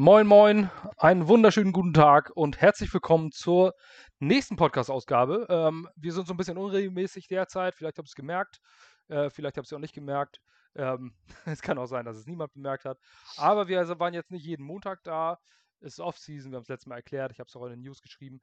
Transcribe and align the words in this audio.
Moin, 0.00 0.28
moin, 0.28 0.70
einen 0.96 1.26
wunderschönen 1.26 1.72
guten 1.72 1.92
Tag 1.92 2.30
und 2.36 2.60
herzlich 2.60 2.94
willkommen 2.94 3.32
zur 3.32 3.74
nächsten 4.20 4.54
Podcast-Ausgabe. 4.54 5.48
Ähm, 5.50 5.88
wir 5.96 6.12
sind 6.12 6.28
so 6.28 6.34
ein 6.34 6.36
bisschen 6.36 6.56
unregelmäßig 6.56 7.26
derzeit, 7.26 7.74
vielleicht 7.74 7.98
habt 7.98 8.06
ihr 8.06 8.10
es 8.10 8.14
gemerkt, 8.14 8.60
äh, 9.08 9.28
vielleicht 9.28 9.56
habt 9.56 9.66
ihr 9.66 9.70
es 9.70 9.72
auch 9.72 9.80
nicht 9.80 9.96
gemerkt. 9.96 10.40
Ähm, 10.76 11.16
es 11.46 11.62
kann 11.62 11.78
auch 11.78 11.86
sein, 11.86 12.04
dass 12.04 12.16
es 12.16 12.28
niemand 12.28 12.52
bemerkt 12.52 12.84
hat. 12.84 13.00
Aber 13.38 13.66
wir 13.66 13.88
waren 13.98 14.14
jetzt 14.14 14.30
nicht 14.30 14.46
jeden 14.46 14.64
Montag 14.64 15.02
da. 15.02 15.40
Es 15.80 15.94
ist 15.94 16.00
Off-Season, 16.00 16.52
wir 16.52 16.58
haben 16.58 16.62
es 16.62 16.68
letztes 16.68 16.86
Mal 16.86 16.98
erklärt, 16.98 17.32
ich 17.32 17.40
habe 17.40 17.48
es 17.48 17.56
auch 17.56 17.64
in 17.64 17.70
den 17.70 17.80
News 17.80 18.00
geschrieben. 18.00 18.40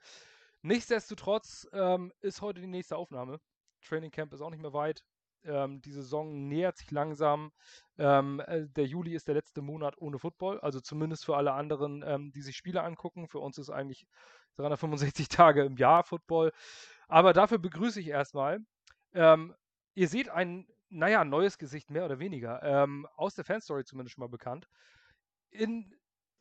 Nichtsdestotrotz 0.62 1.70
ähm, 1.72 2.12
ist 2.20 2.42
heute 2.42 2.60
die 2.60 2.68
nächste 2.68 2.98
Aufnahme. 2.98 3.40
Training 3.82 4.12
Camp 4.12 4.34
ist 4.34 4.42
auch 4.42 4.50
nicht 4.50 4.62
mehr 4.62 4.74
weit. 4.74 5.06
Ähm, 5.46 5.82
die 5.82 5.92
Saison 5.92 6.48
nähert 6.48 6.78
sich 6.78 6.92
langsam. 6.92 7.52
Ähm, 7.98 8.42
äh, 8.46 8.68
der 8.68 8.86
Juli 8.86 9.14
ist 9.14 9.28
der 9.28 9.36
letzte 9.36 9.62
Monat 9.62 9.96
ohne 9.98 10.20
Football, 10.20 10.60
also 10.60 10.80
zumindest 10.80 11.26
für 11.26 11.38
alle 11.38 11.54
anderen, 11.54 12.04
ähm, 12.06 12.32
die 12.32 12.42
sich 12.42 12.56
Spiele 12.56 12.84
angucken. 12.84 13.28
Für 13.28 13.40
uns 13.40 13.58
ist 13.58 13.70
eigentlich 13.70 14.08
365 14.58 15.28
Tage 15.30 15.64
im 15.64 15.78
Jahr 15.78 16.04
Football. 16.04 16.52
Aber 17.08 17.34
dafür 17.34 17.58
begrüße 17.58 18.00
ich 18.00 18.08
erstmal. 18.08 18.60
Ähm, 19.14 19.56
ihr 19.94 20.08
seht 20.08 20.30
ein, 20.30 20.68
naja, 20.90 21.24
neues 21.24 21.58
Gesicht 21.58 21.90
mehr 21.90 22.06
oder 22.06 22.20
weniger. 22.20 22.62
Ähm, 22.64 23.08
aus 23.16 23.36
der 23.36 23.46
Fanstory 23.46 23.86
zumindest 23.86 24.16
schon 24.16 24.24
mal 24.24 24.30
bekannt. 24.30 24.68
In 25.52 25.94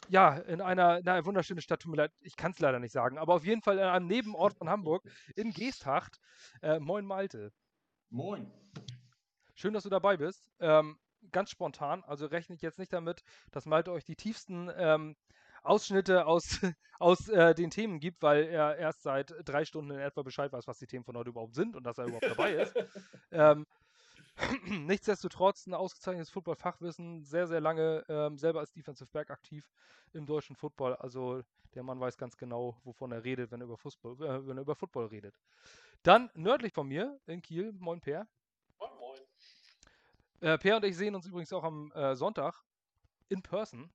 ja, 0.09 0.37
in 0.37 0.61
einer, 0.61 1.01
na, 1.03 1.25
wunderschöne 1.25 1.61
Stadt, 1.61 1.81
tut 1.81 1.91
mir 1.91 1.97
leid, 1.97 2.13
ich 2.21 2.37
kann 2.37 2.53
es 2.53 2.59
leider 2.59 2.79
nicht 2.79 2.93
sagen, 2.93 3.19
aber 3.19 3.35
auf 3.35 3.45
jeden 3.45 3.63
Fall 3.63 3.79
in 3.79 3.85
einem 3.85 4.07
Nebenort 4.07 4.55
von 4.55 4.69
Hamburg, 4.69 5.03
in 5.37 5.53
Geesthacht. 5.53 6.21
Äh, 6.63 6.79
moin 6.79 7.07
Malte. 7.07 7.53
Moin. 8.15 8.49
Schön, 9.57 9.75
dass 9.75 9.83
du 9.83 9.91
dabei 9.91 10.17
bist. 10.17 10.49
Ähm, 10.61 11.01
ganz 11.33 11.51
spontan, 11.51 12.05
also 12.05 12.27
rechne 12.27 12.55
ich 12.55 12.63
jetzt 12.63 12.79
nicht 12.79 12.93
damit, 12.93 13.25
dass 13.51 13.67
Malte 13.67 13.91
euch 13.91 14.05
die 14.05 14.15
tiefsten 14.15 14.71
ähm, 14.77 15.17
Ausschnitte 15.65 16.25
aus, 16.25 16.61
aus 17.01 17.29
äh, 17.29 17.57
den 17.57 17.71
Themen 17.71 17.99
gibt, 17.99 18.23
weil 18.23 18.45
er 18.45 18.77
erst 18.77 19.03
seit 19.03 19.35
drei 19.45 19.65
Stunden 19.65 19.91
in 19.91 19.99
etwa 19.99 20.23
Bescheid 20.23 20.53
weiß, 20.53 20.69
was 20.69 20.79
die 20.79 20.87
Themen 20.87 21.05
von 21.05 21.17
heute 21.17 21.31
überhaupt 21.31 21.57
sind 21.57 21.75
und 21.75 21.83
dass 21.83 21.99
er 21.99 22.05
überhaupt 22.05 22.31
dabei 22.31 22.53
ist. 22.53 22.77
ähm, 23.33 23.67
nichtsdestotrotz 24.67 25.67
ein 25.67 25.75
ausgezeichnetes 25.75 26.31
Football-Fachwissen, 26.31 27.23
sehr, 27.23 27.47
sehr 27.47 27.61
lange 27.61 28.05
ähm, 28.09 28.37
selber 28.37 28.61
als 28.61 28.73
Defensive 28.73 29.09
Back 29.13 29.31
aktiv 29.31 29.71
im 30.13 30.27
deutschen 30.27 30.57
Football. 30.57 30.97
Also 30.97 31.43
der 31.75 31.83
Mann 31.83 32.01
weiß 32.01 32.17
ganz 32.17 32.37
genau, 32.37 32.77
wovon 32.85 33.13
er 33.13 33.25
redet, 33.25 33.51
wenn 33.51 33.61
er 33.61 33.67
über, 33.67 33.77
Fußball, 33.77 34.15
äh, 34.15 34.47
wenn 34.47 34.59
er 34.59 34.63
über 34.63 34.75
Football 34.75 35.07
redet. 35.07 35.39
Dann 36.03 36.31
nördlich 36.35 36.73
von 36.73 36.89
mir 36.89 37.19
in 37.27 37.43
Kiel, 37.43 37.73
moin 37.79 38.01
Per. 38.01 38.27
Moin, 38.79 38.91
moin. 38.99 39.21
Äh, 40.41 40.59
per 40.59 40.77
und 40.77 40.85
ich 40.85 40.97
sehen 40.97 41.15
uns 41.15 41.27
übrigens 41.27 41.53
auch 41.53 41.65
am 41.65 41.93
äh, 41.93 42.17
Sonntag 42.17 42.63
in 43.29 43.43
person, 43.43 43.91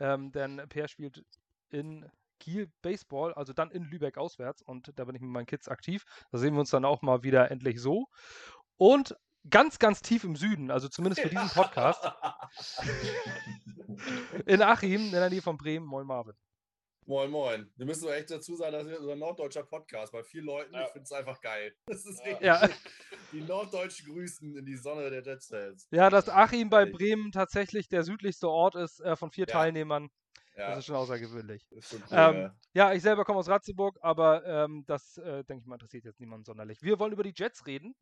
ähm, 0.00 0.32
denn 0.32 0.56
Per 0.68 0.88
spielt 0.88 1.24
in 1.70 2.10
Kiel 2.40 2.70
Baseball, 2.82 3.32
also 3.34 3.52
dann 3.52 3.70
in 3.70 3.84
Lübeck 3.84 4.18
auswärts 4.18 4.62
und 4.62 4.92
da 4.96 5.04
bin 5.04 5.14
ich 5.14 5.22
mit 5.22 5.30
meinen 5.30 5.46
Kids 5.46 5.68
aktiv. 5.68 6.04
Da 6.32 6.38
sehen 6.38 6.54
wir 6.54 6.60
uns 6.60 6.70
dann 6.70 6.84
auch 6.84 7.02
mal 7.02 7.22
wieder 7.22 7.50
endlich 7.50 7.80
so. 7.80 8.08
Und 8.76 9.16
ganz, 9.50 9.78
ganz 9.78 10.02
tief 10.02 10.24
im 10.24 10.36
Süden, 10.36 10.70
also 10.70 10.88
zumindest 10.88 11.22
für 11.22 11.28
diesen 11.30 11.48
Podcast, 11.50 12.04
in 14.46 14.62
Achim, 14.62 15.06
in 15.06 15.10
der 15.12 15.30
Nähe 15.30 15.42
von 15.42 15.56
Bremen. 15.56 15.86
Moin 15.86 16.06
Marvin. 16.06 16.34
Moin, 17.04 17.30
moin. 17.30 17.68
Wir 17.76 17.84
müssen 17.84 18.04
doch 18.04 18.12
echt 18.12 18.30
dazu 18.30 18.54
sagen, 18.54 18.72
dass 18.74 18.86
wir 18.86 19.00
unser 19.00 19.16
norddeutscher 19.16 19.64
Podcast 19.64 20.12
bei 20.12 20.22
vielen 20.22 20.44
Leuten, 20.46 20.72
Ja. 20.72 20.82
ich 20.82 20.88
finde 20.92 21.02
es 21.04 21.12
einfach 21.12 21.40
geil. 21.40 21.74
Das 21.86 22.06
ist 22.06 22.20
richtig. 22.24 22.40
Ja. 22.40 22.68
Die 23.32 23.40
Norddeutschen 23.40 24.12
grüßen 24.12 24.56
in 24.56 24.64
die 24.64 24.76
Sonne 24.76 25.10
der 25.10 25.22
Jet 25.24 25.42
Sales. 25.42 25.88
Ja, 25.90 26.10
dass 26.10 26.28
Achim 26.28 26.70
bei. 26.70 26.86
Bremen 26.86 27.32
tatsächlich 27.32 27.88
der 27.88 28.04
südlichste 28.04 28.48
Ort 28.48 28.76
ist 28.76 29.00
äh, 29.00 29.16
von 29.16 29.32
vier 29.32 29.46
Ja. 29.48 29.52
Teilnehmern, 29.52 30.10
Ja, 30.56 30.70
das 30.70 30.80
ist 30.80 30.86
schon 30.86 30.96
außergewöhnlich. 30.96 31.66
ist 31.72 31.90
schon 31.90 32.02
cool, 32.02 32.08
Ähm, 32.16 32.34
ja. 32.36 32.54
ja, 32.74 32.92
ich 32.92 33.02
selber 33.02 33.24
komme 33.24 33.40
aus 33.40 33.48
Ratzeburg, 33.48 33.98
aber 34.00 34.44
ähm, 34.46 34.84
das, 34.86 35.16
äh, 35.18 35.42
denke 35.44 35.62
ich 35.62 35.66
mal, 35.66 35.74
interessiert 35.74 36.04
jetzt 36.04 36.20
niemanden 36.20 36.44
sonderlich. 36.44 36.82
Wir 36.82 37.00
wollen 37.00 37.12
über 37.12 37.24
die 37.24 37.34
Jets 37.34 37.66
reden. 37.66 37.96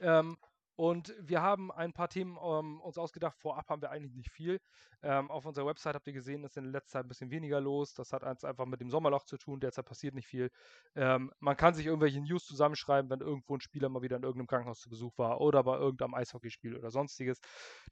Ähm, 0.00 0.36
und 0.80 1.14
wir 1.20 1.42
haben 1.42 1.70
ein 1.70 1.92
paar 1.92 2.08
Themen 2.08 2.38
ähm, 2.42 2.80
uns 2.80 2.96
ausgedacht. 2.96 3.36
Vorab 3.36 3.68
haben 3.68 3.82
wir 3.82 3.90
eigentlich 3.90 4.14
nicht 4.14 4.30
viel. 4.30 4.62
Ähm, 5.02 5.30
auf 5.30 5.44
unserer 5.44 5.66
Website 5.66 5.94
habt 5.94 6.06
ihr 6.06 6.14
gesehen, 6.14 6.42
ist 6.42 6.56
in 6.56 6.72
letzter 6.72 6.92
Zeit 6.92 7.04
ein 7.04 7.08
bisschen 7.08 7.30
weniger 7.30 7.60
los. 7.60 7.92
Das 7.92 8.14
hat 8.14 8.24
eins 8.24 8.44
einfach 8.44 8.64
mit 8.64 8.80
dem 8.80 8.88
Sommerloch 8.88 9.24
zu 9.24 9.36
tun. 9.36 9.60
Derzeit 9.60 9.84
passiert 9.84 10.14
nicht 10.14 10.26
viel. 10.26 10.50
Ähm, 10.94 11.34
man 11.38 11.54
kann 11.54 11.74
sich 11.74 11.84
irgendwelche 11.84 12.22
News 12.22 12.46
zusammenschreiben, 12.46 13.10
wenn 13.10 13.20
irgendwo 13.20 13.54
ein 13.58 13.60
Spieler 13.60 13.90
mal 13.90 14.00
wieder 14.00 14.16
in 14.16 14.22
irgendeinem 14.22 14.46
Krankenhaus 14.46 14.80
zu 14.80 14.88
Besuch 14.88 15.18
war 15.18 15.42
oder 15.42 15.62
bei 15.64 15.76
irgendeinem 15.76 16.14
Eishockeyspiel 16.14 16.74
oder 16.74 16.90
sonstiges. 16.90 17.42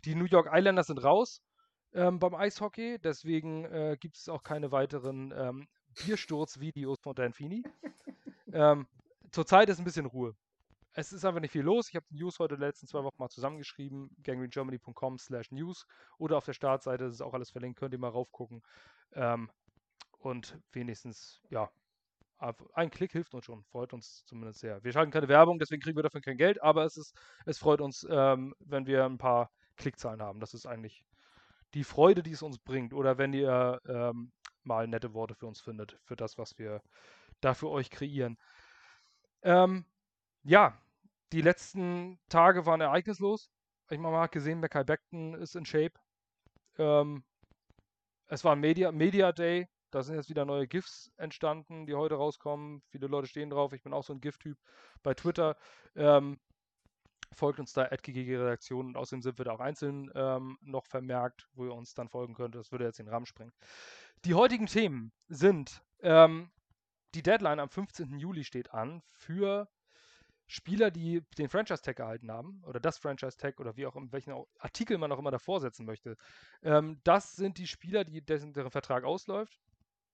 Die 0.07 0.15
New 0.15 0.25
York 0.25 0.49
Islanders 0.51 0.87
sind 0.87 1.05
raus 1.05 1.43
ähm, 1.93 2.19
beim 2.19 2.35
Eishockey. 2.35 2.99
Deswegen 3.05 3.67
äh, 3.67 3.99
gibt 4.01 4.17
es 4.17 4.31
auch 4.31 4.43
keine 4.43 4.73
weiteren 4.73 5.35
ähm, 5.37 5.69
Biersturzvideos 6.07 6.97
von 7.03 7.15
Dan 7.15 7.35
Feeney. 7.35 7.65
ähm, 8.55 8.87
zurzeit 9.31 9.69
ist 9.69 9.79
ein 9.79 9.85
bisschen 9.85 10.07
Ruhe. 10.07 10.35
Es 10.99 11.13
ist 11.13 11.25
einfach 11.25 11.41
nicht 11.41 11.53
viel 11.53 11.63
los. 11.63 11.89
Ich 11.91 11.95
habe 11.95 12.07
die 12.11 12.17
News 12.17 12.41
heute 12.41 12.57
letzten 12.57 12.89
zwei 12.89 13.05
Wochen 13.05 13.15
mal 13.19 13.29
zusammengeschrieben. 13.29 14.11
gangrengermany.com 14.21 15.17
slash 15.21 15.53
news 15.53 15.87
oder 16.19 16.37
auf 16.37 16.45
der 16.45 16.55
Startseite, 16.55 17.05
das 17.05 17.15
ist 17.15 17.21
auch 17.21 17.35
alles 17.35 17.53
verlinkt, 17.53 17.79
könnt 17.79 17.93
ihr 17.93 18.01
mal 18.01 18.09
raufgucken. 18.09 18.65
Ähm, 19.13 19.49
und 20.19 20.59
wenigstens, 20.73 21.41
ja, 21.51 21.71
ein 22.73 22.91
Klick 22.91 23.13
hilft 23.13 23.33
uns 23.33 23.45
schon, 23.45 23.63
freut 23.63 23.93
uns 23.93 24.25
zumindest 24.25 24.59
sehr. 24.59 24.83
Wir 24.83 24.91
schalten 24.91 25.13
keine 25.13 25.29
Werbung, 25.29 25.61
deswegen 25.61 25.81
kriegen 25.81 25.97
wir 25.97 26.03
dafür 26.03 26.21
kein 26.21 26.37
Geld, 26.37 26.61
aber 26.65 26.85
es, 26.85 26.97
ist, 26.97 27.17
es 27.47 27.59
freut 27.59 27.81
uns, 27.81 28.05
ähm, 28.11 28.57
wenn 28.59 28.87
wir 28.87 29.05
ein 29.05 29.19
paar 29.19 29.53
Klickzahlen 29.77 30.21
haben. 30.21 30.41
Das 30.41 30.53
ist 30.53 30.67
eigentlich 30.67 31.05
die 31.75 31.85
Freude, 31.85 32.25
die 32.25 32.33
es 32.33 32.43
uns 32.43 32.59
bringt. 32.59 32.93
Oder 32.93 33.19
wenn 33.19 33.33
ihr 33.33 33.81
ähm, 33.87 34.33
mal 34.65 34.89
nette 34.89 35.15
Worte 35.15 35.37
für 35.37 35.47
uns 35.47 35.61
findet, 35.61 35.97
für 36.03 36.17
das, 36.17 36.39
was 36.39 36.59
wir 36.59 36.83
da 37.41 37.55
für 37.55 37.69
euch 37.69 37.89
kreieren. 37.89 38.37
Ähm, 39.43 39.85
ja, 40.43 40.77
die 41.33 41.43
letzten 41.43 42.19
Tage 42.29 42.67
waren 42.67 42.81
ereignislos. 42.81 43.51
Ich 43.91 43.99
meine, 43.99 44.13
man 44.13 44.23
hat 44.23 44.33
gesehen, 44.33 44.61
Mackay 44.61 44.85
Beckton 44.85 45.35
ist 45.35 45.57
in 45.57 45.65
Shape. 45.65 45.95
Ähm, 46.79 47.25
es 48.27 48.45
war 48.45 48.57
Media, 48.57 48.93
Media 48.93 49.33
Day. 49.33 49.69
Da 49.91 50.03
sind 50.03 50.17
jetzt 50.17 50.29
wieder 50.29 50.45
neue 50.45 50.69
GIFs 50.69 51.11
entstanden, 51.17 51.87
die 51.87 51.95
heute 51.95 52.17
rauskommen. 52.17 52.83
Viele 52.89 53.07
Leute 53.07 53.27
stehen 53.27 53.49
drauf. 53.49 53.73
Ich 53.73 53.83
bin 53.83 53.95
auch 53.95 54.05
so 54.05 54.13
ein 54.13 54.21
GIF-Typ 54.21 54.59
bei 55.03 55.15
Twitter. 55.15 55.57
Ähm, 55.97 56.39
folgt 57.35 57.61
uns 57.61 57.73
da 57.73 57.85
Redaktion 57.85 58.87
und 58.87 58.97
außerdem 58.97 59.23
sind 59.23 59.39
wir 59.39 59.45
da 59.47 59.53
auch 59.53 59.61
einzeln 59.61 60.11
ähm, 60.15 60.59
noch 60.61 60.87
vermerkt, 60.87 61.49
wo 61.55 61.65
ihr 61.65 61.75
uns 61.75 61.95
dann 61.95 62.09
folgen 62.09 62.35
könnt. 62.35 62.55
Das 62.55 62.71
würde 62.73 62.85
jetzt 62.85 62.99
den 62.99 63.09
Rahmen 63.09 63.27
sprengen. 63.27 63.53
Die 64.25 64.35
heutigen 64.35 64.67
Themen 64.67 65.13
sind, 65.29 65.83
ähm, 66.01 66.51
die 67.15 67.23
Deadline 67.23 67.61
am 67.61 67.71
15. 67.71 68.19
Juli 68.19 68.45
steht 68.45 68.75
an 68.75 69.03
für 69.07 69.69
Spieler, 70.49 70.91
die 70.91 71.23
den 71.37 71.49
Franchise-Tag 71.49 71.99
erhalten 72.01 72.31
haben 72.31 72.63
oder 72.65 72.81
das 72.81 72.99
Franchise-Tag 72.99 73.61
oder 73.61 73.77
wie 73.77 73.87
auch 73.87 73.97
in 73.97 74.11
welchen 74.13 74.33
Artikel 74.59 74.99
man 74.99 75.13
auch 75.13 75.19
immer 75.19 75.31
davor 75.31 75.61
setzen 75.61 75.85
möchte. 75.87 76.17
Ähm, 76.63 77.01
das 77.05 77.37
sind 77.37 77.59
die 77.59 77.67
Spieler, 77.67 78.05
die 78.05 78.23
dessen, 78.23 78.55
deren 78.55 78.71
Vertrag 78.71 79.05
ausläuft 79.05 79.61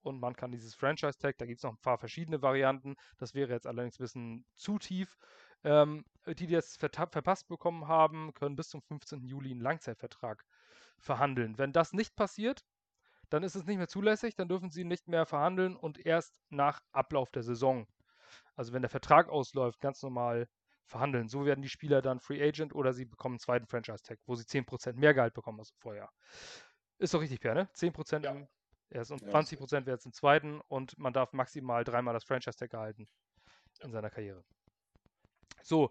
und 0.03 0.21
man 0.21 0.35
kann 0.37 0.53
dieses 0.53 0.75
Franchise-Tag, 0.75 1.39
da 1.39 1.47
gibt 1.47 1.59
es 1.59 1.63
noch 1.63 1.73
ein 1.73 1.79
paar 1.81 1.99
verschiedene 1.99 2.43
Varianten, 2.43 2.97
das 3.17 3.35
wäre 3.35 3.53
jetzt 3.53 3.67
allerdings 3.67 3.99
ein 3.99 4.03
bisschen 4.03 4.45
zu 4.55 4.79
tief. 4.79 5.17
Ähm, 5.63 6.05
die, 6.27 6.35
die 6.35 6.49
das 6.49 6.79
verta- 6.79 7.11
verpasst 7.11 7.49
bekommen 7.49 7.89
haben, 7.89 8.35
können 8.35 8.57
bis 8.57 8.69
zum 8.69 8.83
15. 8.83 9.25
Juli 9.25 9.51
einen 9.53 9.61
Langzeitvertrag 9.61 10.45
verhandeln. 10.99 11.57
Wenn 11.59 11.73
das 11.73 11.93
nicht 11.93 12.17
passiert, 12.17 12.65
dann 13.31 13.43
ist 13.43 13.55
es 13.57 13.65
nicht 13.65 13.79
mehr 13.79 13.89
zulässig, 13.89 14.37
dann 14.37 14.49
dürfen 14.49 14.71
sie 14.71 14.85
nicht 14.85 15.09
mehr 15.09 15.27
verhandeln 15.27 15.77
und 15.77 16.05
erst 16.05 16.41
nach 16.51 16.83
Ablauf 16.93 17.31
der 17.31 17.43
Saison, 17.43 17.87
also 18.57 18.73
wenn 18.73 18.83
der 18.83 18.91
Vertrag 18.91 19.29
ausläuft, 19.29 19.81
ganz 19.81 20.03
normal 20.03 20.49
verhandeln. 20.87 21.29
So 21.29 21.47
werden 21.47 21.63
die 21.63 21.69
Spieler 21.69 22.03
dann 22.03 22.21
Free 22.21 22.43
Agent 22.47 22.75
oder 22.75 22.93
sie 22.93 23.05
bekommen 23.05 23.35
einen 23.35 23.41
zweiten 23.41 23.67
Franchise-Tag, 23.67 24.19
wo 24.27 24.35
sie 24.35 24.45
10% 24.45 24.95
mehr 24.99 25.15
Gehalt 25.15 25.35
bekommen 25.35 25.59
als 25.59 25.71
im 25.71 25.79
Vorjahr. 25.79 26.13
Ist 26.99 27.15
doch 27.15 27.21
richtig, 27.21 27.41
Per, 27.41 27.55
ne? 27.55 27.69
10% 27.75 28.25
Ja. 28.25 28.33
im 28.33 28.49
ersten 28.91 29.15
und 29.15 29.23
Ja. 29.23 29.31
20% 29.31 29.87
wäre 29.87 29.97
jetzt 29.97 30.07
im 30.07 30.13
zweiten 30.13 30.61
und 30.69 30.97
man 30.99 31.13
darf 31.13 31.33
maximal 31.33 31.85
dreimal 31.85 32.15
das 32.15 32.25
Franchise-Tag 32.25 32.73
erhalten 32.73 33.09
in 33.81 33.91
seiner 33.91 34.11
Karriere. 34.11 34.45
So. 35.63 35.91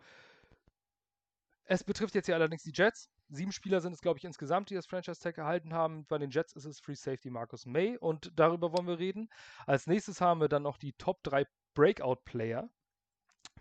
Es 1.65 1.83
betrifft 1.83 2.13
jetzt 2.15 2.25
hier 2.27 2.35
allerdings 2.35 2.63
die 2.63 2.73
Jets. 2.73 3.09
Sieben 3.29 3.51
Spieler 3.51 3.81
sind 3.81 3.93
es, 3.93 4.01
glaube 4.01 4.19
ich, 4.19 4.25
insgesamt, 4.25 4.69
die 4.69 4.75
das 4.75 4.85
Franchise-Tag 4.85 5.37
erhalten 5.37 5.73
haben. 5.73 6.05
Bei 6.05 6.17
den 6.17 6.29
Jets 6.29 6.53
ist 6.53 6.65
es 6.65 6.79
Free 6.79 6.95
Safety 6.95 7.29
Marcus 7.29 7.65
May 7.65 7.97
und 7.97 8.31
darüber 8.37 8.73
wollen 8.73 8.85
wir 8.87 8.99
reden. 8.99 9.29
Als 9.65 9.87
nächstes 9.87 10.21
haben 10.21 10.41
wir 10.41 10.49
dann 10.49 10.63
noch 10.63 10.77
die 10.77 10.93
Top 10.93 11.23
3 11.23 11.45
Breakout-Player. 11.73 12.69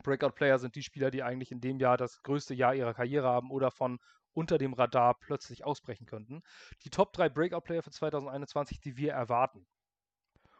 Breakout-Player 0.03 0.59
sind 0.59 0.75
die 0.75 0.83
Spieler, 0.83 1.11
die 1.11 1.23
eigentlich 1.23 1.53
in 1.53 1.61
dem 1.61 1.79
Jahr 1.79 1.97
das 1.97 2.23
größte 2.23 2.55
Jahr 2.55 2.75
ihrer 2.75 2.95
Karriere 2.95 3.29
haben 3.29 3.51
oder 3.51 3.71
von 3.71 3.99
unter 4.35 4.59
dem 4.59 4.73
Radar 4.73 5.19
plötzlich 5.19 5.65
ausbrechen 5.65 6.07
könnten. 6.07 6.43
Die 6.85 6.91
Top 6.91 7.13
3 7.13 7.29
Breakout-Player 7.29 7.83
für 7.83 7.91
2021, 7.91 8.81
die 8.81 8.97
wir 8.97 9.13
erwarten. 9.13 9.67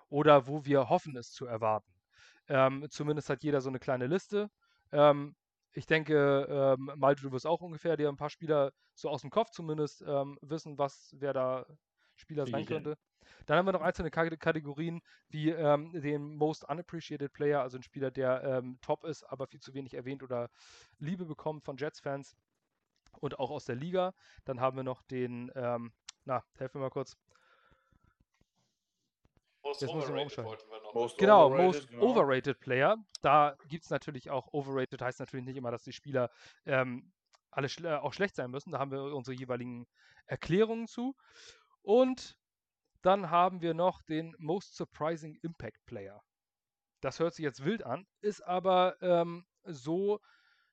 Oder 0.09 0.47
wo 0.47 0.65
wir 0.65 0.89
hoffen, 0.91 1.17
es 1.17 1.31
zu 1.31 1.47
erwarten. 1.47 1.93
Ähm, 2.49 2.87
zumindest 2.91 3.31
hat 3.31 3.43
jeder 3.43 3.61
so 3.61 3.71
eine 3.71 3.79
kleine 3.79 4.07
Liste. 4.07 4.51
Ähm, 4.91 5.35
ich 5.73 5.87
denke, 5.87 6.47
ähm, 6.51 6.91
Malte, 6.97 7.23
du 7.23 7.33
wirst 7.33 7.47
auch 7.47 7.63
ungefähr 7.63 7.97
dir 7.97 8.09
ein 8.09 8.17
paar 8.17 8.29
Spieler 8.29 8.73
so 8.95 9.09
aus 9.09 9.23
dem 9.23 9.31
Kopf 9.31 9.51
zumindest 9.51 10.03
ähm, 10.07 10.39
wissen, 10.43 10.77
was 10.77 11.15
wer 11.19 11.33
da 11.33 11.67
Spieler 12.15 12.47
sein 12.47 12.67
könnte. 12.67 12.99
Dann 13.47 13.59
haben 13.59 13.67
wir 13.67 13.73
noch 13.73 13.83
einzelne 13.83 14.11
Kategorien 14.11 15.01
wie 15.29 15.51
ähm, 15.51 15.93
den 16.01 16.37
Most 16.37 16.69
Unappreciated 16.69 17.33
Player, 17.33 17.61
also 17.63 17.79
ein 17.79 17.83
Spieler, 17.83 18.11
der 18.11 18.43
ähm, 18.45 18.79
top 18.81 19.05
ist, 19.05 19.25
aber 19.25 19.47
viel 19.47 19.61
zu 19.61 19.75
wenig 19.75 19.95
erwähnt 19.95 20.23
oder 20.23 20.51
Liebe 20.99 21.25
bekommt 21.25 21.65
von 21.65 21.77
Jets-Fans 21.77 22.37
und 23.21 23.39
auch 23.39 23.51
aus 23.51 23.65
der 23.65 23.77
Liga. 23.77 24.15
Dann 24.45 24.61
haben 24.61 24.77
wir 24.77 24.85
noch 24.85 25.03
den, 25.03 25.51
ähm, 25.55 25.93
na, 26.25 26.45
helfen 26.57 26.81
wir 26.81 26.87
mal 26.87 26.91
kurz. 26.91 27.17
Most 29.65 29.81
Jetzt 29.81 29.95
muss 29.95 30.05
ich 30.05 30.11
mal 30.11 30.21
overrated 30.21 30.45
wollten 30.45 30.71
wir 30.71 30.83
noch. 30.83 30.95
Most 30.95 31.19
Genau, 31.19 31.47
overrated, 31.47 31.75
Most 31.75 31.89
genau. 31.89 32.03
Overrated 32.05 32.61
Player. 32.61 32.97
Da 33.23 33.57
gibt 33.69 33.85
es 33.85 33.91
natürlich 33.91 34.31
auch 34.31 34.53
Overrated, 34.53 35.01
heißt 35.01 35.21
natürlich 35.21 35.47
nicht 35.47 35.57
immer, 35.57 35.71
dass 35.71 35.85
die 35.85 35.93
Spieler 35.93 36.31
ähm, 36.67 37.13
alle 37.51 37.69
schle 37.69 38.03
auch 38.03 38.13
schlecht 38.13 38.35
sein 38.35 38.51
müssen. 38.51 38.73
Da 38.73 38.79
haben 38.79 38.91
wir 38.91 39.15
unsere 39.15 39.37
jeweiligen 39.37 39.87
Erklärungen 40.27 40.89
zu. 40.89 41.15
Und 41.83 42.37
dann 43.03 43.31
haben 43.31 43.61
wir 43.61 43.75
noch 43.75 44.03
den 44.03 44.35
Most 44.39 44.77
Surprising 44.77 45.37
Impact 45.43 45.85
Player. 45.87 46.23
Das 47.01 47.19
hört 47.19 47.35
sich 47.35 47.43
jetzt 47.43 47.65
wild 47.65 47.85
an, 47.85 48.07
ist 48.21 48.41
aber 48.43 48.97
ähm, 49.01 49.45
so, 49.65 50.21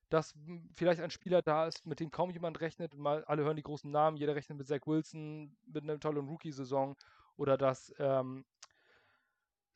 dass 0.09 0.33
vielleicht 0.73 1.01
ein 1.01 1.11
Spieler 1.11 1.41
da 1.41 1.67
ist, 1.67 1.85
mit 1.85 1.99
dem 1.99 2.11
kaum 2.11 2.31
jemand 2.31 2.61
rechnet. 2.61 2.93
Mal 2.95 3.23
alle 3.25 3.43
hören 3.43 3.57
die 3.57 3.63
großen 3.63 3.91
Namen, 3.91 4.17
jeder 4.17 4.35
rechnet 4.35 4.57
mit 4.57 4.67
Zach 4.67 4.85
Wilson, 4.85 5.57
mit 5.65 5.83
einer 5.83 5.99
tollen 5.99 6.27
Rookie-Saison 6.27 6.95
oder 7.35 7.57
dass 7.57 7.93
ähm, 7.99 8.45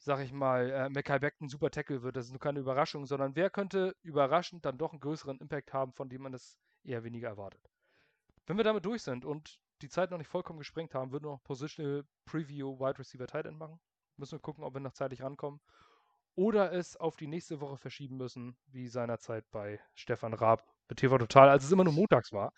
sag 0.04 0.20
ich 0.20 0.34
mal, 0.34 0.70
äh, 0.70 0.90
Mackay 0.90 1.20
Beckton 1.20 1.48
super 1.48 1.72
Tackle 1.72 2.04
wird. 2.04 2.18
Das 2.18 2.26
ist 2.26 2.32
nur 2.32 2.40
keine 2.40 2.60
Überraschung, 2.60 3.06
sondern 3.06 3.36
wer 3.36 3.50
könnte 3.50 3.96
überraschend 4.02 4.66
dann 4.66 4.78
doch 4.78 4.92
einen 4.92 5.00
größeren 5.00 5.40
Impact 5.40 5.74
haben, 5.74 5.94
von 5.94 6.10
dem 6.10 6.24
man 6.24 6.34
es 6.34 6.58
eher 6.84 7.04
weniger 7.04 7.30
erwartet. 7.30 7.62
Wenn 8.46 8.58
wir 8.58 8.66
damit 8.66 8.86
durch 8.86 9.02
sind 9.02 9.24
und 9.24 9.60
die 9.84 9.90
Zeit 9.90 10.12
noch 10.12 10.18
nicht 10.18 10.30
vollkommen 10.30 10.60
gesprengt 10.60 10.96
haben, 10.96 11.12
würden 11.12 11.26
wir 11.26 11.32
noch 11.32 11.44
Positional 11.44 12.06
Preview 12.26 12.80
Wide 12.80 12.98
Receiver 12.98 13.28
Tight 13.28 13.46
End 13.46 13.60
machen. 13.60 13.80
Müssen 14.16 14.34
wir 14.34 14.40
gucken, 14.40 14.64
ob 14.64 14.74
wir 14.74 14.80
noch 14.80 14.94
zeitlich 14.94 15.22
rankommen. 15.22 15.60
Oder 16.36 16.72
es 16.72 16.96
auf 16.96 17.18
die 17.18 17.28
nächste 17.28 17.60
Woche 17.60 17.78
verschieben 17.78 18.18
müssen, 18.18 18.58
wie 18.68 18.88
seinerzeit 18.88 19.46
bei 19.52 19.80
Stefan 19.94 20.34
Raab 20.34 20.64
mit 20.88 21.00
TV 21.00 21.18
Total, 21.18 21.50
als 21.50 21.66
es 21.66 21.72
immer 21.72 21.84
nur 21.84 21.94
montags 21.94 22.32
war. 22.32 22.54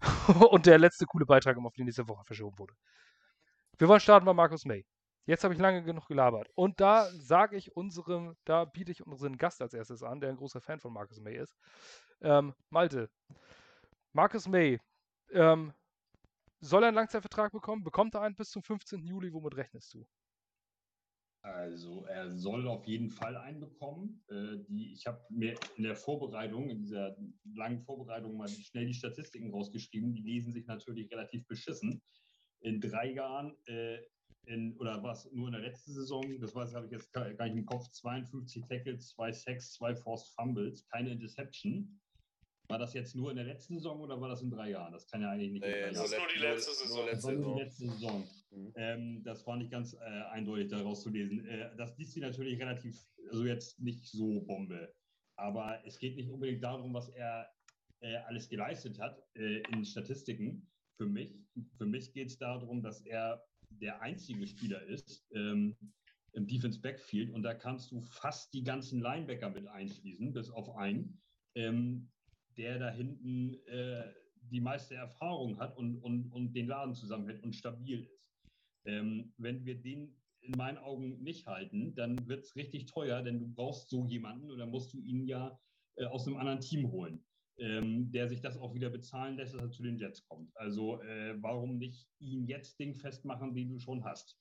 und 0.50 0.66
der 0.66 0.78
letzte 0.78 1.06
coole 1.06 1.24
Beitrag 1.24 1.56
immer 1.56 1.68
auf 1.68 1.74
die 1.74 1.82
nächste 1.82 2.06
Woche 2.08 2.24
verschoben 2.24 2.58
wurde. 2.58 2.74
Wir 3.78 3.88
wollen 3.88 4.00
starten 4.00 4.26
bei 4.26 4.34
Markus 4.34 4.64
May. 4.64 4.84
Jetzt 5.26 5.42
habe 5.42 5.54
ich 5.54 5.60
lange 5.60 5.82
genug 5.82 6.06
gelabert. 6.06 6.48
Und 6.54 6.80
da 6.80 7.10
sage 7.10 7.56
ich 7.56 7.74
unserem, 7.74 8.36
da 8.44 8.66
biete 8.66 8.92
ich 8.92 9.06
unseren 9.06 9.38
Gast 9.38 9.62
als 9.62 9.72
erstes 9.72 10.02
an, 10.02 10.20
der 10.20 10.28
ein 10.28 10.36
großer 10.36 10.60
Fan 10.60 10.78
von 10.78 10.92
Marcus 10.92 11.18
May 11.20 11.36
ist. 11.36 11.56
Ähm, 12.20 12.54
Malte, 12.68 13.08
Marcus 14.12 14.46
May, 14.46 14.78
ähm, 15.32 15.72
soll 16.64 16.82
er 16.82 16.88
einen 16.88 16.96
Langzeitvertrag 16.96 17.52
bekommen? 17.52 17.84
Bekommt 17.84 18.14
er 18.14 18.22
einen 18.22 18.34
bis 18.34 18.50
zum 18.50 18.62
15. 18.62 19.04
Juli? 19.04 19.32
Womit 19.32 19.56
rechnest 19.56 19.92
du? 19.94 20.06
Also 21.42 22.06
er 22.06 22.30
soll 22.30 22.66
auf 22.66 22.86
jeden 22.86 23.10
Fall 23.10 23.36
einen 23.36 23.60
bekommen. 23.60 24.24
Äh, 24.28 24.64
die, 24.66 24.92
ich 24.94 25.06
habe 25.06 25.20
mir 25.28 25.54
in 25.76 25.84
der 25.84 25.94
Vorbereitung, 25.94 26.70
in 26.70 26.78
dieser 26.78 27.16
langen 27.54 27.82
Vorbereitung 27.82 28.38
mal 28.38 28.48
schnell 28.48 28.86
die 28.86 28.94
Statistiken 28.94 29.50
rausgeschrieben. 29.50 30.14
Die 30.14 30.22
lesen 30.22 30.54
sich 30.54 30.66
natürlich 30.66 31.10
relativ 31.12 31.46
beschissen. 31.46 32.02
In 32.60 32.80
drei 32.80 33.12
Jahren, 33.12 33.54
äh, 33.66 33.98
in, 34.46 34.74
oder 34.78 35.02
was 35.02 35.30
nur 35.32 35.48
in 35.48 35.52
der 35.52 35.60
letzten 35.60 35.92
Saison, 35.92 36.40
das 36.40 36.54
weiß 36.54 36.74
habe 36.74 36.86
ich 36.86 36.92
jetzt 36.92 37.12
gar 37.12 37.28
nicht 37.28 37.56
im 37.56 37.66
Kopf, 37.66 37.90
52 37.90 38.64
Tackles, 38.66 39.08
zwei 39.08 39.30
Sacks, 39.30 39.74
zwei 39.74 39.94
Forced 39.94 40.34
Fumbles, 40.34 40.86
keine 40.86 41.10
Interception. 41.10 42.00
War 42.68 42.78
das 42.78 42.94
jetzt 42.94 43.14
nur 43.14 43.30
in 43.30 43.36
der 43.36 43.44
letzten 43.44 43.74
Saison 43.74 44.00
oder 44.00 44.18
war 44.20 44.28
das 44.28 44.40
in 44.42 44.50
drei 44.50 44.70
Jahren? 44.70 44.92
Das 44.92 45.06
kann 45.06 45.20
ja 45.20 45.30
eigentlich 45.30 45.52
nicht 45.52 45.64
in 45.64 45.70
Nee, 45.70 45.80
drei 45.82 45.90
Das 45.92 46.04
ist 46.10 46.18
nur 46.18 46.28
die 46.34 46.40
let- 46.40 46.54
letzte 46.54 46.72
Saison. 46.74 47.06
das 47.06 47.12
letzte 47.14 47.28
Saison. 47.36 47.56
die 47.56 47.62
letzte 47.62 47.86
Saison. 47.88 48.28
Mhm. 48.50 48.72
Ähm, 48.76 49.22
das 49.22 49.46
war 49.46 49.56
nicht 49.56 49.70
ganz 49.70 49.92
äh, 49.94 49.98
eindeutig 50.30 50.68
daraus 50.68 51.02
zu 51.02 51.10
lesen. 51.10 51.44
Äh, 51.46 51.76
das 51.76 51.96
liest 51.98 52.12
sie 52.14 52.20
natürlich 52.20 52.58
relativ, 52.58 52.98
also 53.30 53.44
jetzt 53.44 53.80
nicht 53.80 54.06
so 54.06 54.40
Bombe. 54.42 54.94
Aber 55.36 55.84
es 55.84 55.98
geht 55.98 56.16
nicht 56.16 56.30
unbedingt 56.30 56.62
darum, 56.62 56.94
was 56.94 57.08
er 57.10 57.50
äh, 58.00 58.16
alles 58.16 58.48
geleistet 58.48 58.98
hat 58.98 59.22
äh, 59.34 59.58
in 59.72 59.84
Statistiken. 59.84 60.70
Für 60.96 61.06
mich, 61.06 61.34
für 61.76 61.86
mich 61.86 62.12
geht 62.12 62.28
es 62.28 62.38
darum, 62.38 62.82
dass 62.82 63.02
er 63.02 63.44
der 63.68 64.00
einzige 64.00 64.46
Spieler 64.46 64.80
ist 64.84 65.26
ähm, 65.32 65.76
im 66.32 66.46
Defense 66.46 66.80
Backfield 66.80 67.30
und 67.30 67.42
da 67.42 67.52
kannst 67.54 67.90
du 67.90 68.00
fast 68.00 68.54
die 68.54 68.62
ganzen 68.62 69.00
Linebacker 69.00 69.50
mit 69.50 69.66
einschließen, 69.66 70.32
bis 70.32 70.50
auf 70.50 70.76
einen, 70.76 71.20
ähm, 71.56 72.10
der 72.56 72.78
da 72.78 72.90
hinten 72.90 73.54
äh, 73.66 74.12
die 74.50 74.60
meiste 74.60 74.94
Erfahrung 74.94 75.58
hat 75.58 75.76
und, 75.76 75.98
und, 75.98 76.30
und 76.32 76.52
den 76.52 76.66
Laden 76.66 76.94
zusammenhält 76.94 77.42
und 77.42 77.54
stabil 77.54 78.04
ist. 78.04 78.32
Ähm, 78.86 79.32
wenn 79.38 79.64
wir 79.64 79.80
den 79.80 80.14
in 80.40 80.52
meinen 80.56 80.78
Augen 80.78 81.22
nicht 81.22 81.46
halten, 81.46 81.94
dann 81.94 82.28
wird 82.28 82.44
es 82.44 82.54
richtig 82.54 82.86
teuer, 82.86 83.22
denn 83.22 83.40
du 83.40 83.48
brauchst 83.48 83.88
so 83.88 84.06
jemanden 84.06 84.50
oder 84.50 84.66
musst 84.66 84.92
du 84.92 85.00
ihn 85.00 85.26
ja 85.26 85.58
äh, 85.96 86.04
aus 86.04 86.26
einem 86.26 86.36
anderen 86.36 86.60
Team 86.60 86.90
holen, 86.90 87.24
ähm, 87.58 88.10
der 88.12 88.28
sich 88.28 88.42
das 88.42 88.58
auch 88.58 88.74
wieder 88.74 88.90
bezahlen 88.90 89.36
lässt, 89.36 89.54
dass 89.54 89.62
er 89.62 89.70
zu 89.70 89.82
den 89.82 89.96
Jets 89.96 90.22
kommt. 90.28 90.54
Also 90.56 91.00
äh, 91.02 91.40
warum 91.42 91.78
nicht 91.78 92.08
ihn 92.18 92.46
jetzt 92.46 92.78
Ding 92.78 92.94
festmachen, 92.94 93.54
den 93.54 93.70
du 93.70 93.78
schon 93.78 94.04
hast? 94.04 94.38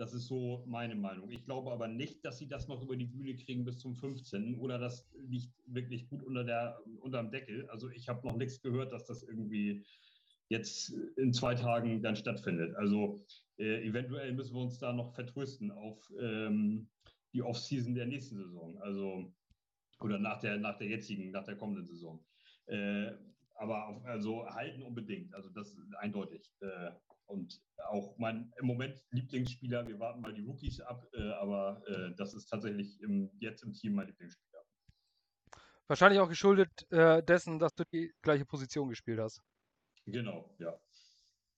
Das 0.00 0.14
ist 0.14 0.28
so 0.28 0.64
meine 0.66 0.94
Meinung. 0.94 1.30
Ich 1.30 1.44
glaube 1.44 1.70
aber 1.70 1.86
nicht, 1.86 2.24
dass 2.24 2.38
sie 2.38 2.48
das 2.48 2.68
noch 2.68 2.80
über 2.80 2.96
die 2.96 3.04
Bühne 3.04 3.36
kriegen 3.36 3.66
bis 3.66 3.80
zum 3.80 3.94
15. 3.94 4.54
oder 4.54 4.78
das 4.78 5.06
liegt 5.28 5.52
wirklich 5.66 6.08
gut 6.08 6.22
unter 6.22 6.42
der, 6.42 6.80
unterm 7.00 7.30
Deckel. 7.30 7.68
Also 7.68 7.90
ich 7.90 8.08
habe 8.08 8.26
noch 8.26 8.34
nichts 8.34 8.62
gehört, 8.62 8.94
dass 8.94 9.04
das 9.04 9.22
irgendwie 9.22 9.84
jetzt 10.48 10.94
in 11.18 11.34
zwei 11.34 11.54
Tagen 11.54 12.00
dann 12.00 12.16
stattfindet. 12.16 12.74
Also 12.76 13.22
äh, 13.58 13.86
eventuell 13.86 14.32
müssen 14.32 14.54
wir 14.54 14.62
uns 14.62 14.78
da 14.78 14.94
noch 14.94 15.12
vertrösten 15.12 15.70
auf 15.70 16.10
ähm, 16.18 16.88
die 17.34 17.42
Offseason 17.42 17.94
der 17.94 18.06
nächsten 18.06 18.38
Saison. 18.38 18.80
Also 18.80 19.30
oder 20.00 20.18
nach 20.18 20.40
der, 20.40 20.56
nach 20.56 20.78
der 20.78 20.88
jetzigen, 20.88 21.30
nach 21.30 21.44
der 21.44 21.56
kommenden 21.56 21.84
Saison. 21.84 22.24
Äh, 22.68 23.10
aber 23.56 23.86
auf, 23.86 24.02
also 24.06 24.48
halten 24.48 24.82
unbedingt. 24.82 25.34
Also 25.34 25.50
das 25.50 25.74
ist 25.74 25.94
eindeutig. 25.96 26.50
Äh, 26.60 26.92
und 27.30 27.60
auch 27.88 28.16
mein 28.18 28.52
im 28.58 28.66
Moment 28.66 29.02
Lieblingsspieler, 29.10 29.86
wir 29.86 29.98
warten 29.98 30.20
mal 30.20 30.34
die 30.34 30.44
Rookies 30.44 30.80
ab, 30.80 31.06
äh, 31.14 31.32
aber 31.32 31.82
äh, 31.86 32.14
das 32.16 32.34
ist 32.34 32.46
tatsächlich 32.46 33.00
im, 33.00 33.30
jetzt 33.38 33.62
im 33.62 33.72
Team 33.72 33.94
mein 33.94 34.06
Lieblingsspieler. 34.06 34.62
Wahrscheinlich 35.86 36.20
auch 36.20 36.28
geschuldet 36.28 36.70
äh, 36.90 37.22
dessen, 37.22 37.58
dass 37.58 37.74
du 37.74 37.84
die 37.92 38.12
gleiche 38.22 38.44
Position 38.44 38.88
gespielt 38.88 39.18
hast. 39.18 39.42
Genau, 40.06 40.54
ja. 40.58 40.72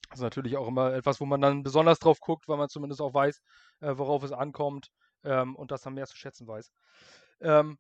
Das 0.09 0.19
ist 0.19 0.23
natürlich 0.23 0.57
auch 0.57 0.69
immer 0.69 0.93
etwas, 0.95 1.21
wo 1.21 1.27
man 1.27 1.41
dann 1.41 1.63
besonders 1.63 1.99
drauf 1.99 2.21
guckt, 2.21 2.47
weil 2.49 2.59
man 2.59 2.69
zumindest 2.69 3.01
auch 3.01 3.15
weiß, 3.15 3.43
äh, 3.81 3.97
worauf 3.97 4.23
es 4.23 4.33
ankommt 4.33 4.91
ähm, 5.25 5.57
und 5.57 5.71
das 5.71 5.83
dann 5.83 5.95
mehr 5.95 6.07
zu 6.07 6.17
schätzen 6.17 6.47
weiß. 6.47 6.71
Ähm, 7.41 7.79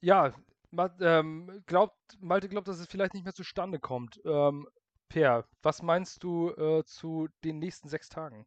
ja, 0.00 0.34
Ma 0.70 0.94
ähm, 1.00 1.62
glaubt, 1.66 1.96
Malte 2.20 2.48
glaubt, 2.48 2.68
dass 2.68 2.78
es 2.78 2.88
vielleicht 2.88 3.14
nicht 3.14 3.24
mehr 3.24 3.34
zustande 3.34 3.78
kommt. 3.78 4.20
Ähm, 4.24 4.68
per, 5.08 5.48
was 5.62 5.82
meinst 5.82 6.22
du 6.22 6.50
äh, 6.50 6.84
zu 6.84 7.28
den 7.44 7.58
nächsten 7.58 7.88
sechs 7.88 8.08
Tagen? 8.08 8.46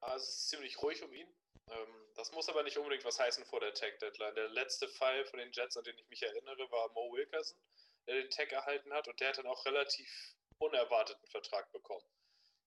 Ah, 0.00 0.14
es 0.16 0.28
ist 0.28 0.48
ziemlich 0.50 0.80
ruhig 0.82 1.02
um 1.02 1.12
ihn. 1.12 1.28
Ähm, 1.68 2.12
das 2.14 2.32
muss 2.32 2.48
aber 2.48 2.62
nicht 2.62 2.78
unbedingt 2.78 3.04
was 3.04 3.18
heißen 3.18 3.44
vor 3.44 3.60
der 3.60 3.74
Tag-Deadline. 3.74 4.34
Der 4.34 4.48
letzte 4.48 4.88
Fall 4.88 5.24
von 5.26 5.38
den 5.38 5.50
Jets, 5.52 5.76
an 5.76 5.84
den 5.84 5.98
ich 5.98 6.08
mich 6.08 6.22
erinnere, 6.22 6.70
war 6.70 6.88
Mo 6.92 7.12
Wilkerson, 7.12 7.58
der 8.06 8.16
den 8.16 8.30
Tag 8.30 8.52
erhalten 8.52 8.92
hat 8.92 9.08
und 9.08 9.20
der 9.20 9.28
hat 9.28 9.38
dann 9.38 9.46
auch 9.46 9.64
relativ 9.66 10.36
unerwarteten 10.58 11.26
Vertrag 11.28 11.70
bekommen. 11.72 12.06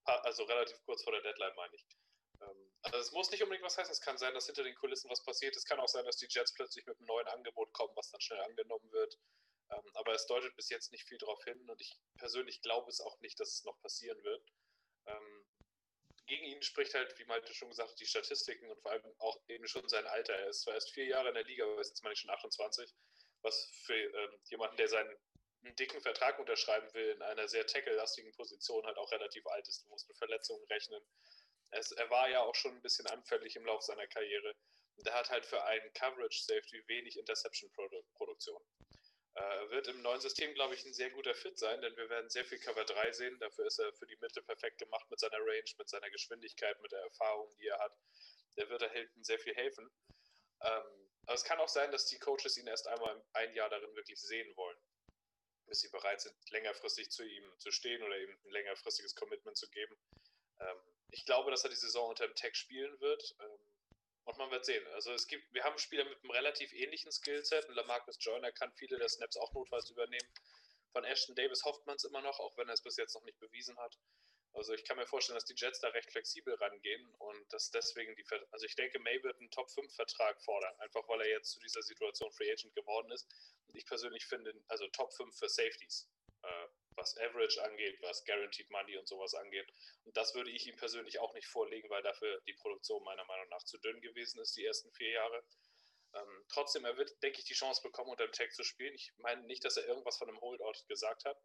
Also 0.04 0.44
relativ 0.44 0.78
kurz 0.86 1.04
vor 1.04 1.14
der 1.14 1.22
Deadline, 1.22 1.56
meine 1.56 1.76
ich. 1.76 1.86
Ähm, 2.42 2.72
Also 2.82 2.98
es 2.98 3.12
muss 3.12 3.30
nicht 3.32 3.44
unbedingt 3.44 3.66
was 3.66 3.78
heißen. 3.78 3.92
Es 3.92 4.02
kann 4.02 4.18
sein, 4.18 4.34
dass 4.34 4.46
hinter 4.48 4.64
den 4.64 4.76
Kulissen 4.76 5.10
was 5.10 5.24
passiert. 5.24 5.56
Es 5.56 5.66
kann 5.66 5.80
auch 5.80 5.88
sein, 5.88 6.06
dass 6.06 6.18
die 6.18 6.28
Jets 6.30 6.54
plötzlich 6.54 6.86
mit 6.86 6.98
einem 6.98 7.08
neuen 7.08 7.28
Angebot 7.28 7.72
kommen, 7.74 7.96
was 7.96 8.10
dann 8.12 8.22
schnell 8.22 8.42
angenommen 8.42 8.92
wird. 8.92 9.18
Ähm, 9.72 9.92
Aber 9.94 10.14
es 10.14 10.26
deutet 10.26 10.56
bis 10.56 10.70
jetzt 10.70 10.92
nicht 10.92 11.08
viel 11.08 11.18
darauf 11.18 11.44
hin 11.44 11.70
und 11.70 11.82
ich 11.82 11.98
persönlich 12.18 12.62
glaube 12.62 12.90
es 12.90 13.02
auch 13.02 13.20
nicht, 13.20 13.40
dass 13.40 13.54
es 13.54 13.64
noch 13.64 13.80
passieren 13.82 14.22
wird. 14.24 14.44
Ähm, 15.06 15.46
gegen 16.28 16.46
ihn 16.46 16.62
spricht 16.62 16.94
halt, 16.94 17.18
wie 17.18 17.26
Malte 17.26 17.54
schon 17.54 17.70
gesagt 17.70 17.90
hat, 17.90 18.00
die 18.00 18.06
Statistiken 18.06 18.70
und 18.70 18.80
vor 18.82 18.92
allem 18.92 19.04
auch 19.18 19.42
eben 19.48 19.68
schon 19.68 19.88
sein 19.90 20.06
Alter. 20.06 20.34
Er 20.34 20.50
ist 20.50 20.62
zwar 20.62 20.76
erst 20.76 20.92
vier 20.92 21.06
Jahre 21.06 21.30
in 21.30 21.34
der 21.34 21.44
Liga, 21.44 21.66
aber 21.66 21.82
ist 21.82 21.90
jetzt 21.90 22.04
meine 22.04 22.14
ich 22.14 22.20
schon 22.20 22.30
28, 22.30 22.94
was 23.42 23.70
für 23.86 23.96
ähm, 23.96 24.40
jemanden, 24.46 24.78
der 24.78 24.88
seinen 24.88 25.16
einen 25.64 25.76
dicken 25.76 26.02
Vertrag 26.02 26.40
unterschreiben 26.40 26.94
will 26.94 27.10
in 27.10 27.22
einer 27.22 27.48
sehr 27.48 27.66
tackle-lastigen 27.66 28.32
Position 28.34 28.86
halt 28.86 28.98
auch 28.98 29.12
relativ 29.12 29.46
alt 29.48 29.68
ist. 29.68 29.84
Du 29.84 29.90
musst 29.90 30.08
mit 30.08 30.18
Verletzungen 30.18 30.64
rechnen. 30.66 31.02
Es, 31.72 31.92
er 31.92 32.10
war 32.10 32.30
ja 32.30 32.42
auch 32.42 32.56
schon 32.56 32.76
ein 32.76 32.82
bisschen 32.82 33.08
anfällig 33.08 33.56
im 33.56 33.66
Laufe 33.66 33.84
seiner 33.86 34.08
Karriere. 34.08 34.56
Und 34.96 35.08
er 35.08 35.14
hat 35.14 35.30
halt 35.30 35.46
für 35.46 35.64
einen 35.64 35.92
Coverage-Safety 35.94 36.88
wenig 36.88 37.18
Interception-Produktion. 37.18 38.62
Äh, 39.40 39.70
wird 39.70 39.88
im 39.88 40.02
neuen 40.02 40.20
System, 40.20 40.54
glaube 40.54 40.74
ich, 40.76 40.86
ein 40.86 40.94
sehr 40.94 41.12
guter 41.12 41.34
Fit 41.34 41.58
sein, 41.58 41.80
denn 41.82 41.96
wir 41.96 42.10
werden 42.10 42.30
sehr 42.30 42.44
viel 42.44 42.60
Cover 42.60 42.84
3 42.84 43.14
sehen. 43.14 43.40
Dafür 43.40 43.68
ist 43.68 43.80
er 43.80 43.94
für 43.94 44.06
die 44.06 44.18
Mitte 44.18 44.42
perfekt 44.42 44.80
gemacht 44.80 45.10
mit 45.10 45.20
seiner 45.20 45.38
Range, 45.38 45.72
mit 45.78 45.88
seiner 45.88 46.10
Geschwindigkeit, 46.10 46.78
mit 46.82 46.92
der 46.92 47.00
Erfahrung, 47.00 47.50
die 47.58 47.68
er 47.68 47.80
hat. 47.80 47.98
Der 48.58 48.70
wird 48.70 48.82
der 48.82 48.90
Hilton 48.90 49.24
sehr 49.24 49.40
viel 49.40 49.56
helfen. 49.56 49.90
Ähm, 50.62 51.10
aber 51.26 51.36
es 51.36 51.46
kann 51.46 51.60
auch 51.60 51.70
sein, 51.70 51.90
dass 51.92 52.08
die 52.08 52.20
Coaches 52.20 52.58
ihn 52.58 52.68
erst 52.68 52.88
einmal 52.88 53.24
ein 53.32 53.54
Jahr 53.54 53.70
darin 53.70 53.96
wirklich 53.96 54.20
sehen 54.20 54.54
wollen, 54.58 54.78
bis 55.68 55.80
sie 55.80 55.90
bereit 55.90 56.20
sind, 56.20 56.36
längerfristig 56.50 57.10
zu 57.10 57.24
ihm 57.24 57.46
zu 57.60 57.72
stehen 57.72 58.04
oder 58.04 58.20
ihm 58.20 58.32
ein 58.44 58.52
längerfristiges 58.52 59.16
Commitment 59.16 59.56
zu 59.56 59.70
geben. 59.70 59.96
Ähm, 60.60 60.78
ich 61.12 61.26
glaube, 61.26 61.50
dass 61.52 61.64
er 61.64 61.70
die 61.70 61.78
Saison 61.78 62.10
unter 62.10 62.28
dem 62.28 62.36
Tag 62.36 62.58
spielen 62.58 63.00
wird. 63.00 63.36
Ähm, 63.40 63.59
und 64.26 64.38
man 64.38 64.52
wird 64.52 64.66
sehen. 64.66 64.86
Also 64.94 65.12
es 65.14 65.28
gibt, 65.28 65.52
wir 65.54 65.64
haben 65.64 65.78
Spieler 65.78 66.06
mit 66.06 66.22
einem 66.22 66.32
relativ 66.32 66.74
ähnlichen 66.74 67.12
Skillset. 67.12 67.68
Und 67.68 67.76
Lamarcus 67.76 68.18
Joyner 68.20 68.52
kann 68.52 68.72
viele 68.74 68.98
der 68.98 69.10
Snaps 69.10 69.38
auch 69.38 69.54
notfalls 69.54 69.90
übernehmen. 69.90 70.30
Von 70.92 71.04
Ashton 71.04 71.36
Davis 71.36 71.64
hofft 71.64 71.86
man 71.86 71.96
es 71.96 72.04
immer 72.04 72.22
noch, 72.22 72.40
auch 72.40 72.58
wenn 72.58 72.68
er 72.68 72.74
es 72.74 72.82
bis 72.82 72.98
jetzt 72.98 73.16
noch 73.16 73.24
nicht 73.24 73.40
bewiesen 73.40 73.78
hat. 73.78 73.98
Also 74.54 74.74
ich 74.74 74.84
kann 74.84 74.98
mir 74.98 75.06
vorstellen, 75.06 75.36
dass 75.36 75.46
die 75.46 75.54
Jets 75.56 75.80
da 75.80 75.90
recht 75.90 76.12
flexibel 76.12 76.56
rangehen 76.56 77.08
und 77.20 77.54
dass 77.54 77.70
deswegen 77.70 78.16
die, 78.16 78.26
also 78.52 78.66
ich 78.66 78.76
denke, 78.76 79.00
May 79.00 79.22
wird 79.24 79.38
einen 79.38 79.52
Top-5-Vertrag 79.52 80.42
fordern, 80.42 80.76
einfach 80.80 81.08
weil 81.08 81.22
er 81.22 81.30
jetzt 81.30 81.52
zu 81.52 81.60
dieser 81.60 81.84
Situation 81.84 82.32
Free 82.32 82.52
Agent 82.52 82.74
geworden 82.76 83.12
ist. 83.12 83.28
Und 83.68 83.76
ich 83.76 83.86
persönlich 83.86 84.26
finde, 84.26 84.54
also 84.68 84.88
Top 84.88 85.14
5 85.14 85.38
für 85.38 85.50
Safeties, 85.50 86.10
was 87.00 87.18
Average 87.18 87.64
angeht, 87.64 87.98
was 88.02 88.24
Guaranteed 88.26 88.70
Money 88.70 88.98
und 88.98 89.08
sowas 89.08 89.34
angeht. 89.34 89.72
Und 90.04 90.16
das 90.16 90.36
würde 90.36 90.52
ich 90.52 90.68
ihm 90.68 90.76
persönlich 90.76 91.20
auch 91.20 91.34
nicht 91.34 91.48
vorlegen, 91.48 91.90
weil 91.90 92.04
dafür 92.04 92.42
die 92.48 92.54
Produktion 92.54 93.04
meiner 93.04 93.26
Meinung 93.26 93.48
nach 93.50 93.64
zu 93.64 93.78
dünn 93.80 94.02
gewesen 94.02 94.40
ist, 94.42 94.56
die 94.56 94.66
ersten 94.66 94.92
vier 94.92 95.12
Jahre. 95.12 95.44
Ähm, 96.14 96.46
trotzdem, 96.50 96.86
er 96.86 96.98
wird, 96.98 97.22
denke 97.24 97.40
ich, 97.40 97.46
die 97.46 97.54
Chance 97.54 97.82
bekommen, 97.82 98.10
unter 98.10 98.28
dem 98.28 98.34
Tag 98.34 98.54
zu 98.54 98.64
spielen. 98.64 98.94
Ich 98.96 99.12
meine 99.18 99.44
nicht, 99.44 99.64
dass 99.64 99.78
er 99.78 99.88
irgendwas 99.88 100.18
von 100.18 100.28
einem 100.28 100.42
Holdout 100.42 100.86
gesagt 100.88 101.26
hat. 101.26 101.38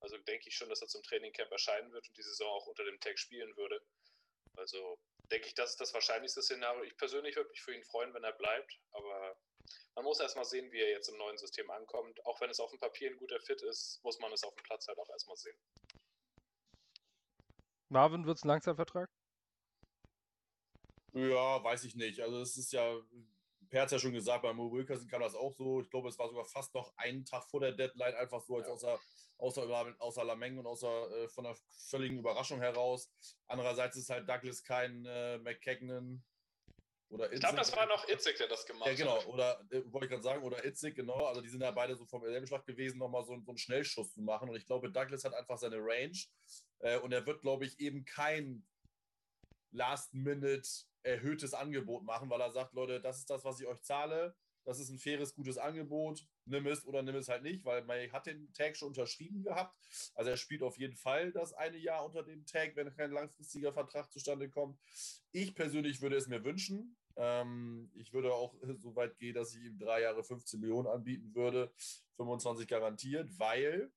Also 0.00 0.16
denke 0.18 0.48
ich 0.48 0.56
schon, 0.56 0.68
dass 0.68 0.80
er 0.80 0.88
zum 0.88 1.02
Trainingcamp 1.02 1.50
erscheinen 1.50 1.92
wird 1.92 2.08
und 2.08 2.16
die 2.16 2.22
Saison 2.22 2.48
auch 2.48 2.66
unter 2.66 2.84
dem 2.84 3.00
Tag 3.00 3.18
spielen 3.18 3.54
würde. 3.56 3.82
Also 4.56 4.98
denke 5.30 5.46
ich, 5.46 5.54
das 5.54 5.70
ist 5.70 5.80
das 5.80 5.94
wahrscheinlichste 5.94 6.42
Szenario. 6.42 6.82
Ich 6.84 6.96
persönlich 6.96 7.36
würde 7.36 7.50
mich 7.50 7.62
für 7.62 7.74
ihn 7.74 7.84
freuen, 7.84 8.12
wenn 8.14 8.24
er 8.24 8.32
bleibt, 8.32 8.78
aber 8.92 9.36
man 10.00 10.06
muss 10.06 10.20
erstmal 10.20 10.46
sehen, 10.46 10.72
wie 10.72 10.80
er 10.80 10.88
jetzt 10.88 11.10
im 11.10 11.18
neuen 11.18 11.36
System 11.36 11.70
ankommt. 11.70 12.24
Auch 12.24 12.40
wenn 12.40 12.48
es 12.48 12.58
auf 12.58 12.70
dem 12.70 12.80
Papier 12.80 13.10
ein 13.10 13.18
guter 13.18 13.38
Fit 13.38 13.60
ist, 13.60 14.02
muss 14.02 14.18
man 14.18 14.32
es 14.32 14.42
auf 14.44 14.54
dem 14.54 14.62
Platz 14.62 14.88
halt 14.88 14.98
auch 14.98 15.10
erstmal 15.10 15.36
sehen. 15.36 15.56
Marvin, 17.90 18.24
wird 18.24 18.38
es 18.38 18.44
ein 18.44 18.48
Langzeitvertrag? 18.48 19.10
Ja, 21.12 21.62
weiß 21.62 21.84
ich 21.84 21.96
nicht. 21.96 22.20
Also 22.20 22.40
es 22.40 22.56
ist 22.56 22.72
ja 22.72 22.98
Per 23.68 23.82
hat 23.82 23.92
ja 23.92 23.98
schon 24.00 24.12
gesagt, 24.12 24.42
bei 24.42 24.52
Mo 24.52 24.72
Wilkerson 24.72 25.06
kam 25.06 25.20
das 25.20 25.34
auch 25.34 25.52
so. 25.52 25.80
Ich 25.80 25.90
glaube, 25.90 26.08
es 26.08 26.18
war 26.18 26.28
sogar 26.28 26.44
fast 26.44 26.74
noch 26.74 26.92
einen 26.96 27.24
Tag 27.24 27.44
vor 27.44 27.60
der 27.60 27.72
Deadline, 27.72 28.14
einfach 28.14 28.40
so 28.40 28.56
als 28.56 28.66
ja. 28.66 28.72
außer, 28.72 28.98
außer, 29.36 29.94
außer 30.00 30.24
Lameng 30.24 30.58
und 30.58 30.66
außer 30.66 31.10
äh, 31.10 31.28
von 31.28 31.46
einer 31.46 31.56
völligen 31.88 32.18
Überraschung 32.18 32.60
heraus. 32.60 33.12
Andererseits 33.46 33.96
ist 33.96 34.10
halt 34.10 34.28
Douglas 34.28 34.64
kein 34.64 35.04
äh, 35.04 35.38
McKagan 35.38 36.24
oder 37.10 37.26
Itzig. 37.26 37.34
Ich 37.34 37.40
glaube, 37.40 37.56
das 37.56 37.76
war 37.76 37.86
noch 37.86 38.08
Itzig, 38.08 38.36
der 38.38 38.48
das 38.48 38.66
gemacht 38.66 38.88
hat. 38.88 38.98
Ja, 38.98 39.04
genau. 39.04 39.24
Oder, 39.26 39.60
äh, 39.70 39.82
wollte 39.86 40.06
ich 40.06 40.10
gerade 40.10 40.22
sagen, 40.22 40.42
oder 40.44 40.64
Itzig, 40.64 40.94
genau. 40.94 41.26
Also, 41.26 41.40
die 41.40 41.48
sind 41.48 41.60
ja 41.60 41.70
beide 41.70 41.96
so 41.96 42.06
vom 42.06 42.22
selben 42.24 42.46
Schlag 42.46 42.64
gewesen, 42.64 42.98
nochmal 42.98 43.24
so, 43.24 43.38
so 43.40 43.50
einen 43.50 43.58
Schnellschuss 43.58 44.12
zu 44.12 44.22
machen. 44.22 44.48
Und 44.48 44.56
ich 44.56 44.66
glaube, 44.66 44.90
Douglas 44.90 45.24
hat 45.24 45.34
einfach 45.34 45.58
seine 45.58 45.78
Range. 45.78 46.16
Äh, 46.78 46.98
und 46.98 47.12
er 47.12 47.26
wird, 47.26 47.42
glaube 47.42 47.66
ich, 47.66 47.78
eben 47.80 48.04
kein 48.04 48.64
Last-Minute 49.72 50.68
erhöhtes 51.02 51.54
Angebot 51.54 52.04
machen, 52.04 52.30
weil 52.30 52.40
er 52.40 52.50
sagt, 52.50 52.74
Leute, 52.74 53.00
das 53.00 53.18
ist 53.18 53.30
das, 53.30 53.44
was 53.44 53.60
ich 53.60 53.66
euch 53.66 53.82
zahle. 53.82 54.36
Das 54.64 54.78
ist 54.78 54.90
ein 54.90 54.98
faires, 54.98 55.34
gutes 55.34 55.58
Angebot. 55.58 56.26
Nimm 56.44 56.66
es 56.66 56.84
oder 56.84 57.02
nimm 57.02 57.16
es 57.16 57.28
halt 57.28 57.42
nicht, 57.42 57.64
weil 57.64 57.82
man 57.84 58.12
hat 58.12 58.26
den 58.26 58.52
Tag 58.52 58.76
schon 58.76 58.88
unterschrieben 58.88 59.42
gehabt. 59.42 59.74
Also 60.14 60.30
er 60.30 60.36
spielt 60.36 60.62
auf 60.62 60.78
jeden 60.78 60.96
Fall 60.96 61.32
das 61.32 61.54
eine 61.54 61.78
Jahr 61.78 62.04
unter 62.04 62.22
dem 62.22 62.44
Tag, 62.44 62.76
wenn 62.76 62.94
kein 62.94 63.10
langfristiger 63.10 63.72
Vertrag 63.72 64.12
zustande 64.12 64.50
kommt. 64.50 64.78
Ich 65.32 65.54
persönlich 65.54 66.02
würde 66.02 66.16
es 66.16 66.28
mir 66.28 66.44
wünschen. 66.44 66.96
Ähm, 67.16 67.90
ich 67.94 68.12
würde 68.12 68.32
auch 68.32 68.54
so 68.76 68.94
weit 68.96 69.18
gehen, 69.18 69.34
dass 69.34 69.54
ich 69.54 69.64
ihm 69.64 69.78
drei 69.78 70.02
Jahre 70.02 70.22
15 70.22 70.60
Millionen 70.60 70.88
anbieten 70.88 71.34
würde, 71.34 71.72
25 72.16 72.68
garantiert, 72.68 73.28
weil 73.38 73.90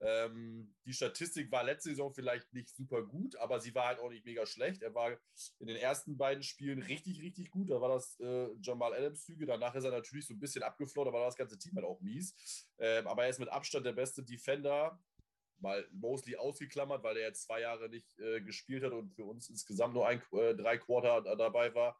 ähm, 0.00 0.74
die 0.84 0.92
Statistik 0.92 1.50
war 1.50 1.64
letzte 1.64 1.90
Saison 1.90 2.12
vielleicht 2.12 2.52
nicht 2.52 2.68
super 2.68 3.02
gut, 3.02 3.36
aber 3.36 3.60
sie 3.60 3.74
war 3.74 3.86
halt 3.86 4.00
auch 4.00 4.10
nicht 4.10 4.26
mega 4.26 4.44
schlecht. 4.44 4.82
Er 4.82 4.94
war 4.94 5.16
in 5.58 5.66
den 5.66 5.76
ersten 5.76 6.16
beiden 6.16 6.42
Spielen 6.42 6.82
richtig, 6.82 7.22
richtig 7.22 7.50
gut. 7.50 7.70
Da 7.70 7.80
war 7.80 7.88
das 7.88 8.18
äh, 8.20 8.48
Jamal 8.60 8.92
Adams-Züge. 8.92 9.46
Danach 9.46 9.74
ist 9.74 9.84
er 9.84 9.92
natürlich 9.92 10.26
so 10.26 10.34
ein 10.34 10.40
bisschen 10.40 10.62
abgeflogen, 10.62 11.08
aber 11.08 11.24
das 11.24 11.36
ganze 11.36 11.58
Team 11.58 11.74
halt 11.76 11.86
auch 11.86 12.00
mies. 12.00 12.68
Ähm, 12.78 13.06
aber 13.06 13.24
er 13.24 13.30
ist 13.30 13.38
mit 13.38 13.48
Abstand 13.48 13.86
der 13.86 13.92
beste 13.92 14.22
Defender. 14.22 14.98
Mal 15.58 15.88
mostly 15.92 16.36
ausgeklammert, 16.36 17.02
weil 17.02 17.16
er 17.16 17.28
jetzt 17.28 17.44
zwei 17.44 17.60
Jahre 17.60 17.88
nicht 17.88 18.18
äh, 18.18 18.40
gespielt 18.42 18.82
hat 18.82 18.92
und 18.92 19.14
für 19.14 19.24
uns 19.24 19.48
insgesamt 19.48 19.94
nur 19.94 20.06
ein, 20.06 20.20
äh, 20.32 20.54
drei 20.54 20.76
Quarter 20.76 21.22
dabei 21.36 21.74
war. 21.74 21.98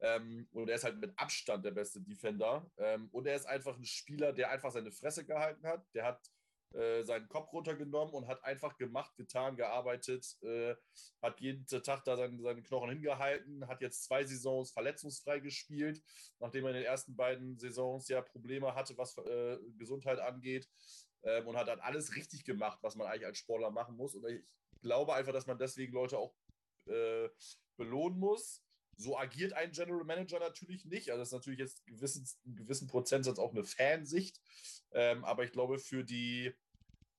Ähm, 0.00 0.48
und 0.52 0.68
er 0.68 0.76
ist 0.76 0.84
halt 0.84 0.98
mit 0.98 1.12
Abstand 1.18 1.64
der 1.64 1.72
beste 1.72 2.00
Defender. 2.00 2.70
Ähm, 2.78 3.08
und 3.12 3.26
er 3.26 3.36
ist 3.36 3.46
einfach 3.46 3.76
ein 3.76 3.84
Spieler, 3.84 4.32
der 4.32 4.50
einfach 4.50 4.70
seine 4.70 4.92
Fresse 4.92 5.24
gehalten 5.24 5.66
hat. 5.66 5.84
Der 5.94 6.04
hat 6.04 6.30
äh, 6.72 7.02
seinen 7.02 7.28
Kopf 7.28 7.52
runtergenommen 7.52 8.14
und 8.14 8.28
hat 8.28 8.44
einfach 8.44 8.76
gemacht, 8.76 9.16
getan, 9.16 9.56
gearbeitet, 9.56 10.36
äh, 10.42 10.76
hat 11.20 11.40
jeden 11.40 11.66
Tag 11.66 12.04
da 12.04 12.16
seinen, 12.16 12.40
seinen 12.40 12.62
Knochen 12.62 12.90
hingehalten, 12.90 13.66
hat 13.66 13.80
jetzt 13.80 14.04
zwei 14.04 14.24
Saisons 14.24 14.70
verletzungsfrei 14.70 15.40
gespielt, 15.40 16.00
nachdem 16.38 16.64
er 16.64 16.70
in 16.70 16.76
den 16.76 16.84
ersten 16.84 17.16
beiden 17.16 17.58
Saisons 17.58 18.08
ja 18.08 18.22
Probleme 18.22 18.74
hatte, 18.74 18.96
was 18.96 19.18
äh, 19.18 19.58
Gesundheit 19.78 20.20
angeht. 20.20 20.68
Ähm, 21.22 21.48
und 21.48 21.56
hat 21.56 21.68
dann 21.68 21.80
alles 21.80 22.14
richtig 22.16 22.44
gemacht, 22.44 22.78
was 22.82 22.94
man 22.94 23.06
eigentlich 23.06 23.26
als 23.26 23.38
Sportler 23.38 23.70
machen 23.70 23.96
muss. 23.96 24.14
Und 24.14 24.26
ich 24.26 24.42
glaube 24.80 25.12
einfach, 25.12 25.32
dass 25.32 25.46
man 25.46 25.58
deswegen 25.58 25.92
Leute 25.92 26.18
auch 26.18 26.34
äh, 26.86 27.28
belohnen 27.76 28.18
muss. 28.18 28.62
So 29.00 29.16
agiert 29.16 29.54
ein 29.54 29.72
General 29.72 30.04
Manager 30.04 30.38
natürlich 30.38 30.84
nicht. 30.84 31.10
Also 31.10 31.20
das 31.20 31.28
ist 31.28 31.32
natürlich 31.32 31.58
jetzt 31.58 31.86
gewissen, 31.86 32.28
einen 32.44 32.56
gewissen 32.56 32.86
Prozentsatz 32.86 33.38
auch 33.38 33.52
eine 33.52 33.64
Fansicht. 33.64 34.40
Ähm, 34.92 35.24
aber 35.24 35.44
ich 35.44 35.52
glaube, 35.52 35.78
für 35.78 36.04
die, 36.04 36.52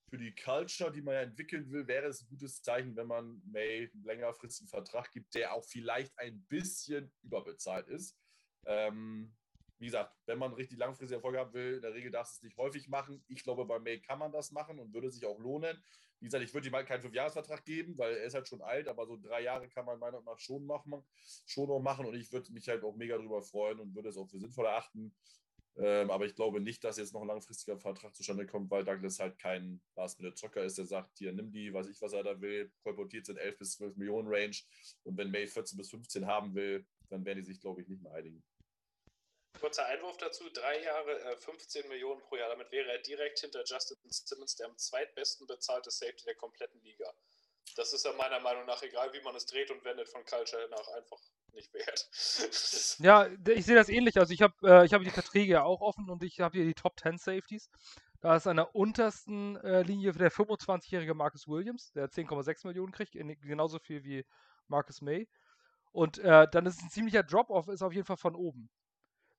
für 0.08 0.16
die 0.16 0.32
Culture, 0.32 0.92
die 0.92 1.02
man 1.02 1.14
ja 1.14 1.22
entwickeln 1.22 1.72
will, 1.72 1.88
wäre 1.88 2.06
es 2.06 2.22
ein 2.22 2.28
gutes 2.28 2.62
Zeichen, 2.62 2.94
wenn 2.94 3.08
man 3.08 3.42
May 3.44 3.90
einen 3.92 4.04
längerfristigen 4.04 4.68
Vertrag 4.68 5.10
gibt, 5.10 5.34
der 5.34 5.54
auch 5.54 5.64
vielleicht 5.64 6.16
ein 6.18 6.44
bisschen 6.48 7.12
überbezahlt 7.22 7.88
ist. 7.88 8.16
Ähm, 8.64 9.34
wie 9.80 9.86
gesagt, 9.86 10.14
wenn 10.26 10.38
man 10.38 10.52
richtig 10.52 10.78
langfristige 10.78 11.16
Erfolge 11.16 11.40
haben 11.40 11.52
will, 11.52 11.74
in 11.74 11.82
der 11.82 11.94
Regel 11.94 12.12
darf 12.12 12.30
es 12.30 12.42
nicht 12.42 12.56
häufig 12.58 12.88
machen. 12.88 13.24
Ich 13.26 13.42
glaube, 13.42 13.64
bei 13.64 13.80
May 13.80 14.00
kann 14.00 14.20
man 14.20 14.30
das 14.30 14.52
machen 14.52 14.78
und 14.78 14.94
würde 14.94 15.10
sich 15.10 15.26
auch 15.26 15.40
lohnen. 15.40 15.82
Wie 16.22 16.26
gesagt, 16.26 16.44
ich 16.44 16.54
würde 16.54 16.68
ihm 16.68 16.74
halt 16.74 16.86
keinen 16.86 17.02
Fünfjahresvertrag 17.02 17.64
geben, 17.64 17.98
weil 17.98 18.14
er 18.14 18.22
ist 18.22 18.34
halt 18.34 18.46
schon 18.46 18.62
alt, 18.62 18.86
aber 18.86 19.06
so 19.06 19.16
drei 19.16 19.42
Jahre 19.42 19.68
kann 19.68 19.84
man 19.84 19.98
meiner 19.98 20.20
Meinung 20.20 20.24
nach 20.26 20.38
schon 20.38 20.64
machen, 20.64 21.04
schon 21.46 21.66
noch 21.66 21.80
machen 21.80 22.06
und 22.06 22.14
ich 22.14 22.30
würde 22.32 22.52
mich 22.52 22.68
halt 22.68 22.84
auch 22.84 22.94
mega 22.94 23.16
darüber 23.16 23.42
freuen 23.42 23.80
und 23.80 23.92
würde 23.96 24.10
es 24.10 24.16
auch 24.16 24.28
für 24.30 24.38
sinnvoll 24.38 24.66
erachten. 24.66 25.12
Ähm, 25.76 26.12
aber 26.12 26.24
ich 26.24 26.36
glaube 26.36 26.60
nicht, 26.60 26.84
dass 26.84 26.98
jetzt 26.98 27.12
noch 27.12 27.22
ein 27.22 27.26
langfristiger 27.26 27.76
Vertrag 27.76 28.14
zustande 28.14 28.46
kommt, 28.46 28.70
weil 28.70 28.84
Douglas 28.84 29.18
halt 29.18 29.36
kein 29.36 29.80
Last-Minute-Zocker 29.96 30.62
ist, 30.62 30.78
der 30.78 30.86
sagt, 30.86 31.18
hier, 31.18 31.32
nimm 31.32 31.50
die, 31.50 31.74
weiß 31.74 31.88
ich, 31.88 32.00
was 32.00 32.12
er 32.12 32.22
da 32.22 32.40
will, 32.40 32.70
kolportiert 32.84 33.26
sind 33.26 33.38
11 33.38 33.58
bis 33.58 33.72
12 33.72 33.96
Millionen 33.96 34.28
Range 34.28 34.56
und 35.02 35.16
wenn 35.16 35.32
May 35.32 35.48
14 35.48 35.76
bis 35.76 35.90
15 35.90 36.24
haben 36.24 36.54
will, 36.54 36.86
dann 37.08 37.24
werden 37.24 37.38
die 37.38 37.44
sich, 37.44 37.60
glaube 37.60 37.80
ich, 37.80 37.88
nicht 37.88 38.00
mehr 38.00 38.12
einigen. 38.12 38.44
Kurzer 39.60 39.86
Einwurf 39.86 40.16
dazu, 40.16 40.48
drei 40.50 40.82
Jahre, 40.82 41.20
äh, 41.20 41.36
15 41.36 41.88
Millionen 41.88 42.20
pro 42.22 42.36
Jahr. 42.36 42.48
Damit 42.48 42.70
wäre 42.72 42.90
er 42.90 42.98
direkt 42.98 43.40
hinter 43.40 43.62
Justin 43.64 43.98
Simmons, 44.08 44.56
der 44.56 44.66
am 44.66 44.76
zweitbesten 44.76 45.46
bezahlte 45.46 45.90
Safety 45.90 46.24
der 46.24 46.34
kompletten 46.34 46.80
Liga. 46.82 47.12
Das 47.76 47.92
ist 47.92 48.04
ja 48.04 48.12
meiner 48.12 48.40
Meinung 48.40 48.66
nach, 48.66 48.82
egal 48.82 49.12
wie 49.12 49.20
man 49.22 49.34
es 49.34 49.46
dreht 49.46 49.70
und 49.70 49.84
wendet, 49.84 50.08
von 50.08 50.24
Culture 50.24 50.68
nach 50.70 50.88
einfach 50.88 51.18
nicht 51.52 51.72
wert. 51.72 52.08
ja, 52.98 53.28
ich 53.48 53.64
sehe 53.64 53.76
das 53.76 53.88
ähnlich. 53.88 54.18
Also 54.18 54.32
ich 54.32 54.42
habe 54.42 54.54
äh, 54.66 54.88
hab 54.88 55.02
die 55.02 55.10
Verträge 55.10 55.52
ja 55.52 55.62
auch 55.64 55.80
offen 55.80 56.10
und 56.10 56.22
ich 56.22 56.40
habe 56.40 56.58
hier 56.58 56.66
die 56.66 56.74
Top 56.74 56.98
10 56.98 57.18
Safeties. 57.18 57.70
Da 58.20 58.36
ist 58.36 58.46
an 58.46 58.56
der 58.56 58.74
untersten 58.74 59.56
äh, 59.56 59.82
Linie 59.82 60.12
der 60.12 60.30
25-jährige 60.30 61.14
Marcus 61.14 61.48
Williams, 61.48 61.90
der 61.92 62.08
10,6 62.08 62.66
Millionen 62.66 62.92
kriegt, 62.92 63.12
genauso 63.12 63.78
viel 63.78 64.04
wie 64.04 64.24
Marcus 64.68 65.00
May. 65.00 65.28
Und 65.90 66.18
äh, 66.18 66.46
dann 66.50 66.66
ist 66.66 66.80
ein 66.82 66.90
ziemlicher 66.90 67.22
Drop-off, 67.22 67.68
ist 67.68 67.82
auf 67.82 67.92
jeden 67.92 68.06
Fall 68.06 68.16
von 68.16 68.34
oben. 68.34 68.70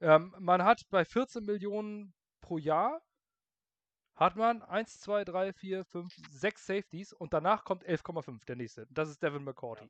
Ähm, 0.04 0.36
man 0.38 0.64
hat 0.66 0.90
bei 0.90 1.06
14 1.06 1.46
Millionen 1.46 2.14
pro 2.42 2.58
Jahr 2.58 3.02
hat 4.16 4.36
man 4.36 4.62
1, 4.62 5.00
2, 5.00 5.24
3, 5.24 5.54
4, 5.54 5.86
5, 5.86 6.14
6 6.30 6.66
Safeties 6.66 7.14
und 7.14 7.34
danach 7.34 7.64
kommt 7.64 7.86
11,5 7.86 8.46
der 8.46 8.58
nächste. 8.58 8.86
Das 8.90 9.10
ist 9.10 9.24
Devin 9.24 9.46
McCourty. 9.46 9.90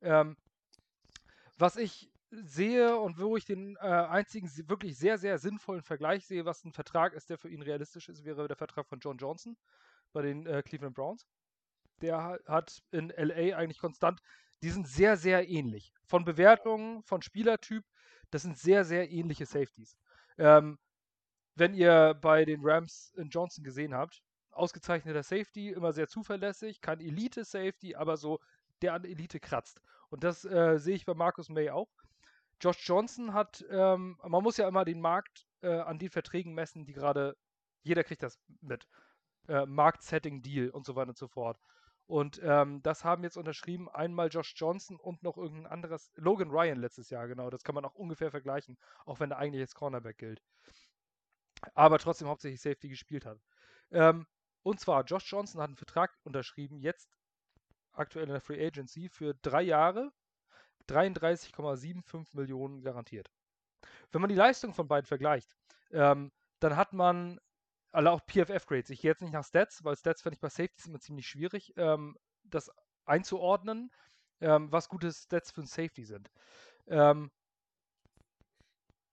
Ja. 0.00 0.22
Ähm, 0.22 0.36
was 1.58 1.76
ich 1.76 2.10
sehe 2.30 2.96
und 2.96 3.18
wo 3.18 3.36
ich 3.36 3.44
den 3.44 3.76
äh, 3.76 3.80
einzigen 3.80 4.50
wirklich 4.66 4.96
sehr, 4.96 5.18
sehr 5.18 5.38
sinnvollen 5.38 5.82
Vergleich 5.82 6.24
sehe, 6.26 6.46
was 6.46 6.64
ein 6.64 6.72
Vertrag 6.72 7.12
ist, 7.12 7.28
der 7.28 7.36
für 7.36 7.50
ihn 7.50 7.62
realistisch 7.62 8.08
ist, 8.08 8.24
wäre 8.24 8.48
der 8.48 8.56
Vertrag 8.56 8.88
von 8.88 8.98
John 8.98 9.18
Johnson 9.18 9.58
bei 10.12 10.22
den 10.22 10.46
äh, 10.46 10.62
Cleveland 10.62 10.94
Browns. 10.94 11.26
Der 12.00 12.40
hat 12.46 12.82
in 12.92 13.10
LA 13.10 13.56
eigentlich 13.56 13.78
konstant, 13.78 14.20
die 14.62 14.70
sind 14.70 14.88
sehr, 14.88 15.18
sehr 15.18 15.48
ähnlich. 15.48 15.92
Von 16.06 16.24
Bewertungen, 16.24 17.02
von 17.02 17.20
Spielertyp, 17.20 17.84
das 18.30 18.42
sind 18.42 18.58
sehr, 18.58 18.84
sehr 18.84 19.10
ähnliche 19.10 19.46
Safeties. 19.46 19.96
Ähm, 20.38 20.78
wenn 21.54 21.74
ihr 21.74 22.14
bei 22.20 22.44
den 22.44 22.60
Rams 22.62 23.12
in 23.16 23.28
Johnson 23.30 23.64
gesehen 23.64 23.94
habt, 23.94 24.22
ausgezeichneter 24.52 25.22
Safety, 25.22 25.70
immer 25.70 25.92
sehr 25.92 26.08
zuverlässig, 26.08 26.80
kein 26.80 27.00
Elite-Safety, 27.00 27.94
aber 27.96 28.16
so, 28.16 28.38
der 28.82 28.94
an 28.94 29.04
Elite 29.04 29.40
kratzt. 29.40 29.80
Und 30.10 30.24
das 30.24 30.44
äh, 30.44 30.78
sehe 30.78 30.94
ich 30.94 31.04
bei 31.04 31.14
Marcus 31.14 31.48
May 31.48 31.70
auch. 31.70 31.88
Josh 32.60 32.86
Johnson 32.86 33.34
hat, 33.34 33.64
ähm, 33.70 34.18
man 34.24 34.42
muss 34.42 34.56
ja 34.56 34.66
immer 34.66 34.84
den 34.84 35.00
Markt 35.00 35.46
äh, 35.62 35.78
an 35.78 35.98
den 35.98 36.10
Verträgen 36.10 36.54
messen, 36.54 36.84
die 36.84 36.92
gerade, 36.92 37.36
jeder 37.82 38.04
kriegt 38.04 38.22
das 38.22 38.38
mit. 38.60 38.86
Äh, 39.48 39.66
Markt-Setting-Deal 39.66 40.70
und 40.70 40.84
so 40.84 40.96
weiter 40.96 41.10
und 41.10 41.18
so 41.18 41.28
fort. 41.28 41.58
Und 42.08 42.40
ähm, 42.42 42.82
das 42.82 43.04
haben 43.04 43.22
jetzt 43.22 43.36
unterschrieben 43.36 43.90
einmal 43.90 44.28
Josh 44.28 44.54
Johnson 44.56 44.96
und 44.96 45.22
noch 45.22 45.36
irgendein 45.36 45.70
anderes, 45.70 46.10
Logan 46.16 46.50
Ryan 46.50 46.78
letztes 46.78 47.10
Jahr, 47.10 47.28
genau. 47.28 47.50
Das 47.50 47.62
kann 47.62 47.74
man 47.74 47.84
auch 47.84 47.94
ungefähr 47.94 48.30
vergleichen, 48.30 48.78
auch 49.04 49.20
wenn 49.20 49.30
er 49.30 49.36
eigentlich 49.36 49.60
jetzt 49.60 49.74
Cornerback 49.74 50.16
gilt. 50.16 50.42
Aber 51.74 51.98
trotzdem 51.98 52.28
hauptsächlich 52.28 52.62
Safety 52.62 52.88
gespielt 52.88 53.26
hat. 53.26 53.38
Ähm, 53.90 54.26
und 54.62 54.80
zwar, 54.80 55.04
Josh 55.04 55.30
Johnson 55.30 55.60
hat 55.60 55.68
einen 55.68 55.76
Vertrag 55.76 56.16
unterschrieben, 56.24 56.78
jetzt 56.78 57.14
aktuell 57.92 58.24
in 58.24 58.30
der 58.30 58.40
Free 58.40 58.66
Agency, 58.66 59.10
für 59.10 59.34
drei 59.42 59.60
Jahre 59.60 60.10
33,75 60.88 62.34
Millionen 62.34 62.80
garantiert. 62.80 63.30
Wenn 64.12 64.22
man 64.22 64.30
die 64.30 64.34
Leistung 64.34 64.72
von 64.72 64.88
beiden 64.88 65.06
vergleicht, 65.06 65.54
ähm, 65.90 66.32
dann 66.60 66.74
hat 66.74 66.94
man 66.94 67.38
alle 67.92 68.10
auch 68.10 68.20
PFF-Grades. 68.26 68.90
Ich 68.90 69.00
gehe 69.00 69.10
jetzt 69.10 69.22
nicht 69.22 69.32
nach 69.32 69.44
Stats, 69.44 69.84
weil 69.84 69.96
Stats 69.96 70.22
finde 70.22 70.34
ich 70.34 70.40
bei 70.40 70.48
Safeties 70.48 70.86
immer 70.86 71.00
ziemlich 71.00 71.26
schwierig, 71.26 71.72
ähm, 71.76 72.16
das 72.44 72.70
einzuordnen, 73.04 73.90
ähm, 74.40 74.70
was 74.70 74.88
gute 74.88 75.12
Stats 75.12 75.50
für 75.50 75.62
ein 75.62 75.66
Safety 75.66 76.04
sind. 76.04 76.30
Ähm, 76.86 77.30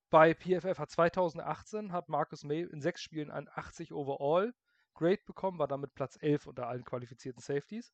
bei 0.09 0.33
PFF 0.33 0.79
hat 0.79 0.91
2018 0.91 1.91
hat 1.91 2.09
Marcus 2.09 2.43
May 2.43 2.61
in 2.61 2.81
sechs 2.81 3.01
Spielen 3.01 3.31
ein 3.31 3.49
80 3.53 3.91
Overall 3.91 4.53
Grade 4.93 5.21
bekommen, 5.25 5.59
war 5.59 5.67
damit 5.67 5.93
Platz 5.93 6.17
11 6.21 6.47
unter 6.47 6.67
allen 6.67 6.85
qualifizierten 6.85 7.41
Safeties. 7.41 7.91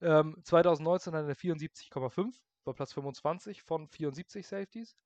2019 0.00 1.14
hat 1.14 1.26
er 1.26 1.34
74,5, 1.34 2.34
war 2.64 2.74
Platz 2.74 2.92
25 2.92 3.62
von 3.62 3.88
74 3.88 4.46
Safeties. 4.46 4.96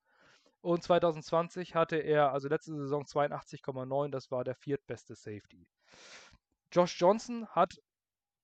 Und 0.61 0.83
2020 0.83 1.75
hatte 1.75 1.97
er, 1.97 2.33
also 2.33 2.49
letzte 2.49 2.75
Saison 2.75 3.05
82,9, 3.05 4.11
das 4.11 4.31
war 4.31 4.45
der 4.45 4.55
viertbeste 4.55 5.15
Safety. 5.15 5.67
Josh 6.73 6.99
Johnson 7.01 7.47
hat 7.49 7.81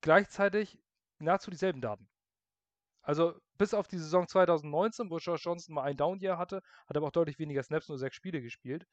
gleichzeitig 0.00 0.78
nahezu 1.18 1.50
dieselben 1.50 1.80
Daten. 1.80 2.08
Also 3.02 3.38
bis 3.58 3.74
auf 3.74 3.86
die 3.86 3.98
Saison 3.98 4.26
2019, 4.26 5.10
wo 5.10 5.18
Josh 5.18 5.44
Johnson 5.44 5.74
mal 5.74 5.82
ein 5.82 5.96
Down-Year 5.96 6.38
hatte, 6.38 6.62
hat 6.86 6.96
aber 6.96 7.06
auch 7.06 7.12
deutlich 7.12 7.38
weniger 7.38 7.62
Snaps, 7.62 7.88
nur 7.88 7.98
sechs 7.98 8.16
Spiele 8.16 8.40
gespielt, 8.40 8.86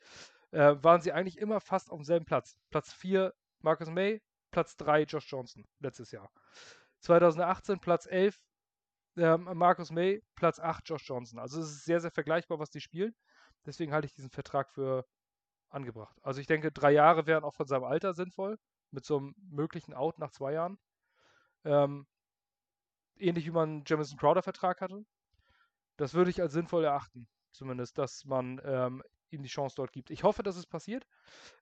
äh, 0.52 0.76
waren 0.82 1.02
sie 1.02 1.14
eigentlich 1.14 1.38
immer 1.38 1.62
fast 1.62 1.92
auf 1.92 2.00
demselben 2.00 2.26
Platz. 2.26 2.58
Platz 2.70 2.92
4 2.94 3.34
Marcus 3.60 3.90
May, 3.90 4.22
Platz 4.52 4.76
3 4.78 5.04
Josh 5.04 5.32
Johnson 5.32 5.66
letztes 5.80 6.12
Jahr. 6.12 6.30
2018 7.00 7.80
Platz 7.80 8.06
11 8.06 8.38
ähm, 9.18 9.50
Marcus 9.54 9.92
May, 9.92 10.22
Platz 10.36 10.60
8 10.60 10.88
Josh 10.88 11.08
Johnson. 11.08 11.40
Also 11.40 11.62
es 11.62 11.70
ist 11.70 11.86
sehr, 11.86 12.00
sehr 12.00 12.12
vergleichbar, 12.12 12.60
was 12.60 12.70
die 12.70 12.82
spielen. 12.82 13.16
Deswegen 13.66 13.94
halte 13.94 14.08
ich 14.08 14.14
diesen 14.14 14.32
Vertrag 14.32 14.72
für 14.72 15.06
angebracht. 15.70 16.18
Also 16.22 16.42
ich 16.42 16.48
denke, 16.48 16.72
drei 16.72 16.92
Jahre 16.92 17.28
wären 17.28 17.44
auch 17.44 17.56
von 17.56 17.68
seinem 17.68 17.84
Alter 17.84 18.14
sinnvoll, 18.14 18.58
mit 18.92 19.06
so 19.06 19.18
einem 19.18 19.36
möglichen 19.38 19.94
Out 19.94 20.20
nach 20.20 20.32
zwei 20.32 20.54
Jahren. 20.54 20.78
Ähm, 21.64 22.08
ähnlich 23.18 23.46
wie 23.46 23.52
man 23.52 23.70
einen 23.70 23.84
Jamison 23.86 24.18
Crowder-Vertrag 24.18 24.82
hatte. 24.82 25.06
Das 25.98 26.14
würde 26.14 26.32
ich 26.32 26.42
als 26.42 26.54
sinnvoll 26.54 26.84
erachten, 26.84 27.28
zumindest, 27.52 27.98
dass 27.98 28.26
man 28.26 28.60
ähm, 28.66 29.04
ihm 29.30 29.44
die 29.44 29.50
Chance 29.50 29.76
dort 29.76 29.92
gibt. 29.92 30.10
Ich 30.10 30.24
hoffe, 30.24 30.44
dass 30.44 30.58
es 30.58 30.66
passiert. 30.66 31.06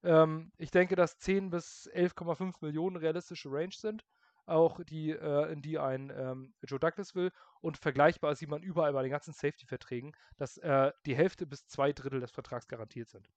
Ähm, 0.03 0.51
ich 0.57 0.71
denke, 0.71 0.95
dass 0.95 1.17
10 1.17 1.49
bis 1.49 1.89
11,5 1.93 2.55
Millionen 2.61 2.95
realistische 2.95 3.51
Range 3.51 3.73
sind 3.73 4.03
auch 4.49 4.83
die, 4.83 5.11
äh, 5.11 5.51
in 5.51 5.61
die 5.61 5.79
ein 5.79 6.11
ähm, 6.15 6.53
Joe 6.63 6.79
Douglas 6.79 7.15
will. 7.15 7.31
Und 7.61 7.77
vergleichbar 7.77 8.35
sieht 8.35 8.49
man 8.49 8.63
überall 8.63 8.93
bei 8.93 9.01
den 9.01 9.11
ganzen 9.11 9.33
Safety-Verträgen, 9.33 10.13
dass 10.37 10.57
äh, 10.57 10.91
die 11.05 11.15
Hälfte 11.15 11.45
bis 11.45 11.67
zwei 11.67 11.93
Drittel 11.93 12.19
des 12.19 12.31
Vertrags 12.31 12.67
garantiert 12.67 13.09
sind. 13.09 13.29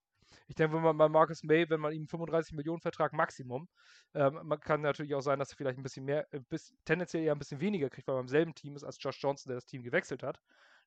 Ich 0.48 0.54
denke, 0.54 0.76
wenn 0.76 0.82
man 0.82 0.96
bei 0.96 1.08
Marcus 1.08 1.42
May, 1.42 1.68
wenn 1.68 1.80
man 1.80 1.92
ihm 1.92 2.06
35 2.06 2.54
Millionen 2.54 2.80
Vertrag 2.80 3.12
Maximum, 3.12 3.68
ähm, 4.14 4.40
man 4.42 4.60
kann 4.60 4.80
natürlich 4.80 5.14
auch 5.14 5.20
sein, 5.20 5.38
dass 5.38 5.50
er 5.50 5.56
vielleicht 5.56 5.78
ein 5.78 5.82
bisschen 5.82 6.04
mehr, 6.04 6.32
äh, 6.32 6.40
bis, 6.40 6.74
tendenziell 6.84 7.22
eher 7.22 7.32
ein 7.32 7.38
bisschen 7.38 7.60
weniger 7.60 7.90
kriegt, 7.90 8.08
weil 8.08 8.16
er 8.16 8.20
im 8.20 8.28
selben 8.28 8.54
Team 8.54 8.76
ist 8.76 8.84
als 8.84 8.98
Josh 9.00 9.22
Johnson, 9.22 9.50
der 9.50 9.56
das 9.56 9.66
Team 9.66 9.82
gewechselt 9.82 10.22
hat 10.22 10.40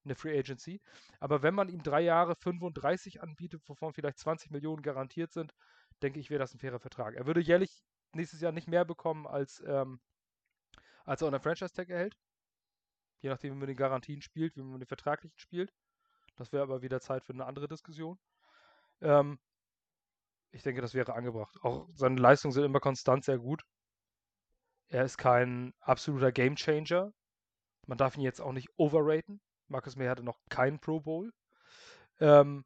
in 0.04 0.10
der 0.10 0.16
Free 0.16 0.38
Agency. 0.38 0.82
Aber 1.20 1.42
wenn 1.42 1.56
man 1.56 1.70
ihm 1.70 1.82
drei 1.82 2.02
Jahre 2.02 2.36
35 2.36 3.22
anbietet, 3.22 3.62
wovon 3.68 3.94
vielleicht 3.94 4.20
20 4.20 4.52
Millionen 4.52 4.82
garantiert 4.82 5.34
sind, 5.34 5.54
denke 6.02 6.20
ich, 6.20 6.30
wäre 6.30 6.40
das 6.40 6.54
ein 6.54 6.60
fairer 6.60 6.80
Vertrag. 6.80 7.16
Er 7.16 7.26
würde 7.26 7.42
jährlich 7.42 7.84
nächstes 8.14 8.42
Jahr 8.42 8.52
nicht 8.52 8.68
mehr 8.68 8.86
bekommen 8.86 9.28
als 9.28 9.64
ähm, 9.66 10.00
als 11.06 11.22
er 11.22 11.28
einen 11.28 11.40
Franchise-Tag 11.40 11.90
erhält. 11.90 12.18
Je 13.20 13.30
nachdem, 13.30 13.54
wie 13.54 13.60
man 13.60 13.68
den 13.68 13.78
Garantien 13.78 14.22
spielt, 14.22 14.56
wie 14.56 14.62
man 14.62 14.80
den 14.80 14.88
vertraglichen 14.88 15.38
spielt. 15.40 15.74
Das 16.36 16.52
wäre 16.52 16.64
aber 16.64 16.82
wieder 16.82 17.00
Zeit 17.00 17.24
für 17.24 17.34
eine 17.34 17.46
andere 17.46 17.68
Diskussion. 17.68 18.20
Ähm, 19.02 19.40
ich 20.52 20.64
denke, 20.64 20.82
das 20.82 20.94
wäre 20.94 21.14
angebracht. 21.14 21.58
Auch 21.64 21.88
seine 21.96 22.20
Leistungen 22.20 22.52
sind 22.52 22.64
immer 22.64 22.80
konstant 22.80 23.24
sehr 23.24 23.38
gut. 23.38 23.64
Er 24.88 25.04
ist 25.04 25.18
kein 25.18 25.74
absoluter 25.80 26.32
Gamechanger. 26.32 27.12
Man 27.88 27.98
darf 27.98 28.16
ihn 28.16 28.24
jetzt 28.24 28.42
auch 28.42 28.52
nicht 28.52 28.70
overraten. 28.78 29.42
Marcus 29.68 29.96
May 29.96 30.08
hatte 30.08 30.24
noch 30.24 30.40
keinen 30.50 30.80
Pro 30.80 31.00
Bowl. 31.00 31.32
Ähm, 32.20 32.66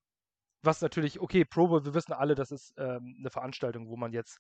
was 0.62 0.82
natürlich, 0.82 1.20
okay, 1.20 1.46
Pro 1.46 1.68
Bowl, 1.68 1.86
wir 1.86 1.94
wissen 1.94 2.14
alle, 2.14 2.36
das 2.36 2.52
ist 2.52 2.74
ähm, 2.78 3.16
eine 3.20 3.30
Veranstaltung, 3.30 3.88
wo 3.88 3.96
man 3.96 4.12
jetzt 4.12 4.40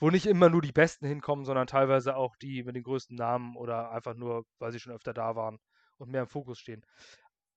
wo 0.00 0.10
nicht 0.10 0.26
immer 0.26 0.48
nur 0.48 0.62
die 0.62 0.72
Besten 0.72 1.06
hinkommen, 1.06 1.44
sondern 1.44 1.66
teilweise 1.66 2.16
auch 2.16 2.34
die 2.36 2.64
mit 2.64 2.74
den 2.74 2.82
größten 2.82 3.16
Namen 3.16 3.56
oder 3.56 3.90
einfach 3.90 4.14
nur, 4.14 4.46
weil 4.58 4.72
sie 4.72 4.80
schon 4.80 4.94
öfter 4.94 5.12
da 5.12 5.36
waren 5.36 5.58
und 5.98 6.10
mehr 6.10 6.22
im 6.22 6.28
Fokus 6.28 6.58
stehen. 6.58 6.84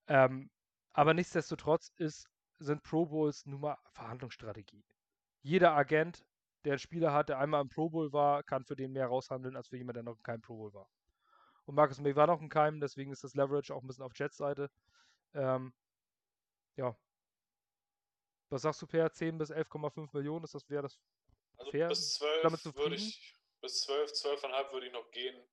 Ähm, 0.08 0.50
aber 0.92 1.14
nichtsdestotrotz 1.14 1.90
ist, 1.96 2.28
sind 2.58 2.82
Pro 2.82 3.06
Bowls 3.06 3.46
nun 3.46 3.62
mal 3.62 3.78
Verhandlungsstrategie. 3.92 4.84
Jeder 5.42 5.72
Agent, 5.74 6.24
der 6.64 6.74
einen 6.74 6.78
Spieler 6.78 7.12
hat, 7.12 7.30
der 7.30 7.38
einmal 7.38 7.62
im 7.62 7.70
Pro 7.70 7.88
Bowl 7.88 8.12
war, 8.12 8.42
kann 8.42 8.64
für 8.64 8.76
den 8.76 8.92
mehr 8.92 9.06
raushandeln, 9.06 9.56
als 9.56 9.68
für 9.68 9.76
jemanden, 9.76 10.04
der 10.04 10.12
noch 10.12 10.22
kein 10.22 10.40
Pro 10.40 10.56
Bowl 10.56 10.74
war. 10.74 10.88
Und 11.64 11.74
Marcus 11.74 12.00
May 12.00 12.14
war 12.14 12.26
noch 12.26 12.40
ein 12.40 12.50
Keim, 12.50 12.80
deswegen 12.80 13.10
ist 13.10 13.24
das 13.24 13.34
Leverage 13.34 13.74
auch 13.74 13.82
ein 13.82 13.86
bisschen 13.86 14.04
auf 14.04 14.12
Jets 14.14 14.36
Seite. 14.36 14.70
Ähm, 15.32 15.72
ja. 16.76 16.94
Was 18.50 18.62
sagst 18.62 18.82
du, 18.82 18.86
Per? 18.86 19.10
10 19.10 19.38
bis 19.38 19.50
11,5 19.50 20.10
Millionen, 20.12 20.44
ist 20.44 20.54
das, 20.54 20.68
wäre 20.68 20.82
das 20.82 20.98
also 21.56 21.70
fair, 21.70 21.88
bis 21.88 22.14
12 22.14 22.74
würde 22.74 22.96
ich, 22.96 23.36
bis 23.60 23.80
12, 23.82 24.12
12,5 24.12 24.72
würde 24.72 24.86
ich 24.86 24.92
noch 24.92 25.10
gehen. 25.10 25.48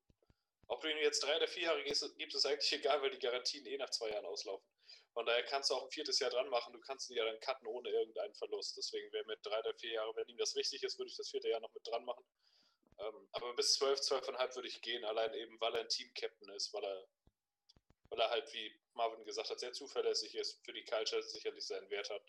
Ob 0.68 0.82
du 0.82 0.90
ihn 0.90 0.98
jetzt 0.98 1.22
drei 1.22 1.36
oder 1.36 1.48
vier 1.48 1.64
Jahre 1.64 1.84
gibst, 1.84 2.18
gibt 2.18 2.34
es 2.34 2.46
eigentlich 2.46 2.72
egal, 2.80 3.02
weil 3.02 3.12
die 3.12 3.20
Garantien 3.20 3.66
eh 3.66 3.78
nach 3.78 3.90
zwei 3.90 4.10
Jahren 4.10 4.26
auslaufen. 4.26 4.66
Von 5.14 5.26
daher 5.26 5.44
kannst 5.44 5.70
du 5.70 5.76
auch 5.76 5.84
ein 5.84 5.92
viertes 5.92 6.20
Jahr 6.20 6.30
dran 6.30 6.48
machen. 6.50 6.72
Du 6.72 6.80
kannst 6.80 7.10
ihn 7.10 7.18
ja 7.18 7.26
dann 7.26 7.40
cutten 7.42 7.68
ohne 7.68 7.90
irgendeinen 7.90 8.34
Verlust. 8.36 8.78
Deswegen 8.78 9.12
wäre 9.12 9.26
mit 9.26 9.40
drei 9.44 9.60
oder 9.60 9.74
vier 9.76 9.94
Jahren, 9.94 10.16
wenn 10.16 10.28
ihm 10.28 10.38
das 10.38 10.56
wichtig 10.56 10.84
ist, 10.84 10.98
würde 10.98 11.10
ich 11.10 11.18
das 11.18 11.30
vierte 11.30 11.50
Jahr 11.50 11.60
noch 11.60 11.74
mit 11.74 11.86
dran 11.86 12.06
machen. 12.06 12.24
Ähm, 13.00 13.28
aber 13.34 13.54
bis 13.56 13.74
12, 13.74 14.00
12,5 14.00 14.56
würde 14.56 14.68
ich 14.70 14.82
gehen, 14.82 15.04
allein 15.04 15.34
eben, 15.34 15.60
weil 15.60 15.76
er 15.76 15.82
ein 15.82 15.90
Team-Captain 15.90 16.50
ist, 16.54 16.74
weil 16.74 16.84
er, 16.84 17.08
weil 18.10 18.20
er 18.20 18.30
halt, 18.30 18.54
wie 18.54 18.74
Marvin 18.94 19.26
gesagt 19.26 19.50
hat, 19.50 19.60
sehr 19.60 19.74
zuverlässig 19.74 20.36
ist, 20.36 20.64
für 20.64 20.74
die 20.74 20.86
Culture 20.86 21.22
sicherlich 21.24 21.66
seinen 21.66 21.90
Wert 21.90 22.10
hat. 22.10 22.24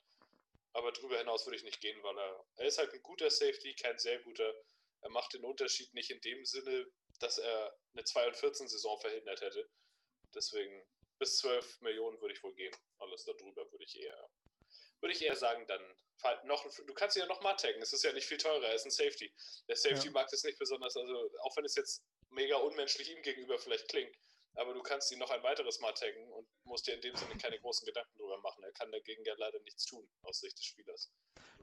Aber 0.75 0.93
darüber 0.93 1.19
hinaus 1.19 1.47
würde 1.47 1.57
ich 1.57 1.65
nicht 1.65 1.81
gehen, 1.81 2.03
weil 2.03 2.19
er, 2.19 2.47
er 2.57 2.67
ist 2.67 2.79
halt 2.79 2.93
ein 2.93 3.03
guter 3.03 3.31
Safety, 3.31 3.75
kein 3.75 3.99
sehr 3.99 4.21
guter. 4.21 4.55
Er 5.03 5.11
macht 5.11 5.35
den 5.35 5.45
Unterschied 5.45 5.93
nicht 5.95 6.11
in 6.11 6.21
dem 6.21 6.45
Sinne, 6.45 6.87
dass 7.19 7.39
er 7.39 7.77
eine 7.93 8.03
2-14-Saison 8.03 9.01
verhindert 9.01 9.41
hätte. 9.41 9.69
Deswegen 10.35 10.83
bis 11.19 11.39
12 11.39 11.81
Millionen 11.83 12.21
würde 12.21 12.35
ich 12.35 12.43
wohl 12.43 12.55
gehen. 12.55 12.75
Alles 12.99 13.25
darüber 13.25 13.71
würde 13.71 13.85
ich 13.85 14.01
eher, 14.01 14.31
würde 15.01 15.15
ich 15.15 15.23
eher 15.23 15.37
sagen, 15.37 15.67
dann 15.67 15.83
noch, 16.45 16.65
du 16.65 16.95
kannst 16.95 17.17
ihn 17.17 17.21
ja 17.21 17.27
noch 17.27 17.43
mal 17.43 17.55
taggen. 17.55 17.83
Es 17.83 17.93
ist 17.93 18.05
ja 18.05 18.13
nicht 18.13 18.27
viel 18.27 18.39
teurer, 18.39 18.65
er 18.65 18.75
ist 18.75 18.85
ein 18.85 18.91
Safety. 18.91 19.35
Der 19.69 19.77
Safety-Markt 19.77 20.33
ja. 20.33 20.37
ist 20.37 20.45
nicht 20.45 20.59
besonders, 20.59 20.97
also 20.97 21.31
auch 21.41 21.57
wenn 21.57 21.65
es 21.65 21.75
jetzt 21.75 22.03
mega 22.31 22.57
unmenschlich 22.57 23.11
ihm 23.11 23.23
gegenüber 23.23 23.59
vielleicht 23.59 23.89
klingt, 23.89 24.17
aber 24.55 24.75
du 24.75 24.83
kannst 24.83 25.11
ihn 25.13 25.19
noch 25.19 25.31
ein 25.31 25.43
weiteres 25.43 25.81
Mal 25.81 25.93
taggen 25.93 26.31
und 26.33 26.47
musst 26.65 26.87
dir 26.87 26.95
in 26.95 27.01
dem 27.01 27.15
Sinne 27.17 27.37
keine 27.37 27.59
großen 27.59 27.87
Gedanken 27.87 28.17
drüber 28.19 28.39
machen. 28.43 28.63
Er 28.65 28.73
kann 28.73 28.91
dagegen 28.93 29.25
ja 29.25 29.35
leider 29.37 29.59
nichts 29.61 29.87
tun, 29.87 30.07
aus 30.23 30.41
Sicht 30.41 30.59
des 30.59 30.65
Spielers. 30.65 31.11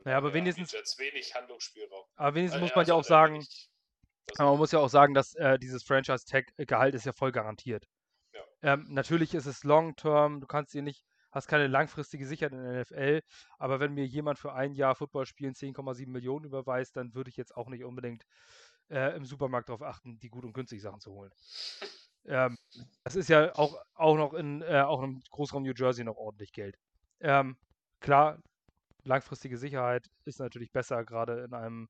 Naja, 0.03 0.17
aber 0.17 0.33
wenigstens. 0.33 0.71
Jetzt 0.71 0.97
wenig 0.97 1.35
Handlungsspielraum. 1.35 2.05
Aber 2.15 2.35
wenigstens 2.35 2.61
muss 2.61 2.75
man 2.75 2.85
ja 2.85 2.93
auch 2.93 3.03
sagen. 3.03 3.45
Aber 4.37 4.51
man 4.51 4.59
muss 4.59 4.71
ja 4.71 4.79
auch 4.79 4.89
sagen, 4.89 5.13
dass 5.13 5.35
äh, 5.35 5.57
dieses 5.57 5.83
Franchise-Tag-Gehalt 5.83 6.93
ist 6.93 7.05
ja 7.05 7.13
voll 7.13 7.31
garantiert. 7.31 7.87
Ja. 8.33 8.73
Ähm, 8.73 8.85
natürlich 8.89 9.33
ist 9.33 9.47
es 9.47 9.63
Long-Term, 9.63 10.39
du 10.39 10.47
kannst 10.47 10.73
dir 10.73 10.83
nicht, 10.83 11.03
hast 11.31 11.47
keine 11.47 11.67
langfristige 11.67 12.27
Sicherheit 12.27 12.53
in 12.53 12.63
der 12.63 12.81
NFL, 12.81 13.21
aber 13.57 13.79
wenn 13.79 13.93
mir 13.93 14.05
jemand 14.05 14.37
für 14.37 14.53
ein 14.53 14.73
Jahr 14.73 14.95
Football 14.95 15.25
spielen 15.25 15.53
10,7 15.53 16.07
Millionen 16.07 16.45
überweist, 16.45 16.95
dann 16.95 17.15
würde 17.15 17.29
ich 17.29 17.37
jetzt 17.37 17.55
auch 17.55 17.69
nicht 17.69 17.83
unbedingt 17.83 18.23
äh, 18.89 19.15
im 19.15 19.25
Supermarkt 19.25 19.69
darauf 19.69 19.81
achten, 19.81 20.19
die 20.19 20.29
gut 20.29 20.45
und 20.45 20.53
günstig 20.53 20.81
Sachen 20.81 20.99
zu 20.99 21.11
holen. 21.11 21.31
Ähm, 22.25 22.57
das 23.03 23.15
ist 23.15 23.29
ja 23.29 23.55
auch, 23.55 23.75
auch 23.95 24.15
noch 24.15 24.33
in 24.33 24.61
äh, 24.61 24.81
auch 24.81 25.01
im 25.01 25.21
Großraum 25.31 25.63
New 25.63 25.73
Jersey 25.75 26.03
noch 26.03 26.17
ordentlich 26.17 26.51
Geld. 26.51 26.77
Ähm, 27.21 27.57
klar, 27.99 28.39
langfristige 29.03 29.57
Sicherheit 29.57 30.07
ist 30.25 30.39
natürlich 30.39 30.71
besser, 30.71 31.03
gerade 31.05 31.43
in 31.43 31.53
einem 31.53 31.89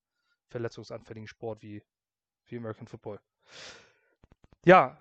verletzungsanfälligen 0.49 1.27
Sport 1.27 1.61
wie, 1.61 1.83
wie 2.45 2.57
American 2.57 2.87
Football. 2.87 3.19
Ja, 4.65 4.97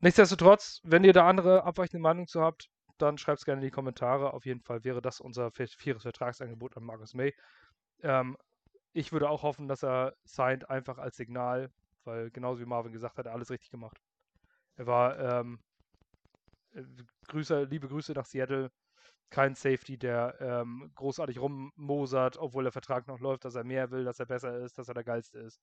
nichtsdestotrotz, 0.00 0.80
wenn 0.84 1.04
ihr 1.04 1.12
da 1.12 1.28
andere 1.28 1.64
abweichende 1.64 2.02
Meinung 2.02 2.26
zu 2.26 2.42
habt, 2.42 2.68
dann 2.98 3.18
schreibt 3.18 3.38
es 3.38 3.44
gerne 3.44 3.60
in 3.60 3.66
die 3.66 3.72
Kommentare. 3.72 4.34
Auf 4.34 4.44
jeden 4.44 4.60
Fall 4.60 4.84
wäre 4.84 5.00
das 5.00 5.20
unser 5.20 5.50
vieres 5.52 6.02
Vertragsangebot 6.02 6.76
an 6.76 6.84
Marcus 6.84 7.14
May. 7.14 7.34
Ähm, 8.02 8.36
ich 8.92 9.12
würde 9.12 9.30
auch 9.30 9.42
hoffen, 9.42 9.68
dass 9.68 9.84
er 9.84 10.14
signed, 10.24 10.68
einfach 10.68 10.98
als 10.98 11.16
Signal, 11.16 11.70
weil 12.04 12.30
genauso 12.30 12.60
wie 12.60 12.66
Marvin 12.66 12.92
gesagt 12.92 13.18
hat, 13.18 13.26
er 13.26 13.32
alles 13.32 13.50
richtig 13.50 13.70
gemacht. 13.70 14.00
Er 14.80 14.86
war, 14.86 15.18
ähm, 15.18 15.58
äh, 16.72 16.82
Grüße, 17.28 17.64
liebe 17.64 17.86
Grüße 17.86 18.14
nach 18.14 18.24
Seattle. 18.24 18.70
Kein 19.28 19.54
Safety, 19.54 19.98
der 19.98 20.36
ähm, 20.40 20.90
großartig 20.94 21.38
rummosert, 21.38 22.38
obwohl 22.38 22.62
der 22.62 22.72
Vertrag 22.72 23.06
noch 23.06 23.20
läuft, 23.20 23.44
dass 23.44 23.54
er 23.56 23.62
mehr 23.62 23.90
will, 23.90 24.04
dass 24.04 24.20
er 24.20 24.26
besser 24.26 24.56
ist, 24.56 24.78
dass 24.78 24.88
er 24.88 24.94
der 24.94 25.04
Geilste 25.04 25.38
ist, 25.38 25.60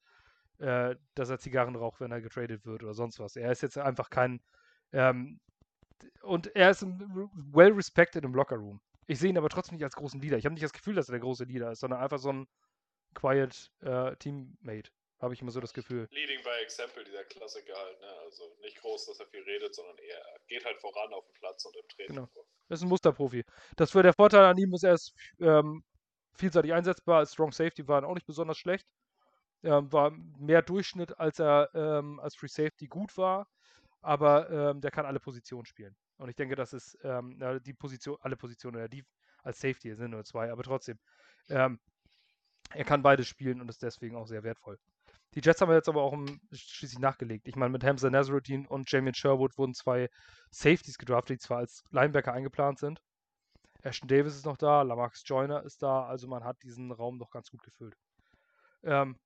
äh, 0.59 0.95
dass 1.15 1.31
er 1.31 1.39
Zigarren 1.39 1.75
raucht, 1.75 1.99
wenn 1.99 2.11
er 2.11 2.21
getradet 2.21 2.63
wird 2.67 2.83
oder 2.83 2.93
sonst 2.93 3.19
was. 3.19 3.35
Er 3.35 3.51
ist 3.51 3.63
jetzt 3.63 3.79
einfach 3.79 4.11
kein. 4.11 4.39
Ähm, 4.91 5.39
und 6.21 6.55
er 6.55 6.69
ist 6.69 6.85
well 6.85 7.71
respected 7.71 8.23
im 8.23 8.35
Lockerroom. 8.35 8.79
Ich 9.07 9.17
sehe 9.17 9.31
ihn 9.31 9.37
aber 9.39 9.49
trotzdem 9.49 9.77
nicht 9.77 9.83
als 9.83 9.95
großen 9.95 10.21
Leader. 10.21 10.37
Ich 10.37 10.45
habe 10.45 10.53
nicht 10.53 10.63
das 10.63 10.73
Gefühl, 10.73 10.93
dass 10.93 11.09
er 11.09 11.13
der 11.13 11.21
große 11.21 11.45
Leader 11.45 11.71
ist, 11.71 11.79
sondern 11.79 12.01
einfach 12.01 12.19
so 12.19 12.31
ein 12.31 12.47
quiet 13.15 13.71
äh, 13.81 14.15
Teammate. 14.17 14.91
Habe 15.19 15.33
ich 15.33 15.41
immer 15.41 15.51
so 15.51 15.59
das 15.59 15.73
Gefühl. 15.73 16.07
Leading 16.11 16.43
by 16.43 16.63
Example, 16.63 17.03
dieser 17.03 17.23
Klassiker 17.23 17.73
halt, 17.75 17.99
ne? 18.01 18.07
Also 18.25 18.43
nicht 18.61 18.79
groß, 18.79 19.07
dass 19.07 19.19
er 19.19 19.25
viel 19.27 19.41
redet, 19.41 19.73
sondern 19.73 19.97
er 19.97 20.39
geht 20.47 20.63
halt 20.63 20.79
voran 20.79 21.11
auf 21.13 21.25
dem 21.25 21.33
Platz 21.33 21.65
und 21.65 21.75
im 21.75 21.87
Training. 21.87 22.15
Genau. 22.15 22.29
Das 22.69 22.79
ist 22.79 22.83
ein 22.83 22.89
Musterprofi. 22.89 23.43
Das 23.77 23.91
für 23.91 24.03
der 24.03 24.13
Vorteil 24.13 24.45
an 24.45 24.57
ihm 24.57 24.73
ist, 24.73 24.83
er 24.83 24.93
ist 24.93 25.13
ähm, 25.39 25.83
vielseitig 26.35 26.73
einsetzbar. 26.73 27.19
Als 27.19 27.33
Strong 27.33 27.51
Safety 27.51 27.87
war 27.87 28.03
er 28.03 28.07
auch 28.07 28.13
nicht 28.13 28.27
besonders 28.27 28.57
schlecht. 28.57 28.85
Ähm, 29.63 29.91
war 29.91 30.11
mehr 30.11 30.61
Durchschnitt, 30.61 31.17
als 31.19 31.39
er 31.39 31.69
ähm, 31.73 32.19
als 32.19 32.35
Free 32.35 32.47
Safety 32.47 32.87
gut 32.87 33.17
war. 33.17 33.47
Aber 34.01 34.49
ähm, 34.51 34.81
der 34.81 34.91
kann 34.91 35.07
alle 35.07 35.19
Positionen 35.19 35.65
spielen. 35.65 35.95
Und 36.17 36.29
ich 36.29 36.35
denke, 36.35 36.55
das 36.55 36.73
ist 36.73 36.97
ähm, 37.03 37.39
die 37.65 37.73
Position, 37.73 38.17
alle 38.21 38.37
Positionen, 38.37 38.79
ja, 38.79 38.87
die 38.87 39.03
als 39.43 39.59
Safety 39.59 39.95
sind 39.95 40.11
nur 40.11 40.23
zwei, 40.25 40.51
aber 40.51 40.63
trotzdem. 40.63 40.99
Ähm, 41.49 41.79
er 42.71 42.83
kann 42.83 43.01
beides 43.01 43.27
spielen 43.27 43.61
und 43.61 43.69
ist 43.69 43.81
deswegen 43.81 44.15
auch 44.15 44.27
sehr 44.27 44.43
wertvoll. 44.43 44.77
Die 45.33 45.41
Jets 45.41 45.61
haben 45.61 45.71
jetzt 45.71 45.89
aber 45.89 46.01
auch 46.01 46.17
schließlich 46.51 46.99
nachgelegt. 46.99 47.47
Ich 47.47 47.55
meine, 47.55 47.71
mit 47.71 47.83
Hamza 47.83 48.09
Nazarudin 48.09 48.65
und 48.65 48.91
Jamie 48.91 49.13
Sherwood 49.13 49.57
wurden 49.57 49.73
zwei 49.73 50.09
Safeties 50.51 50.97
gedraftet, 50.97 51.35
die 51.35 51.45
zwar 51.45 51.59
als 51.59 51.83
Linebacker 51.91 52.33
eingeplant 52.33 52.79
sind. 52.79 53.01
Ashton 53.83 54.07
Davis 54.07 54.35
ist 54.35 54.45
noch 54.45 54.57
da, 54.57 54.81
Lamarcus 54.81 55.23
Joyner 55.25 55.63
ist 55.63 55.83
da, 55.83 56.05
also 56.05 56.27
man 56.27 56.43
hat 56.43 56.61
diesen 56.63 56.91
Raum 56.91 57.19
doch 57.19 57.29
ganz 57.29 57.49
gut 57.49 57.61
gefüllt. 57.63 57.95
Ähm, 58.83 59.17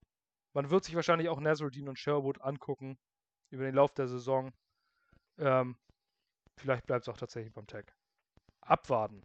man 0.54 0.70
wird 0.70 0.84
sich 0.84 0.96
wahrscheinlich 0.96 1.30
auch 1.30 1.40
Nazarudin 1.40 1.88
und 1.88 1.98
Sherwood 1.98 2.42
angucken 2.42 2.98
über 3.50 3.64
den 3.64 3.76
Lauf 3.76 3.94
der 3.94 4.08
Saison. 4.08 4.52
Ähm, 5.38 5.78
vielleicht 6.58 6.86
bleibt 6.86 7.04
es 7.04 7.10
auch 7.10 7.18
tatsächlich 7.18 7.54
beim 7.54 7.68
Tag. 7.68 7.94
Abwarten. 8.62 9.24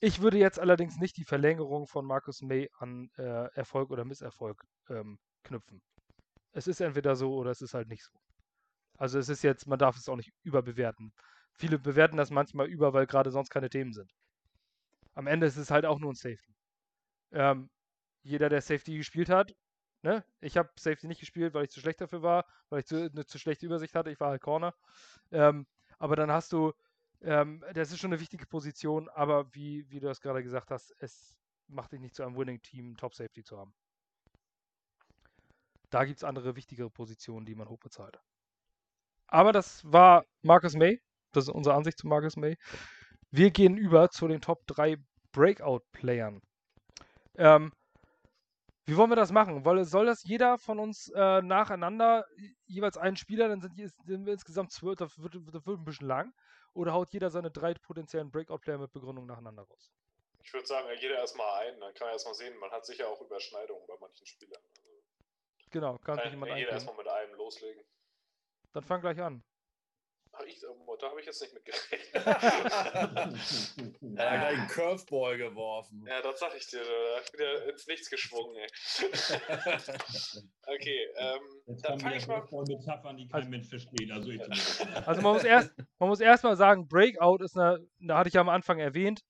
Ich 0.00 0.20
würde 0.20 0.38
jetzt 0.38 0.58
allerdings 0.58 0.98
nicht 0.98 1.16
die 1.16 1.24
Verlängerung 1.24 1.86
von 1.86 2.06
Marcus 2.06 2.42
May 2.42 2.70
an 2.78 3.10
äh, 3.16 3.52
Erfolg 3.54 3.90
oder 3.90 4.04
Misserfolg 4.04 4.64
ähm, 4.88 5.18
knüpfen. 5.44 5.82
Es 6.52 6.66
ist 6.66 6.80
entweder 6.80 7.16
so 7.16 7.34
oder 7.34 7.50
es 7.50 7.62
ist 7.62 7.74
halt 7.74 7.88
nicht 7.88 8.04
so. 8.04 8.12
Also 8.98 9.18
es 9.18 9.28
ist 9.28 9.42
jetzt, 9.42 9.66
man 9.66 9.78
darf 9.78 9.96
es 9.96 10.08
auch 10.08 10.16
nicht 10.16 10.32
überbewerten. 10.42 11.12
Viele 11.52 11.78
bewerten 11.78 12.16
das 12.16 12.30
manchmal 12.30 12.66
über, 12.68 12.92
weil 12.92 13.06
gerade 13.06 13.30
sonst 13.30 13.50
keine 13.50 13.70
Themen 13.70 13.92
sind. 13.92 14.12
Am 15.14 15.26
Ende 15.26 15.46
ist 15.46 15.56
es 15.56 15.70
halt 15.70 15.86
auch 15.86 15.98
nur 15.98 16.12
ein 16.12 16.16
Safety. 16.16 16.54
Ähm, 17.32 17.70
jeder, 18.22 18.48
der 18.48 18.60
Safety 18.60 18.96
gespielt 18.96 19.30
hat, 19.30 19.54
ne? 20.02 20.24
Ich 20.40 20.56
habe 20.56 20.70
Safety 20.78 21.06
nicht 21.06 21.20
gespielt, 21.20 21.54
weil 21.54 21.64
ich 21.64 21.70
zu 21.70 21.80
schlecht 21.80 22.00
dafür 22.00 22.22
war, 22.22 22.44
weil 22.68 22.80
ich 22.80 22.86
zu, 22.86 22.96
eine 22.96 23.24
zu 23.26 23.38
schlechte 23.38 23.66
Übersicht 23.66 23.94
hatte. 23.94 24.10
Ich 24.10 24.20
war 24.20 24.30
halt 24.30 24.42
Corner. 24.42 24.74
Ähm, 25.30 25.66
aber 25.98 26.16
dann 26.16 26.30
hast 26.30 26.52
du 26.52 26.72
ähm, 27.22 27.62
das 27.74 27.92
ist 27.92 27.98
schon 27.98 28.12
eine 28.12 28.20
wichtige 28.20 28.46
Position, 28.46 29.08
aber 29.10 29.54
wie, 29.54 29.88
wie 29.90 30.00
du 30.00 30.06
das 30.06 30.20
gerade 30.20 30.42
gesagt 30.42 30.70
hast, 30.70 30.94
es 30.98 31.36
macht 31.68 31.92
dich 31.92 32.00
nicht 32.00 32.14
zu 32.14 32.22
einem 32.22 32.36
Winning-Team, 32.36 32.96
Top 32.96 33.14
Safety 33.14 33.44
zu 33.44 33.58
haben. 33.58 33.74
Da 35.90 36.04
gibt 36.04 36.18
es 36.18 36.24
andere 36.24 36.56
wichtigere 36.56 36.90
Positionen, 36.90 37.46
die 37.46 37.54
man 37.54 37.68
hochbezahlt. 37.68 38.18
Aber 39.26 39.52
das 39.52 39.82
war 39.84 40.24
Marcus 40.42 40.74
May. 40.74 41.00
Das 41.32 41.44
ist 41.44 41.50
unsere 41.50 41.74
Ansicht 41.76 41.98
zu 41.98 42.08
Marcus 42.08 42.36
May. 42.36 42.56
Wir 43.30 43.50
gehen 43.50 43.76
über 43.76 44.10
zu 44.10 44.26
den 44.26 44.40
Top 44.40 44.66
3 44.66 44.96
Breakout-Playern. 45.32 46.40
Ähm, 47.36 47.72
wie 48.86 48.96
wollen 48.96 49.10
wir 49.10 49.16
das 49.16 49.30
machen? 49.30 49.62
soll 49.84 50.06
das 50.06 50.24
jeder 50.24 50.58
von 50.58 50.80
uns 50.80 51.08
äh, 51.14 51.42
nacheinander 51.42 52.26
jeweils 52.66 52.96
einen 52.96 53.16
Spieler, 53.16 53.48
dann 53.48 53.60
sind, 53.60 53.76
sind 53.76 54.26
wir 54.26 54.32
insgesamt 54.32 54.72
zwölf, 54.72 54.96
das 54.96 55.16
wird, 55.22 55.36
das 55.52 55.64
wird 55.64 55.78
ein 55.78 55.84
bisschen 55.84 56.08
lang. 56.08 56.32
Oder 56.72 56.92
haut 56.92 57.12
jeder 57.12 57.30
seine 57.30 57.50
drei 57.50 57.74
potenziellen 57.74 58.30
Breakout-Player 58.30 58.78
mit 58.78 58.92
Begründung 58.92 59.26
nacheinander 59.26 59.62
raus? 59.62 59.92
Ich 60.42 60.52
würde 60.52 60.66
sagen, 60.66 60.88
jeder 61.00 61.16
erstmal 61.16 61.66
ein, 61.66 61.78
dann 61.78 61.94
kann 61.94 62.08
er 62.08 62.14
erstmal 62.14 62.34
sehen, 62.34 62.56
man 62.58 62.70
hat 62.70 62.84
sicher 62.84 63.08
auch 63.08 63.20
Überschneidungen 63.20 63.86
bei 63.86 63.94
manchen 64.00 64.26
Spielern. 64.26 64.62
Also 64.76 64.89
genau, 65.70 65.98
kann 65.98 66.18
sich 66.18 66.30
jemand 66.30 66.56
Jeder 66.56 66.72
erstmal 66.72 66.96
mit 66.96 67.08
einem 67.08 67.34
loslegen. 67.34 67.84
Dann 68.72 68.84
fang 68.84 69.00
gleich 69.00 69.20
an. 69.20 69.42
Ach, 70.32 70.44
ich, 70.46 70.64
oh, 70.66 70.96
da 70.96 71.10
habe 71.10 71.20
ich 71.20 71.26
jetzt 71.26 71.42
nicht 71.42 71.52
mit 71.54 71.64
gerechnet. 71.64 72.14
er 74.16 74.30
hat 74.30 74.46
einen 74.46 74.68
Curveball 74.68 75.36
geworfen. 75.36 76.04
Ja, 76.06 76.22
das 76.22 76.38
sag 76.38 76.54
ich 76.54 76.68
dir. 76.68 76.78
Da 76.78 77.16
hab 77.16 77.24
ich 77.24 77.32
wieder 77.32 77.68
ins 77.68 77.88
Nichts 77.88 78.08
geschwungen, 78.08 78.54
ey. 78.56 78.66
okay, 80.66 81.08
ähm, 81.16 81.40
dann 81.82 81.98
fange 81.98 82.16
ich 82.16 82.28
mal. 82.28 82.46
Metaphern, 82.68 83.16
die 83.16 83.26
kein 83.26 83.40
also, 83.40 83.50
Mensch 83.50 83.68
versteht. 83.68 84.12
Also, 84.12 84.30
ich 84.30 84.40
also 85.06 85.20
man 85.20 85.32
muss 85.32 85.42
erst, 85.44 85.76
man 85.98 86.08
muss 86.08 86.20
erst 86.20 86.44
mal 86.44 86.54
sagen, 86.56 86.86
Breakout 86.86 87.42
ist 87.42 87.56
eine, 87.56 87.84
da 87.98 88.18
hatte 88.18 88.28
ich 88.28 88.34
ja 88.34 88.40
am 88.40 88.48
Anfang 88.48 88.78
erwähnt, 88.78 89.22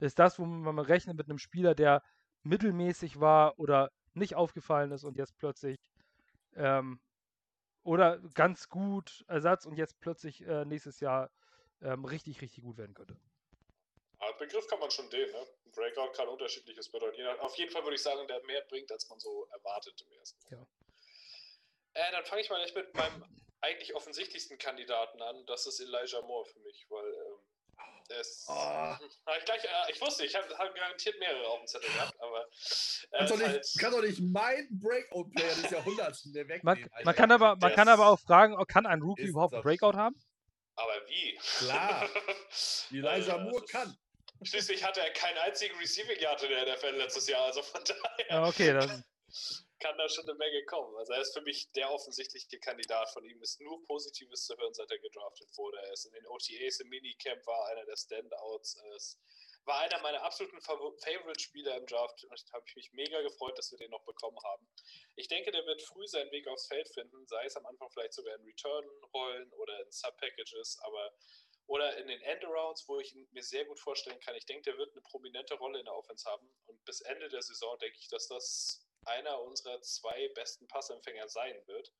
ist 0.00 0.18
das, 0.18 0.40
wo 0.40 0.44
man 0.44 0.80
rechnet 0.80 1.16
mit 1.16 1.28
einem 1.28 1.38
Spieler, 1.38 1.76
der 1.76 2.02
mittelmäßig 2.42 3.20
war 3.20 3.56
oder 3.58 3.90
nicht 4.18 4.34
aufgefallen 4.34 4.92
ist 4.92 5.04
und 5.04 5.16
jetzt 5.16 5.36
plötzlich 5.38 5.76
ähm, 6.56 7.00
oder 7.84 8.18
ganz 8.34 8.68
gut 8.68 9.24
Ersatz 9.28 9.64
und 9.64 9.76
jetzt 9.76 9.98
plötzlich 10.00 10.42
äh, 10.42 10.64
nächstes 10.64 11.00
Jahr 11.00 11.30
ähm, 11.80 12.04
richtig, 12.04 12.40
richtig 12.40 12.62
gut 12.62 12.76
werden 12.76 12.94
könnte. 12.94 13.16
Begriff 14.38 14.66
kann 14.68 14.78
man 14.78 14.90
schon 14.90 15.10
den, 15.10 15.30
ne? 15.30 15.46
Breakout 15.74 16.12
kann 16.12 16.28
unterschiedliches 16.28 16.88
bedeuten. 16.88 17.26
Auf 17.40 17.56
jeden 17.56 17.70
Fall 17.70 17.82
würde 17.82 17.96
ich 17.96 18.02
sagen, 18.02 18.26
der 18.28 18.42
mehr 18.44 18.62
bringt, 18.62 18.90
als 18.90 19.08
man 19.08 19.18
so 19.20 19.46
erwartet 19.52 20.00
im 20.00 20.12
ersten. 20.12 20.38
Ja. 20.54 20.66
Äh, 21.94 22.12
dann 22.12 22.24
fange 22.24 22.42
ich 22.42 22.50
mal 22.50 22.62
echt 22.62 22.74
mit 22.74 22.94
meinem 22.94 23.24
eigentlich 23.60 23.94
offensichtlichchsten 23.94 24.56
Kandidaten 24.58 25.20
an. 25.20 25.44
Das 25.46 25.66
ist 25.66 25.80
Elijah 25.80 26.22
Moore 26.22 26.46
für 26.46 26.60
mich, 26.60 26.86
weil 26.88 27.06
ähm, 27.06 27.38
es, 28.10 28.46
oh. 28.48 28.94
ich, 29.38 29.44
gleich, 29.44 29.64
äh, 29.64 29.92
ich 29.92 30.00
wusste, 30.00 30.24
ich 30.24 30.34
habe 30.34 30.46
hab 30.56 30.74
garantiert 30.74 31.18
mehrere 31.18 31.46
auf 31.46 31.58
dem 31.60 31.66
Zettel 31.66 31.90
gehabt, 31.90 32.20
aber. 32.20 32.46
Äh, 33.10 33.18
kann, 33.18 33.26
doch 33.28 33.36
nicht, 33.36 33.48
halt, 33.48 33.66
kann 33.78 33.92
doch 33.92 34.02
nicht 34.02 34.20
mein 34.20 34.68
Breakout-Player 34.70 35.54
des 35.54 35.70
Jahrhunderts 35.70 36.24
mehr 36.32 36.48
wegnehmen. 36.48 36.88
Man, 36.90 37.04
man, 37.04 37.14
kann 37.14 37.30
aber, 37.30 37.56
man 37.56 37.74
kann 37.74 37.88
aber 37.88 38.08
auch 38.08 38.20
fragen, 38.20 38.56
kann 38.66 38.86
ein 38.86 39.02
Rookie 39.02 39.26
überhaupt 39.26 39.54
einen 39.54 39.62
Breakout 39.62 39.94
haben? 39.94 40.16
Aber 40.76 40.94
wie? 41.08 41.38
Klar. 41.58 42.08
Elijah 42.90 43.36
äh, 43.36 43.44
Moore 43.44 43.64
kann. 43.66 43.96
Schließlich 44.42 44.84
hatte 44.84 45.00
er 45.00 45.10
keinen 45.10 45.38
einzigen 45.38 45.76
Receiving 45.78 46.18
Yard 46.20 46.42
in 46.44 46.50
der 46.50 46.74
NFL 46.74 46.96
letztes 46.96 47.26
Jahr, 47.26 47.46
also 47.46 47.62
von 47.62 47.82
daher. 47.84 48.26
Ja, 48.28 48.44
okay, 48.44 48.72
dann. 48.72 49.04
Kann 49.78 49.96
da 49.98 50.08
schon 50.08 50.28
eine 50.28 50.38
Menge 50.38 50.64
kommen. 50.64 50.96
Also 50.96 51.12
er 51.12 51.20
ist 51.20 51.34
für 51.34 51.42
mich 51.42 51.70
der 51.72 51.90
offensichtliche 51.90 52.58
Kandidat. 52.58 53.10
Von 53.10 53.24
ihm 53.24 53.40
ist 53.42 53.60
nur 53.60 53.84
Positives 53.84 54.44
zu 54.44 54.56
hören, 54.56 54.74
seit 54.74 54.90
er 54.90 54.98
gedraftet 54.98 55.48
wurde. 55.56 55.78
Er 55.78 55.92
ist 55.92 56.06
in 56.06 56.12
den 56.12 56.26
OTAs 56.26 56.80
im 56.80 56.88
Minicamp, 56.88 57.46
war 57.46 57.66
einer 57.68 57.84
der 57.84 57.96
Standouts. 57.96 58.76
Es 58.96 59.18
war 59.64 59.80
einer 59.80 60.00
meiner 60.00 60.22
absoluten 60.22 60.60
Favorite-Spieler 60.60 61.76
im 61.76 61.86
Draft. 61.86 62.24
Da 62.24 62.52
habe 62.54 62.64
ich 62.66 62.76
mich 62.76 62.92
mega 62.92 63.20
gefreut, 63.22 63.56
dass 63.58 63.70
wir 63.70 63.78
den 63.78 63.90
noch 63.90 64.04
bekommen 64.04 64.38
haben. 64.42 64.66
Ich 65.16 65.28
denke, 65.28 65.50
der 65.52 65.64
wird 65.66 65.82
früh 65.82 66.06
seinen 66.06 66.30
Weg 66.32 66.48
aufs 66.48 66.66
Feld 66.66 66.88
finden, 66.88 67.26
sei 67.26 67.44
es 67.44 67.56
am 67.56 67.66
Anfang 67.66 67.90
vielleicht 67.90 68.14
sogar 68.14 68.34
in 68.34 68.44
Return-Rollen 68.44 69.52
oder 69.52 69.80
in 69.82 69.90
Sub-Packages, 69.90 70.78
aber 70.82 71.12
oder 71.68 71.98
in 71.98 72.06
den 72.06 72.22
Endarounds, 72.22 72.88
wo 72.88 72.98
ich 72.98 73.14
mir 73.30 73.42
sehr 73.42 73.66
gut 73.66 73.78
vorstellen 73.78 74.18
kann. 74.20 74.34
Ich 74.34 74.46
denke, 74.46 74.70
der 74.70 74.78
wird 74.78 74.92
eine 74.92 75.02
prominente 75.02 75.54
Rolle 75.54 75.78
in 75.78 75.84
der 75.84 75.94
Offense 75.94 76.28
haben. 76.28 76.50
Und 76.66 76.82
bis 76.86 77.02
Ende 77.02 77.28
der 77.28 77.42
Saison 77.42 77.78
denke 77.78 77.98
ich, 78.00 78.08
dass 78.08 78.26
das 78.26 78.87
einer 79.08 79.42
unserer 79.42 79.80
zwei 79.82 80.28
besten 80.28 80.68
Passempfänger 80.68 81.28
sein 81.28 81.66
wird. 81.66 81.92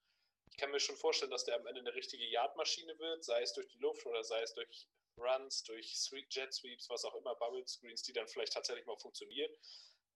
Ich 0.50 0.56
kann 0.56 0.70
mir 0.70 0.80
schon 0.80 0.96
vorstellen, 0.96 1.30
dass 1.30 1.44
der 1.44 1.56
am 1.56 1.66
Ende 1.66 1.80
eine 1.80 1.94
richtige 1.94 2.24
Yardmaschine 2.24 2.98
wird, 2.98 3.24
sei 3.24 3.42
es 3.42 3.52
durch 3.52 3.68
die 3.68 3.78
Luft 3.78 4.06
oder 4.06 4.24
sei 4.24 4.42
es 4.42 4.54
durch 4.54 4.88
Runs, 5.18 5.62
durch 5.64 5.92
Jet 6.30 6.52
Sweeps, 6.52 6.88
was 6.88 7.04
auch 7.04 7.14
immer, 7.14 7.34
Bubble 7.36 7.66
Screens, 7.66 8.02
die 8.02 8.12
dann 8.12 8.28
vielleicht 8.28 8.52
tatsächlich 8.52 8.86
mal 8.86 8.96
funktionieren. 8.98 9.52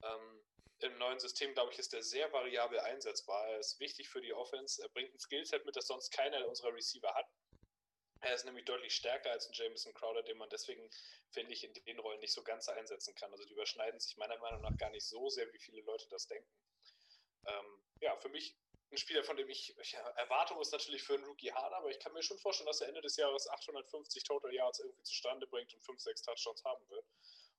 Ähm, 0.03 0.45
Im 0.81 0.99
neuen 0.99 1.21
System, 1.21 1.55
glaube 1.55 1.73
ich, 1.73 1.79
ist 1.79 1.95
er 1.95 2.03
sehr 2.03 2.33
variabel 2.33 2.81
einsetzbar. 2.81 3.49
Er 3.49 3.59
ist 3.59 3.79
wichtig 3.81 4.09
für 4.09 4.21
die 4.21 4.33
Offense. 4.33 4.83
Er 4.83 4.89
bringt 4.89 5.15
ein 5.15 5.19
Skillset 5.19 5.65
mit, 5.65 5.77
das 5.77 5.87
sonst 5.87 6.11
keiner 6.11 6.47
unserer 6.49 6.75
Receiver 6.75 7.15
hat. 7.15 7.27
Er 8.21 8.35
ist 8.35 8.45
nämlich 8.45 8.65
deutlich 8.65 8.95
stärker 8.95 9.33
als 9.33 9.49
ein 9.49 9.53
Jameson 9.53 9.93
Crowder, 9.95 10.23
den 10.23 10.39
man 10.39 10.49
deswegen, 10.49 10.89
finde 11.31 11.53
ich, 11.53 11.65
in 11.65 11.73
den 11.73 11.99
Rollen 11.99 12.21
nicht 12.21 12.33
so 12.33 12.45
ganz 12.45 12.69
einsetzen 12.69 13.15
kann. 13.17 13.33
Also 13.33 13.45
die 13.45 13.53
überschneiden 13.53 13.99
sich 13.99 14.17
meiner 14.17 14.39
Meinung 14.39 14.63
nach 14.63 14.77
gar 14.77 14.91
nicht 14.91 15.05
so 15.05 15.29
sehr, 15.29 15.53
wie 15.53 15.59
viele 15.59 15.83
Leute 15.83 16.09
das 16.09 16.29
denken. 16.29 16.49
Ähm, 17.47 17.83
ja, 18.01 18.17
für 18.17 18.29
mich 18.29 18.57
ein 18.91 18.99
Spieler, 18.99 19.25
von 19.25 19.37
dem 19.37 19.49
ich, 19.49 19.75
ja, 19.91 20.01
Erwartung 20.11 20.61
ist 20.61 20.73
natürlich 20.73 21.03
für 21.03 21.15
einen 21.15 21.25
Rookie 21.25 21.53
hart, 21.53 21.73
aber 21.73 21.89
ich 21.89 21.99
kann 21.99 22.13
mir 22.13 22.23
schon 22.23 22.39
vorstellen, 22.39 22.67
dass 22.67 22.81
er 22.81 22.89
Ende 22.89 23.01
des 23.01 23.17
Jahres 23.17 23.49
850 23.49 24.23
Total 24.23 24.53
Yards 24.53 24.81
irgendwie 24.81 25.03
zustande 25.03 25.47
bringt 25.47 25.73
und 25.73 25.85
5, 25.85 26.01
6 26.01 26.23
Touchdowns 26.23 26.65
haben 26.65 26.89
wird. 26.91 27.07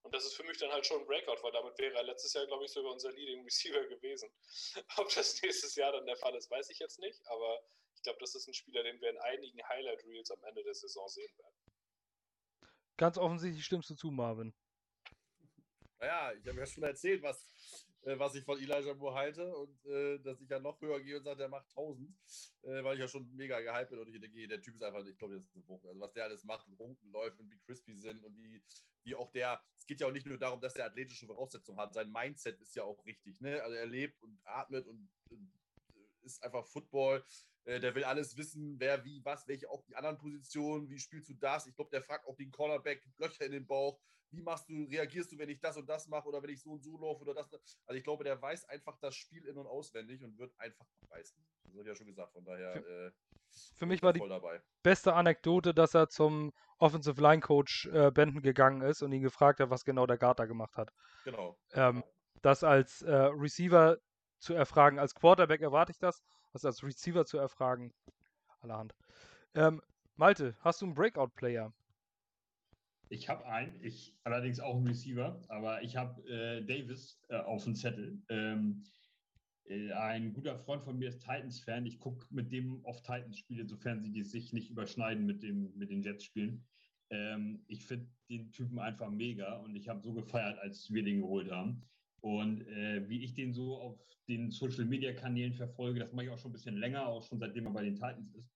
Und 0.03 0.13
das 0.13 0.25
ist 0.25 0.35
für 0.35 0.43
mich 0.43 0.57
dann 0.57 0.71
halt 0.71 0.85
schon 0.85 0.99
ein 0.99 1.07
Breakout, 1.07 1.41
weil 1.41 1.51
damit 1.53 1.77
wäre 1.77 1.95
er 1.95 2.03
letztes 2.03 2.33
Jahr, 2.33 2.45
glaube 2.45 2.65
ich, 2.65 2.71
sogar 2.71 2.91
unser 2.91 3.11
Leading 3.11 3.43
Receiver 3.43 3.83
gewesen. 3.85 4.29
Ob 4.97 5.13
das 5.13 5.41
nächstes 5.41 5.75
Jahr 5.75 5.93
dann 5.93 6.05
der 6.05 6.17
Fall 6.17 6.35
ist, 6.35 6.51
weiß 6.51 6.69
ich 6.69 6.79
jetzt 6.79 6.99
nicht, 6.99 7.25
aber 7.27 7.63
ich 7.95 8.03
glaube, 8.03 8.19
das 8.19 8.35
ist 8.35 8.47
ein 8.47 8.53
Spieler, 8.53 8.83
den 8.83 8.99
wir 9.01 9.09
in 9.09 9.17
einigen 9.19 9.67
Highlight 9.67 10.03
Reels 10.03 10.29
am 10.29 10.43
Ende 10.43 10.63
der 10.63 10.75
Saison 10.75 11.07
sehen 11.07 11.35
werden. 11.37 11.55
Ganz 12.97 13.17
offensichtlich 13.17 13.65
stimmst 13.65 13.89
du 13.89 13.95
zu, 13.95 14.11
Marvin. 14.11 14.53
Naja, 16.03 16.33
ich 16.33 16.45
habe 16.45 16.59
ja 16.59 16.65
schon 16.65 16.83
erzählt, 16.83 17.23
was, 17.23 17.85
äh, 18.01 18.19
was 18.19 18.35
ich 18.35 18.43
von 18.43 18.59
Elijah 18.59 18.93
Moore 18.93 19.15
halte 19.15 19.55
und 19.55 19.85
äh, 19.85 20.19
dass 20.19 20.41
ich 20.41 20.49
ja 20.49 20.59
noch 20.59 20.81
höher 20.81 20.99
gehe 20.99 21.17
und 21.17 21.23
sage, 21.23 21.37
der 21.37 21.47
macht 21.47 21.69
1000, 21.69 22.09
äh, 22.63 22.83
weil 22.83 22.95
ich 22.95 22.99
ja 22.99 23.07
schon 23.07 23.33
mega 23.33 23.61
gehypt 23.61 23.89
bin 23.89 23.99
und 23.99 24.13
ich 24.13 24.19
denke, 24.19 24.45
der 24.49 24.61
Typ 24.61 24.75
ist 24.75 24.83
einfach, 24.83 25.05
ich 25.05 25.17
glaube, 25.17 25.35
das 25.35 25.45
ist 25.45 25.55
eine 25.55 25.65
Wucht. 25.65 25.85
Also 25.85 26.01
was 26.01 26.11
der 26.11 26.25
alles 26.25 26.43
macht 26.43 26.67
und 26.67 26.77
Runden 26.77 27.09
läuft 27.09 27.39
und 27.39 27.49
wie 27.49 27.57
crispy 27.59 27.95
sind 27.95 28.21
und 28.21 28.35
wie, 28.35 28.61
wie 29.05 29.15
auch 29.15 29.31
der, 29.31 29.63
es 29.79 29.85
geht 29.85 30.01
ja 30.01 30.07
auch 30.07 30.11
nicht 30.11 30.25
nur 30.25 30.37
darum, 30.37 30.59
dass 30.59 30.75
er 30.75 30.87
athletische 30.87 31.25
Voraussetzungen 31.25 31.79
hat, 31.79 31.93
sein 31.93 32.11
Mindset 32.11 32.59
ist 32.59 32.75
ja 32.75 32.83
auch 32.83 33.05
richtig, 33.05 33.39
ne? 33.39 33.63
Also 33.63 33.77
er 33.77 33.85
lebt 33.85 34.21
und 34.23 34.37
atmet 34.43 34.85
und, 34.85 35.09
und 35.29 35.53
ist 36.23 36.43
einfach 36.43 36.67
Football. 36.67 37.23
Äh, 37.63 37.79
der 37.79 37.95
will 37.95 38.03
alles 38.03 38.35
wissen, 38.35 38.77
wer 38.77 39.05
wie, 39.05 39.23
was, 39.23 39.47
welche 39.47 39.69
auch 39.69 39.85
die 39.85 39.95
anderen 39.95 40.17
Positionen, 40.17 40.89
wie 40.89 40.99
spielst 40.99 41.29
du 41.29 41.33
das? 41.35 41.65
Ich 41.65 41.75
glaube, 41.75 41.91
der 41.91 42.03
fragt 42.03 42.27
auch 42.27 42.35
den 42.35 42.51
Cornerback, 42.51 43.01
Löcher 43.19 43.45
in 43.45 43.53
den 43.53 43.65
Bauch, 43.65 44.01
wie 44.33 44.41
machst 44.41 44.67
du, 44.67 44.83
reagierst 44.85 45.31
du, 45.31 45.37
wenn 45.37 45.49
ich 45.49 45.59
das 45.59 45.77
und 45.77 45.87
das 45.87 46.07
mache 46.07 46.27
oder 46.27 46.41
wenn 46.41 46.49
ich 46.49 46.61
so 46.61 46.71
und 46.71 46.83
so 46.83 46.97
laufe 46.97 47.21
oder 47.21 47.33
das. 47.35 47.51
Also 47.85 47.97
ich 47.97 48.03
glaube, 48.03 48.23
der 48.23 48.41
weiß 48.41 48.65
einfach 48.65 48.97
das 48.99 49.15
Spiel 49.15 49.45
in- 49.45 49.57
und 49.57 49.67
auswendig 49.67 50.23
und 50.23 50.37
wird 50.37 50.51
einfach 50.59 50.85
abreißen. 51.03 51.37
Das 51.63 51.73
ich 51.75 51.85
ja 51.85 51.95
schon 51.95 52.07
gesagt, 52.07 52.33
von 52.33 52.43
daher. 52.43 52.73
Für, 52.73 53.07
äh, 53.07 53.11
für 53.75 53.85
mich 53.85 54.01
war 54.01 54.13
die 54.13 54.19
dabei. 54.27 54.61
beste 54.81 55.13
Anekdote, 55.13 55.73
dass 55.73 55.93
er 55.93 56.09
zum 56.09 56.51
Offensive 56.79 57.21
Line 57.21 57.41
Coach 57.41 57.85
äh, 57.87 58.11
Benton 58.11 58.41
gegangen 58.41 58.81
ist 58.81 59.03
und 59.03 59.11
ihn 59.11 59.21
gefragt 59.21 59.59
hat, 59.59 59.69
was 59.69 59.85
genau 59.85 60.07
der 60.07 60.17
Guard 60.17 60.39
da 60.39 60.45
gemacht 60.45 60.75
hat. 60.75 60.91
Genau. 61.23 61.57
Ähm, 61.73 62.03
das 62.41 62.63
als 62.63 63.03
äh, 63.03 63.13
Receiver 63.13 63.97
zu 64.39 64.55
erfragen, 64.55 64.99
als 64.99 65.13
Quarterback 65.13 65.61
erwarte 65.61 65.91
ich 65.91 65.99
das, 65.99 66.23
das 66.51 66.65
als 66.65 66.83
Receiver 66.83 67.25
zu 67.25 67.37
erfragen, 67.37 67.93
allerhand. 68.61 68.95
Ähm, 69.53 69.81
Malte, 70.15 70.57
hast 70.59 70.81
du 70.81 70.85
einen 70.85 70.95
Breakout-Player? 70.95 71.71
Ich 73.09 73.29
habe 73.29 73.45
einen, 73.45 73.83
ich 73.83 74.15
allerdings 74.23 74.59
auch 74.59 74.75
einen 74.75 74.87
Receiver, 74.87 75.41
aber 75.49 75.83
ich 75.83 75.95
habe 75.95 76.27
äh, 76.27 76.65
Davis 76.65 77.21
äh, 77.29 77.37
auf 77.37 77.63
dem 77.63 77.75
Zettel. 77.75 78.21
Ähm, 78.29 78.83
äh, 79.65 79.91
ein 79.91 80.33
guter 80.33 80.57
Freund 80.57 80.83
von 80.83 80.97
mir 80.97 81.09
ist 81.09 81.21
Titans-Fan. 81.21 81.85
Ich 81.85 81.99
gucke 81.99 82.25
mit 82.29 82.51
dem 82.51 82.83
auf 82.85 83.01
Titans-Spiele, 83.01 83.65
sofern 83.67 84.01
sie 84.01 84.23
sich 84.23 84.53
nicht 84.53 84.69
überschneiden 84.69 85.25
mit, 85.25 85.43
dem, 85.43 85.71
mit 85.77 85.89
den 85.89 86.01
Jets-Spielen. 86.01 86.65
Ähm, 87.09 87.63
ich 87.67 87.85
finde 87.85 88.07
den 88.29 88.51
Typen 88.51 88.79
einfach 88.79 89.09
mega 89.09 89.57
und 89.57 89.75
ich 89.75 89.87
habe 89.87 90.01
so 90.01 90.13
gefeiert, 90.13 90.57
als 90.59 90.91
wir 90.91 91.03
den 91.03 91.21
geholt 91.21 91.51
haben. 91.51 91.81
Und 92.21 92.65
äh, 92.67 93.07
wie 93.09 93.23
ich 93.23 93.33
den 93.33 93.53
so 93.53 93.77
auf 93.77 93.99
den 94.27 94.49
Social-Media-Kanälen 94.49 95.53
verfolge, 95.53 95.99
das 95.99 96.13
mache 96.13 96.25
ich 96.25 96.31
auch 96.31 96.37
schon 96.37 96.51
ein 96.51 96.53
bisschen 96.53 96.77
länger, 96.77 97.05
auch 97.05 97.21
schon 97.21 97.39
seitdem 97.39 97.65
er 97.65 97.73
bei 97.73 97.83
den 97.83 97.95
Titans 97.95 98.33
ist, 98.33 98.52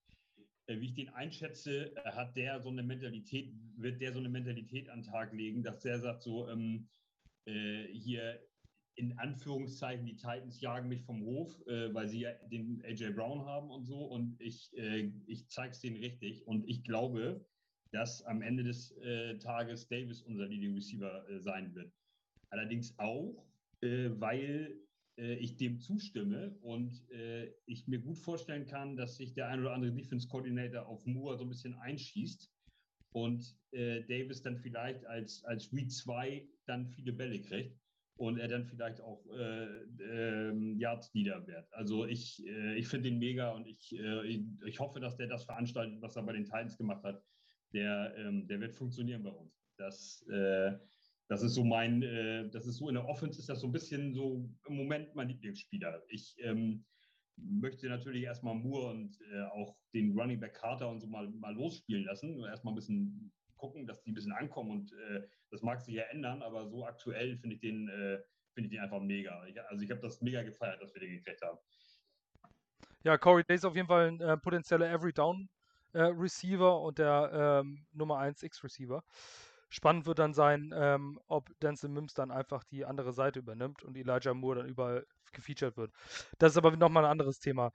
wie 0.68 0.86
ich 0.86 0.94
den 0.94 1.10
einschätze, 1.10 1.96
äh, 1.96 2.12
hat 2.12 2.36
der 2.36 2.62
so 2.62 2.70
eine 2.70 2.84
Mentalität, 2.84 3.54
wird 3.78 4.02
der 4.02 4.14
so 4.14 4.20
eine 4.20 4.30
Mentalität 4.30 4.90
an 4.90 5.02
den 5.02 5.12
Tag 5.12 5.34
legen, 5.34 5.64
dass 5.64 5.82
der 5.82 6.00
sagt 6.00 6.24
so, 6.24 6.50
ähm, 6.50 6.88
äh, 7.46 7.86
hier 7.94 8.40
in 8.96 9.18
Anführungszeichen, 9.20 10.06
die 10.06 10.16
Titans 10.16 10.60
jagen 10.60 10.90
mich 10.90 11.04
vom 11.04 11.22
Hof, 11.24 11.56
äh, 11.68 11.94
weil 11.94 12.08
sie 12.08 12.22
ja 12.22 12.34
den 12.52 12.84
AJ 12.84 13.12
Brown 13.12 13.46
haben 13.46 13.70
und 13.70 13.86
so 13.86 14.06
und 14.06 14.36
ich, 14.42 14.76
äh, 14.76 15.12
ich 15.28 15.48
zeige 15.50 15.72
es 15.72 15.80
denen 15.80 15.98
richtig 15.98 16.46
und 16.48 16.68
ich 16.68 16.84
glaube, 16.84 17.46
dass 17.92 18.24
am 18.24 18.42
Ende 18.42 18.64
des 18.64 18.92
äh, 18.98 19.38
Tages 19.38 19.88
Davis 19.88 20.22
unser 20.22 20.48
Leading 20.48 20.74
Receiver 20.74 21.26
sein 21.40 21.74
wird. 21.74 21.94
Allerdings 22.50 22.98
auch, 22.98 23.46
weil 23.82 24.72
äh, 24.72 24.87
ich 25.18 25.58
dem 25.58 25.80
zustimme 25.80 26.56
und 26.62 27.10
äh, 27.12 27.52
ich 27.66 27.88
mir 27.88 28.00
gut 28.00 28.18
vorstellen 28.18 28.66
kann, 28.66 28.96
dass 28.96 29.18
sich 29.18 29.34
der 29.34 29.48
ein 29.50 29.62
oder 29.62 29.74
andere 29.74 29.92
Defense 29.92 30.28
Coordinator 30.28 30.86
auf 30.86 31.06
Moore 31.06 31.38
so 31.38 31.44
ein 31.44 31.50
bisschen 31.50 31.74
einschießt 31.74 32.52
und 33.12 33.58
äh, 33.72 34.04
Davis 34.04 34.44
dann 34.44 34.58
vielleicht 34.58 35.06
als, 35.06 35.44
als 35.46 35.74
Read 35.74 35.92
2 35.92 36.48
dann 36.66 36.88
viele 36.88 37.14
Bälle 37.14 37.42
kriegt 37.42 37.80
und 38.18 38.38
er 38.40 38.48
dann 38.48 38.66
vielleicht 38.66 39.00
auch 39.02 39.26
äh, 39.32 39.84
ähm, 40.02 40.78
Yards 40.78 41.14
Leader 41.14 41.46
wird. 41.48 41.72
Also 41.74 42.06
ich, 42.06 42.46
äh, 42.46 42.76
ich 42.76 42.88
finde 42.88 43.10
den 43.10 43.20
mega 43.20 43.52
und 43.52 43.68
ich, 43.68 43.94
äh, 43.98 44.26
ich 44.66 44.80
hoffe, 44.80 45.00
dass 45.00 45.18
der 45.18 45.28
das 45.28 45.46
veranstaltet, 45.46 46.02
was 46.02 46.16
er 46.16 46.24
bei 46.24 46.34
den 46.34 46.46
Titans 46.46 46.78
gemacht 46.78 47.04
hat. 47.04 47.24
Der, 47.74 48.16
ähm, 48.18 48.48
der 48.48 48.60
wird 48.60 48.74
funktionieren 48.74 49.24
bei 49.24 49.30
uns. 49.30 49.68
Das, 49.78 50.26
äh, 50.30 50.78
das 51.28 51.44
ist 51.44 51.54
so 51.54 51.64
mein, 51.64 52.02
äh, 52.04 52.50
das 52.50 52.66
ist 52.66 52.78
so 52.78 52.88
in 52.88 52.96
der 52.96 53.08
Offense 53.08 53.40
ist 53.40 53.50
das 53.50 53.60
so 53.60 53.68
ein 53.68 53.74
bisschen 53.74 54.14
so 54.14 54.50
im 54.68 54.76
Moment 54.76 55.14
mein 55.16 55.28
Lieblingsspieler. 55.28 56.04
Ich 56.10 56.36
ähm, 56.40 56.86
möchte 57.36 57.88
natürlich 57.88 58.24
erstmal 58.24 58.56
Moore 58.56 58.92
und 58.92 59.20
äh, 59.32 59.44
auch 59.44 59.78
den 59.94 60.18
Running 60.18 60.40
Back 60.40 60.56
Carter 60.56 60.90
und 60.90 61.02
so 61.02 61.08
mal, 61.08 61.30
mal 61.30 61.54
losspielen 61.54 62.06
lassen. 62.06 62.44
Erstmal 62.44 62.74
ein 62.74 62.76
bisschen 62.76 63.32
gucken, 63.58 63.88
dass 63.88 64.02
die 64.04 64.12
ein 64.12 64.14
bisschen 64.14 64.32
ankommen 64.32 64.72
und 64.72 64.94
äh, 64.94 65.28
das 65.50 65.62
mag 65.62 65.82
sich 65.82 65.96
ja 65.96 66.04
ändern, 66.04 66.42
aber 66.42 66.68
so 66.68 66.86
aktuell 66.86 67.38
finde 67.38 67.56
ich 67.56 67.62
den, 67.62 67.90
äh, 67.90 68.20
finde 68.54 68.68
ich 68.68 68.72
den 68.72 68.80
einfach 68.80 69.02
mega. 69.02 69.46
Ich, 69.48 69.62
also 69.62 69.84
ich 69.84 69.92
habe 69.92 70.02
das 70.02 70.22
mega 70.22 70.44
gefeiert, 70.44 70.82
dass 70.82 70.94
wir 70.94 71.02
den 71.02 71.12
gekriegt 71.12 71.42
haben. 71.42 71.58
Ja, 73.04 73.18
Corey 73.18 73.44
Day 73.44 73.56
ist 73.56 73.66
auf 73.66 73.76
jeden 73.76 73.88
Fall 73.88 74.08
ein 74.08 74.22
äh, 74.22 74.38
potenzieller 74.38 74.90
Every 74.90 75.14
Down 75.14 75.50
äh, 75.94 76.02
Receiver 76.02 76.82
und 76.82 77.00
der 77.00 77.62
ähm, 77.64 77.86
Nummer 77.94 78.20
1 78.20 78.44
X 78.44 78.64
Receiver. 78.64 79.04
Spannend 79.70 80.06
wird 80.06 80.20
dann 80.20 80.34
sein, 80.34 80.72
ähm, 80.74 81.20
ob 81.28 81.50
Denzel 81.60 81.90
Mims 81.90 82.14
dann 82.14 82.32
einfach 82.32 82.64
die 82.64 82.86
andere 82.86 83.12
Seite 83.14 83.40
übernimmt 83.40 83.84
und 83.84 83.98
Elijah 83.98 84.34
Moore 84.34 84.60
dann 84.60 84.70
überall 84.70 85.06
gefeatured 85.34 85.76
wird. 85.76 85.92
Das 86.38 86.54
ist 86.54 86.58
aber 86.58 86.76
nochmal 86.76 87.06
ein 87.06 87.12
anderes 87.12 87.40
Thema. 87.40 87.74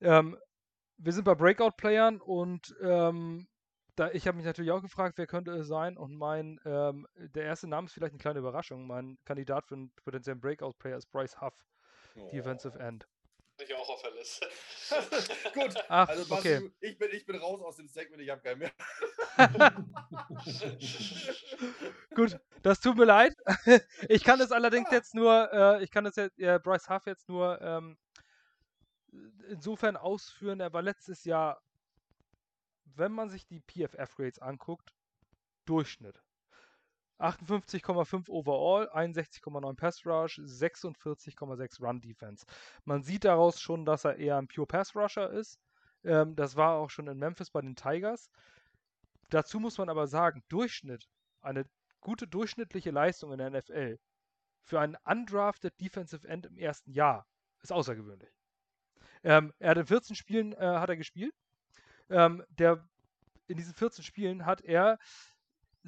Ähm, 0.00 0.36
wir 0.96 1.12
sind 1.12 1.24
bei 1.24 1.34
Breakout-Playern 1.34 2.20
und 2.20 2.74
ähm, 2.82 3.46
da, 3.94 4.10
ich 4.10 4.26
habe 4.26 4.36
mich 4.36 4.46
natürlich 4.46 4.70
auch 4.70 4.82
gefragt, 4.82 5.18
wer 5.18 5.26
könnte 5.26 5.52
es 5.52 5.66
sein 5.68 5.96
und 5.96 6.16
mein, 6.16 6.60
ähm, 6.64 7.06
der 7.16 7.44
erste 7.44 7.68
Name 7.68 7.86
ist 7.86 7.92
vielleicht 7.92 8.12
eine 8.12 8.20
kleine 8.20 8.38
Überraschung. 8.40 8.86
Mein 8.86 9.18
Kandidat 9.24 9.66
für 9.66 9.74
einen 9.74 9.90
potenziellen 10.04 10.40
Breakout-Player 10.40 10.96
ist 10.96 11.10
Bryce 11.10 11.40
Huff, 11.40 11.54
oh. 12.16 12.30
Defensive 12.30 12.78
End. 12.78 13.06
Ich 13.60 13.74
auch 13.74 13.88
auf 13.88 14.02
der 14.02 14.12
Liste. 14.12 14.48
Gut, 15.54 15.74
Ach, 15.88 16.08
also 16.08 16.34
okay. 16.34 16.60
Basti, 16.60 16.72
ich, 16.80 16.98
bin, 16.98 17.08
ich 17.12 17.26
bin 17.26 17.36
raus 17.36 17.60
aus 17.60 17.76
dem 17.76 17.88
Segment, 17.88 18.22
ich 18.22 18.30
habe 18.30 18.40
keinen 18.40 18.60
mehr. 18.60 18.72
Gut, 22.14 22.38
das 22.62 22.80
tut 22.80 22.96
mir 22.96 23.04
leid. 23.04 23.34
Ich 24.08 24.22
kann 24.22 24.40
es 24.40 24.52
allerdings 24.52 24.90
jetzt 24.90 25.14
nur, 25.14 25.52
äh, 25.52 25.82
ich 25.82 25.90
kann 25.90 26.06
es 26.06 26.16
jetzt, 26.16 26.38
äh, 26.38 26.60
Bryce 26.62 26.88
Huff 26.88 27.06
jetzt 27.06 27.28
nur 27.28 27.60
ähm, 27.60 27.98
insofern 29.48 29.96
ausführen, 29.96 30.60
er 30.60 30.72
war 30.72 30.82
letztes 30.82 31.24
Jahr, 31.24 31.60
wenn 32.84 33.12
man 33.12 33.30
sich 33.30 33.46
die 33.46 33.60
PFF-Grades 33.60 34.38
anguckt, 34.38 34.94
Durchschnitt. 35.64 36.22
58,5 37.18 38.28
overall, 38.28 38.88
61,9 38.90 39.74
Pass 39.76 40.06
Rush, 40.06 40.38
46,6 40.38 41.82
Run 41.82 42.00
Defense. 42.00 42.46
Man 42.84 43.02
sieht 43.02 43.24
daraus 43.24 43.60
schon, 43.60 43.84
dass 43.84 44.04
er 44.04 44.16
eher 44.16 44.36
ein 44.36 44.48
Pure 44.48 44.66
Pass 44.66 44.94
Rusher 44.94 45.30
ist. 45.30 45.58
Ähm, 46.04 46.36
das 46.36 46.56
war 46.56 46.76
auch 46.76 46.90
schon 46.90 47.08
in 47.08 47.18
Memphis 47.18 47.50
bei 47.50 47.60
den 47.60 47.76
Tigers. 47.76 48.30
Dazu 49.30 49.60
muss 49.60 49.78
man 49.78 49.88
aber 49.88 50.06
sagen, 50.06 50.42
Durchschnitt, 50.48 51.08
eine 51.40 51.64
gute 52.00 52.26
durchschnittliche 52.26 52.90
Leistung 52.90 53.32
in 53.32 53.38
der 53.38 53.50
NFL 53.50 53.98
für 54.62 54.80
einen 54.80 54.96
undrafted 55.04 55.78
Defensive 55.80 56.26
End 56.28 56.46
im 56.46 56.56
ersten 56.56 56.92
Jahr 56.92 57.26
ist 57.62 57.72
außergewöhnlich. 57.72 58.30
Ähm, 59.24 59.52
er 59.58 59.70
hat 59.70 59.78
in 59.78 59.86
14 59.86 60.16
Spielen 60.16 60.52
äh, 60.52 60.58
hat 60.58 60.88
er 60.88 60.96
gespielt. 60.96 61.34
Ähm, 62.08 62.44
der, 62.50 62.86
in 63.46 63.56
diesen 63.56 63.74
14 63.74 64.04
Spielen 64.04 64.46
hat 64.46 64.60
er 64.60 64.98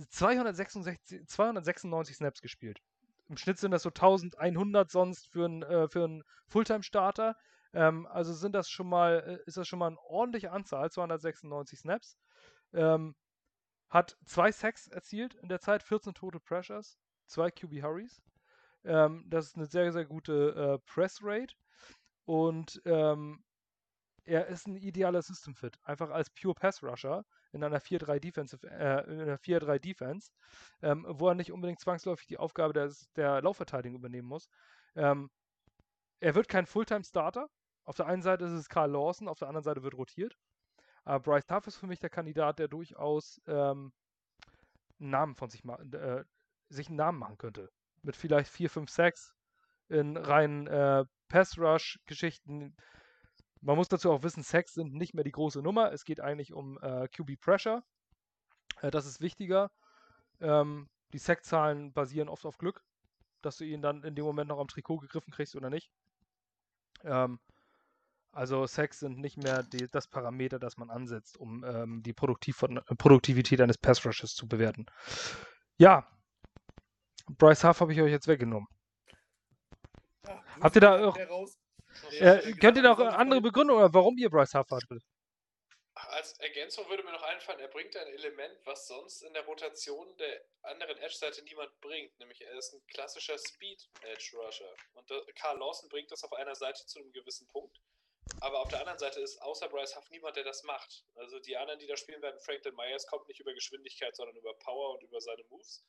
266, 0.08 1.26
296 1.26 2.16
Snaps 2.16 2.40
gespielt. 2.40 2.80
Im 3.28 3.36
Schnitt 3.36 3.58
sind 3.58 3.70
das 3.70 3.82
so 3.82 3.90
1100 3.90 4.90
sonst 4.90 5.28
für 5.28 5.44
einen 5.44 5.62
äh, 5.62 5.88
für 5.88 6.22
Fulltime-Starter. 6.48 7.36
Ähm, 7.72 8.06
also 8.06 8.32
sind 8.32 8.54
das 8.54 8.68
schon 8.68 8.88
mal, 8.88 9.40
äh, 9.40 9.46
ist 9.46 9.56
das 9.56 9.68
schon 9.68 9.78
mal 9.78 9.88
eine 9.88 10.00
ordentliche 10.00 10.50
Anzahl, 10.50 10.90
296 10.90 11.78
Snaps. 11.78 12.16
Ähm, 12.72 13.14
hat 13.88 14.16
zwei 14.24 14.52
Sacks 14.52 14.88
erzielt 14.88 15.34
in 15.34 15.48
der 15.48 15.60
Zeit, 15.60 15.82
14 15.82 16.14
Total 16.14 16.40
Pressures, 16.40 16.98
zwei 17.26 17.50
QB 17.50 17.82
Hurries. 17.82 18.22
Ähm, 18.84 19.24
das 19.28 19.46
ist 19.46 19.56
eine 19.56 19.66
sehr, 19.66 19.92
sehr 19.92 20.04
gute 20.04 20.80
äh, 20.82 20.90
Press 20.90 21.20
Rate. 21.22 21.54
Und 22.24 22.80
ähm, 22.84 23.44
er 24.24 24.46
ist 24.46 24.66
ein 24.66 24.76
idealer 24.76 25.22
System 25.22 25.54
Fit. 25.54 25.78
Einfach 25.82 26.10
als 26.10 26.30
Pure 26.30 26.54
Pass 26.54 26.82
Rusher 26.82 27.24
in 27.52 27.64
einer 27.64 27.80
4-3 27.80 28.20
Defensive, 28.20 28.66
äh, 28.68 29.04
in 29.10 29.20
einer 29.20 29.38
4-3 29.38 29.78
Defense, 29.78 30.30
ähm, 30.82 31.04
wo 31.08 31.28
er 31.28 31.34
nicht 31.34 31.52
unbedingt 31.52 31.80
zwangsläufig 31.80 32.26
die 32.26 32.38
Aufgabe 32.38 32.72
der, 32.72 32.92
der 33.16 33.42
Laufverteidigung 33.42 33.98
übernehmen 33.98 34.28
muss. 34.28 34.48
Ähm, 34.94 35.30
er 36.20 36.34
wird 36.34 36.48
kein 36.48 36.66
Fulltime-Starter. 36.66 37.48
Auf 37.84 37.96
der 37.96 38.06
einen 38.06 38.22
Seite 38.22 38.44
ist 38.44 38.52
es 38.52 38.68
Carl 38.68 38.90
Lawson, 38.90 39.28
auf 39.28 39.38
der 39.38 39.48
anderen 39.48 39.64
Seite 39.64 39.82
wird 39.82 39.94
rotiert. 39.94 40.36
Aber 41.04 41.20
Bryce 41.20 41.50
Huff 41.50 41.66
ist 41.66 41.76
für 41.76 41.86
mich 41.86 41.98
der 41.98 42.10
Kandidat, 42.10 42.58
der 42.58 42.68
durchaus 42.68 43.40
ähm, 43.46 43.92
einen 45.00 45.10
Namen 45.10 45.34
von 45.34 45.50
sich 45.50 45.64
äh, 45.64 46.24
sich 46.68 46.88
einen 46.88 46.96
Namen 46.96 47.18
machen 47.18 47.38
könnte. 47.38 47.70
Mit 48.02 48.16
vielleicht 48.16 48.50
4, 48.50 48.70
5, 48.70 48.90
6 48.90 49.34
in 49.88 50.16
reinen 50.16 50.66
äh, 50.66 51.04
Pass-Rush-Geschichten. 51.28 52.76
Man 53.62 53.76
muss 53.76 53.88
dazu 53.88 54.10
auch 54.10 54.22
wissen, 54.22 54.42
Sacks 54.42 54.74
sind 54.74 54.94
nicht 54.94 55.14
mehr 55.14 55.24
die 55.24 55.32
große 55.32 55.60
Nummer. 55.62 55.92
Es 55.92 56.04
geht 56.04 56.20
eigentlich 56.20 56.52
um 56.52 56.78
äh, 56.82 57.08
QB-Pressure. 57.08 57.82
Äh, 58.80 58.90
das 58.90 59.06
ist 59.06 59.20
wichtiger. 59.20 59.70
Ähm, 60.40 60.88
die 61.12 61.18
Sack-Zahlen 61.18 61.92
basieren 61.92 62.28
oft 62.28 62.46
auf 62.46 62.56
Glück, 62.56 62.82
dass 63.42 63.56
du 63.56 63.64
ihn 63.64 63.82
dann 63.82 64.02
in 64.04 64.14
dem 64.14 64.24
Moment 64.24 64.48
noch 64.48 64.58
am 64.60 64.68
Trikot 64.68 64.98
gegriffen 64.98 65.32
kriegst 65.32 65.56
oder 65.56 65.68
nicht. 65.68 65.90
Ähm, 67.04 67.38
also 68.32 68.66
Sacks 68.66 69.00
sind 69.00 69.18
nicht 69.18 69.36
mehr 69.36 69.62
die, 69.64 69.88
das 69.88 70.06
Parameter, 70.08 70.58
das 70.58 70.76
man 70.76 70.88
ansetzt, 70.88 71.36
um 71.36 71.64
ähm, 71.64 72.02
die 72.02 72.12
Produktiv 72.12 72.56
von, 72.56 72.80
Produktivität 72.96 73.60
eines 73.60 73.76
Pass-Rushes 73.76 74.34
zu 74.34 74.46
bewerten. 74.46 74.86
Ja, 75.78 76.06
Bryce 77.26 77.64
Huff 77.64 77.80
habe 77.80 77.92
ich 77.92 78.00
euch 78.00 78.10
jetzt 78.12 78.28
weggenommen. 78.28 78.68
Ja, 80.26 80.42
Habt 80.60 80.76
ihr 80.76 80.80
da 80.80 81.04
auch- 81.08 81.18
raus. 81.28 81.58
Äh, 82.10 82.52
könnt 82.52 82.76
ihr 82.76 82.82
noch 82.82 82.96
gesagt, 82.96 83.16
andere 83.16 83.40
Begründungen, 83.40 83.82
oder 83.82 83.94
warum 83.94 84.16
ihr 84.18 84.30
Bryce 84.30 84.54
Huff 84.54 84.70
hattet? 84.70 85.02
Als 85.94 86.32
Ergänzung 86.38 86.88
würde 86.88 87.02
mir 87.02 87.12
noch 87.12 87.22
einfallen, 87.22 87.60
er 87.60 87.68
bringt 87.68 87.96
ein 87.96 88.06
Element, 88.08 88.58
was 88.64 88.86
sonst 88.86 89.22
in 89.22 89.34
der 89.34 89.44
Rotation 89.44 90.16
der 90.16 90.44
anderen 90.62 90.96
Edge-Seite 90.98 91.42
niemand 91.42 91.78
bringt, 91.80 92.18
nämlich 92.18 92.40
er 92.40 92.56
ist 92.56 92.72
ein 92.72 92.80
klassischer 92.86 93.36
Speed-Edge-Rusher. 93.36 94.74
Und 94.94 95.12
Carl 95.34 95.58
Lawson 95.58 95.88
bringt 95.88 96.10
das 96.10 96.24
auf 96.24 96.32
einer 96.32 96.54
Seite 96.54 96.86
zu 96.86 97.00
einem 97.00 97.12
gewissen 97.12 97.46
Punkt. 97.48 97.80
Aber 98.40 98.60
auf 98.60 98.68
der 98.68 98.80
anderen 98.80 98.98
Seite 98.98 99.20
ist 99.20 99.42
außer 99.42 99.68
Bryce 99.68 99.96
Huff 99.96 100.08
niemand, 100.10 100.36
der 100.36 100.44
das 100.44 100.62
macht. 100.62 101.04
Also 101.16 101.38
die 101.40 101.56
anderen, 101.56 101.78
die 101.80 101.86
da 101.86 101.96
spielen 101.96 102.22
werden, 102.22 102.40
Franklin 102.40 102.74
Myers 102.74 103.06
kommt 103.06 103.28
nicht 103.28 103.40
über 103.40 103.52
Geschwindigkeit, 103.52 104.14
sondern 104.16 104.36
über 104.36 104.54
Power 104.54 104.94
und 104.94 105.02
über 105.02 105.20
seine 105.20 105.44
Moves. 105.50 105.84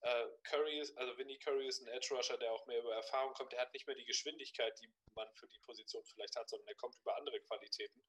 Äh, 0.00 0.26
Curry 0.44 0.78
ist, 0.78 0.96
also 0.96 1.16
Vinny 1.18 1.38
Curry 1.38 1.66
ist 1.66 1.80
ein 1.80 1.88
Edge 1.88 2.14
Rusher, 2.14 2.38
der 2.38 2.52
auch 2.52 2.64
mehr 2.66 2.78
über 2.78 2.94
Erfahrung 2.94 3.34
kommt. 3.34 3.52
Der 3.52 3.60
hat 3.60 3.72
nicht 3.72 3.86
mehr 3.86 3.96
die 3.96 4.04
Geschwindigkeit, 4.04 4.78
die 4.80 4.88
man 5.14 5.28
für 5.34 5.48
die 5.48 5.58
Position 5.60 6.04
vielleicht 6.04 6.36
hat, 6.36 6.48
sondern 6.48 6.68
er 6.68 6.76
kommt 6.76 6.96
über 7.00 7.16
andere 7.16 7.40
Qualitäten. 7.40 8.04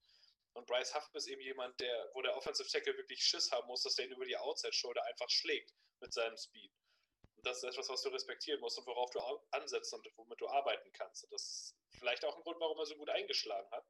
Und 0.54 0.68
Bryce 0.68 0.94
Huff 0.96 1.10
ist 1.14 1.28
eben 1.28 1.42
jemand, 1.42 1.80
der, 1.80 2.12
wo 2.14 2.22
der 2.22 2.36
Offensive 2.36 2.70
Tackle 2.70 2.96
wirklich 2.98 3.24
Schiss 3.24 3.52
haben 3.52 3.68
muss, 3.68 3.84
dass 3.84 3.96
der 3.96 4.06
ihn 4.06 4.12
über 4.12 4.26
die 4.26 4.38
Outside 4.38 4.74
Shoulder 4.74 5.04
einfach 5.06 5.30
schlägt 5.30 5.74
mit 6.00 6.14
seinem 6.14 6.38
Speed. 6.38 6.72
Und 7.36 7.46
das 7.46 7.58
ist 7.58 7.64
etwas, 7.64 7.90
was 7.90 8.02
du 8.02 8.10
respektieren 8.10 8.60
musst 8.60 8.78
und 8.78 8.86
worauf 8.86 9.10
du 9.12 9.20
ansetzt 9.52 9.94
und 9.94 10.06
womit 10.18 10.42
du 10.42 10.48
arbeiten 10.48 10.92
kannst. 10.92 11.24
Und 11.24 11.32
das 11.32 11.42
ist 11.42 11.76
vielleicht 11.98 12.26
auch 12.26 12.36
ein 12.36 12.44
Grund, 12.44 12.60
warum 12.60 12.78
er 12.78 12.86
so 12.86 12.96
gut 12.96 13.10
eingeschlagen 13.10 13.70
hat, 13.72 13.86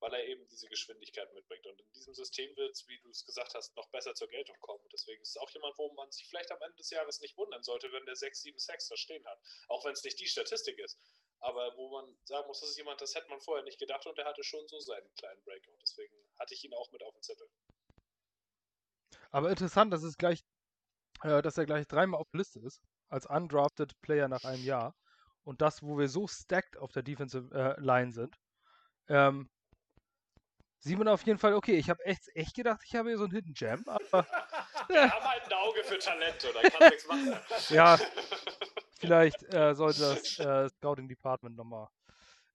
weil 0.00 0.14
er 0.14 0.24
eben 0.24 0.46
diese 0.48 0.68
Geschwindigkeit 0.68 1.32
mitbringt. 1.34 1.66
Und 1.66 1.80
in 1.80 1.92
diesem 1.92 2.14
System 2.14 2.54
wird 2.56 2.72
es, 2.72 2.86
wie 2.88 2.98
du 3.00 3.10
es 3.10 3.24
gesagt 3.24 3.54
hast, 3.54 3.74
noch 3.76 3.88
besser 3.90 4.14
zur 4.14 4.28
Geltung 4.28 4.56
kommen. 4.60 4.82
Und 4.82 4.92
deswegen 4.92 5.20
ist 5.22 5.30
es 5.30 5.36
auch 5.36 5.50
jemand, 5.50 5.76
wo 5.78 5.92
man 5.92 6.10
sich 6.10 6.26
vielleicht 6.28 6.50
am 6.50 6.60
Ende 6.62 6.76
des 6.76 6.90
Jahres 6.90 7.20
nicht 7.20 7.36
wundern 7.36 7.62
sollte, 7.62 7.90
wenn 7.92 8.04
der 8.06 8.16
6, 8.16 8.42
7, 8.42 8.58
6 8.58 8.88
da 8.88 8.96
stehen 8.96 9.26
hat. 9.26 9.40
Auch 9.68 9.84
wenn 9.84 9.92
es 9.92 10.04
nicht 10.04 10.20
die 10.20 10.26
Statistik 10.26 10.78
ist. 10.78 10.98
Aber 11.40 11.76
wo 11.76 11.90
man 11.90 12.16
sagen 12.24 12.46
muss, 12.48 12.60
das 12.60 12.70
ist 12.70 12.78
jemand, 12.78 13.00
das 13.00 13.14
hätte 13.14 13.28
man 13.28 13.40
vorher 13.40 13.64
nicht 13.64 13.78
gedacht 13.78 14.06
und 14.06 14.16
der 14.18 14.24
hatte 14.24 14.42
schon 14.42 14.66
so 14.68 14.78
seinen 14.80 15.12
kleinen 15.14 15.42
Breakout. 15.44 15.78
Deswegen 15.82 16.14
hatte 16.38 16.54
ich 16.54 16.64
ihn 16.64 16.74
auch 16.74 16.90
mit 16.90 17.02
auf 17.02 17.14
dem 17.14 17.22
Zettel. 17.22 17.48
Aber 19.30 19.50
interessant, 19.50 19.92
dass 19.92 20.02
es 20.02 20.16
gleich, 20.16 20.42
äh, 21.22 21.42
dass 21.42 21.58
er 21.58 21.66
gleich 21.66 21.86
dreimal 21.86 22.20
auf 22.20 22.28
der 22.30 22.38
Liste 22.38 22.60
ist, 22.60 22.80
als 23.08 23.26
undrafted 23.26 24.00
Player 24.00 24.28
nach 24.28 24.44
einem 24.44 24.64
Jahr. 24.64 24.94
Und 25.44 25.60
das, 25.60 25.82
wo 25.82 25.98
wir 25.98 26.08
so 26.08 26.26
stacked 26.26 26.76
auf 26.76 26.92
der 26.92 27.02
Defensive 27.02 27.54
äh, 27.54 27.80
Line 27.80 28.12
sind. 28.12 28.36
Ähm, 29.08 29.48
sieht 30.80 30.98
man 30.98 31.08
auf 31.08 31.22
jeden 31.26 31.38
Fall, 31.38 31.54
okay, 31.54 31.76
ich 31.76 31.90
habe 31.90 32.04
echt, 32.04 32.28
echt 32.34 32.54
gedacht, 32.54 32.80
ich 32.84 32.94
habe 32.94 33.08
hier 33.08 33.18
so 33.18 33.24
einen 33.24 33.32
Hidden 33.34 33.54
Gem, 33.54 33.82
aber 33.86 34.26
Wir 34.88 35.10
haben 35.12 35.24
halt 35.24 35.44
ein 35.44 35.52
Auge 35.52 35.84
für 35.84 35.98
Talente, 35.98 36.48
da 36.52 36.68
kann 36.68 36.88
nichts 36.90 37.06
machen. 37.06 37.36
Ja. 37.70 37.98
vielleicht 38.98 39.42
äh, 39.52 39.74
sollte 39.74 40.00
das 40.00 40.38
äh, 40.38 40.68
Scouting 40.70 41.08
Department 41.08 41.56
nochmal 41.56 41.88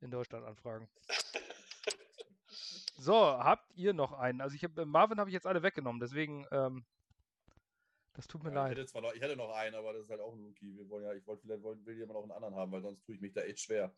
in 0.02 0.12
Deutschland 0.12 0.46
anfragen. 0.46 0.90
So, 2.96 3.16
habt 3.16 3.70
ihr 3.76 3.92
noch 3.92 4.14
einen? 4.14 4.40
Also 4.40 4.56
ich 4.56 4.64
habe 4.64 4.86
Marvin 4.86 5.20
habe 5.20 5.30
ich 5.30 5.34
jetzt 5.34 5.48
alle 5.48 5.64
weggenommen, 5.64 6.00
deswegen 6.00 6.46
ähm, 6.52 6.86
das 8.14 8.28
tut 8.28 8.44
mir 8.44 8.52
Ja, 8.54 8.56
ich, 8.56 8.70
leid. 8.70 8.78
hätte 8.78 8.86
zwar 8.86 9.02
noch, 9.02 9.14
ich 9.14 9.22
hätte 9.22 9.36
noch 9.36 9.52
einen, 9.52 9.76
aber 9.76 9.94
das 9.94 10.04
ist 10.04 10.10
halt 10.12 10.22
auch 10.22 10.34
ein 10.34 10.40
Rookie. 10.40 10.78
Wir 10.78 10.88
wollen 10.90 11.04
ja, 11.04 11.14
ich 11.14 11.26
wollte 11.26 11.42
vielleicht 11.42 11.64
wollen, 11.64 11.84
will 11.86 11.98
jemand 11.98 12.14
noch 12.14 12.22
einen 12.22 12.32
anderen 12.32 12.56
haben, 12.56 12.72
weil 12.72 12.82
sonst 12.84 13.04
tue 13.04 13.16
ich 13.16 13.22
mich 13.22 13.34
da 13.34 13.42
echt 13.42 13.60
schwer. 13.62 13.92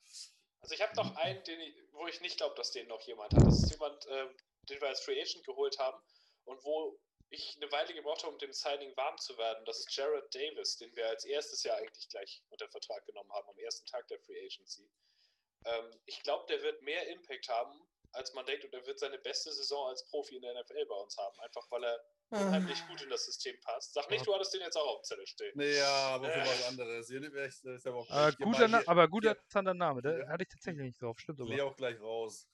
Also 0.62 0.74
ich 0.74 0.82
habe 0.82 0.96
noch 0.96 1.16
einen, 1.16 1.44
den 1.44 1.60
wo 1.92 2.08
ich 2.08 2.22
nicht 2.22 2.38
glaube, 2.38 2.56
dass 2.56 2.72
den 2.72 2.88
noch 2.88 3.02
jemand 3.02 3.34
hat. 3.34 3.46
Das 3.46 3.64
ist 3.64 3.72
jemand, 3.72 4.06
äh, 4.08 4.28
den 4.70 4.82
wir 4.82 4.88
als 4.88 5.02
Free 5.02 5.22
Agent 5.22 5.46
geholt 5.46 5.78
haben 5.80 6.02
und 6.46 6.64
wo 6.64 7.00
ich 7.30 7.56
eine 7.56 7.72
Weile 7.72 7.94
gebraucht 7.94 8.24
habe, 8.24 8.34
um 8.34 8.40
dem 8.40 8.54
Signing 8.54 8.96
warm 8.96 9.18
zu 9.18 9.38
werden. 9.38 9.64
Das 9.66 9.80
ist 9.80 9.96
Jared 9.96 10.34
Davis, 10.34 10.78
den 10.78 10.96
wir 10.96 11.08
als 11.08 11.26
erstes 11.26 11.64
Jahr 11.64 11.78
eigentlich 11.78 12.08
gleich 12.10 12.42
unter 12.50 12.70
Vertrag 12.70 13.06
genommen 13.06 13.32
haben, 13.32 13.50
am 13.50 13.58
ersten 13.60 13.86
Tag 13.86 14.08
der 14.08 14.20
Free 14.20 14.40
Agency. 14.46 14.90
Ähm, 15.66 15.92
ich 16.06 16.22
glaube, 16.24 16.46
der 16.48 16.62
wird 16.62 16.82
mehr 16.82 17.08
Impact 17.08 17.50
haben, 17.50 17.88
als 18.12 18.34
man 18.34 18.46
denkt, 18.46 18.66
und 18.66 18.74
er 18.74 18.86
wird 18.86 19.00
seine 19.00 19.18
beste 19.18 19.52
Saison 19.52 19.88
als 19.88 20.06
Profi 20.06 20.36
in 20.36 20.44
der 20.44 20.62
NFL 20.62 20.86
bei 20.86 20.96
uns 20.96 21.18
haben, 21.18 21.40
einfach 21.40 21.70
weil 21.72 21.84
er 21.84 22.06
unheimlich 22.30 22.86
gut 22.88 23.02
in 23.02 23.10
das 23.10 23.26
System 23.26 23.60
passt. 23.62 23.94
Sag 23.94 24.10
nicht, 24.10 24.26
du 24.26 24.34
hattest 24.34 24.54
den 24.54 24.62
jetzt 24.62 24.76
auch 24.78 24.88
auf 24.96 25.02
dem 25.02 25.04
Zettel 25.04 25.28
stehen. 25.28 25.52
Nee, 25.56 25.78
ja, 25.78 25.88
aber 26.16 26.30
für 26.30 26.40
was 26.42 26.68
anderes. 26.68 27.08
Hier, 27.08 27.22
das 27.30 27.64
ist 27.64 27.88
aber 27.88 27.98
auch 27.98 28.10
Äh, 28.10 28.32
guter. 28.44 28.68
Na 28.68 28.80
Hier- 28.80 28.90
aber 28.90 29.08
guter, 29.08 29.30
hier- 29.30 29.38
interessanter 29.38 29.74
Name. 29.74 30.02
Da 30.02 30.18
Ja. 30.18 30.28
hatte 30.30 30.44
ich 30.44 30.50
tatsächlich 30.50 30.84
nicht 30.84 31.02
drauf. 31.02 31.18
Stimmt 31.20 31.40
aber. 31.42 31.64
auch 31.66 31.76
gleich 31.76 32.00
raus. 32.00 32.48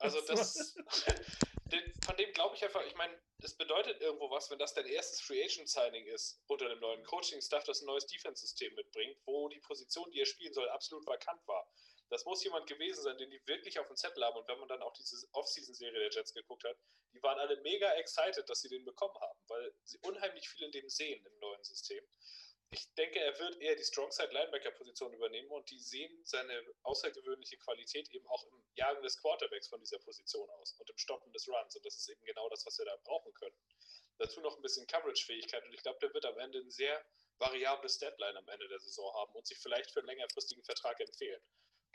Also 0.00 0.20
das, 0.28 0.74
den, 1.72 1.92
von 2.04 2.16
dem 2.16 2.32
glaube 2.32 2.54
ich 2.56 2.64
einfach, 2.64 2.84
ich 2.86 2.94
meine, 2.94 3.12
es 3.42 3.54
bedeutet 3.56 4.00
irgendwo 4.00 4.30
was, 4.30 4.50
wenn 4.50 4.58
das 4.58 4.74
dein 4.74 4.86
erstes 4.86 5.20
Free 5.20 5.42
Agent 5.44 5.68
Signing 5.68 6.06
ist, 6.06 6.40
unter 6.46 6.68
dem 6.68 6.80
neuen 6.80 7.04
Coaching-Staff, 7.04 7.64
das 7.64 7.82
ein 7.82 7.86
neues 7.86 8.06
Defense-System 8.06 8.74
mitbringt, 8.74 9.16
wo 9.26 9.48
die 9.48 9.60
Position, 9.60 10.10
die 10.10 10.20
er 10.20 10.26
spielen 10.26 10.52
soll, 10.54 10.68
absolut 10.70 11.06
vakant 11.06 11.40
war. 11.46 11.68
Das 12.10 12.24
muss 12.24 12.42
jemand 12.42 12.66
gewesen 12.66 13.02
sein, 13.02 13.18
den 13.18 13.30
die 13.30 13.46
wirklich 13.46 13.78
auf 13.78 13.86
dem 13.86 13.96
Zettel 13.96 14.24
haben. 14.24 14.38
Und 14.38 14.48
wenn 14.48 14.58
man 14.58 14.68
dann 14.68 14.82
auch 14.82 14.92
diese 14.94 15.26
Off-Season-Serie 15.32 15.98
der 15.98 16.10
Jets 16.10 16.32
geguckt 16.32 16.64
hat, 16.64 16.76
die 17.12 17.22
waren 17.22 17.38
alle 17.38 17.60
mega 17.60 17.92
excited, 17.94 18.48
dass 18.48 18.62
sie 18.62 18.68
den 18.68 18.84
bekommen 18.84 19.14
haben, 19.20 19.38
weil 19.48 19.74
sie 19.84 19.98
unheimlich 19.98 20.48
viel 20.48 20.64
in 20.64 20.72
dem 20.72 20.88
sehen 20.88 21.24
im 21.24 21.38
neuen 21.38 21.62
System. 21.64 22.02
Ich 22.70 22.92
denke, 22.94 23.18
er 23.18 23.38
wird 23.38 23.56
eher 23.62 23.76
die 23.76 23.84
Strongside-Linebacker-Position 23.84 25.14
übernehmen 25.14 25.50
und 25.50 25.70
die 25.70 25.78
sehen 25.78 26.22
seine 26.24 26.62
außergewöhnliche 26.82 27.56
Qualität 27.56 28.10
eben 28.10 28.26
auch 28.28 28.44
im 28.44 28.62
Jagen 28.74 29.02
des 29.02 29.18
Quarterbacks 29.22 29.68
von 29.68 29.80
dieser 29.80 29.98
Position 29.98 30.48
aus 30.50 30.74
und 30.78 30.88
im 30.90 30.98
Stoppen 30.98 31.32
des 31.32 31.48
Runs. 31.48 31.76
Und 31.76 31.86
das 31.86 31.96
ist 31.96 32.08
eben 32.10 32.22
genau 32.24 32.46
das, 32.50 32.66
was 32.66 32.78
wir 32.78 32.84
da 32.84 32.94
brauchen 33.04 33.32
können. 33.34 33.56
Dazu 34.18 34.40
noch 34.40 34.56
ein 34.56 34.62
bisschen 34.62 34.86
Coverage-Fähigkeit 34.86 35.64
und 35.64 35.72
ich 35.72 35.82
glaube, 35.82 35.98
der 36.00 36.12
wird 36.12 36.26
am 36.26 36.38
Ende 36.38 36.58
ein 36.58 36.70
sehr 36.70 37.02
variables 37.38 37.98
Deadline 37.98 38.36
am 38.36 38.48
Ende 38.48 38.68
der 38.68 38.80
Saison 38.80 39.14
haben 39.14 39.32
und 39.34 39.46
sich 39.46 39.56
vielleicht 39.58 39.90
für 39.92 40.00
einen 40.00 40.08
längerfristigen 40.08 40.62
Vertrag 40.64 41.00
empfehlen. 41.00 41.40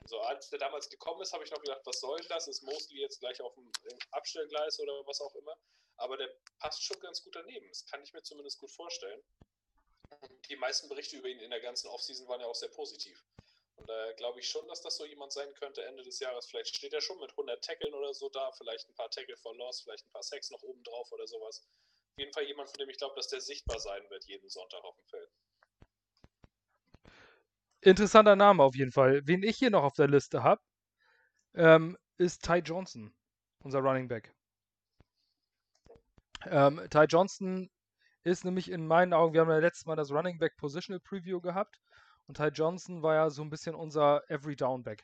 So, 0.06 0.20
als 0.20 0.50
der 0.50 0.60
damals 0.60 0.90
gekommen 0.90 1.22
ist, 1.22 1.34
habe 1.34 1.44
ich 1.44 1.52
noch 1.52 1.62
gedacht, 1.62 1.82
was 1.86 2.00
soll 2.00 2.20
das? 2.26 2.48
Ist 2.48 2.62
Mostly 2.64 3.00
jetzt 3.00 3.20
gleich 3.20 3.42
auf 3.42 3.54
dem 3.56 3.72
Abstellgleis 4.12 4.80
oder 4.80 5.06
was 5.06 5.22
auch 5.22 5.34
immer. 5.36 5.58
Aber 5.98 6.18
der 6.18 6.30
passt 6.60 6.84
schon 6.84 7.00
ganz 7.00 7.24
gut 7.24 7.36
daneben. 7.36 7.68
Das 7.70 7.86
kann 7.86 8.02
ich 8.04 8.14
mir 8.14 8.24
zumindest 8.24 8.60
gut 8.60 8.72
vorstellen. 8.72 9.24
Die 10.50 10.56
meisten 10.56 10.90
Berichte 10.90 11.18
über 11.18 11.28
ihn 11.28 11.40
in 11.40 11.52
der 11.52 11.62
ganzen 11.62 11.88
Offseason 11.88 12.28
waren 12.28 12.42
ja 12.42 12.48
auch 12.48 12.56
sehr 12.56 12.70
positiv. 12.70 13.24
Und 13.76 13.90
daher 13.90 14.14
glaube 14.14 14.40
ich 14.40 14.48
schon, 14.48 14.68
dass 14.68 14.82
das 14.82 14.98
so 14.98 15.06
jemand 15.06 15.34
sein 15.34 15.54
könnte 15.56 15.84
Ende 15.84 16.04
des 16.04 16.20
Jahres. 16.20 16.48
Vielleicht 16.48 16.76
steht 16.76 16.94
er 16.94 17.02
schon 17.02 17.20
mit 17.20 17.32
100 17.32 17.64
Tackeln 17.64 17.94
oder 17.94 18.14
so 18.14 18.30
da, 18.30 18.52
vielleicht 18.52 18.88
ein 18.90 18.96
paar 18.96 19.10
Tackle 19.10 19.38
for 19.38 19.56
Loss, 19.56 19.82
vielleicht 19.82 20.06
ein 20.06 20.12
paar 20.12 20.24
Sacks 20.24 20.52
noch 20.52 20.62
oben 20.64 20.84
drauf 20.84 21.12
oder 21.12 21.28
sowas. 21.28 21.66
Auf 22.14 22.20
jeden 22.20 22.34
Fall 22.34 22.44
jemand, 22.44 22.70
von 22.70 22.78
dem 22.78 22.90
ich 22.90 22.98
glaube, 22.98 23.16
dass 23.16 23.28
der 23.28 23.42
sichtbar 23.42 23.80
sein 23.80 24.08
wird 24.10 24.26
jeden 24.26 24.50
Sonntag 24.50 24.84
auf 24.84 24.96
dem 24.96 25.06
Feld. 25.06 25.30
Interessanter 27.84 28.36
Name 28.38 28.64
auf 28.64 28.76
jeden 28.76 28.92
Fall. 28.92 29.22
Wen 29.26 29.44
ich 29.44 29.58
hier 29.58 29.70
noch 29.70 29.84
auf 29.84 29.94
der 29.94 30.08
Liste 30.08 30.42
habe, 30.42 30.62
ähm, 31.54 31.98
ist 32.18 32.44
Ty 32.44 32.60
Johnson, 32.60 33.14
unser 33.60 33.80
Running 33.80 34.08
Back. 34.08 34.34
Ähm, 36.46 36.82
Ty 36.90 37.06
Johnson 37.10 37.70
ist 38.24 38.46
nämlich 38.46 38.72
in 38.72 38.88
meinen 38.88 39.14
Augen, 39.14 39.34
wir 39.34 39.42
haben 39.42 39.50
ja 39.50 39.58
letztes 39.58 39.86
Mal 39.86 39.98
das 39.98 40.12
Running 40.12 40.38
Back 40.38 40.56
Positional 40.56 41.02
Preview 41.02 41.42
gehabt 41.42 41.78
und 42.28 42.38
Ty 42.38 42.48
Johnson 42.48 43.02
war 43.02 43.16
ja 43.16 43.30
so 43.30 43.42
ein 43.42 43.50
bisschen 43.50 43.76
unser 43.76 44.22
Every 44.30 44.56
Down 44.56 44.84
Back. 44.84 45.04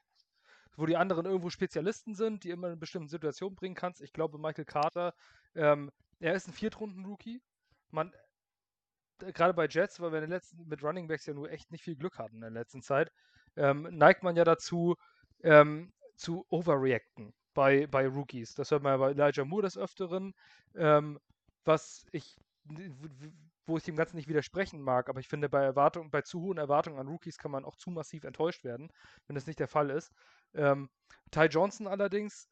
Wo 0.77 0.85
die 0.85 0.95
anderen 0.95 1.25
irgendwo 1.25 1.49
Spezialisten 1.49 2.15
sind, 2.15 2.45
die 2.45 2.51
immer 2.51 2.71
in 2.71 2.79
bestimmten 2.79 3.09
Situationen 3.09 3.55
bringen 3.57 3.75
kannst. 3.75 4.01
Ich 4.01 4.13
glaube, 4.13 4.37
Michael 4.37 4.63
Carter, 4.63 5.13
ähm, 5.53 5.91
er 6.19 6.33
ist 6.33 6.47
ein 6.47 6.53
Viertrunden-Rookie. 6.53 7.41
Man, 7.91 8.13
gerade 9.19 9.53
bei 9.53 9.67
Jets, 9.67 9.99
weil 9.99 10.11
wir 10.11 10.19
in 10.19 10.25
den 10.25 10.31
letzten, 10.31 10.67
mit 10.67 10.83
Running 10.83 11.07
Backs 11.07 11.25
ja 11.25 11.33
nur 11.33 11.51
echt 11.51 11.71
nicht 11.71 11.83
viel 11.83 11.95
Glück 11.95 12.17
hatten 12.17 12.35
in 12.35 12.41
der 12.41 12.49
letzten 12.51 12.81
Zeit, 12.81 13.11
ähm, 13.55 13.87
neigt 13.91 14.23
man 14.23 14.35
ja 14.35 14.43
dazu, 14.43 14.95
ähm, 15.43 15.91
zu 16.15 16.45
overreacten 16.49 17.33
bei, 17.53 17.87
bei 17.87 18.07
Rookies. 18.07 18.55
Das 18.55 18.71
hört 18.71 18.83
man 18.83 18.93
ja 18.93 18.97
bei 18.97 19.11
Elijah 19.11 19.45
Moore 19.45 19.63
des 19.63 19.77
Öfteren, 19.77 20.33
ähm, 20.75 21.19
was 21.65 22.05
ich, 22.11 22.37
wo 23.65 23.77
ich 23.77 23.83
dem 23.83 23.95
Ganzen 23.95 24.17
nicht 24.17 24.27
widersprechen 24.27 24.81
mag, 24.81 25.09
aber 25.09 25.19
ich 25.19 25.27
finde, 25.27 25.49
bei 25.49 25.63
Erwartungen, 25.63 26.11
bei 26.11 26.21
zu 26.21 26.41
hohen 26.41 26.57
Erwartungen 26.57 26.99
an 26.99 27.07
Rookies 27.07 27.37
kann 27.37 27.51
man 27.51 27.65
auch 27.65 27.75
zu 27.75 27.89
massiv 27.91 28.23
enttäuscht 28.23 28.63
werden, 28.63 28.91
wenn 29.27 29.35
das 29.35 29.47
nicht 29.47 29.59
der 29.59 29.67
Fall 29.67 29.89
ist. 29.89 30.11
Ähm, 30.53 30.89
Ty 31.31 31.45
Johnson 31.45 31.87
allerdings 31.87 32.49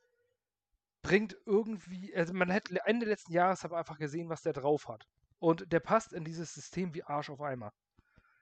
bringt 1.02 1.38
irgendwie, 1.46 2.16
also 2.16 2.34
man 2.34 2.50
hätte 2.50 2.78
Ende 2.86 3.06
letzten 3.06 3.34
Jahres 3.34 3.64
aber 3.64 3.78
einfach 3.78 3.98
gesehen, 3.98 4.30
was 4.30 4.42
der 4.42 4.54
drauf 4.54 4.88
hat. 4.88 5.08
Und 5.40 5.72
der 5.72 5.80
passt 5.80 6.14
in 6.14 6.24
dieses 6.24 6.54
System 6.54 6.94
wie 6.94 7.04
Arsch 7.04 7.30
auf 7.30 7.42
Eimer. 7.42 7.74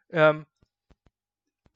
Ähm, 0.09 0.45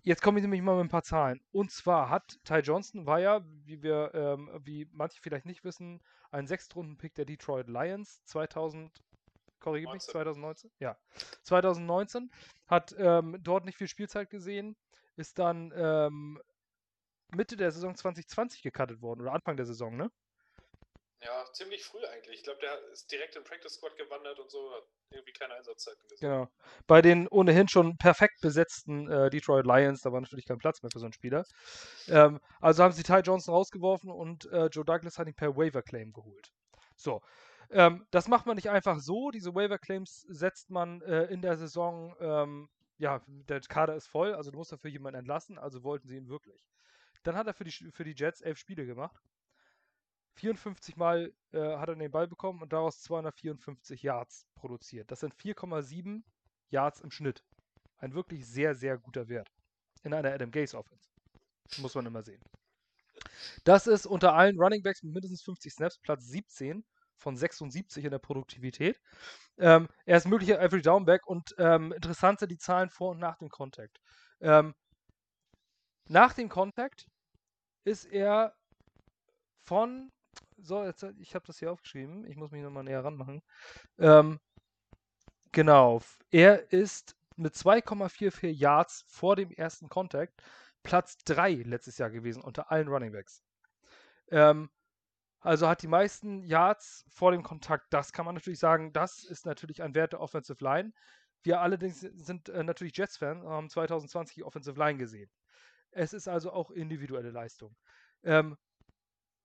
jetzt 0.03 0.21
komme 0.21 0.39
ich 0.39 0.43
nämlich 0.43 0.61
mal 0.61 0.75
mit 0.75 0.85
ein 0.85 0.89
paar 0.89 1.03
Zahlen. 1.03 1.41
Und 1.51 1.71
zwar 1.71 2.09
hat 2.09 2.39
Ty 2.43 2.59
Johnson, 2.59 3.05
war 3.05 3.19
ja, 3.19 3.41
wie 3.65 3.81
wir, 3.81 4.11
ähm, 4.13 4.49
wie 4.63 4.87
manche 4.91 5.21
vielleicht 5.21 5.45
nicht 5.45 5.63
wissen, 5.63 6.01
ein 6.31 6.47
Sechstrunden-Pick 6.47 7.15
der 7.15 7.25
Detroit 7.25 7.67
Lions 7.67 8.23
2000, 8.25 9.03
korrigiere 9.59 9.93
mich, 9.93 10.03
2019? 10.03 10.71
Ja. 10.79 10.97
2019, 11.43 12.31
hat 12.67 12.95
ähm, 12.97 13.37
dort 13.41 13.65
nicht 13.65 13.77
viel 13.77 13.87
Spielzeit 13.87 14.29
gesehen, 14.29 14.75
ist 15.15 15.37
dann 15.37 15.73
ähm, 15.75 16.39
Mitte 17.35 17.57
der 17.57 17.71
Saison 17.71 17.95
2020 17.95 18.61
gecuttet 18.61 19.01
worden 19.01 19.21
oder 19.21 19.33
Anfang 19.33 19.57
der 19.57 19.65
Saison, 19.65 19.95
ne? 19.95 20.09
Ja, 21.21 21.43
ziemlich 21.51 21.83
früh 21.83 22.03
eigentlich. 22.05 22.37
Ich 22.37 22.43
glaube, 22.43 22.59
der 22.61 22.79
ist 22.91 23.11
direkt 23.11 23.35
in 23.35 23.43
Practice 23.43 23.73
Squad 23.73 23.97
gewandert 23.97 24.39
und 24.39 24.49
so, 24.49 24.71
hat 24.71 24.83
irgendwie 25.11 25.33
keine 25.33 25.53
Einsatzzeit 25.55 25.99
gewesen. 25.99 26.21
Genau. 26.21 26.47
Bei 26.87 27.01
den 27.01 27.27
ohnehin 27.27 27.67
schon 27.67 27.97
perfekt 27.97 28.39
besetzten 28.41 29.09
äh, 29.11 29.29
Detroit 29.29 29.65
Lions, 29.65 30.01
da 30.01 30.13
war 30.13 30.21
natürlich 30.21 30.45
kein 30.45 30.59
Platz 30.59 30.81
mehr 30.81 30.91
für 30.91 30.99
so 30.99 31.05
einen 31.05 31.13
Spieler. 31.13 31.43
Ähm, 32.07 32.39
also 32.61 32.83
haben 32.83 32.93
sie 32.93 33.03
Ty 33.03 33.19
Johnson 33.19 33.53
rausgeworfen 33.53 34.11
und 34.11 34.45
äh, 34.51 34.67
Joe 34.67 34.85
Douglas 34.85 35.17
hat 35.17 35.27
ihn 35.27 35.35
per 35.35 35.57
Waiver 35.57 35.81
Claim 35.81 36.13
geholt. 36.13 36.51
So. 36.95 37.21
Ähm, 37.69 38.05
das 38.11 38.29
macht 38.29 38.45
man 38.45 38.55
nicht 38.55 38.69
einfach 38.69 38.99
so. 38.99 39.29
Diese 39.29 39.53
Waiver 39.53 39.77
Claims 39.77 40.21
setzt 40.29 40.69
man 40.69 41.01
äh, 41.01 41.25
in 41.25 41.41
der 41.41 41.57
Saison, 41.57 42.15
ähm, 42.21 42.69
ja, 42.97 43.21
der 43.27 43.59
Kader 43.61 43.95
ist 43.95 44.07
voll, 44.07 44.33
also 44.33 44.51
du 44.51 44.57
musst 44.57 44.71
dafür 44.71 44.89
jemanden 44.89 45.19
entlassen, 45.19 45.57
also 45.57 45.83
wollten 45.83 46.07
sie 46.07 46.15
ihn 46.15 46.29
wirklich. 46.29 46.65
Dann 47.23 47.35
hat 47.35 47.47
er 47.47 47.53
für 47.53 47.65
die, 47.65 47.71
für 47.71 48.05
die 48.05 48.15
Jets 48.15 48.41
elf 48.41 48.57
Spiele 48.57 48.85
gemacht 48.85 49.21
54 50.39 50.95
Mal 50.95 51.33
äh, 51.51 51.77
hat 51.77 51.89
er 51.89 51.95
den 51.95 52.11
Ball 52.11 52.27
bekommen 52.27 52.61
und 52.61 52.71
daraus 52.71 53.01
254 53.01 54.01
Yards 54.01 54.47
produziert. 54.55 55.11
Das 55.11 55.19
sind 55.19 55.35
4,7 55.35 56.23
Yards 56.69 57.01
im 57.01 57.11
Schnitt. 57.11 57.43
Ein 57.97 58.13
wirklich 58.13 58.47
sehr, 58.47 58.73
sehr 58.75 58.97
guter 58.97 59.27
Wert. 59.27 59.51
In 60.03 60.13
einer 60.13 60.33
Adam 60.33 60.51
Gaze 60.51 60.77
Offense. 60.77 61.09
Muss 61.77 61.93
man 61.95 62.05
immer 62.05 62.23
sehen. 62.23 62.41
Das 63.65 63.85
ist 63.87 64.05
unter 64.05 64.33
allen 64.33 64.57
Running 64.57 64.81
Backs 64.81 65.03
mit 65.03 65.13
mindestens 65.13 65.41
50 65.43 65.73
Snaps 65.73 65.97
Platz 65.99 66.25
17 66.27 66.85
von 67.17 67.35
76 67.35 68.05
in 68.05 68.11
der 68.11 68.19
Produktivität. 68.19 68.99
Ähm, 69.57 69.89
er 70.05 70.17
ist 70.17 70.27
möglicher 70.27 70.61
Every 70.61 70.81
Downback 70.81 71.27
und 71.27 71.53
ähm, 71.57 71.91
interessant 71.91 72.39
sind 72.39 72.49
die 72.49 72.57
Zahlen 72.57 72.89
vor 72.89 73.11
und 73.11 73.19
nach 73.19 73.37
dem 73.37 73.49
Contact. 73.49 73.99
Ähm, 74.39 74.73
nach 76.07 76.33
dem 76.33 76.47
Contact 76.47 77.07
ist 77.83 78.05
er 78.05 78.55
von 79.65 80.11
so, 80.61 80.83
jetzt, 80.83 81.03
ich 81.19 81.35
habe 81.35 81.45
das 81.45 81.59
hier 81.59 81.71
aufgeschrieben. 81.71 82.25
Ich 82.25 82.35
muss 82.35 82.51
mich 82.51 82.63
nochmal 82.63 82.83
näher 82.83 83.03
ranmachen. 83.03 83.41
Ähm, 83.97 84.39
genau. 85.51 86.01
Er 86.31 86.71
ist 86.71 87.15
mit 87.35 87.53
2,44 87.55 88.47
Yards 88.47 89.05
vor 89.07 89.35
dem 89.35 89.51
ersten 89.51 89.89
Contact 89.89 90.41
Platz 90.83 91.17
3 91.25 91.53
letztes 91.65 91.97
Jahr 91.97 92.09
gewesen 92.09 92.41
unter 92.41 92.71
allen 92.71 92.87
Running 92.87 93.11
Backs. 93.11 93.43
Ähm, 94.29 94.69
also 95.41 95.67
hat 95.67 95.81
die 95.81 95.87
meisten 95.87 96.43
Yards 96.43 97.05
vor 97.09 97.31
dem 97.31 97.43
Kontakt. 97.43 97.93
Das 97.93 98.11
kann 98.11 98.25
man 98.25 98.35
natürlich 98.35 98.59
sagen, 98.59 98.91
das 98.93 99.23
ist 99.23 99.45
natürlich 99.45 99.81
ein 99.81 99.95
Wert 99.95 100.13
der 100.13 100.21
Offensive 100.21 100.63
Line. 100.63 100.91
Wir 101.43 101.61
allerdings 101.61 102.01
sind 102.01 102.49
äh, 102.49 102.63
natürlich 102.63 102.97
Jets-Fans 102.97 103.43
und 103.43 103.49
haben 103.49 103.69
2020 103.69 104.35
die 104.35 104.43
Offensive 104.43 104.77
Line 104.77 104.97
gesehen. 104.97 105.29
Es 105.91 106.13
ist 106.13 106.27
also 106.27 106.51
auch 106.51 106.71
individuelle 106.71 107.31
Leistung. 107.31 107.75
Ähm, 108.23 108.57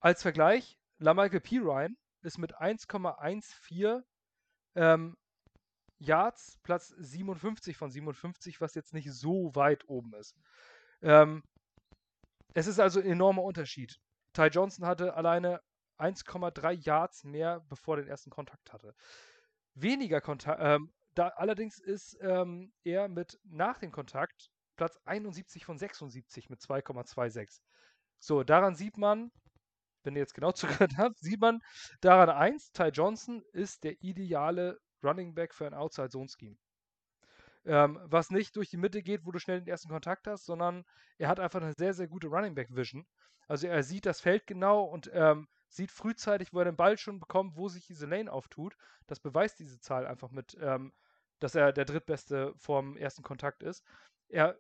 als 0.01 0.23
Vergleich, 0.23 0.79
LaMichael 1.05 1.41
Pirine 1.41 1.97
ist 2.23 2.39
mit 2.39 2.57
1,14 2.57 4.03
ähm, 4.75 5.17
Yards 5.99 6.59
Platz 6.63 6.95
57 6.97 7.77
von 7.77 7.91
57, 7.91 8.61
was 8.63 8.75
jetzt 8.75 8.95
nicht 8.95 9.13
so 9.13 9.55
weit 9.55 9.87
oben 9.87 10.15
ist. 10.15 10.35
Ähm, 11.03 11.43
es 12.55 12.67
ist 12.67 12.81
also 12.81 13.01
ein 13.01 13.07
enormer 13.07 13.43
Unterschied. 13.43 14.01
Ty 14.33 14.47
Johnson 14.47 14.87
hatte 14.87 15.15
alleine 15.15 15.61
1,3 15.99 16.73
Yards 16.73 17.25
mehr, 17.25 17.61
bevor 17.69 17.99
er 17.99 18.05
den 18.05 18.11
ersten 18.11 18.31
Kontakt 18.31 18.73
hatte. 18.73 18.95
Weniger 19.75 20.23
Kontakt, 20.23 20.61
ähm, 20.63 20.91
da, 21.15 21.29
allerdings 21.29 21.81
ist 21.81 22.17
ähm, 22.23 22.73
er 22.83 23.09
mit 23.09 23.39
nach 23.45 23.79
dem 23.79 23.93
Kontakt 23.93 24.51
Platz 24.77 24.99
71 25.05 25.67
von 25.67 25.79
76 25.79 26.49
mit 26.49 26.61
2,26. 26.61 27.61
So, 28.21 28.43
daran 28.43 28.75
sieht 28.75 28.97
man, 28.97 29.31
wenn 30.05 30.15
ihr 30.15 30.21
jetzt 30.21 30.35
genau 30.35 30.53
zugehört 30.53 30.97
habt, 30.97 31.19
sieht 31.19 31.41
man 31.41 31.63
daran 32.01 32.31
eins, 32.31 32.73
Ty 32.73 32.89
Johnson 32.89 33.43
ist 33.53 33.85
der 33.85 34.03
ideale 34.03 34.81
Running 35.03 35.35
Back 35.35 35.55
für 35.55 35.67
ein 35.67 35.75
Outside 35.75 36.09
Zone 36.09 36.29
Scheme. 36.29 36.57
Ähm, 37.67 37.99
was 38.05 38.31
nicht 38.31 38.57
durch 38.57 38.69
die 38.69 38.77
Mitte 38.77 39.03
geht, 39.03 39.25
wo 39.25 39.33
du 39.33 39.39
schnell 39.39 39.61
den 39.61 39.69
ersten 39.69 39.89
Kontakt 39.89 40.27
hast, 40.27 40.45
sondern 40.45 40.85
er 41.17 41.29
hat 41.29 41.41
einfach 41.41 41.63
eine 41.63 41.73
sehr, 41.73 41.95
sehr 41.95 42.09
gute 42.09 42.27
Running 42.27 42.55
Back 42.55 42.75
Vision. 42.75 43.07
Also 43.49 43.67
er 43.67 43.83
sieht 43.83 44.07
das 44.07 44.21
Feld 44.21 44.47
genau 44.47 44.85
und 44.85 45.11
ähm, 45.15 45.49
sieht 45.69 45.91
frühzeitig, 45.91 46.53
wo 46.53 46.59
er 46.59 46.67
den 46.67 46.77
Ball 46.77 46.99
schon 46.99 47.21
bekommt, 47.21 47.57
wo 47.57 47.69
sich 47.69 47.87
diese 47.87 48.07
Lane 48.07 48.31
auftut. 48.31 48.77
Das 49.07 49.21
beweist 49.21 49.59
diese 49.59 49.81
Zahl 49.81 50.07
einfach 50.07 50.31
mit, 50.31 50.57
ähm, 50.61 50.93
dass 51.41 51.55
er 51.55 51.73
der 51.73 51.85
drittbeste 51.85 52.55
vorm 52.57 52.97
ersten 52.97 53.23
Kontakt 53.23 53.63
ist. 53.63 53.85
Er 54.29 54.59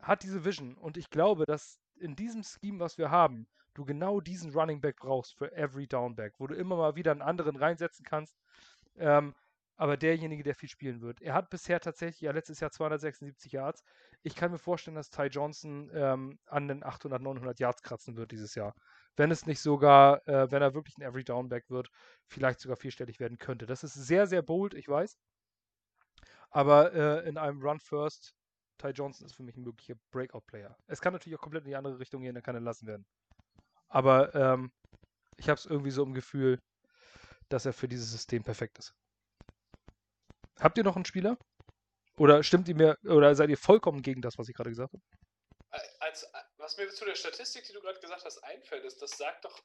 hat 0.00 0.22
diese 0.22 0.44
Vision 0.44 0.76
und 0.76 0.96
ich 0.96 1.10
glaube, 1.10 1.44
dass 1.46 1.80
in 1.96 2.16
diesem 2.16 2.42
Scheme, 2.42 2.80
was 2.80 2.98
wir 2.98 3.10
haben, 3.10 3.46
du 3.74 3.84
genau 3.84 4.20
diesen 4.20 4.52
Running 4.52 4.80
Back 4.80 4.96
brauchst 4.96 5.36
für 5.36 5.52
every 5.52 5.86
Downback, 5.86 6.34
wo 6.38 6.46
du 6.46 6.54
immer 6.54 6.76
mal 6.76 6.96
wieder 6.96 7.12
einen 7.12 7.22
anderen 7.22 7.56
reinsetzen 7.56 8.04
kannst. 8.04 8.36
Ähm, 8.96 9.34
aber 9.76 9.96
derjenige, 9.96 10.44
der 10.44 10.54
viel 10.54 10.68
spielen 10.68 11.00
wird. 11.00 11.20
Er 11.20 11.34
hat 11.34 11.50
bisher 11.50 11.80
tatsächlich, 11.80 12.20
ja, 12.20 12.30
letztes 12.30 12.60
Jahr 12.60 12.70
276 12.70 13.52
Yards. 13.52 13.82
Ich 14.22 14.36
kann 14.36 14.52
mir 14.52 14.58
vorstellen, 14.58 14.94
dass 14.94 15.10
Ty 15.10 15.24
Johnson 15.24 15.90
ähm, 15.92 16.38
an 16.46 16.68
den 16.68 16.84
800, 16.84 17.20
900 17.20 17.58
Yards 17.58 17.82
kratzen 17.82 18.16
wird 18.16 18.30
dieses 18.30 18.54
Jahr. 18.54 18.74
Wenn 19.16 19.30
es 19.32 19.46
nicht 19.46 19.60
sogar, 19.60 20.26
äh, 20.28 20.50
wenn 20.50 20.62
er 20.62 20.74
wirklich 20.74 20.96
ein 20.96 21.02
Every 21.02 21.24
Downback 21.24 21.70
wird, 21.70 21.90
vielleicht 22.26 22.60
sogar 22.60 22.76
vierstellig 22.76 23.18
werden 23.18 23.38
könnte. 23.38 23.66
Das 23.66 23.82
ist 23.82 23.94
sehr, 23.94 24.26
sehr 24.28 24.42
bold, 24.42 24.74
ich 24.74 24.88
weiß. 24.88 25.18
Aber 26.50 26.92
äh, 26.92 27.28
in 27.28 27.36
einem 27.36 27.60
Run 27.60 27.80
First, 27.80 28.36
Ty 28.78 28.90
Johnson 28.90 29.26
ist 29.26 29.34
für 29.34 29.42
mich 29.42 29.56
ein 29.56 29.64
möglicher 29.64 29.94
Breakout-Player. 30.12 30.76
Es 30.86 31.00
kann 31.00 31.12
natürlich 31.12 31.36
auch 31.36 31.42
komplett 31.42 31.64
in 31.64 31.70
die 31.70 31.76
andere 31.76 31.98
Richtung 31.98 32.22
gehen, 32.22 32.34
dann 32.34 32.44
kann 32.44 32.54
er 32.54 32.60
lassen 32.60 32.86
werden. 32.86 33.04
Aber 33.94 34.34
ähm, 34.34 34.72
ich 35.36 35.48
habe 35.48 35.58
es 35.58 35.66
irgendwie 35.66 35.92
so 35.92 36.02
im 36.02 36.14
Gefühl, 36.14 36.60
dass 37.48 37.64
er 37.64 37.72
für 37.72 37.86
dieses 37.86 38.10
System 38.10 38.42
perfekt 38.42 38.78
ist. 38.80 38.92
Habt 40.58 40.76
ihr 40.76 40.84
noch 40.84 40.96
einen 40.96 41.04
Spieler? 41.04 41.38
Oder 42.18 42.42
stimmt 42.42 42.68
ihr 42.68 42.74
mir, 42.74 42.98
oder 43.04 43.34
seid 43.36 43.50
ihr 43.50 43.56
vollkommen 43.56 44.02
gegen 44.02 44.20
das, 44.20 44.36
was 44.36 44.48
ich 44.48 44.54
gerade 44.56 44.70
gesagt 44.70 44.92
habe? 44.92 45.02
Als, 46.00 46.26
was 46.56 46.76
mir 46.76 46.88
zu 46.90 47.04
der 47.04 47.14
Statistik, 47.14 47.64
die 47.64 47.72
du 47.72 47.80
gerade 47.80 48.00
gesagt 48.00 48.24
hast, 48.24 48.42
einfällt, 48.42 48.84
ist, 48.84 49.00
das 49.00 49.12
sagt 49.12 49.44
doch, 49.44 49.62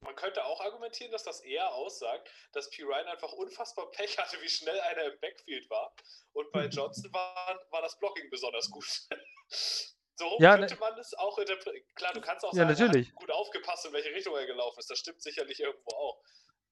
man 0.00 0.14
könnte 0.16 0.44
auch 0.44 0.60
argumentieren, 0.60 1.10
dass 1.12 1.24
das 1.24 1.40
eher 1.40 1.72
aussagt, 1.72 2.30
dass 2.52 2.68
P. 2.68 2.82
Ryan 2.82 3.06
einfach 3.06 3.32
unfassbar 3.32 3.90
Pech 3.90 4.18
hatte, 4.18 4.36
wie 4.42 4.50
schnell 4.50 4.78
einer 4.80 5.04
im 5.04 5.18
Backfield 5.20 5.68
war. 5.70 5.94
Und 6.34 6.52
bei 6.52 6.66
Johnson 6.68 7.10
war, 7.14 7.58
war 7.70 7.80
das 7.80 7.98
Blocking 7.98 8.28
besonders 8.28 8.70
gut. 8.70 9.08
So 10.16 10.36
ja, 10.40 10.56
könnte 10.56 10.74
ne 10.74 10.80
man 10.80 10.96
das 10.96 11.12
auch 11.14 11.38
interpretieren. 11.38 11.86
Klar, 11.94 12.12
du 12.14 12.20
kannst 12.20 12.44
auch 12.44 12.52
sagen, 12.52 12.70
ja, 12.70 12.86
natürlich. 12.86 13.14
gut 13.14 13.30
aufgepasst, 13.30 13.86
in 13.86 13.92
welche 13.92 14.10
Richtung 14.10 14.34
er 14.34 14.46
gelaufen 14.46 14.78
ist. 14.78 14.90
Das 14.90 14.98
stimmt 14.98 15.22
sicherlich 15.22 15.60
irgendwo 15.60 15.94
auch. 15.94 16.22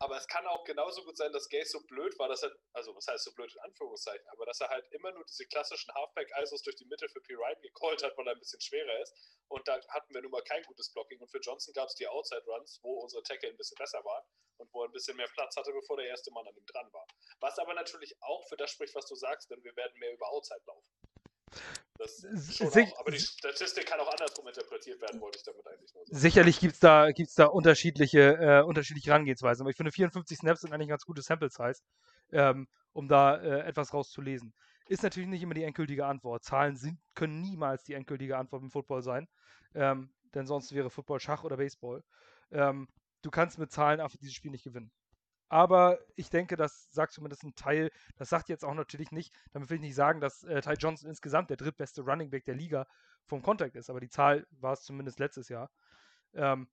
Aber 0.01 0.17
es 0.17 0.27
kann 0.27 0.47
auch 0.47 0.65
genauso 0.65 1.05
gut 1.05 1.17
sein, 1.17 1.33
dass 1.33 1.49
Gaze 1.49 1.71
so 1.71 1.81
blöd 1.87 2.19
war, 2.19 2.29
dass 2.29 2.43
er, 2.43 2.53
also 2.73 2.95
was 2.97 3.07
heißt 3.07 3.25
so 3.25 3.33
blöd 3.33 3.53
in 3.55 3.61
Anführungszeichen, 3.61 4.27
aber 4.29 4.45
dass 4.45 4.61
er 4.61 4.69
halt 4.69 4.85
immer 4.91 5.13
nur 5.13 5.25
diese 5.25 5.47
klassischen 5.47 5.95
Halfback-ISOs 5.95 6.63
durch 6.63 6.77
die 6.77 6.85
Mitte 6.87 7.09
für 7.09 7.21
P. 7.21 7.35
Ryan 7.35 7.61
gecallt 7.63 8.03
hat, 8.03 8.17
weil 8.17 8.27
er 8.27 8.33
ein 8.33 8.39
bisschen 8.39 8.61
schwerer 8.61 9.01
ist. 9.01 9.15
Und 9.49 9.67
da 9.69 9.81
hatten 9.89 10.13
wir 10.13 10.21
nun 10.23 10.33
mal 10.33 10.43
kein 10.43 10.63
gutes 10.65 10.91
Blocking. 10.93 11.21
Und 11.21 11.31
für 11.31 11.39
Johnson 11.39 11.73
gab 11.75 11.89
es 11.89 11.95
die 11.95 12.09
Outside-Runs, 12.09 12.81
wo 12.83 13.01
unsere 13.01 13.23
Tackle 13.23 13.51
ein 13.51 13.57
bisschen 13.57 13.77
besser 13.77 14.05
waren 14.05 14.25
und 14.57 14.73
wo 14.73 14.83
er 14.83 14.89
ein 14.89 14.93
bisschen 14.93 15.17
mehr 15.17 15.29
Platz 15.29 15.57
hatte, 15.57 15.73
bevor 15.73 15.97
der 15.97 16.07
erste 16.07 16.31
Mann 16.33 16.47
an 16.47 16.57
ihm 16.57 16.67
dran 16.67 16.93
war. 16.93 17.07
Was 17.41 17.59
aber 17.59 17.75
natürlich 17.75 18.21
auch 18.21 18.47
für 18.49 18.57
das 18.57 18.73
spricht, 18.73 18.95
was 18.95 19.07
du 19.07 19.15
sagst, 19.15 19.51
denn 19.51 19.63
wir 19.63 19.77
werden 19.77 19.99
mehr 19.99 20.13
über 20.13 20.29
Outside 20.29 20.63
laufen. 20.67 20.89
Das 21.97 22.27
auch, 22.61 23.01
aber 23.01 23.13
die 23.13 23.21
Statistik 23.21 23.87
kann 23.87 24.01
auch 24.01 24.11
andersrum 24.11 24.49
interpretiert 24.49 25.01
werden, 25.01 25.21
wollte 25.21 25.39
ich 25.39 25.45
damit 25.45 25.67
eigentlich 25.67 25.95
nur 25.95 26.05
sagen. 26.05 26.19
Sicherlich 26.19 26.59
gibt 26.59 26.75
es 26.75 26.81
da, 26.81 27.13
gibt's 27.13 27.35
da 27.35 27.47
unterschiedliche, 27.47 28.37
äh, 28.37 28.63
unterschiedliche 28.63 29.11
Herangehensweisen, 29.11 29.63
aber 29.63 29.71
ich 29.71 29.77
finde 29.77 29.93
54 29.93 30.39
Snaps 30.39 30.63
sind 30.63 30.73
eigentlich 30.73 30.87
ein 30.87 30.91
ganz 30.91 31.05
gutes 31.05 31.27
Sample 31.27 31.51
Size, 31.51 31.81
ähm, 32.33 32.67
um 32.93 33.07
da 33.07 33.37
äh, 33.37 33.61
etwas 33.61 33.95
rauszulesen. 33.95 34.53
Ist 34.87 35.05
natürlich 35.05 35.29
nicht 35.29 35.43
immer 35.43 35.55
die 35.55 35.63
endgültige 35.63 36.05
Antwort. 36.05 36.43
Zahlen 36.43 36.77
sind, 36.77 36.99
können 37.15 37.41
niemals 37.41 37.85
die 37.85 37.95
endgültige 37.95 38.37
Antwort 38.37 38.63
im 38.63 38.71
Football 38.71 39.03
sein, 39.03 39.29
ähm, 39.75 40.13
denn 40.35 40.47
sonst 40.47 40.75
wäre 40.75 40.91
Football 40.91 41.21
Schach 41.21 41.45
oder 41.45 41.57
Baseball. 41.57 42.03
Ähm, 42.51 42.89
du 43.23 43.31
kannst 43.31 43.59
mit 43.59 43.71
Zahlen 43.71 44.01
einfach 44.01 44.19
dieses 44.19 44.35
Spiel 44.35 44.51
nicht 44.51 44.65
gewinnen. 44.65 44.91
Aber 45.49 45.99
ich 46.17 46.31
denke, 46.31 46.57
das 46.57 46.91
sagt 46.93 47.13
zumindest 47.13 47.45
ein 47.45 47.55
Teil, 47.55 47.91
das 48.17 48.31
sagt 48.31 48.49
jetzt 48.49 48.65
auch 48.65 48.75
natürlich 48.75 49.13
nicht, 49.13 49.33
damit 49.53 49.71
will 49.71 49.77
ich 49.77 49.83
nicht 49.83 49.95
sagen, 49.95 50.21
dass 50.21 50.43
äh, 50.45 50.61
Ty 50.61 50.73
Johnson 50.73 51.09
insgesamt 51.09 51.51
der 51.51 51.57
drittbeste 51.57 52.03
Running 52.03 52.31
Back 52.31 52.45
der 52.45 52.55
Liga 52.55 52.87
vom 53.27 53.43
Contact 53.43 53.77
ist, 53.77 53.91
aber 53.91 54.01
die 54.01 54.09
Zahl 54.09 54.47
war 54.51 54.73
es 54.73 54.83
zumindest 54.83 55.19
letztes 55.19 55.49
Jahr. 55.49 55.71
Ähm, 56.33 56.69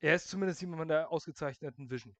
er 0.00 0.14
ist 0.14 0.28
zumindest 0.28 0.60
jemand 0.60 0.80
mit 0.80 0.90
einer 0.92 1.10
ausgezeichneten 1.10 1.90
Vision. 1.90 2.14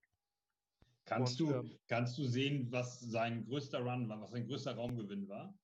Kannst, 1.04 1.40
Und, 1.40 1.48
du, 1.48 1.54
ähm, 1.54 1.78
kannst 1.88 2.18
du 2.18 2.24
sehen, 2.24 2.70
was 2.70 3.00
sein 3.00 3.46
größter 3.46 3.80
Run 3.80 4.08
war, 4.08 4.20
was 4.20 4.30
sein 4.30 4.46
größter 4.46 4.74
Raumgewinn 4.74 5.28
war? 5.28 5.54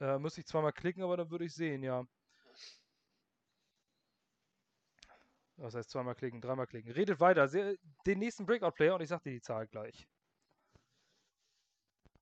Äh, 0.00 0.18
müsste 0.18 0.40
ich 0.40 0.46
zweimal 0.46 0.72
klicken, 0.72 1.02
aber 1.02 1.16
dann 1.16 1.30
würde 1.30 1.44
ich 1.44 1.54
sehen, 1.54 1.82
ja. 1.82 2.06
Was 5.60 5.74
heißt 5.74 5.90
zweimal 5.90 6.14
klicken, 6.14 6.40
dreimal 6.40 6.66
klicken? 6.66 6.90
Redet 6.90 7.20
weiter. 7.20 7.46
Den 8.06 8.18
nächsten 8.18 8.46
Breakout-Player 8.46 8.94
und 8.94 9.02
ich 9.02 9.08
sag 9.08 9.22
dir 9.22 9.32
die 9.32 9.42
Zahl 9.42 9.66
gleich. 9.66 10.08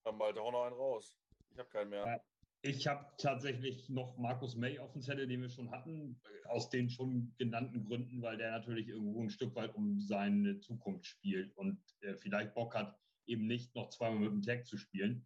Dann 0.04 0.18
Malte, 0.18 0.40
hau 0.40 0.50
noch 0.50 0.64
einen 0.64 0.74
raus. 0.74 1.14
Ich 1.50 1.58
habe 1.58 1.68
keinen 1.68 1.90
mehr. 1.90 2.04
Ja. 2.04 2.20
Ich 2.62 2.88
habe 2.88 3.06
tatsächlich 3.18 3.88
noch 3.88 4.18
Markus 4.18 4.56
May 4.56 4.80
auf 4.80 4.90
dem 4.90 5.02
Zettel, 5.02 5.28
den 5.28 5.42
wir 5.42 5.48
schon 5.48 5.70
hatten, 5.70 6.20
aus 6.46 6.68
den 6.68 6.90
schon 6.90 7.32
genannten 7.38 7.84
Gründen, 7.84 8.20
weil 8.20 8.36
der 8.36 8.50
natürlich 8.50 8.88
irgendwo 8.88 9.22
ein 9.22 9.30
Stück 9.30 9.54
weit 9.54 9.72
um 9.76 10.00
seine 10.00 10.58
Zukunft 10.58 11.06
spielt 11.06 11.56
und 11.56 11.80
äh, 12.00 12.16
vielleicht 12.16 12.54
Bock 12.54 12.74
hat, 12.74 12.98
eben 13.26 13.46
nicht 13.46 13.72
noch 13.76 13.90
zweimal 13.90 14.18
mit 14.18 14.32
dem 14.32 14.42
Tag 14.42 14.66
zu 14.66 14.76
spielen. 14.76 15.24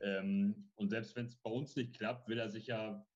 Ähm, 0.00 0.70
und 0.74 0.90
selbst 0.90 1.16
wenn 1.16 1.26
es 1.26 1.36
bei 1.36 1.50
uns 1.50 1.74
nicht 1.76 1.96
klappt, 1.96 2.28
will 2.28 2.38
er 2.38 2.50
sich 2.50 2.66
ja 2.66 3.06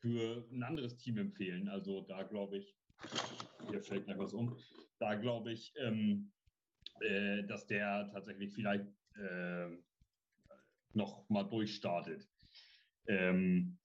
für 0.00 0.46
ein 0.52 0.62
anderes 0.62 0.96
Team 0.98 1.18
empfehlen. 1.18 1.68
Also 1.68 2.02
da 2.02 2.22
glaube 2.22 2.58
ich, 2.58 2.76
hier 3.68 3.82
fällt 3.82 4.06
mir 4.06 4.18
was 4.18 4.32
um, 4.32 4.56
da 4.98 5.14
glaube 5.14 5.52
ich, 5.52 5.72
ähm, 5.78 6.32
äh, 7.00 7.44
dass 7.44 7.66
der 7.66 8.08
tatsächlich 8.12 8.52
vielleicht 8.52 8.86
äh, 9.16 9.68
noch 10.94 11.28
mal 11.28 11.44
durchstartet. 11.44 12.28
Ähm, 13.06 13.78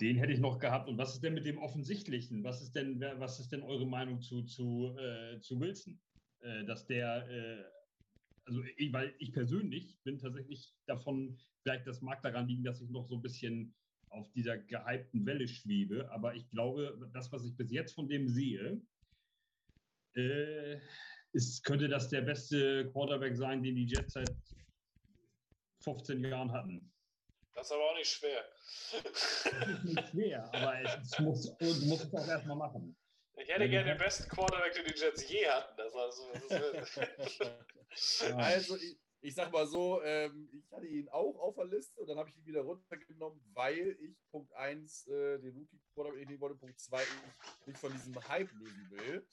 den 0.00 0.16
hätte 0.16 0.32
ich 0.32 0.40
noch 0.40 0.58
gehabt. 0.58 0.88
Und 0.88 0.98
was 0.98 1.14
ist 1.14 1.22
denn 1.22 1.34
mit 1.34 1.46
dem 1.46 1.58
Offensichtlichen? 1.58 2.42
Was 2.42 2.62
ist 2.62 2.72
denn, 2.72 3.00
was 3.00 3.38
ist 3.38 3.52
denn 3.52 3.62
eure 3.62 3.86
Meinung 3.86 4.20
zu, 4.20 4.42
zu, 4.42 4.96
äh, 4.98 5.40
zu 5.40 5.60
Wilson? 5.60 6.00
Äh, 6.40 6.64
dass 6.64 6.86
der, 6.86 7.28
äh, 7.28 7.64
also 8.44 8.62
ich, 8.76 8.92
weil 8.92 9.14
ich 9.18 9.32
persönlich 9.32 9.98
bin 10.02 10.18
tatsächlich 10.18 10.74
davon, 10.86 11.38
vielleicht 11.62 11.86
das 11.86 12.02
mag 12.02 12.22
daran 12.22 12.48
liegen, 12.48 12.64
dass 12.64 12.80
ich 12.80 12.90
noch 12.90 13.06
so 13.06 13.16
ein 13.16 13.22
bisschen 13.22 13.74
auf 14.10 14.30
dieser 14.32 14.58
gehypten 14.58 15.24
Welle 15.26 15.48
schwebe. 15.48 16.10
Aber 16.10 16.34
ich 16.34 16.48
glaube, 16.50 17.10
das, 17.12 17.32
was 17.32 17.44
ich 17.44 17.56
bis 17.56 17.70
jetzt 17.70 17.94
von 17.94 18.08
dem 18.08 18.28
sehe, 18.28 18.82
äh, 20.16 20.80
ist, 21.32 21.64
könnte 21.64 21.88
das 21.88 22.08
der 22.08 22.22
beste 22.22 22.90
Quarterback 22.92 23.36
sein, 23.36 23.62
den 23.62 23.74
die 23.74 23.86
Jets 23.86 24.14
seit 24.14 24.30
15 25.82 26.24
Jahren 26.24 26.52
hatten. 26.52 26.90
Das 27.54 27.66
ist 27.66 27.72
aber 27.72 27.90
auch 27.90 27.96
nicht 27.96 28.10
schwer. 28.10 28.44
Das 29.02 29.46
ist 29.46 29.84
nicht 29.84 30.08
schwer, 30.10 30.54
aber 30.54 30.80
es 30.82 31.18
muss, 31.18 31.56
du 31.58 31.86
musst 31.86 32.04
es 32.04 32.14
auch 32.14 32.26
erstmal 32.26 32.56
machen. 32.56 32.96
Ich 33.36 33.48
hätte 33.48 33.68
gerne 33.68 33.90
den 33.90 33.98
besten 33.98 34.28
Quarterback, 34.28 34.74
den 34.74 34.84
die 34.86 34.98
Jets 34.98 35.28
je 35.28 35.46
hatten. 35.48 35.76
Das 35.76 35.94
also, 35.94 36.32
das 36.48 38.30
also 38.36 38.76
ich, 38.76 38.96
ich 39.20 39.34
sag 39.34 39.52
mal 39.52 39.66
so, 39.66 40.02
ähm, 40.02 40.48
ich 40.52 40.70
hatte 40.72 40.86
ihn 40.86 41.08
auch 41.08 41.36
auf 41.40 41.56
der 41.56 41.64
Liste 41.66 42.00
und 42.00 42.06
dann 42.08 42.18
habe 42.18 42.30
ich 42.30 42.36
ihn 42.36 42.46
wieder 42.46 42.60
runtergenommen, 42.60 43.40
weil 43.52 43.96
ich 44.00 44.16
Punkt 44.30 44.52
1 44.52 45.08
äh, 45.08 45.38
den 45.38 45.56
Rookie 45.56 45.80
Quarterback 45.94 46.28
nicht 46.28 46.40
wollte, 46.40 46.56
Punkt 46.56 46.78
2 46.78 47.02
ich 47.02 47.66
mich 47.66 47.78
von 47.78 47.92
diesem 47.92 48.28
Hype 48.28 48.52
lösen 48.52 48.90
will 48.90 49.26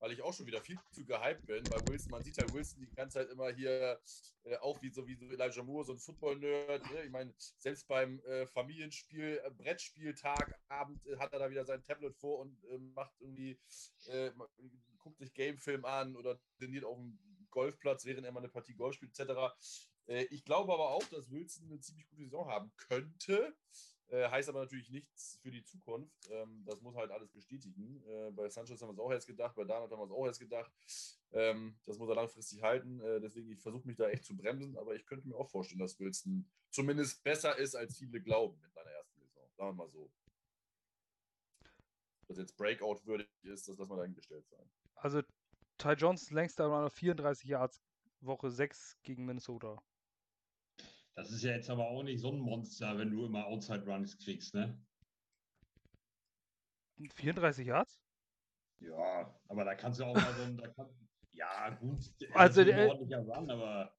weil 0.00 0.12
ich 0.12 0.22
auch 0.22 0.32
schon 0.32 0.46
wieder 0.46 0.60
viel 0.60 0.78
zu 0.92 1.04
gehypt 1.04 1.46
bin. 1.46 1.64
Bei 1.64 1.78
Wilson, 1.88 2.10
man 2.10 2.22
sieht 2.22 2.36
ja 2.36 2.52
Wilson 2.52 2.80
die 2.80 2.94
ganze 2.94 3.18
Zeit 3.18 3.30
immer 3.30 3.50
hier 3.50 4.00
äh, 4.44 4.56
auch 4.58 4.80
wie 4.82 4.90
so, 4.90 5.06
wie 5.06 5.14
Elijah 5.14 5.62
Moore, 5.62 5.84
so 5.84 5.92
ein 5.92 5.98
Football-Nerd. 5.98 6.90
Ne? 6.90 7.04
Ich 7.04 7.10
meine, 7.10 7.34
selbst 7.58 7.86
beim 7.88 8.20
äh, 8.20 8.46
Familienspiel, 8.46 9.40
äh, 9.44 9.50
Brettspieltag, 9.50 10.58
Abend 10.68 11.04
äh, 11.06 11.16
hat 11.18 11.32
er 11.32 11.40
da 11.40 11.50
wieder 11.50 11.64
sein 11.64 11.82
Tablet 11.82 12.16
vor 12.16 12.40
und 12.40 12.64
äh, 12.64 12.78
macht 12.78 13.12
irgendwie, 13.20 13.58
äh, 14.06 14.30
guckt 14.98 15.18
sich 15.18 15.34
Gamefilm 15.34 15.84
an 15.84 16.16
oder 16.16 16.38
trainiert 16.58 16.84
auf 16.84 16.96
dem 16.96 17.18
Golfplatz, 17.50 18.04
während 18.04 18.26
er 18.26 18.32
mal 18.32 18.40
eine 18.40 18.48
Partie 18.48 18.74
Golf 18.74 18.94
spielt, 18.94 19.18
etc. 19.18 19.32
ich 20.30 20.44
glaube 20.44 20.72
aber 20.72 20.90
auch, 20.90 21.04
dass 21.04 21.30
Wilson 21.30 21.66
eine 21.66 21.80
ziemlich 21.80 22.06
gute 22.08 22.24
Saison 22.24 22.46
haben 22.46 22.70
könnte. 22.76 23.54
Äh, 24.10 24.30
heißt 24.30 24.48
aber 24.48 24.60
natürlich 24.60 24.88
nichts 24.88 25.38
für 25.42 25.50
die 25.50 25.62
Zukunft. 25.62 26.30
Ähm, 26.30 26.64
das 26.64 26.80
muss 26.80 26.94
halt 26.96 27.10
alles 27.10 27.30
bestätigen. 27.30 28.02
Äh, 28.06 28.30
bei 28.30 28.48
Sanchez 28.48 28.80
haben 28.80 28.88
wir 28.88 28.94
es 28.94 28.98
auch 28.98 29.12
erst 29.12 29.26
gedacht, 29.26 29.54
bei 29.54 29.64
Darnold 29.64 29.90
haben 29.92 30.00
wir 30.00 30.04
es 30.06 30.10
auch 30.10 30.26
erst 30.26 30.40
gedacht. 30.40 30.72
Ähm, 31.32 31.78
das 31.84 31.98
muss 31.98 32.08
er 32.08 32.14
langfristig 32.14 32.62
halten. 32.62 33.00
Äh, 33.00 33.20
deswegen, 33.20 33.50
ich 33.50 33.60
versuche 33.60 33.86
mich 33.86 33.96
da 33.96 34.08
echt 34.08 34.24
zu 34.24 34.34
bremsen, 34.34 34.78
aber 34.78 34.94
ich 34.94 35.04
könnte 35.04 35.28
mir 35.28 35.36
auch 35.36 35.50
vorstellen, 35.50 35.80
dass 35.80 36.00
Wilson 36.00 36.48
zumindest 36.70 37.22
besser 37.22 37.56
ist, 37.58 37.74
als 37.74 37.98
viele 37.98 38.20
glauben 38.22 38.58
in 38.64 38.72
seiner 38.72 38.90
ersten 38.90 39.20
Saison. 39.20 39.50
Sagen 39.56 39.70
wir 39.70 39.84
mal 39.84 39.90
so. 39.90 40.10
Dass 42.28 42.38
jetzt 42.38 42.56
Breakout 42.56 43.04
würdig 43.04 43.28
ist, 43.42 43.68
das 43.68 43.76
lassen 43.76 43.90
wir 43.90 43.96
dahingestellt 43.96 44.46
sein. 44.48 44.70
Also 44.94 45.22
Ty 45.76 45.92
Johnson 45.92 46.34
längster 46.34 46.64
Run 46.64 46.84
auf 46.84 46.94
34 46.94 47.48
Yards, 47.48 47.82
Woche 48.20 48.50
6 48.50 48.96
gegen 49.02 49.26
Minnesota. 49.26 49.82
Das 51.18 51.32
ist 51.32 51.42
ja 51.42 51.50
jetzt 51.50 51.68
aber 51.68 51.88
auch 51.88 52.04
nicht 52.04 52.20
so 52.20 52.30
ein 52.30 52.38
Monster, 52.38 52.96
wenn 52.96 53.10
du 53.10 53.26
immer 53.26 53.44
Outside 53.44 53.84
Runs 53.84 54.16
kriegst, 54.18 54.54
ne? 54.54 54.80
34 57.16 57.66
Yards? 57.66 58.00
Ja, 58.78 59.34
aber 59.48 59.64
da 59.64 59.74
kannst 59.74 59.98
du 59.98 60.04
auch 60.04 60.14
mal 60.14 60.32
so 60.34 60.44
ein. 60.44 60.62
Kann, 60.76 60.86
ja, 61.32 61.70
gut. 61.70 61.98
Also, 62.34 62.60
ein 62.60 62.88
ordentlicher 62.88 63.18
Run, 63.18 63.50
aber. 63.50 63.92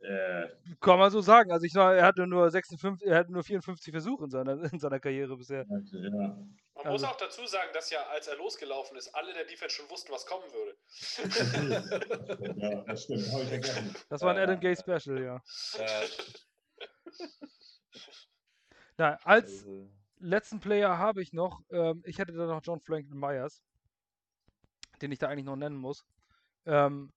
Äh, 0.00 0.48
kann 0.80 0.98
man 0.98 1.12
so 1.12 1.20
sagen. 1.20 1.52
Also, 1.52 1.64
ich 1.64 1.72
sag, 1.72 1.98
er 1.98 2.04
hatte 2.04 2.26
nur 2.26 2.50
56, 2.50 3.06
er 3.06 3.18
hatte 3.18 3.32
nur 3.32 3.44
54 3.44 3.92
Versuche 3.92 4.24
in 4.24 4.30
seiner, 4.30 4.72
in 4.72 4.80
seiner 4.80 4.98
Karriere 4.98 5.36
bisher. 5.36 5.66
Ja. 5.68 5.68
Man 5.68 6.58
also, 6.74 6.90
muss 6.90 7.04
auch 7.04 7.16
dazu 7.16 7.46
sagen, 7.46 7.70
dass 7.74 7.90
ja, 7.90 8.02
als 8.10 8.26
er 8.26 8.36
losgelaufen 8.38 8.96
ist, 8.96 9.14
alle 9.14 9.32
der 9.32 9.44
Defense 9.44 9.76
schon 9.76 9.88
wussten, 9.88 10.12
was 10.12 10.26
kommen 10.26 10.44
würde. 10.52 10.76
ja, 12.60 12.82
das 12.82 13.04
stimmt. 13.04 14.06
Das 14.08 14.20
war 14.22 14.34
ein 14.34 14.42
Adam 14.42 14.58
Gay 14.58 14.74
Special, 14.74 15.22
ja. 15.22 15.40
Na, 18.98 19.14
als 19.24 19.64
also. 19.64 19.90
letzten 20.18 20.60
Player 20.60 20.98
habe 20.98 21.22
ich 21.22 21.32
noch, 21.32 21.62
ähm, 21.70 22.02
ich 22.04 22.18
hätte 22.18 22.32
da 22.32 22.46
noch 22.46 22.62
John 22.62 22.80
Franklin 22.80 23.18
Myers, 23.18 23.62
den 25.02 25.12
ich 25.12 25.18
da 25.18 25.28
eigentlich 25.28 25.44
noch 25.44 25.56
nennen 25.56 25.76
muss. 25.76 26.04
Ähm, 26.64 27.12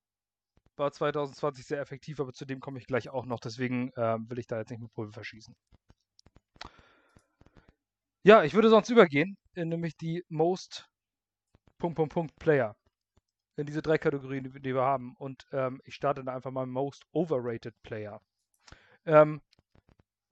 war 0.76 0.92
2020 0.92 1.66
sehr 1.66 1.82
effektiv, 1.82 2.20
aber 2.20 2.34
zu 2.34 2.46
dem 2.46 2.60
komme 2.60 2.80
ich 2.80 2.88
gleich 2.88 3.10
auch 3.10 3.26
noch, 3.26 3.40
deswegen 3.40 3.92
ähm, 3.98 4.30
will 4.30 4.40
ich 4.40 4.48
da 4.48 4.60
jetzt 4.60 4.70
nicht 4.70 4.82
mit 4.82 4.94
Pulver 4.94 5.14
verschießen. 5.14 5.56
Ja, 8.24 8.44
ich 8.44 8.54
würde 8.54 8.70
sonst 8.70 8.90
übergehen, 8.90 9.38
in 9.56 9.70
nämlich 9.70 9.96
die 9.96 10.24
Most 10.30 10.90
Punkt, 11.78 11.96
Punkt, 11.96 12.14
Punkt 12.14 12.36
Player. 12.40 12.76
In 13.56 13.66
diese 13.66 13.82
drei 13.82 13.98
Kategorien, 13.98 14.44
die, 14.44 14.74
wir 14.74 14.82
haben. 14.82 15.16
Und 15.18 15.46
ähm, 15.52 15.82
ich 15.86 15.96
starte 15.96 16.24
da 16.24 16.36
einfach 16.36 16.52
mal 16.52 16.66
Most 16.66 17.06
Overrated 17.12 17.74
Player. 17.84 18.22
Ähm, 19.06 19.42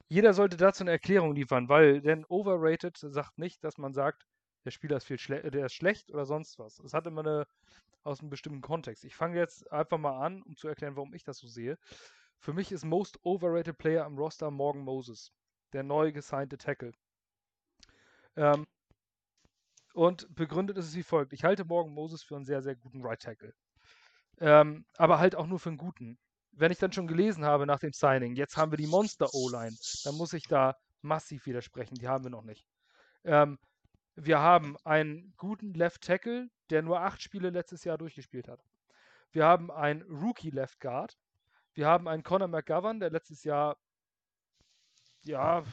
jeder 0.09 0.33
sollte 0.33 0.57
dazu 0.57 0.83
eine 0.83 0.91
Erklärung 0.91 1.35
liefern, 1.35 1.69
weil 1.69 2.01
denn 2.01 2.25
overrated 2.25 2.97
sagt 2.97 3.37
nicht, 3.37 3.63
dass 3.63 3.77
man 3.77 3.93
sagt, 3.93 4.25
der 4.65 4.71
Spieler 4.71 4.97
ist 4.97 5.05
viel 5.05 5.19
schle 5.19 5.49
der 5.51 5.67
ist 5.67 5.73
schlecht 5.73 6.11
oder 6.11 6.25
sonst 6.25 6.59
was. 6.59 6.79
Es 6.79 6.93
hat 6.93 7.07
immer 7.07 7.21
eine 7.21 7.47
aus 8.03 8.21
einem 8.21 8.29
bestimmten 8.29 8.61
Kontext. 8.61 9.03
Ich 9.03 9.15
fange 9.15 9.37
jetzt 9.37 9.69
einfach 9.71 9.97
mal 9.97 10.19
an, 10.25 10.41
um 10.43 10.55
zu 10.55 10.67
erklären, 10.67 10.95
warum 10.95 11.13
ich 11.13 11.23
das 11.23 11.37
so 11.37 11.47
sehe. 11.47 11.77
Für 12.39 12.53
mich 12.53 12.71
ist 12.71 12.85
most 12.85 13.19
overrated 13.23 13.77
Player 13.77 14.05
am 14.05 14.17
Roster 14.17 14.49
Morgan 14.49 14.83
Moses, 14.83 15.33
der 15.73 15.83
neu 15.83 16.11
gesignte 16.11 16.57
Tackle. 16.57 16.93
Ähm, 18.37 18.65
und 19.93 20.33
begründet 20.33 20.77
ist 20.77 20.85
es 20.85 20.95
wie 20.95 21.03
folgt. 21.03 21.33
Ich 21.33 21.43
halte 21.43 21.65
Morgan 21.65 21.93
Moses 21.93 22.23
für 22.23 22.35
einen 22.35 22.45
sehr, 22.45 22.61
sehr 22.61 22.75
guten 22.75 23.03
Right 23.03 23.21
Tackle. 23.21 23.53
Ähm, 24.39 24.85
aber 24.97 25.19
halt 25.19 25.35
auch 25.35 25.47
nur 25.47 25.59
für 25.59 25.69
einen 25.69 25.77
guten 25.77 26.17
wenn 26.57 26.71
ich 26.71 26.79
dann 26.79 26.91
schon 26.91 27.07
gelesen 27.07 27.45
habe 27.45 27.65
nach 27.65 27.79
dem 27.79 27.93
Signing, 27.93 28.35
jetzt 28.35 28.57
haben 28.57 28.71
wir 28.71 28.77
die 28.77 28.87
Monster 28.87 29.27
O-Line, 29.33 29.75
dann 30.03 30.15
muss 30.15 30.33
ich 30.33 30.43
da 30.47 30.75
massiv 31.01 31.45
widersprechen. 31.45 31.95
Die 31.95 32.07
haben 32.07 32.23
wir 32.23 32.31
noch 32.31 32.43
nicht. 32.43 32.65
Ähm, 33.23 33.59
wir 34.15 34.39
haben 34.39 34.75
einen 34.83 35.33
guten 35.37 35.73
Left 35.73 36.01
Tackle, 36.01 36.49
der 36.69 36.81
nur 36.81 37.01
acht 37.01 37.21
Spiele 37.21 37.51
letztes 37.51 37.83
Jahr 37.83 37.97
durchgespielt 37.97 38.47
hat. 38.47 38.63
Wir 39.31 39.45
haben 39.45 39.69
einen 39.69 40.01
Rookie 40.03 40.49
Left 40.49 40.79
Guard. 40.79 41.17
Wir 41.73 41.87
haben 41.87 42.07
einen 42.07 42.23
Conor 42.23 42.47
McGovern, 42.47 42.99
der 42.99 43.11
letztes 43.11 43.43
Jahr 43.43 43.77
ja 45.23 45.63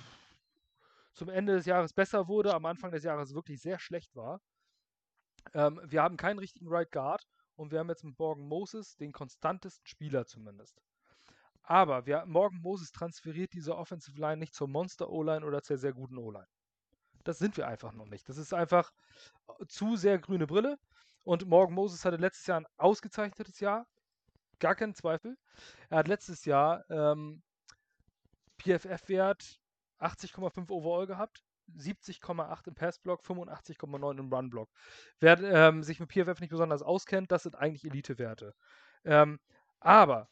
zum 1.15 1.31
Ende 1.31 1.55
des 1.55 1.65
Jahres 1.65 1.95
besser 1.95 2.29
wurde, 2.29 2.53
am 2.53 2.67
Anfang 2.67 2.91
des 2.91 3.05
Jahres 3.05 3.35
wirklich 3.35 3.63
sehr 3.63 3.79
schlecht 3.79 4.15
war. 4.15 4.43
Ähm, 5.55 5.81
wir 5.85 6.03
haben 6.03 6.17
keinen 6.17 6.39
richtigen 6.39 6.69
Right 6.69 6.91
Guard 6.91 7.25
und 7.57 7.73
wir 7.73 7.79
haben 7.79 7.89
jetzt 7.89 8.05
mit 8.05 8.19
Morgan 8.19 8.47
Moses 8.47 8.97
den 8.97 9.13
konstantesten 9.13 9.87
Spieler 9.87 10.27
zumindest. 10.27 10.83
Aber 11.63 12.05
wir, 12.07 12.25
Morgan 12.27 12.61
Moses 12.61 12.93
transferiert 12.93 13.55
diese 13.55 13.77
Offensive 13.77 14.21
Line 14.21 14.37
nicht 14.37 14.55
zur 14.55 14.69
Monster 14.69 15.09
O-Line 15.09 15.45
oder 15.45 15.63
zur 15.63 15.79
sehr 15.79 15.93
guten 15.93 16.19
O-Line. 16.19 16.47
Das 17.25 17.39
sind 17.39 17.57
wir 17.57 17.67
einfach 17.67 17.93
noch 17.93 18.07
nicht. 18.07 18.29
Das 18.29 18.37
ist 18.37 18.53
einfach 18.53 18.93
äh, 19.49 19.67
zu 19.67 19.97
sehr 19.97 20.19
grüne 20.19 20.47
Brille. 20.47 20.79
Und 21.23 21.47
Morgan 21.47 21.75
Moses 21.75 22.05
hatte 22.05 22.17
letztes 22.17 22.47
Jahr 22.47 22.61
ein 22.61 22.67
ausgezeichnetes 22.77 23.61
Jahr. 23.61 23.87
Gar 24.59 24.75
kein 24.75 24.95
Zweifel. 24.95 25.39
Er 25.89 25.99
hat 25.99 26.09
letztes 26.09 26.45
Jahr 26.45 26.85
ähm, 26.91 27.43
PFF-Wert 28.59 29.59
80,5 30.01 30.71
overall 30.71 31.07
gehabt. 31.07 31.44
70,8 31.77 32.69
im 32.69 32.75
Passblock, 32.75 33.21
85,9 33.23 34.19
im 34.19 34.33
Runblock. 34.33 34.71
Wer 35.21 35.41
ähm, 35.41 35.83
sich 35.83 36.01
mit 36.01 36.11
PFF 36.11 36.41
nicht 36.41 36.51
besonders 36.51 36.83
auskennt, 36.83 37.33
das 37.33 37.45
sind 37.45 37.57
eigentlich 37.57 37.85
Elite-Werte. 37.85 38.55
Ähm, 39.05 39.39
aber, 39.81 40.29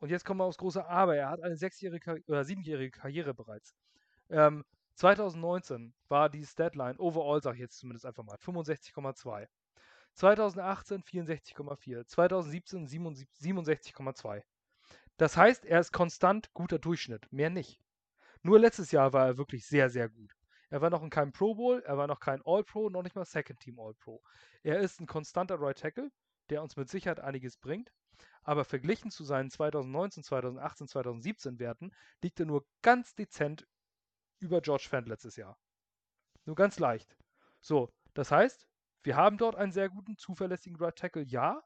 und 0.00 0.10
jetzt 0.10 0.24
kommen 0.24 0.40
wir 0.40 0.44
aufs 0.44 0.58
große 0.58 0.86
Aber, 0.86 1.16
er 1.16 1.30
hat 1.30 1.42
eine 1.42 1.56
sechsjährige 1.56 2.22
oder 2.26 2.44
siebenjährige 2.44 2.90
Karriere 2.90 3.34
bereits. 3.34 3.74
Ähm, 4.30 4.64
2019 4.94 5.94
war 6.08 6.30
die 6.30 6.44
Statline, 6.44 6.98
overall 6.98 7.42
sage 7.42 7.56
ich 7.56 7.62
jetzt 7.62 7.78
zumindest 7.78 8.06
einfach 8.06 8.24
mal, 8.24 8.36
65,2. 8.36 9.46
2018 10.14 11.02
64,4. 11.02 12.06
2017 12.06 12.88
67,2. 12.88 14.42
Das 15.18 15.36
heißt, 15.36 15.66
er 15.66 15.80
ist 15.80 15.92
konstant 15.92 16.52
guter 16.54 16.78
Durchschnitt, 16.78 17.30
mehr 17.30 17.50
nicht. 17.50 17.80
Nur 18.42 18.58
letztes 18.58 18.92
Jahr 18.92 19.12
war 19.12 19.26
er 19.26 19.38
wirklich 19.38 19.66
sehr, 19.66 19.90
sehr 19.90 20.08
gut. 20.08 20.32
Er 20.68 20.80
war 20.80 20.90
noch 20.90 21.02
in 21.02 21.10
keinem 21.10 21.32
Pro 21.32 21.54
Bowl, 21.54 21.82
er 21.84 21.96
war 21.96 22.06
noch 22.06 22.20
kein 22.20 22.42
All-Pro, 22.44 22.90
noch 22.90 23.02
nicht 23.02 23.14
mal 23.14 23.24
Second 23.24 23.60
Team 23.60 23.78
All-Pro. 23.78 24.22
Er 24.62 24.80
ist 24.80 25.00
ein 25.00 25.06
konstanter 25.06 25.60
Right 25.60 25.78
Tackle, 25.78 26.10
der 26.50 26.62
uns 26.62 26.76
mit 26.76 26.88
Sicherheit 26.88 27.20
einiges 27.20 27.56
bringt. 27.56 27.92
Aber 28.42 28.64
verglichen 28.64 29.10
zu 29.10 29.24
seinen 29.24 29.50
2019, 29.50 30.22
2018, 30.22 30.88
2017 30.88 31.58
Werten 31.58 31.92
liegt 32.22 32.40
er 32.40 32.46
nur 32.46 32.64
ganz 32.82 33.14
dezent 33.14 33.66
über 34.38 34.60
George 34.60 34.86
Fent 34.88 35.08
letztes 35.08 35.36
Jahr. 35.36 35.58
Nur 36.44 36.56
ganz 36.56 36.78
leicht. 36.78 37.16
So, 37.60 37.92
das 38.14 38.30
heißt, 38.30 38.68
wir 39.02 39.16
haben 39.16 39.38
dort 39.38 39.56
einen 39.56 39.72
sehr 39.72 39.88
guten, 39.88 40.16
zuverlässigen 40.16 40.78
Right 40.78 40.96
Tackle, 40.96 41.22
ja. 41.22 41.62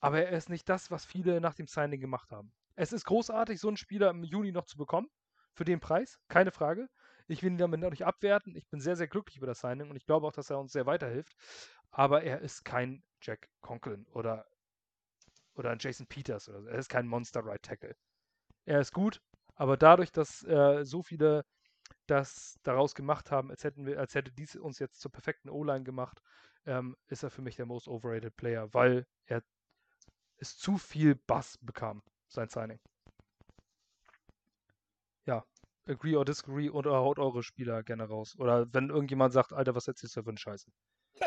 Aber 0.00 0.22
er 0.22 0.36
ist 0.36 0.48
nicht 0.48 0.68
das, 0.68 0.90
was 0.90 1.04
viele 1.04 1.40
nach 1.40 1.54
dem 1.54 1.66
Signing 1.66 2.00
gemacht 2.00 2.30
haben. 2.30 2.52
Es 2.74 2.92
ist 2.92 3.04
großartig, 3.06 3.60
so 3.60 3.68
einen 3.68 3.78
Spieler 3.78 4.10
im 4.10 4.24
Juni 4.24 4.52
noch 4.52 4.66
zu 4.66 4.76
bekommen. 4.76 5.08
Für 5.54 5.64
den 5.64 5.80
Preis, 5.80 6.20
keine 6.28 6.50
Frage. 6.50 6.88
Ich 7.28 7.42
will 7.42 7.52
ihn 7.52 7.58
damit 7.58 7.80
noch 7.80 7.90
nicht 7.90 8.06
abwerten. 8.06 8.56
Ich 8.56 8.68
bin 8.68 8.80
sehr, 8.80 8.96
sehr 8.96 9.08
glücklich 9.08 9.38
über 9.38 9.46
das 9.46 9.60
Signing 9.60 9.90
und 9.90 9.96
ich 9.96 10.06
glaube 10.06 10.26
auch, 10.26 10.32
dass 10.32 10.50
er 10.50 10.58
uns 10.58 10.72
sehr 10.72 10.86
weiterhilft. 10.86 11.36
Aber 11.90 12.22
er 12.22 12.40
ist 12.40 12.64
kein 12.64 13.02
Jack 13.20 13.48
Conklin 13.60 14.06
oder, 14.12 14.46
oder 15.54 15.70
ein 15.70 15.78
Jason 15.80 16.06
Peters 16.06 16.48
oder 16.48 16.62
so. 16.62 16.68
Er 16.68 16.78
ist 16.78 16.88
kein 16.88 17.08
Monster 17.08 17.44
Right 17.44 17.62
Tackle. 17.62 17.96
Er 18.64 18.80
ist 18.80 18.92
gut, 18.92 19.20
aber 19.54 19.76
dadurch, 19.76 20.12
dass 20.12 20.44
äh, 20.44 20.84
so 20.84 21.02
viele 21.02 21.44
das 22.06 22.58
daraus 22.62 22.94
gemacht 22.94 23.30
haben, 23.30 23.50
als, 23.50 23.64
hätten 23.64 23.86
wir, 23.86 23.98
als 23.98 24.14
hätte 24.14 24.32
dies 24.32 24.56
uns 24.56 24.78
jetzt 24.78 25.00
zur 25.00 25.12
perfekten 25.12 25.48
O-Line 25.48 25.84
gemacht, 25.84 26.20
ähm, 26.64 26.96
ist 27.08 27.22
er 27.22 27.30
für 27.30 27.42
mich 27.42 27.56
der 27.56 27.66
most 27.66 27.88
overrated 27.88 28.36
Player, 28.36 28.72
weil 28.74 29.06
er 29.26 29.42
es 30.38 30.56
zu 30.56 30.78
viel 30.78 31.14
Bass 31.14 31.58
bekam, 31.58 32.02
sein 32.28 32.48
Signing. 32.48 32.80
Ja, 35.24 35.44
agree 35.86 36.16
or 36.16 36.24
disagree 36.24 36.70
oder 36.70 36.92
haut 36.92 37.18
eure 37.18 37.42
Spieler 37.42 37.82
gerne 37.82 38.04
raus. 38.04 38.36
Oder 38.38 38.72
wenn 38.72 38.90
irgendjemand 38.90 39.32
sagt, 39.32 39.52
Alter, 39.52 39.74
was 39.74 39.88
erzählst 39.88 40.16
du 40.16 40.22
für 40.22 40.30
eine 40.30 40.38
Scheiße? 40.38 40.70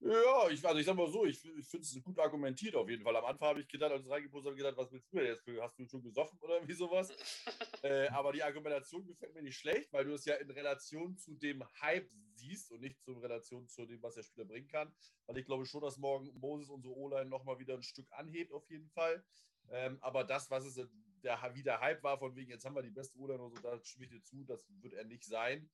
ja, 0.00 0.48
ich, 0.50 0.64
also 0.64 0.78
ich 0.78 0.86
sag 0.86 0.96
mal 0.96 1.10
so, 1.10 1.24
ich, 1.24 1.44
ich 1.44 1.66
finde 1.66 1.84
es 1.84 2.02
gut 2.02 2.18
argumentiert 2.18 2.74
auf 2.74 2.88
jeden 2.88 3.02
Fall. 3.02 3.16
Am 3.16 3.24
Anfang 3.24 3.48
habe 3.48 3.60
ich 3.60 3.68
gedacht, 3.68 3.92
als 3.92 4.04
ich 4.04 4.10
reingepostet 4.10 4.50
habe, 4.50 4.56
gedacht, 4.56 4.76
was 4.76 4.92
willst 4.92 5.12
du 5.12 5.16
denn 5.16 5.26
jetzt? 5.26 5.44
Hast 5.60 5.78
du 5.78 5.86
schon 5.86 6.02
gesoffen 6.02 6.38
oder 6.40 6.54
irgendwie 6.54 6.74
sowas? 6.74 7.10
äh, 7.82 8.08
aber 8.08 8.32
die 8.32 8.42
Argumentation 8.42 9.06
gefällt 9.06 9.34
mir 9.34 9.42
nicht 9.42 9.58
schlecht, 9.58 9.92
weil 9.92 10.04
du 10.04 10.14
es 10.14 10.24
ja 10.24 10.34
in 10.34 10.50
Relation 10.50 11.16
zu 11.16 11.34
dem 11.34 11.64
Hype 11.80 12.10
siehst 12.34 12.70
und 12.70 12.80
nicht 12.80 12.96
in 13.06 13.18
Relation 13.18 13.66
zu 13.68 13.86
dem, 13.86 14.02
was 14.02 14.14
der 14.14 14.22
Spieler 14.22 14.46
bringen 14.46 14.68
kann. 14.68 14.92
Weil 15.26 15.38
ich 15.38 15.46
glaube 15.46 15.66
schon, 15.66 15.82
dass 15.82 15.98
morgen 15.98 16.30
Moses 16.38 16.68
unsere 16.68 16.94
O-Line 16.94 17.28
nochmal 17.28 17.58
wieder 17.58 17.74
ein 17.74 17.82
Stück 17.82 18.06
anhebt, 18.12 18.52
auf 18.52 18.68
jeden 18.70 18.88
Fall. 18.90 19.24
Ähm, 19.70 19.98
aber 20.00 20.24
das, 20.24 20.50
was 20.50 20.64
es 20.64 20.76
der, 21.22 21.38
wie 21.54 21.62
der 21.62 21.80
Hype 21.80 22.02
war, 22.02 22.18
von 22.18 22.34
wegen, 22.34 22.50
jetzt 22.50 22.64
haben 22.64 22.74
wir 22.74 22.82
die 22.82 22.90
beste 22.90 23.18
O-Line 23.18 23.40
oder 23.40 23.56
so, 23.56 23.62
da 23.62 23.84
stimme 23.84 24.06
ich 24.06 24.10
dir 24.10 24.22
zu, 24.22 24.44
das 24.44 24.66
wird 24.80 24.94
er 24.94 25.04
nicht 25.04 25.24
sein. 25.24 25.70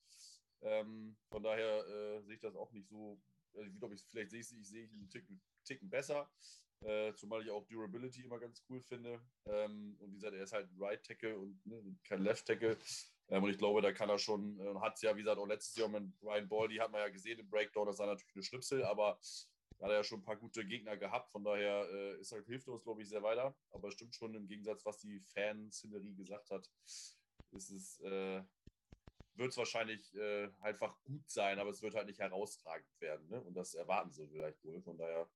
Ähm, 0.62 1.16
von 1.28 1.42
daher 1.42 1.86
äh, 1.86 2.22
sehe 2.22 2.34
ich 2.34 2.40
das 2.40 2.56
auch 2.56 2.72
nicht 2.72 2.88
so. 2.88 3.20
Also, 3.54 3.70
ich 3.70 3.92
ich, 3.92 4.04
vielleicht 4.10 4.30
sehe 4.30 4.40
ich, 4.40 4.52
ich 4.52 4.68
sehe 4.68 4.88
einen 4.88 5.08
Ticken, 5.08 5.40
Ticken 5.64 5.88
besser. 5.88 6.30
Äh, 6.80 7.14
zumal 7.14 7.42
ich 7.42 7.50
auch 7.50 7.66
Durability 7.66 8.22
immer 8.22 8.38
ganz 8.38 8.62
cool 8.68 8.80
finde. 8.82 9.20
Ähm, 9.46 9.96
und 9.98 10.12
wie 10.12 10.16
gesagt, 10.16 10.34
er 10.34 10.42
ist 10.42 10.52
halt 10.52 10.68
Right 10.78 11.02
Tackle 11.02 11.38
und 11.38 11.64
ne, 11.64 11.82
kein 12.04 12.22
Left 12.22 12.46
Tackle. 12.46 12.76
Ähm, 13.28 13.42
und 13.42 13.50
ich 13.50 13.58
glaube, 13.58 13.80
da 13.80 13.92
kann 13.92 14.10
er 14.10 14.18
schon, 14.18 14.60
äh, 14.60 14.74
hat 14.80 14.96
es 14.96 15.02
ja, 15.02 15.14
wie 15.16 15.20
gesagt, 15.20 15.38
auch 15.38 15.46
letztes 15.46 15.76
Jahr 15.76 15.88
mit 15.88 16.18
Brian 16.20 16.48
Baldy 16.48 16.76
hat 16.76 16.92
man 16.92 17.00
ja 17.00 17.08
gesehen 17.08 17.38
im 17.38 17.48
Breakdown, 17.48 17.86
das 17.86 17.98
war 17.98 18.06
natürlich 18.06 18.34
eine 18.34 18.42
Schnipsel, 18.42 18.84
aber 18.84 19.18
hat 19.80 19.90
er 19.90 19.96
ja 19.96 20.04
schon 20.04 20.20
ein 20.20 20.24
paar 20.24 20.36
gute 20.36 20.64
Gegner 20.64 20.96
gehabt. 20.96 21.30
Von 21.30 21.44
daher 21.44 21.88
äh, 21.90 22.20
ist 22.20 22.32
halt, 22.32 22.46
hilft 22.46 22.68
uns, 22.68 22.82
glaube 22.82 23.02
ich, 23.02 23.08
sehr 23.08 23.22
weiter. 23.22 23.54
Aber 23.70 23.90
stimmt 23.90 24.14
schon 24.14 24.34
im 24.34 24.46
Gegensatz, 24.46 24.84
was 24.84 24.98
die 24.98 25.20
Fan-Szenerie 25.20 26.14
gesagt 26.14 26.50
hat, 26.50 26.68
ist 26.84 27.70
es, 27.70 28.00
äh, 28.00 28.42
wird 29.34 29.50
es 29.50 29.56
wahrscheinlich 29.56 30.14
äh, 30.14 30.48
einfach 30.60 30.96
gut 31.04 31.30
sein, 31.30 31.58
aber 31.58 31.70
es 31.70 31.82
wird 31.82 31.94
halt 31.94 32.06
nicht 32.06 32.20
herausragend 32.20 32.88
werden. 33.00 33.28
Ne? 33.28 33.40
Und 33.42 33.54
das 33.54 33.74
erwarten 33.74 34.12
sie 34.12 34.26
vielleicht 34.26 34.62
wohl. 34.64 34.80
Von 34.82 34.96
daher 34.96 35.28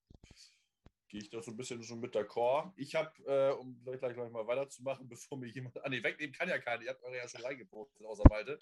gehe 1.09 1.21
ich 1.21 1.29
da 1.29 1.43
so 1.43 1.51
ein 1.51 1.57
bisschen 1.57 1.83
schon 1.83 2.01
mit 2.01 2.15
der 2.15 2.25
Core. 2.25 2.73
Ich 2.77 2.95
habe, 2.95 3.13
äh, 3.27 3.53
um 3.53 3.83
gleich, 3.83 3.99
gleich, 3.99 4.15
gleich 4.15 4.31
mal 4.31 4.47
weiterzumachen, 4.47 5.09
bevor 5.09 5.37
mir 5.39 5.49
jemand. 5.49 5.85
Ah, 5.85 5.89
nee, 5.89 6.03
wegnehmen 6.03 6.35
kann 6.35 6.49
ja 6.49 6.59
keiner. 6.59 6.83
Ihr 6.83 6.91
habt 6.91 7.03
eure 7.03 7.17
ja 7.17 7.29
schon 7.29 7.43
reingepostet, 7.43 8.07
außer 8.07 8.25
Malte. 8.31 8.59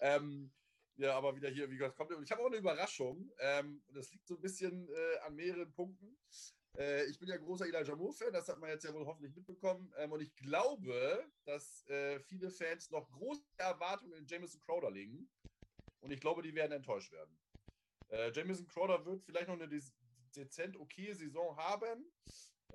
Ähm, 0.00 0.52
ja, 0.96 1.14
aber 1.16 1.36
wieder 1.36 1.50
hier, 1.50 1.70
wie 1.70 1.76
gesagt, 1.76 1.96
kommt. 1.96 2.12
Und 2.12 2.22
ich 2.22 2.30
habe 2.30 2.42
auch 2.42 2.46
eine 2.46 2.56
Überraschung. 2.56 3.30
Ähm, 3.38 3.82
das 3.88 4.12
liegt 4.12 4.26
so 4.26 4.34
ein 4.34 4.40
bisschen 4.40 4.88
äh, 4.88 5.18
an 5.26 5.34
mehreren 5.34 5.72
Punkten. 5.72 6.16
Äh, 6.76 7.04
ich 7.06 7.18
bin 7.18 7.28
ja 7.28 7.36
großer 7.36 7.66
Elijah 7.66 7.96
Moore-Fan, 7.96 8.32
das 8.32 8.48
hat 8.48 8.58
man 8.58 8.70
jetzt 8.70 8.84
ja 8.84 8.92
wohl 8.92 9.06
hoffentlich 9.06 9.34
mitbekommen. 9.34 9.92
Ähm, 9.96 10.12
und 10.12 10.20
ich 10.20 10.34
glaube, 10.34 11.24
dass 11.44 11.86
äh, 11.88 12.20
viele 12.20 12.50
Fans 12.50 12.90
noch 12.90 13.10
große 13.10 13.44
Erwartungen 13.56 14.12
in 14.14 14.26
Jameson 14.26 14.60
Crowder 14.62 14.90
legen. 14.90 15.28
Und 16.00 16.12
ich 16.12 16.20
glaube, 16.20 16.42
die 16.42 16.54
werden 16.54 16.72
enttäuscht 16.72 17.12
werden. 17.12 17.38
Äh, 18.08 18.30
Jameson 18.32 18.66
Crowder 18.68 19.04
wird 19.04 19.24
vielleicht 19.24 19.48
noch 19.48 19.60
eine 19.60 19.68
dezent 20.34 20.76
okay 20.76 21.12
Saison 21.12 21.56
haben. 21.56 22.04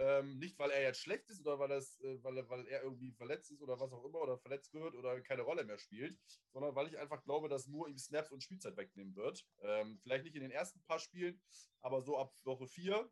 Ähm, 0.03 0.39
nicht, 0.39 0.57
weil 0.57 0.71
er 0.71 0.81
jetzt 0.81 0.99
schlecht 0.99 1.29
ist 1.29 1.41
oder 1.41 1.59
weil, 1.59 1.69
das, 1.69 1.99
äh, 1.99 2.23
weil, 2.23 2.49
weil 2.49 2.65
er 2.67 2.81
irgendwie 2.81 3.11
verletzt 3.11 3.51
ist 3.51 3.61
oder 3.61 3.79
was 3.79 3.91
auch 3.91 4.03
immer 4.03 4.19
oder 4.19 4.35
verletzt 4.39 4.73
wird 4.73 4.95
oder 4.95 5.21
keine 5.21 5.43
Rolle 5.43 5.63
mehr 5.63 5.77
spielt, 5.77 6.17
sondern 6.51 6.73
weil 6.73 6.87
ich 6.87 6.97
einfach 6.97 7.21
glaube, 7.23 7.49
dass 7.49 7.67
Moore 7.67 7.91
ihm 7.91 7.99
Snaps 7.99 8.31
und 8.31 8.41
Spielzeit 8.41 8.75
wegnehmen 8.77 9.15
wird. 9.15 9.45
Ähm, 9.61 9.99
vielleicht 10.01 10.23
nicht 10.23 10.35
in 10.35 10.41
den 10.41 10.49
ersten 10.49 10.81
paar 10.81 10.97
Spielen, 10.97 11.39
aber 11.81 12.01
so 12.01 12.17
ab 12.17 12.33
Woche 12.45 12.67
4 12.67 13.11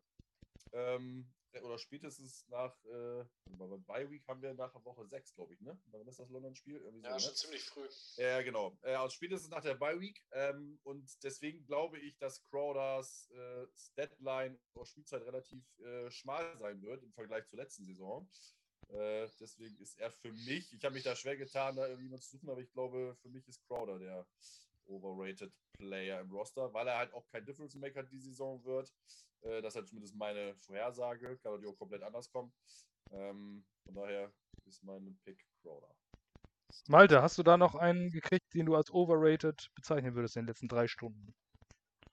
ähm, 0.72 1.32
oder 1.62 1.78
spätestens 1.78 2.46
nach, 2.48 2.74
äh, 2.84 3.24
bei 3.86 4.10
Week 4.10 4.26
haben 4.28 4.42
wir 4.42 4.54
nach 4.54 4.74
Woche 4.84 5.06
6, 5.06 5.34
glaube 5.34 5.54
ich, 5.54 5.60
ne? 5.60 5.78
Wann 5.86 6.06
ist 6.06 6.18
das 6.18 6.28
London-Spiel? 6.30 6.80
Ja, 7.02 7.18
so, 7.18 7.26
schon 7.26 7.30
ne? 7.30 7.36
ziemlich 7.36 7.64
früh. 7.64 7.88
Ja, 8.16 8.38
äh, 8.38 8.44
genau. 8.44 8.76
Äh, 8.82 8.94
also 8.94 9.14
spätestens 9.14 9.50
nach 9.50 9.62
der 9.62 9.74
Bye 9.74 10.00
Week. 10.00 10.22
Ähm, 10.32 10.78
und 10.84 11.08
deswegen 11.22 11.64
glaube 11.66 11.98
ich, 11.98 12.16
dass 12.18 12.44
Crowders 12.44 13.28
äh, 13.30 13.66
Statline 13.76 14.58
oder 14.74 14.86
Spielzeit 14.86 15.22
relativ 15.22 15.64
äh, 15.78 16.10
schmal 16.10 16.56
sein 16.58 16.80
wird 16.82 17.02
im 17.02 17.12
Vergleich 17.12 17.46
zur 17.48 17.58
letzten 17.58 17.84
Saison. 17.84 18.28
Äh, 18.88 19.28
deswegen 19.38 19.76
ist 19.78 19.98
er 19.98 20.10
für 20.10 20.32
mich, 20.32 20.72
ich 20.72 20.84
habe 20.84 20.94
mich 20.94 21.04
da 21.04 21.14
schwer 21.14 21.36
getan, 21.36 21.76
da 21.76 21.86
irgendjemand 21.86 22.22
zu 22.22 22.36
suchen, 22.36 22.50
aber 22.50 22.60
ich 22.60 22.70
glaube, 22.72 23.16
für 23.22 23.28
mich 23.28 23.46
ist 23.48 23.64
Crowder 23.66 23.98
der 23.98 24.26
overrated 24.86 25.52
Player 25.78 26.20
im 26.20 26.30
Roster, 26.30 26.72
weil 26.72 26.88
er 26.88 26.98
halt 26.98 27.12
auch 27.12 27.26
kein 27.28 27.44
Difference 27.44 27.74
Maker 27.76 28.02
die 28.02 28.18
Saison 28.18 28.62
wird. 28.64 28.92
Äh, 29.42 29.62
das 29.62 29.74
ist 29.74 29.76
halt 29.76 29.88
zumindest 29.88 30.16
meine 30.16 30.54
Vorhersage. 30.56 31.38
Kann 31.38 31.52
natürlich 31.52 31.74
auch 31.74 31.78
komplett 31.78 32.02
anders 32.02 32.30
kommen. 32.30 32.52
Ähm, 33.10 33.64
von 33.84 33.94
daher 33.94 34.32
ist 34.66 34.82
mein 34.84 35.18
Pick 35.24 35.44
Crowder. 35.62 35.94
Malte, 36.88 37.22
hast 37.22 37.36
du 37.38 37.42
da 37.42 37.56
noch 37.56 37.74
einen 37.74 38.10
gekriegt, 38.10 38.54
den 38.54 38.66
du 38.66 38.76
als 38.76 38.92
overrated 38.92 39.70
bezeichnen 39.74 40.14
würdest 40.14 40.36
in 40.36 40.42
den 40.42 40.48
letzten 40.48 40.68
drei 40.68 40.86
Stunden? 40.86 41.34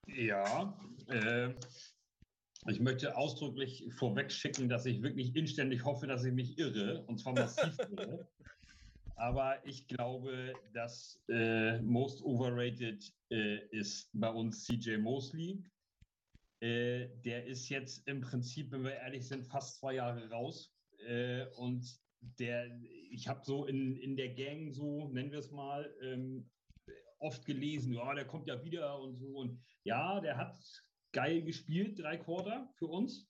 Ja, 0.07 0.79
äh, 1.07 1.53
ich 2.67 2.79
möchte 2.79 3.15
ausdrücklich 3.15 3.85
vorweg 3.93 4.31
schicken, 4.31 4.67
dass 4.67 4.85
ich 4.85 5.01
wirklich 5.01 5.35
inständig 5.35 5.85
hoffe, 5.85 6.07
dass 6.07 6.23
ich 6.23 6.33
mich 6.33 6.57
irre, 6.57 7.03
und 7.05 7.19
zwar 7.19 7.33
massiv 7.33 7.77
irre. 7.91 8.27
Aber 9.15 9.65
ich 9.65 9.87
glaube, 9.87 10.53
dass 10.73 11.19
äh, 11.29 11.81
most 11.81 12.23
overrated 12.23 13.03
äh, 13.31 13.65
ist 13.69 14.09
bei 14.13 14.29
uns 14.29 14.65
CJ 14.65 14.97
Mosley. 14.97 15.63
Äh, 16.59 17.09
der 17.23 17.45
ist 17.45 17.69
jetzt 17.69 18.07
im 18.07 18.21
Prinzip, 18.21 18.71
wenn 18.71 18.83
wir 18.83 18.95
ehrlich 18.95 19.27
sind, 19.27 19.45
fast 19.45 19.79
zwei 19.79 19.95
Jahre 19.95 20.29
raus. 20.29 20.73
Äh, 21.05 21.45
und 21.57 21.85
der, 22.21 22.79
ich 23.11 23.27
habe 23.27 23.41
so 23.43 23.65
in, 23.65 23.95
in 23.97 24.15
der 24.15 24.33
Gang, 24.33 24.73
so 24.73 25.07
nennen 25.09 25.31
wir 25.31 25.39
es 25.39 25.51
mal, 25.51 25.93
ähm, 26.01 26.49
oft 27.19 27.45
gelesen, 27.45 27.93
ja, 27.93 28.13
der 28.13 28.25
kommt 28.25 28.47
ja 28.47 28.63
wieder 28.63 28.99
und 28.99 29.15
so. 29.15 29.27
Und 29.27 29.61
ja, 29.83 30.19
der 30.19 30.37
hat 30.37 30.57
geil 31.11 31.41
gespielt, 31.43 31.99
drei 31.99 32.17
Quarter 32.17 32.69
für 32.75 32.87
uns. 32.87 33.27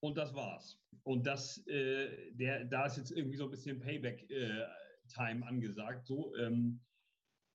Und 0.00 0.16
das 0.16 0.34
war's. 0.34 0.80
Und 1.04 1.26
das, 1.26 1.64
äh, 1.66 2.32
der, 2.32 2.64
da 2.64 2.86
ist 2.86 2.96
jetzt 2.96 3.10
irgendwie 3.10 3.36
so 3.36 3.44
ein 3.44 3.50
bisschen 3.50 3.80
Payback 3.80 4.28
äh, 4.30 4.64
angesagt. 5.16 6.06
So, 6.06 6.34
ähm, 6.36 6.80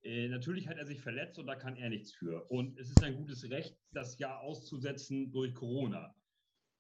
äh, 0.04 0.28
natürlich 0.28 0.68
hat 0.68 0.78
er 0.78 0.86
sich 0.86 1.02
verletzt 1.02 1.38
und 1.38 1.48
da 1.48 1.56
kann 1.56 1.76
er 1.76 1.90
nichts 1.90 2.12
für. 2.12 2.50
Und 2.50 2.78
es 2.80 2.90
ist 2.90 3.04
ein 3.04 3.16
gutes 3.16 3.50
Recht, 3.50 3.78
das 3.92 4.18
Jahr 4.18 4.42
auszusetzen 4.42 5.32
durch 5.32 5.54
Corona. 5.54 6.16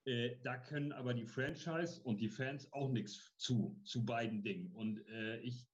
Äh, 0.05 0.37
da 0.43 0.57
können 0.57 0.91
aber 0.91 1.13
die 1.13 1.25
Franchise 1.25 2.01
und 2.03 2.19
die 2.19 2.29
Fans 2.29 2.71
auch 2.73 2.91
nichts 2.91 3.35
zu, 3.37 3.79
zu 3.83 4.03
beiden 4.03 4.43
Dingen. 4.43 4.71
Und 4.71 5.05
äh, 5.07 5.39
ich 5.41 5.67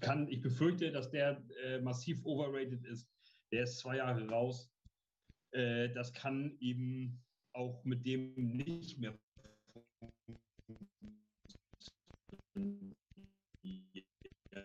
kann, 0.00 0.28
ich 0.28 0.40
befürchte, 0.40 0.90
dass 0.90 1.10
der 1.10 1.44
äh, 1.62 1.80
massiv 1.80 2.24
overrated 2.24 2.84
ist. 2.84 3.08
Der 3.52 3.64
ist 3.64 3.78
zwei 3.78 3.98
Jahre 3.98 4.28
raus. 4.28 4.72
Äh, 5.52 5.90
das 5.90 6.12
kann 6.12 6.56
eben 6.58 7.22
auch 7.52 7.84
mit 7.84 8.04
dem 8.04 8.34
nicht 8.34 8.98
mehr 8.98 9.16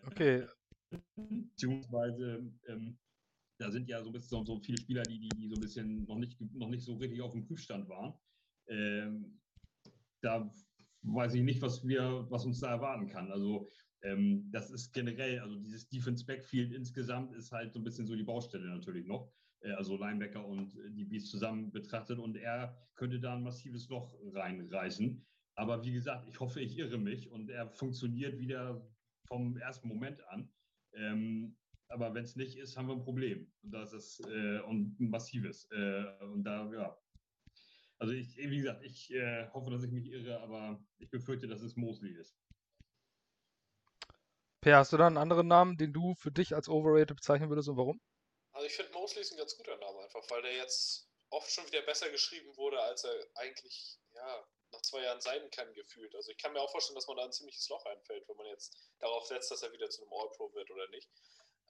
Okay. 0.08 0.48
Beziehungsweise 1.62 2.52
ähm, 2.68 2.98
da 3.60 3.70
sind 3.70 3.88
ja 3.88 4.04
so 4.04 4.12
bisschen 4.12 4.46
so 4.46 4.60
viele 4.60 4.78
Spieler, 4.80 5.04
die, 5.04 5.20
die, 5.20 5.30
die 5.30 5.48
so 5.48 5.56
ein 5.56 5.62
bisschen 5.62 6.04
noch 6.06 6.18
nicht, 6.18 6.40
noch 6.56 6.70
nicht 6.70 6.84
so 6.84 6.96
richtig 6.96 7.22
auf 7.22 7.34
dem 7.34 7.46
Prüfstand 7.46 7.88
waren. 7.88 8.14
Ähm, 8.68 9.40
da 10.22 10.52
weiß 11.04 11.36
ich 11.36 11.44
nicht, 11.44 11.62
was 11.62 11.86
wir, 11.88 12.26
was 12.30 12.46
uns 12.46 12.60
da 12.60 12.72
erwarten 12.72 13.08
kann. 13.08 13.32
Also 13.32 13.70
ähm, 14.02 14.50
das 14.52 14.72
ist 14.72 14.92
generell, 14.94 15.40
also 15.40 15.56
dieses 15.60 15.88
Defense 15.90 16.26
Backfield 16.26 16.74
insgesamt 16.74 17.34
ist 17.36 17.52
halt 17.52 17.74
so 17.74 17.80
ein 17.80 17.84
bisschen 17.84 18.08
so 18.08 18.16
die 18.16 18.24
Baustelle 18.24 18.68
natürlich 18.68 19.06
noch. 19.06 19.32
Äh, 19.62 19.72
also 19.74 19.98
Linebacker 19.98 20.44
und 20.44 20.76
die 20.96 21.06
Beats 21.06 21.30
zusammen 21.30 21.72
betrachtet 21.72 22.18
und 22.18 22.38
er 22.38 22.76
könnte 22.96 23.20
da 23.20 23.36
ein 23.36 23.44
massives 23.44 23.88
Loch 23.90 24.16
reinreißen. 24.34 25.24
Aber 25.56 25.84
wie 25.84 25.92
gesagt, 25.92 26.28
ich 26.28 26.40
hoffe, 26.40 26.62
ich 26.62 26.78
irre 26.80 26.98
mich 26.98 27.30
und 27.30 27.50
er 27.50 27.68
funktioniert 27.68 28.40
wieder 28.40 28.90
vom 29.28 29.58
ersten 29.58 29.88
Moment 29.88 30.28
an. 30.30 30.50
Ähm, 30.94 31.58
aber 31.88 32.14
wenn 32.14 32.24
es 32.24 32.36
nicht 32.36 32.58
ist, 32.58 32.78
haben 32.78 32.88
wir 32.88 32.96
ein 32.96 33.04
Problem. 33.04 33.52
Und 33.64 33.72
das 33.72 33.94
ist 33.94 34.22
äh, 34.28 34.60
und 34.60 35.00
ein 35.00 35.10
massives. 35.10 35.70
Äh, 35.72 36.06
und 36.24 36.44
da, 36.44 36.72
ja. 36.72 36.98
Also 38.00 38.14
ich, 38.14 38.36
wie 38.38 38.58
gesagt, 38.58 38.84
ich 38.84 39.12
äh, 39.14 39.50
hoffe, 39.50 39.70
dass 39.70 39.84
ich 39.84 39.92
mich 39.92 40.08
irre, 40.08 40.40
aber 40.40 40.84
ich 40.98 41.10
befürchte, 41.10 41.48
dass 41.48 41.62
es 41.62 41.76
Mosley 41.76 42.14
ist. 42.14 42.36
Per, 44.62 44.78
hast 44.78 44.94
du 44.94 44.98
da 44.98 45.08
einen 45.08 45.18
anderen 45.18 45.48
Namen, 45.48 45.78
den 45.78 45.92
du 45.92 46.14
für 46.16 46.32
dich 46.32 46.56
als 46.56 46.70
overrated 46.70 47.16
bezeichnen 47.16 47.50
würdest 47.50 47.68
und 47.68 47.78
warum? 47.78 48.00
Also 48.54 48.68
ich 48.68 48.74
finde 48.74 48.92
Mosley 48.94 49.22
ist 49.22 49.32
ein 49.32 49.38
ganz 49.38 49.58
guter 49.58 49.78
Name 49.78 50.00
einfach, 50.00 50.22
weil 50.30 50.42
der 50.44 50.56
jetzt 50.56 51.10
oft 51.30 51.52
schon 51.52 51.66
wieder 51.68 51.82
besser 51.82 52.10
geschrieben 52.10 52.56
wurde, 52.58 52.80
als 52.82 53.04
er 53.04 53.14
eigentlich, 53.36 54.00
ja, 54.14 54.48
nach 54.72 54.82
zwei 54.82 55.02
Jahren 55.02 55.22
sein 55.22 55.50
kann, 55.52 55.74
gefühlt. 55.74 56.14
Also 56.16 56.32
ich 56.32 56.38
kann 56.38 56.54
mir 56.54 56.62
auch 56.62 56.72
vorstellen, 56.72 56.96
dass 56.96 57.08
man 57.08 57.18
da 57.18 57.26
ein 57.26 57.32
ziemliches 57.32 57.68
Loch 57.70 57.86
einfällt, 57.86 58.28
wenn 58.28 58.38
man 58.38 58.48
jetzt 58.48 58.76
darauf 59.00 59.26
setzt, 59.26 59.52
dass 59.52 59.64
er 59.64 59.72
wieder 59.72 59.90
zu 59.90 60.02
einem 60.02 60.14
All-Pro 60.14 60.54
wird 60.54 60.70
oder 60.72 60.88
nicht. 60.90 61.10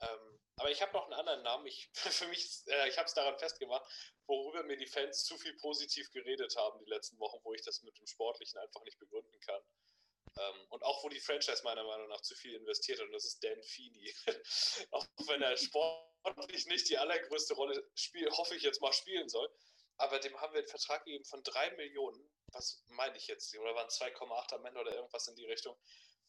Ähm, 0.00 0.40
aber 0.56 0.70
ich 0.70 0.82
habe 0.82 0.92
noch 0.92 1.04
einen 1.04 1.14
anderen 1.14 1.42
Namen. 1.42 1.66
Ich, 1.66 1.90
für 1.94 2.26
mich, 2.28 2.62
äh, 2.66 2.88
ich 2.88 2.98
habe 2.98 3.06
es 3.06 3.14
daran 3.14 3.38
festgemacht, 3.38 3.84
worüber 4.26 4.62
mir 4.64 4.76
die 4.76 4.86
Fans 4.86 5.24
zu 5.24 5.36
viel 5.38 5.54
positiv 5.54 6.10
geredet 6.12 6.56
haben 6.56 6.78
die 6.78 6.90
letzten 6.90 7.18
Wochen, 7.18 7.40
wo 7.44 7.54
ich 7.54 7.62
das 7.62 7.82
mit 7.82 7.96
dem 7.98 8.06
Sportlichen 8.06 8.58
einfach 8.58 8.82
nicht 8.82 8.98
begründen 8.98 9.40
kann. 9.40 9.62
Ähm, 10.38 10.66
und 10.70 10.82
auch 10.82 11.04
wo 11.04 11.08
die 11.08 11.20
Franchise 11.20 11.62
meiner 11.62 11.84
Meinung 11.84 12.08
nach 12.08 12.22
zu 12.22 12.34
viel 12.34 12.54
investiert 12.54 12.98
hat, 12.98 13.06
und 13.06 13.12
das 13.12 13.24
ist 13.24 13.42
Dan 13.44 13.62
Feeney. 13.62 14.14
auch 14.90 15.06
wenn 15.26 15.42
er 15.42 15.56
sportlich 15.56 16.66
nicht 16.66 16.88
die 16.88 16.98
allergrößte 16.98 17.54
Rolle 17.54 17.88
spielt, 17.94 18.30
hoffe 18.36 18.56
ich 18.56 18.62
jetzt 18.62 18.80
mal 18.80 18.92
spielen 18.92 19.28
soll. 19.28 19.48
Aber 19.98 20.18
dem 20.18 20.40
haben 20.40 20.52
wir 20.54 20.60
einen 20.60 20.68
Vertrag 20.68 21.04
gegeben 21.04 21.24
von 21.24 21.42
3 21.42 21.72
Millionen. 21.72 22.30
Was 22.52 22.82
meine 22.88 23.16
ich 23.16 23.26
jetzt? 23.26 23.56
Oder 23.58 23.74
waren 23.74 23.88
2,8 23.88 24.54
am 24.54 24.66
Ende 24.66 24.80
oder 24.80 24.94
irgendwas 24.94 25.28
in 25.28 25.36
die 25.36 25.46
Richtung? 25.46 25.76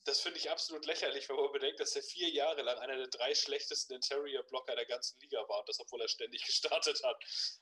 das 0.05 0.19
finde 0.19 0.37
ich 0.37 0.49
absolut 0.49 0.85
lächerlich, 0.85 1.29
wenn 1.29 1.37
man 1.37 1.51
bedenkt, 1.51 1.79
dass 1.79 1.95
er 1.95 2.03
vier 2.03 2.29
Jahre 2.29 2.61
lang 2.61 2.77
einer 2.79 2.97
der 2.97 3.07
drei 3.07 3.33
schlechtesten 3.33 3.93
Interior-Blocker 3.93 4.75
der 4.75 4.85
ganzen 4.85 5.17
Liga 5.19 5.47
war 5.47 5.59
und 5.59 5.69
das, 5.69 5.79
obwohl 5.79 6.01
er 6.01 6.07
ständig 6.07 6.43
gestartet 6.45 7.01
hat. 7.03 7.17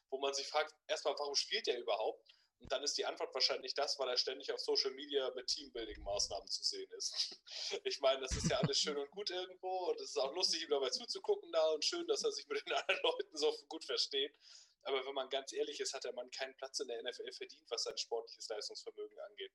Wo 0.09 0.18
man 0.18 0.34
sich 0.34 0.47
fragt, 0.47 0.74
erstmal, 0.88 1.14
warum 1.18 1.36
spielt 1.36 1.68
er 1.68 1.80
überhaupt? 1.80 2.26
Und 2.59 2.72
dann 2.72 2.84
ist 2.84 2.95
die 2.97 3.05
Antwort 3.05 3.34
wahrscheinlich 3.34 3.74
das, 3.74 3.97
weil 3.97 4.09
er 4.09 4.18
ständig 4.18 4.51
auf 4.51 4.59
Social 4.59 4.91
Media 4.91 5.32
mit 5.36 5.47
Teambuilding-Maßnahmen 5.47 6.47
zu 6.47 6.64
sehen 6.64 6.91
ist. 6.97 7.36
Ich 7.84 8.01
meine, 8.01 8.22
das 8.22 8.36
ist 8.36 8.49
ja 8.49 8.57
alles 8.59 8.78
schön 8.80 8.97
und 8.97 9.09
gut 9.12 9.30
irgendwo 9.30 9.89
und 9.89 9.95
es 10.01 10.09
ist 10.09 10.18
auch 10.18 10.34
lustig, 10.34 10.64
ihm 10.64 10.70
dabei 10.70 10.89
zuzugucken 10.89 11.51
da 11.51 11.70
und 11.70 11.86
schön, 11.86 12.05
dass 12.07 12.24
er 12.24 12.32
sich 12.32 12.47
mit 12.47 12.66
den 12.66 12.74
anderen 12.74 12.99
Leuten 13.03 13.38
so 13.38 13.55
gut 13.70 13.86
versteht. 13.86 14.36
Aber 14.84 15.05
wenn 15.05 15.13
man 15.13 15.29
ganz 15.29 15.53
ehrlich 15.53 15.79
ist, 15.79 15.93
hat 15.93 16.03
der 16.03 16.13
Mann 16.13 16.29
keinen 16.32 16.55
Platz 16.57 16.79
in 16.79 16.88
der 16.88 17.01
NFL 17.03 17.32
verdient, 17.32 17.69
was 17.69 17.84
sein 17.84 17.97
sportliches 17.97 18.49
Leistungsvermögen 18.49 19.19
angeht 19.19 19.51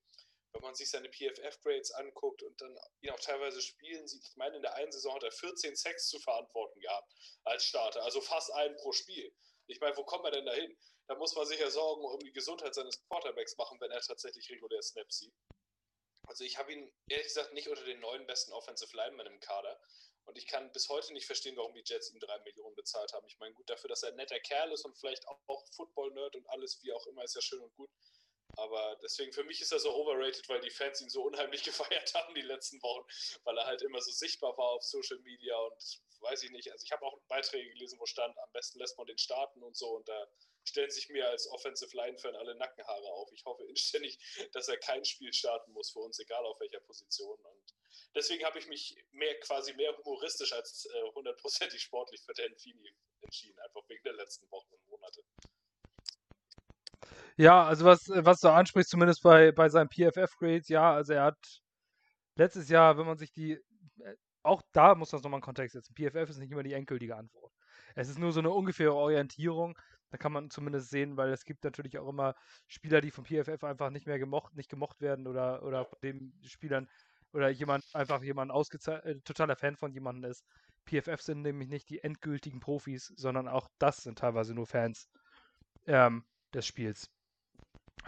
wenn 0.57 0.63
man 0.63 0.75
sich 0.75 0.91
seine 0.91 1.11
PFF-Grades 1.11 1.93
anguckt 1.93 2.43
und 2.43 2.61
dann 2.61 2.77
ihn 3.03 3.11
auch 3.11 3.21
teilweise 3.21 3.61
spielen 3.61 4.09
sieht, 4.09 4.27
ich 4.27 4.37
meine, 4.37 4.57
in 4.57 4.63
der 4.63 4.75
einen 4.75 4.91
Saison 4.91 5.15
hat 5.15 5.23
er 5.23 5.31
14 5.31 5.77
Sacks 5.77 6.09
zu 6.09 6.19
verantworten 6.19 6.81
gehabt 6.81 7.13
als 7.45 7.65
Starter, 7.65 8.03
also 8.03 8.21
fast 8.21 8.53
einen 8.55 8.77
pro 8.77 8.93
Spiel. 8.93 9.31
Ich 9.67 9.81
meine, 9.81 9.97
wo 9.97 10.05
kommt 10.05 10.23
man 10.23 10.33
denn 10.33 10.47
dahin? 10.47 10.77
Da 11.09 11.15
muss 11.17 11.35
man 11.35 11.47
sich 11.47 11.61
ja 11.61 11.71
Sorgen 11.71 12.05
um 12.05 12.21
die 12.21 12.33
Gesundheit 12.33 12.75
seines 12.75 13.03
Quarterbacks 13.07 13.57
machen, 13.57 13.81
wenn 13.81 13.91
er 13.91 14.01
tatsächlich 14.01 14.49
regulär 14.51 14.83
Snaps 14.83 15.19
sieht. 15.19 15.35
Also 16.27 16.45
ich 16.45 16.59
habe 16.59 16.73
ihn 16.73 16.93
ehrlich 17.09 17.27
gesagt 17.27 17.53
nicht 17.53 17.69
unter 17.69 17.85
den 17.85 18.01
neun 18.01 18.27
besten 18.27 18.53
Offensive 18.53 18.97
Linemen 18.97 19.27
im 19.27 19.41
Kader. 19.41 19.79
Und 20.27 20.37
ich 20.37 20.47
kann 20.47 20.71
bis 20.73 20.89
heute 20.89 21.13
nicht 21.13 21.27
verstehen, 21.27 21.57
warum 21.57 21.75
die 21.75 21.85
Jets 21.85 22.11
ihm 22.11 22.21
drei 22.21 22.39
Millionen 22.41 22.75
bezahlt 22.75 23.13
haben. 23.13 23.27
Ich 23.29 23.39
meine, 23.39 23.55
gut, 23.55 23.71
dafür, 23.71 23.89
dass 23.89 24.03
er 24.03 24.11
ein 24.11 24.17
netter 24.17 24.41
Kerl 24.41 24.73
ist 24.73 24.85
und 24.85 24.97
vielleicht 24.99 25.27
auch 25.29 25.39
Football-Nerd 25.73 26.37
und 26.37 26.49
alles, 26.51 26.83
wie 26.83 26.93
auch 26.93 27.07
immer, 27.07 27.23
ist 27.23 27.37
ja 27.37 27.41
schön 27.41 27.61
und 27.61 27.75
gut. 27.77 27.91
Aber 28.57 28.99
deswegen 29.03 29.33
für 29.33 29.45
mich 29.45 29.61
ist 29.61 29.73
er 29.73 29.79
so 29.79 29.95
overrated, 29.95 30.49
weil 30.49 30.61
die 30.61 30.71
Fans 30.71 31.01
ihn 31.01 31.11
so 31.11 31.23
unheimlich 31.23 31.63
gefeiert 31.65 32.15
haben 32.15 32.35
die 32.35 32.43
letzten 32.43 32.83
Wochen, 32.83 33.07
weil 33.45 33.57
er 33.59 33.67
halt 33.67 33.83
immer 33.83 34.01
so 34.01 34.11
sichtbar 34.11 34.57
war 34.57 34.71
auf 34.71 34.83
Social 34.83 35.19
Media 35.19 35.57
und 35.59 36.01
weiß 36.21 36.43
ich 36.43 36.51
nicht. 36.51 36.73
Also 36.73 36.85
ich 36.85 36.93
habe 36.93 37.05
auch 37.05 37.19
Beiträge 37.29 37.71
gelesen, 37.71 37.99
wo 38.01 38.07
stand, 38.07 38.37
am 38.39 38.53
besten 38.53 38.79
lässt 38.79 38.97
man 38.97 39.07
den 39.07 39.19
starten 39.19 39.63
und 39.63 39.77
so 39.77 39.97
und 39.97 40.09
da 40.09 40.27
stellen 40.65 40.91
sich 40.91 41.09
mir 41.11 41.29
als 41.29 41.47
Offensive 41.49 41.95
Line-Fan 41.97 42.35
alle 42.35 42.55
Nackenhaare 42.55 43.13
auf. 43.13 43.31
Ich 43.33 43.45
hoffe 43.45 43.65
inständig, 43.65 44.19
dass 44.53 44.69
er 44.69 44.79
kein 44.79 45.05
Spiel 45.05 45.33
starten 45.33 45.73
muss 45.73 45.91
für 45.91 46.01
uns, 46.01 46.19
egal 46.19 46.45
auf 46.47 46.59
welcher 46.61 46.81
Position. 46.81 47.39
Und 47.39 47.75
deswegen 48.15 48.45
habe 48.45 48.59
ich 48.59 48.67
mich 48.69 48.97
mehr 49.13 49.39
quasi 49.41 49.75
mehr 49.75 49.97
humoristisch 49.99 50.53
als 50.53 50.87
äh, 50.87 51.13
hundertprozentig 51.15 51.81
äh, 51.81 51.85
sportlich 51.85 52.21
für 52.23 52.33
Dan 52.35 52.55
Feeney 52.57 52.95
entschieden, 53.21 53.59
einfach 53.61 53.83
wegen 53.89 54.03
der 54.05 54.15
letzten 54.15 54.51
Wochen 54.51 54.73
und 54.73 54.87
Monate. 54.89 55.23
Ja, 57.37 57.67
also 57.67 57.85
was, 57.85 58.09
was 58.09 58.41
du 58.41 58.49
ansprichst, 58.49 58.91
zumindest 58.91 59.23
bei, 59.23 59.53
bei 59.53 59.69
seinen 59.69 59.91
PFF-Grades, 59.91 60.69
ja, 60.69 60.95
also 60.95 61.13
er 61.13 61.25
hat 61.25 61.61
letztes 62.37 62.69
Jahr, 62.69 62.97
wenn 62.97 63.07
man 63.07 63.19
sich 63.19 63.33
die, 63.33 63.53
äh, 63.53 64.17
auch 64.43 64.63
da 64.73 64.95
muss 64.95 65.13
man 65.13 65.21
nochmal 65.21 65.39
einen 65.39 65.43
Kontext 65.43 65.75
setzen. 65.75 65.95
PFF 65.95 66.31
ist 66.31 66.39
nicht 66.39 66.53
immer 66.53 66.63
die 66.63 66.73
endgültige 66.73 67.17
Antwort. 67.17 67.53
Es 67.95 68.09
ist 68.09 68.19
nur 68.19 68.33
so 68.33 68.41
eine 68.41 68.51
ungefähre 68.51 68.95
Orientierung. 68.95 69.79
Da 70.11 70.19
kann 70.19 70.33
man 70.33 70.51
zumindest 70.51 70.91
sehen, 70.91 71.17
weil 71.17 71.33
es 71.33 71.45
gibt 71.45 71.65
natürlich 71.65 71.99
auch 71.99 72.09
immer 72.09 72.35
Spieler, 72.69 73.01
die 73.01 73.11
vom 73.11 73.25
PFF 73.25 73.65
einfach 73.65 73.91
nicht 73.91 74.07
mehr 74.07 74.19
gemocht, 74.19 74.55
nicht 74.55 74.71
gemocht 74.71 75.01
werden 75.01 75.27
oder, 75.27 75.63
oder 75.63 75.85
von 75.85 75.99
den 76.03 76.33
Spielern 76.45 76.89
oder 77.33 77.49
jemand 77.49 77.85
einfach 77.95 78.23
jemand 78.23 78.51
ausgezeichnet, 78.51 79.17
äh, 79.17 79.21
totaler 79.21 79.57
Fan 79.57 79.77
von 79.77 79.93
jemandem 79.93 80.31
ist. 80.31 80.45
PFF 80.87 81.21
sind 81.21 81.43
nämlich 81.43 81.69
nicht 81.69 81.89
die 81.91 82.03
endgültigen 82.03 82.61
Profis, 82.61 83.13
sondern 83.17 83.49
auch 83.49 83.69
das 83.79 84.03
sind 84.03 84.19
teilweise 84.19 84.55
nur 84.55 84.67
Fans 84.67 85.09
ähm, 85.87 86.25
des 86.55 86.67
Spiels. 86.67 87.11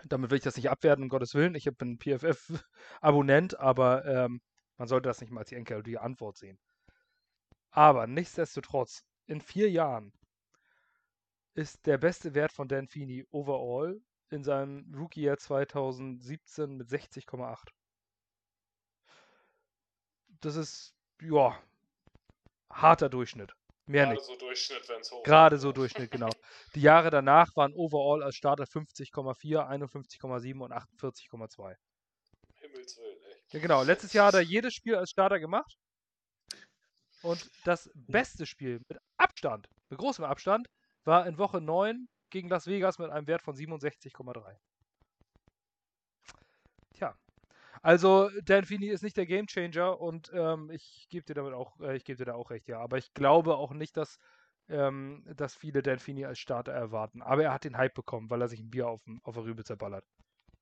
Damit 0.05 0.31
will 0.31 0.39
ich 0.39 0.45
das 0.45 0.57
nicht 0.57 0.71
abwerten, 0.71 1.05
um 1.05 1.09
Gottes 1.09 1.35
Willen. 1.35 1.55
Ich 1.55 1.65
bin 1.77 1.99
PFF-Abonnent, 1.99 3.59
aber 3.59 4.05
ähm, 4.05 4.41
man 4.77 4.89
sollte 4.89 5.09
das 5.09 5.21
nicht 5.21 5.31
mal 5.31 5.41
als 5.41 5.49
die 5.49 5.57
endgültige 5.57 6.01
Antwort 6.01 6.37
sehen. 6.37 6.59
Aber 7.71 8.07
nichtsdestotrotz, 8.07 9.05
in 9.27 9.41
vier 9.41 9.71
Jahren 9.71 10.13
ist 11.55 11.87
der 11.87 11.99
beste 11.99 12.35
Wert 12.35 12.53
von 12.53 12.69
Dan 12.69 12.87
Feeney 12.87 13.27
overall 13.31 14.01
in 14.31 14.45
seinem 14.45 14.95
Rookie-Jahr 14.95 15.39
2017 15.39 16.77
mit 16.77 16.89
60,8. 16.89 17.69
Das 20.41 20.57
ist, 20.57 20.95
ja, 21.21 21.61
harter 22.71 23.09
Durchschnitt. 23.09 23.53
Mehr 23.87 24.05
Gerade 24.05 24.17
nicht. 24.17 24.27
so 24.27 24.37
Durchschnitt, 24.37 24.89
wenn 24.89 25.01
es 25.01 25.11
hoch 25.11 25.23
Gerade 25.23 25.59
so 25.59 25.73
Durchschnitt, 25.73 26.11
genau. 26.11 26.31
Die 26.75 26.83
Jahre 26.83 27.11
danach 27.11 27.57
waren 27.57 27.73
overall 27.75 28.23
als 28.23 28.37
Starter 28.37 28.65
50,4, 28.65 29.67
51,7 29.67 30.61
und 30.61 30.73
48,2. 30.73 31.75
Himmels 32.61 32.99
Willen, 32.99 33.19
ey. 33.25 33.37
Ja, 33.53 33.61
genau. 33.61 33.83
Letztes 33.83 34.13
Jahr 34.13 34.27
hat 34.27 34.35
er 34.35 34.43
jedes 34.43 34.75
Spiel 34.75 34.95
als 34.95 35.11
Starter 35.11 35.41
gemacht. 35.41 35.79
Und 37.23 37.51
das 37.65 37.91
beste 37.95 38.47
Spiel 38.47 38.81
mit 38.89 38.99
Abstand, 39.17 39.69
mit 39.89 39.99
großem 39.99 40.25
Abstand, 40.25 40.69
war 41.05 41.27
in 41.27 41.39
Woche 41.39 41.61
9 41.61 42.09
gegen 42.31 42.49
Las 42.49 42.67
Vegas 42.67 42.99
mit 42.99 43.11
einem 43.11 43.27
Wert 43.27 43.43
von 43.43 43.57
67,3. 43.57 44.57
Also 47.83 48.31
Dan 48.43 48.65
Feeney 48.65 48.89
ist 48.89 49.03
nicht 49.03 49.17
der 49.17 49.27
Gamechanger 49.27 50.01
und 50.01 50.31
ähm, 50.33 50.71
ich 50.71 51.07
gebe 51.11 51.25
dir 51.27 51.35
damit 51.35 51.55
auch, 51.55 51.79
äh, 51.81 51.97
ich 51.97 52.05
gebe 52.05 52.19
dir 52.19 52.27
da 52.27 52.35
auch 52.35 52.51
recht, 52.51 52.69
ja. 52.69 52.81
Aber 52.81 52.99
ich 52.99 53.13
glaube 53.15 53.57
auch 53.57 53.73
nicht, 53.73 53.97
dass, 53.97 54.19
ähm, 54.69 55.25
dass 55.37 55.57
viele 55.57 55.83
Dan 55.83 55.99
Feeney 55.99 56.25
als 56.25 56.39
Starter 56.39 56.73
erwarten. 56.73 57.23
Aber 57.23 57.43
er 57.43 57.53
hat 57.53 57.65
den 57.65 57.77
Hype 57.77 57.95
bekommen, 57.95 58.31
weil 58.31 58.43
er 58.43 58.49
sich 58.49 58.61
ein 58.61 58.71
Bier 58.71 58.89
auf, 58.89 59.01
auf 59.23 59.35
der 59.35 59.45
Rübe 59.45 59.65
zerballert. 59.65 60.05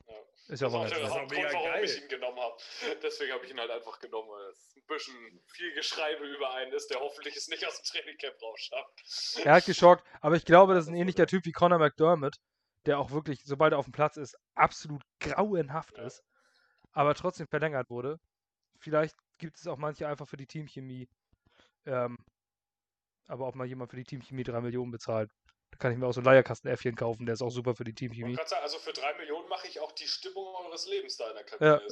Ja. 0.07 0.15
Ist 0.49 0.63
ja 0.63 0.69
auch 0.69 0.83
das 0.83 0.93
ist 0.93 0.99
auch 0.99 1.27
der 1.27 1.27
Grund, 1.27 1.53
warum 1.53 1.73
geil. 1.73 1.85
ich 1.85 2.03
ihn 2.03 2.09
genommen 2.09 2.39
habe. 2.39 2.57
Deswegen 3.03 3.33
habe 3.33 3.45
ich 3.45 3.51
ihn 3.51 3.59
halt 3.59 3.71
einfach 3.71 3.99
genommen, 3.99 4.29
weil 4.29 4.51
es 4.51 4.77
ein 4.77 4.87
bisschen 4.87 5.41
viel 5.47 5.75
Geschreibe 5.75 6.25
über 6.25 6.55
einen 6.55 6.73
ist, 6.73 6.89
der 6.89 7.01
hoffentlich 7.01 7.37
es 7.37 7.49
nicht 7.49 7.67
aus 7.67 7.81
dem 7.81 7.85
Trainingcamp 7.85 8.41
rausschafft. 8.43 9.45
Er 9.45 9.55
hat 9.55 9.67
geschockt, 9.67 10.05
aber 10.21 10.37
ich 10.37 10.45
glaube, 10.45 10.75
das 10.75 10.85
ist 10.85 10.91
ein 10.91 10.97
ähnlicher 10.97 11.27
Typ 11.27 11.45
wie 11.45 11.53
Conor 11.53 11.79
McDermott, 11.79 12.37
der 12.87 13.01
auch 13.01 13.11
wirklich, 13.11 13.41
sobald 13.45 13.73
er 13.73 13.79
auf 13.79 13.87
dem 13.87 13.93
Platz 13.93 14.17
ist, 14.17 14.37
absolut 14.55 15.03
grauenhaft 15.21 15.99
ja. 15.99 16.05
ist 16.05 16.23
aber 16.97 17.15
trotzdem 17.15 17.47
verlängert 17.47 17.91
wurde. 17.91 18.19
Vielleicht 18.81 19.15
gibt 19.39 19.59
es 19.59 19.67
auch 19.67 19.77
manche 19.77 20.09
einfach 20.09 20.27
für 20.27 20.39
die 20.39 20.47
Teamchemie. 20.47 21.09
Ähm, 21.85 22.17
aber 23.29 23.47
auch 23.47 23.55
mal 23.55 23.67
jemand 23.67 23.91
für 23.91 23.99
die 23.99 24.05
Teamchemie 24.05 24.45
3 24.45 24.63
Millionen 24.63 24.91
bezahlt. 24.91 25.31
Da 25.73 25.79
kann 25.79 25.93
ich 25.93 25.99
mir 25.99 26.07
auch 26.07 26.13
so 26.13 26.23
ein 26.23 26.25
Leierkasten-Äffchen 26.25 26.97
kaufen, 26.97 27.27
der 27.27 27.35
ist 27.35 27.43
auch 27.43 27.51
super 27.51 27.75
für 27.75 27.85
die 27.85 27.93
Teamchemie. 27.93 28.37
Sagen, 28.37 28.63
also 28.63 28.79
für 28.79 28.95
3 28.95 29.13
Millionen 29.19 29.47
mache 29.49 29.69
ich 29.69 29.79
auch 29.79 29.93
die 29.93 30.07
Stimmung 30.07 30.47
eures 30.55 30.89
Lebens 30.89 31.19
da 31.19 31.29
in 31.29 31.35
der 31.35 31.45
Kabine. 31.45 31.87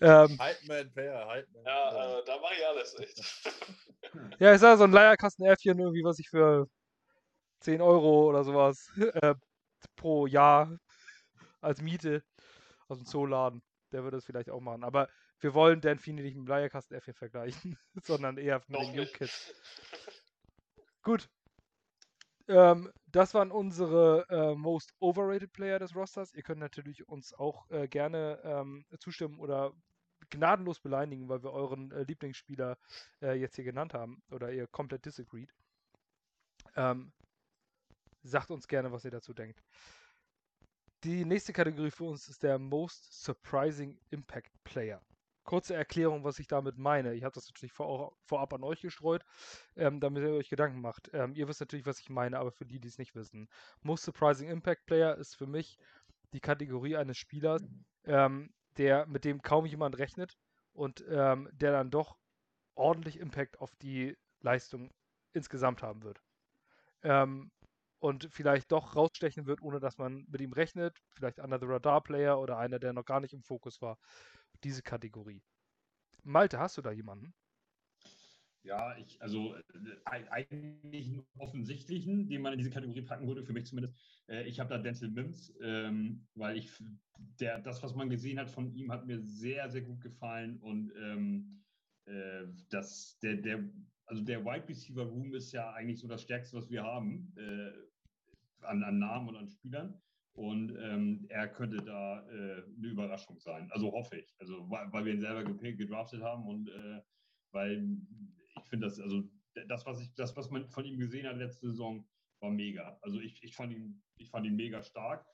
Ja. 0.00 0.24
ähm, 0.24 0.38
Hype-Man, 0.38 0.92
Pair, 0.92 1.26
Hype-Man. 1.26 1.64
Ja, 1.64 2.18
äh, 2.18 2.24
da 2.24 2.38
mache 2.38 2.54
ich 2.54 2.66
alles 2.66 2.94
echt. 3.00 3.44
ja, 4.38 4.54
ich 4.54 4.60
sag 4.60 4.78
so 4.78 4.84
ein 4.84 4.92
Leierkasten-Äffchen 4.92 5.76
irgendwie, 5.76 6.04
was 6.04 6.20
ich 6.20 6.28
für 6.28 6.68
10 7.62 7.80
Euro 7.80 8.28
oder 8.28 8.44
sowas 8.44 8.92
äh, 9.22 9.34
pro 9.96 10.28
Jahr 10.28 10.78
als 11.66 11.82
Miete 11.82 12.24
aus 12.88 12.98
dem 12.98 13.06
Zooladen. 13.06 13.62
Der 13.92 14.02
würde 14.02 14.16
es 14.16 14.24
vielleicht 14.24 14.50
auch 14.50 14.60
machen. 14.60 14.84
Aber 14.84 15.08
wir 15.40 15.54
wollen 15.54 15.80
Dan 15.80 15.98
Feeney 15.98 16.22
nicht 16.22 16.36
mit 16.36 16.46
dem 16.46 16.48
Leierkasten-Äffchen 16.48 17.14
vergleichen, 17.14 17.78
sondern 18.02 18.38
eher 18.38 18.58
mit 18.60 18.70
Noch 18.70 18.84
den 18.84 18.96
New. 18.96 19.06
Kids. 19.06 19.54
Gut. 21.02 21.28
Ähm, 22.48 22.92
das 23.06 23.34
waren 23.34 23.50
unsere 23.50 24.26
äh, 24.28 24.54
most 24.54 24.94
overrated 25.00 25.52
Player 25.52 25.78
des 25.78 25.94
Rosters. 25.94 26.32
Ihr 26.32 26.42
könnt 26.42 26.60
natürlich 26.60 27.08
uns 27.08 27.34
auch 27.34 27.68
äh, 27.70 27.88
gerne 27.88 28.40
ähm, 28.44 28.86
zustimmen 28.98 29.40
oder 29.40 29.72
gnadenlos 30.30 30.80
beleidigen, 30.80 31.28
weil 31.28 31.42
wir 31.42 31.52
euren 31.52 31.90
äh, 31.92 32.02
Lieblingsspieler 32.04 32.78
äh, 33.20 33.32
jetzt 33.34 33.56
hier 33.56 33.64
genannt 33.64 33.94
haben 33.94 34.22
oder 34.30 34.52
ihr 34.52 34.66
komplett 34.68 35.04
disagreed. 35.04 35.52
Ähm, 36.76 37.12
sagt 38.22 38.50
uns 38.50 38.68
gerne, 38.68 38.92
was 38.92 39.04
ihr 39.04 39.10
dazu 39.10 39.34
denkt. 39.34 39.62
Die 41.04 41.24
nächste 41.24 41.52
Kategorie 41.52 41.90
für 41.90 42.04
uns 42.04 42.28
ist 42.28 42.42
der 42.42 42.58
Most 42.58 43.22
Surprising 43.22 43.98
Impact 44.10 44.50
Player. 44.64 45.00
Kurze 45.44 45.74
Erklärung, 45.74 46.24
was 46.24 46.38
ich 46.38 46.48
damit 46.48 46.78
meine. 46.78 47.14
Ich 47.14 47.22
habe 47.22 47.34
das 47.34 47.46
natürlich 47.46 47.72
vor, 47.72 48.16
vorab 48.24 48.52
an 48.54 48.64
euch 48.64 48.80
gestreut, 48.80 49.24
ähm, 49.76 50.00
damit 50.00 50.24
ihr 50.24 50.30
euch 50.30 50.48
Gedanken 50.48 50.80
macht. 50.80 51.10
Ähm, 51.12 51.34
ihr 51.34 51.46
wisst 51.46 51.60
natürlich, 51.60 51.86
was 51.86 52.00
ich 52.00 52.08
meine, 52.08 52.38
aber 52.38 52.50
für 52.50 52.64
die, 52.64 52.80
die 52.80 52.88
es 52.88 52.98
nicht 52.98 53.14
wissen. 53.14 53.48
Most 53.82 54.04
Surprising 54.04 54.48
Impact 54.48 54.86
Player 54.86 55.14
ist 55.16 55.36
für 55.36 55.46
mich 55.46 55.78
die 56.32 56.40
Kategorie 56.40 56.96
eines 56.96 57.18
Spielers, 57.18 57.62
ähm, 58.04 58.52
der 58.76 59.06
mit 59.06 59.24
dem 59.24 59.42
kaum 59.42 59.66
jemand 59.66 59.98
rechnet 59.98 60.36
und 60.72 61.04
ähm, 61.08 61.48
der 61.52 61.72
dann 61.72 61.90
doch 61.90 62.16
ordentlich 62.74 63.20
Impact 63.20 63.60
auf 63.60 63.74
die 63.76 64.16
Leistung 64.40 64.90
insgesamt 65.32 65.82
haben 65.82 66.02
wird. 66.02 66.20
Ähm, 67.02 67.52
und 67.98 68.28
vielleicht 68.30 68.72
doch 68.72 68.96
rausstechen 68.96 69.46
wird, 69.46 69.62
ohne 69.62 69.80
dass 69.80 69.98
man 69.98 70.24
mit 70.28 70.40
ihm 70.40 70.52
rechnet. 70.52 71.02
Vielleicht 71.10 71.40
einer 71.40 71.58
the 71.58 71.66
Radar 71.66 72.02
Player 72.02 72.38
oder 72.38 72.58
einer, 72.58 72.78
der 72.78 72.92
noch 72.92 73.04
gar 73.04 73.20
nicht 73.20 73.34
im 73.34 73.42
Fokus 73.42 73.80
war. 73.80 73.98
Diese 74.64 74.82
Kategorie. 74.82 75.42
Malte, 76.22 76.58
hast 76.58 76.76
du 76.76 76.82
da 76.82 76.90
jemanden? 76.90 77.34
Ja, 78.66 78.96
ich, 78.98 79.22
also 79.22 79.54
äh, 79.54 79.60
eigentlich 80.04 81.06
einen 81.06 81.26
offensichtlichen, 81.38 82.28
den 82.28 82.42
man 82.42 82.52
in 82.52 82.58
diese 82.58 82.70
Kategorie 82.70 83.02
packen 83.02 83.28
würde, 83.28 83.44
für 83.44 83.52
mich 83.52 83.66
zumindest. 83.66 83.96
Äh, 84.28 84.42
ich 84.42 84.58
habe 84.58 84.70
da 84.70 84.78
Denzel 84.78 85.08
Mims, 85.08 85.54
ähm, 85.62 86.26
weil 86.34 86.56
ich 86.58 86.72
der, 87.38 87.60
das, 87.60 87.80
was 87.84 87.94
man 87.94 88.10
gesehen 88.10 88.40
hat 88.40 88.50
von 88.50 88.74
ihm, 88.74 88.90
hat 88.90 89.06
mir 89.06 89.20
sehr, 89.20 89.70
sehr 89.70 89.82
gut 89.82 90.00
gefallen. 90.00 90.58
Und 90.58 90.92
ähm, 90.96 91.62
äh, 92.06 92.46
das, 92.70 93.20
der, 93.20 93.36
der, 93.36 93.70
also 94.06 94.22
der 94.22 94.44
Wide 94.44 94.68
Receiver 94.68 95.02
Room 95.02 95.34
ist 95.34 95.52
ja 95.52 95.72
eigentlich 95.72 96.00
so 96.00 96.08
das 96.08 96.22
Stärkste, 96.22 96.56
was 96.56 96.70
wir 96.70 96.82
haben, 96.82 97.32
äh, 97.36 97.72
an, 98.64 98.82
an 98.82 98.98
Namen 98.98 99.28
und 99.28 99.36
an 99.36 99.48
Spielern. 99.48 100.00
Und 100.32 100.76
ähm, 100.78 101.24
er 101.30 101.48
könnte 101.48 101.78
da 101.78 102.20
äh, 102.28 102.62
eine 102.62 102.88
Überraschung 102.88 103.38
sein. 103.38 103.70
Also 103.70 103.90
hoffe 103.90 104.18
ich. 104.18 104.34
Also 104.38 104.70
weil, 104.70 104.92
weil 104.92 105.04
wir 105.06 105.14
ihn 105.14 105.20
selber 105.20 105.44
gedraftet 105.44 106.22
haben 106.22 106.46
und 106.46 106.68
äh, 106.68 107.00
weil 107.52 107.96
ich 108.54 108.68
finde 108.68 108.86
das, 108.86 109.00
also 109.00 109.22
das, 109.68 109.86
was 109.86 110.00
ich, 110.00 110.14
das, 110.14 110.36
was 110.36 110.50
man 110.50 110.68
von 110.68 110.84
ihm 110.84 110.98
gesehen 110.98 111.26
hat 111.26 111.38
letzte 111.38 111.68
Saison, 111.68 112.06
war 112.40 112.50
mega. 112.50 112.98
Also 113.00 113.18
ich, 113.18 113.42
ich 113.42 113.54
fand 113.54 113.72
ihn, 113.72 114.02
ich 114.18 114.28
fand 114.28 114.46
ihn 114.46 114.56
mega 114.56 114.82
stark. 114.82 115.26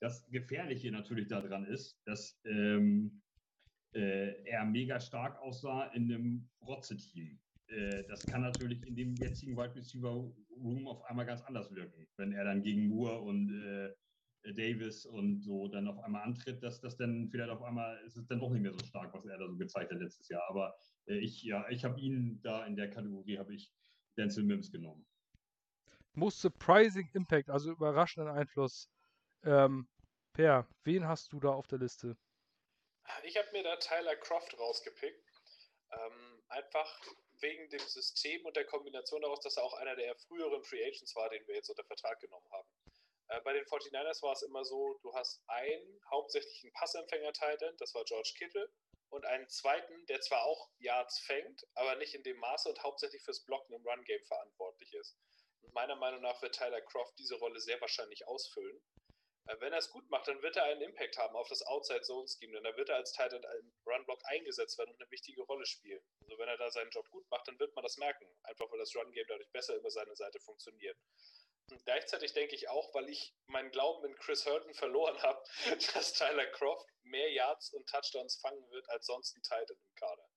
Das 0.00 0.28
Gefährliche 0.28 0.90
natürlich 0.90 1.28
daran 1.28 1.64
ist, 1.64 1.98
dass 2.04 2.38
ähm, 2.44 3.22
äh, 3.94 4.42
er 4.44 4.64
mega 4.66 5.00
stark 5.00 5.40
aussah 5.40 5.86
in 5.94 6.12
einem 6.12 6.48
Rotze-Team. 6.60 7.40
Äh, 7.68 8.04
das 8.08 8.26
kann 8.26 8.42
natürlich 8.42 8.82
in 8.86 8.96
dem 8.96 9.14
jetzigen 9.16 9.56
Wide 9.56 9.74
Receiver 9.74 10.32
Room 10.50 10.86
auf 10.86 11.04
einmal 11.04 11.26
ganz 11.26 11.42
anders 11.42 11.74
wirken, 11.74 12.06
wenn 12.16 12.32
er 12.32 12.44
dann 12.44 12.62
gegen 12.62 12.88
Moore 12.88 13.20
und 13.20 13.50
äh, 13.62 13.94
Davis 14.54 15.04
und 15.04 15.40
so 15.42 15.68
dann 15.68 15.88
auf 15.88 15.98
einmal 15.98 16.22
antritt, 16.22 16.62
dass 16.62 16.80
das 16.80 16.96
dann 16.96 17.28
vielleicht 17.30 17.50
auf 17.50 17.62
einmal 17.62 17.98
ist 18.04 18.16
es 18.16 18.26
dann 18.26 18.40
doch 18.40 18.50
nicht 18.50 18.62
mehr 18.62 18.72
so 18.72 18.84
stark, 18.84 19.12
was 19.12 19.26
er 19.26 19.38
da 19.38 19.46
so 19.46 19.56
gezeigt 19.56 19.92
hat 19.92 20.00
letztes 20.00 20.28
Jahr. 20.28 20.42
Aber 20.48 20.76
äh, 21.06 21.18
ich, 21.18 21.42
ja, 21.42 21.68
ich 21.68 21.84
habe 21.84 22.00
ihn 22.00 22.40
da 22.42 22.64
in 22.66 22.76
der 22.76 22.90
Kategorie, 22.90 23.38
habe 23.38 23.54
ich 23.54 23.72
Denzel 24.16 24.44
Mims 24.44 24.70
genommen. 24.70 25.06
Most 26.14 26.40
Surprising 26.40 27.08
Impact, 27.12 27.50
also 27.50 27.70
überraschenden 27.70 28.32
Einfluss. 28.32 28.88
Ähm, 29.44 29.88
per, 30.32 30.68
wen 30.84 31.06
hast 31.06 31.32
du 31.32 31.40
da 31.40 31.50
auf 31.50 31.66
der 31.66 31.78
Liste? 31.78 32.16
Ich 33.24 33.36
habe 33.36 33.48
mir 33.52 33.62
da 33.62 33.76
Tyler 33.76 34.16
Croft 34.16 34.58
rausgepickt. 34.58 35.37
Ähm, 35.92 36.42
einfach 36.48 37.00
wegen 37.40 37.68
dem 37.70 37.80
System 37.80 38.44
und 38.44 38.56
der 38.56 38.66
Kombination 38.66 39.22
daraus, 39.22 39.40
dass 39.40 39.56
er 39.56 39.64
auch 39.64 39.74
einer 39.74 39.96
der 39.96 40.16
früheren 40.16 40.62
Free 40.64 40.84
Agents 40.84 41.14
war, 41.16 41.28
den 41.30 41.46
wir 41.46 41.54
jetzt 41.54 41.70
unter 41.70 41.84
Vertrag 41.84 42.20
genommen 42.20 42.50
haben. 42.50 42.68
Äh, 43.28 43.40
bei 43.42 43.52
den 43.52 43.64
49ers 43.64 44.22
war 44.22 44.32
es 44.32 44.42
immer 44.42 44.64
so, 44.64 44.98
du 45.02 45.14
hast 45.14 45.42
einen 45.46 46.00
hauptsächlichen 46.10 46.72
Passempfänger-Titan, 46.72 47.76
das 47.78 47.94
war 47.94 48.04
George 48.04 48.32
Kittle, 48.36 48.70
und 49.10 49.24
einen 49.24 49.48
zweiten, 49.48 50.04
der 50.06 50.20
zwar 50.20 50.44
auch 50.44 50.70
Yards 50.78 51.20
fängt, 51.20 51.66
aber 51.74 51.96
nicht 51.96 52.14
in 52.14 52.22
dem 52.22 52.38
Maße 52.38 52.68
und 52.68 52.82
hauptsächlich 52.82 53.22
fürs 53.22 53.44
Blocken 53.44 53.74
im 53.74 53.86
Run-Game 53.86 54.24
verantwortlich 54.24 54.92
ist. 54.94 55.16
Und 55.62 55.72
meiner 55.74 55.96
Meinung 55.96 56.20
nach 56.20 56.40
wird 56.42 56.54
Tyler 56.54 56.80
Croft 56.82 57.18
diese 57.18 57.36
Rolle 57.36 57.60
sehr 57.60 57.80
wahrscheinlich 57.80 58.26
ausfüllen. 58.26 58.82
Äh, 59.48 59.56
Wenn 59.60 59.72
er 59.72 59.78
es 59.78 59.90
gut 59.90 60.08
macht, 60.10 60.28
dann 60.28 60.42
wird 60.42 60.56
er 60.56 60.64
einen 60.64 60.82
Impact 60.82 61.16
haben 61.16 61.34
auf 61.34 61.48
das 61.48 61.62
Outside-Zone-Scheme, 61.62 62.52
denn 62.52 62.64
da 62.64 62.76
wird 62.76 62.90
er 62.90 62.96
als 62.96 63.12
Titan 63.12 63.42
im 63.42 63.72
Run-Block 63.86 64.20
eingesetzt 64.24 64.78
werden 64.78 64.90
und 64.90 65.00
eine 65.00 65.10
wichtige 65.10 65.42
Rolle 65.42 65.66
spielen. 65.66 66.02
Also 66.22 66.38
wenn 66.38 66.48
er 66.48 66.58
da 66.58 66.70
seinen 66.70 66.90
Job 66.90 67.08
gut 67.10 67.28
macht, 67.30 67.48
dann 67.48 67.58
wird 67.58 67.74
man 67.74 67.82
das 67.82 67.96
merken, 67.96 68.26
einfach 68.42 68.70
weil 68.70 68.78
das 68.78 68.94
Run-Game 68.94 69.26
dadurch 69.26 69.50
besser 69.50 69.74
über 69.76 69.90
seine 69.90 70.14
Seite 70.14 70.38
funktioniert. 70.40 70.96
Und 71.70 71.84
gleichzeitig 71.84 72.32
denke 72.32 72.54
ich 72.54 72.68
auch, 72.68 72.94
weil 72.94 73.08
ich 73.08 73.34
meinen 73.46 73.70
Glauben 73.70 74.04
in 74.06 74.16
Chris 74.16 74.44
Herndon 74.46 74.74
verloren 74.74 75.18
habe, 75.22 75.42
dass 75.94 76.12
Tyler 76.12 76.46
Croft 76.46 76.86
mehr 77.02 77.30
Yards 77.32 77.72
und 77.72 77.88
Touchdowns 77.88 78.36
fangen 78.36 78.70
wird 78.70 78.88
als 78.90 79.06
sonst 79.06 79.34
ein 79.36 79.42
Titan 79.42 79.76
im 79.76 79.94
Kader. 79.94 80.28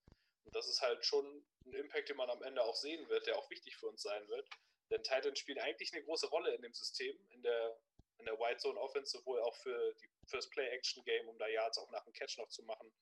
Und 0.44 0.54
das 0.54 0.68
ist 0.68 0.80
halt 0.80 1.04
schon 1.04 1.46
ein 1.66 1.72
Impact, 1.74 2.08
den 2.08 2.16
man 2.16 2.30
am 2.30 2.42
Ende 2.42 2.62
auch 2.62 2.76
sehen 2.76 3.08
wird, 3.08 3.26
der 3.26 3.38
auch 3.38 3.48
wichtig 3.50 3.76
für 3.76 3.88
uns 3.88 4.02
sein 4.02 4.26
wird. 4.28 4.48
Denn 4.90 5.02
Titans 5.02 5.38
spielen 5.38 5.58
eigentlich 5.58 5.92
eine 5.94 6.04
große 6.04 6.26
Rolle 6.26 6.54
in 6.54 6.60
dem 6.60 6.74
System, 6.74 7.16
in 7.30 7.42
der, 7.42 7.80
in 8.22 8.26
der 8.26 8.38
White 8.38 8.58
Zone 8.58 8.78
Offense, 8.78 9.18
sowohl 9.18 9.40
auch 9.42 9.56
für 9.56 9.94
die, 9.94 10.08
fürs 10.28 10.48
Play-Action-Game, 10.50 11.28
um 11.28 11.36
da 11.38 11.48
Yards 11.48 11.78
auch 11.78 11.90
nach 11.90 12.04
dem 12.04 12.12
Catch 12.12 12.38
noch 12.38 12.48
zu 12.48 12.62
machen. 12.62 12.92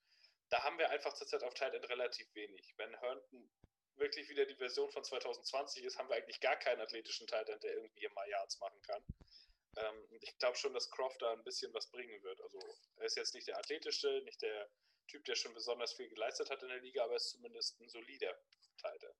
Da 0.49 0.63
haben 0.63 0.79
wir 0.79 0.89
einfach 0.91 1.13
zurzeit 1.13 1.43
auf 1.45 1.55
Titan 1.55 1.85
relativ 1.85 2.35
wenig. 2.35 2.75
Wenn 2.77 2.99
Herndon 2.99 3.51
wirklich 3.97 4.29
wieder 4.31 4.47
die 4.47 4.57
Version 4.57 4.91
von 4.91 5.05
2020 5.05 5.85
ist, 5.85 5.99
haben 5.99 6.09
wir 6.09 6.17
eigentlich 6.17 6.41
gar 6.41 6.57
keinen 6.57 6.81
athletischen 6.81 7.27
Titan, 7.27 7.61
der 7.61 7.75
irgendwie 7.75 8.09
mal 8.09 8.29
Yards 8.29 8.59
machen 8.59 8.81
kann. 8.83 9.05
Ähm, 9.77 10.19
ich 10.23 10.37
glaube 10.39 10.57
schon, 10.57 10.73
dass 10.73 10.91
Croft 10.91 11.21
da 11.21 11.33
ein 11.33 11.45
bisschen 11.45 11.73
was 11.75 11.91
bringen 11.91 12.23
wird. 12.23 12.41
Also 12.41 12.59
er 12.97 13.05
ist 13.05 13.17
jetzt 13.17 13.35
nicht 13.35 13.47
der 13.47 13.59
athletischste, 13.59 14.23
nicht 14.23 14.41
der 14.41 14.69
Typ, 15.07 15.25
der 15.27 15.35
schon 15.35 15.53
besonders 15.55 15.93
viel 15.93 16.09
geleistet 16.09 16.51
hat 16.51 16.63
in 16.63 16.69
der 16.69 16.81
Liga, 16.81 17.05
aber 17.05 17.13
er 17.13 17.17
ist 17.17 17.31
zumindest 17.31 17.79
ein 17.81 17.89
solider 17.89 18.35
Titan. 18.79 19.15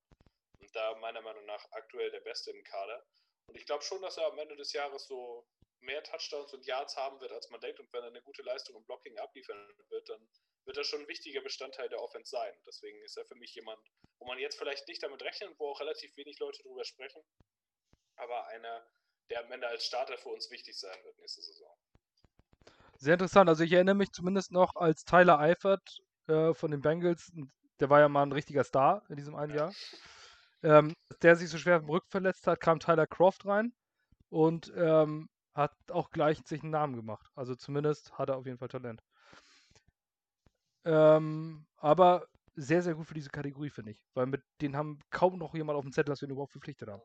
Und 0.59 0.75
da 0.75 0.95
meiner 0.97 1.21
Meinung 1.21 1.45
nach 1.45 1.71
aktuell 1.73 2.11
der 2.11 2.21
Beste 2.21 2.51
im 2.51 2.65
Kader. 2.65 3.05
Und 3.47 3.57
ich 3.57 3.67
glaube 3.67 3.83
schon, 3.83 4.01
dass 4.01 4.17
er 4.17 4.27
am 4.27 4.39
Ende 4.39 4.57
des 4.57 4.73
Jahres 4.73 5.07
so 5.07 5.47
mehr 5.81 6.03
Touchdowns 6.03 6.53
und 6.53 6.67
Yards 6.67 6.97
haben 6.97 7.21
wird, 7.21 7.33
als 7.33 7.51
man 7.51 7.61
denkt. 7.61 7.81
Und 7.81 7.93
wenn 7.93 8.03
er 8.03 8.09
eine 8.09 8.23
gute 8.23 8.43
Leistung 8.43 8.77
im 8.77 8.85
Blocking 8.85 9.17
abliefern 9.19 9.57
wird, 9.89 10.09
dann 10.09 10.29
wird 10.65 10.77
er 10.77 10.85
schon 10.85 11.01
ein 11.01 11.09
wichtiger 11.09 11.41
Bestandteil 11.41 11.89
der 11.89 12.01
Offense 12.01 12.31
sein. 12.31 12.55
Deswegen 12.67 13.01
ist 13.03 13.17
er 13.17 13.25
für 13.25 13.35
mich 13.37 13.55
jemand, 13.55 13.81
wo 14.19 14.27
man 14.27 14.39
jetzt 14.39 14.59
vielleicht 14.59 14.87
nicht 14.89 15.03
damit 15.03 15.23
rechnet, 15.23 15.59
wo 15.59 15.71
auch 15.71 15.81
relativ 15.81 16.17
wenig 16.17 16.39
Leute 16.39 16.63
drüber 16.63 16.85
sprechen. 16.85 17.23
Aber 18.17 18.47
einer, 18.49 18.87
der 19.31 19.45
am 19.45 19.53
Ende 19.53 19.69
als 19.69 19.85
Starter 19.85 20.19
für 20.19 20.29
uns 20.29 20.51
wichtig 20.51 20.79
sein 20.79 21.05
wird 21.05 21.19
nächste 21.19 21.43
Saison. 21.43 21.75
Sehr 22.99 23.15
interessant. 23.15 23.49
Also 23.49 23.65
ich 23.65 23.73
erinnere 23.73 23.95
mich 23.95 24.13
zumindest 24.13 24.53
noch, 24.53 24.77
als 24.77 25.05
Tyler 25.05 25.39
Eifert 25.39 26.03
äh, 26.29 26.53
von 26.53 26.71
den 26.71 26.83
Bengals, 26.83 27.33
der 27.81 27.89
war 27.89 28.01
ja 28.01 28.09
mal 28.11 28.23
ein 28.23 28.33
richtiger 28.33 28.63
Star 28.63 29.03
in 29.09 29.17
diesem 29.17 29.35
einen 29.35 29.55
Jahr, 29.55 29.73
ähm, 30.63 30.95
der 31.23 31.37
sich 31.37 31.49
so 31.49 31.57
schwer 31.57 31.77
im 31.77 31.89
Rücken 31.89 32.11
verletzt 32.11 32.47
hat, 32.47 32.61
kam 32.61 32.79
Tyler 32.79 33.07
Croft 33.07 33.47
rein 33.47 33.73
und 34.29 34.71
ähm, 34.77 35.31
hat 35.53 35.75
auch 35.91 36.11
gleich 36.11 36.39
sich 36.47 36.63
einen 36.63 36.73
Namen 36.73 36.97
gemacht. 36.97 37.31
Also 37.35 37.55
zumindest 37.55 38.19
hat 38.19 38.29
er 38.29 38.37
auf 38.37 38.47
jeden 38.47 38.59
Fall 38.59 38.69
Talent. 38.69 39.03
Ähm, 40.85 41.67
aber 41.77 42.27
sehr, 42.57 42.83
sehr 42.83 42.95
gut 42.95 43.07
für 43.07 43.15
diese 43.15 43.31
Kategorie, 43.31 43.71
finde 43.71 43.93
ich. 43.93 44.03
Weil 44.15 44.27
mit 44.27 44.43
denen 44.61 44.77
haben 44.77 44.99
kaum 45.11 45.39
noch 45.39 45.55
jemand 45.55 45.77
auf 45.77 45.85
dem 45.85 45.93
Zettel, 45.93 46.11
dass 46.11 46.21
wir 46.21 46.29
ihn 46.29 46.33
überhaupt 46.33 46.53
verpflichtet 46.53 46.89
haben. 46.89 47.03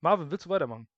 Marvin, 0.00 0.30
willst 0.30 0.46
du 0.46 0.50
weitermachen? 0.50 0.88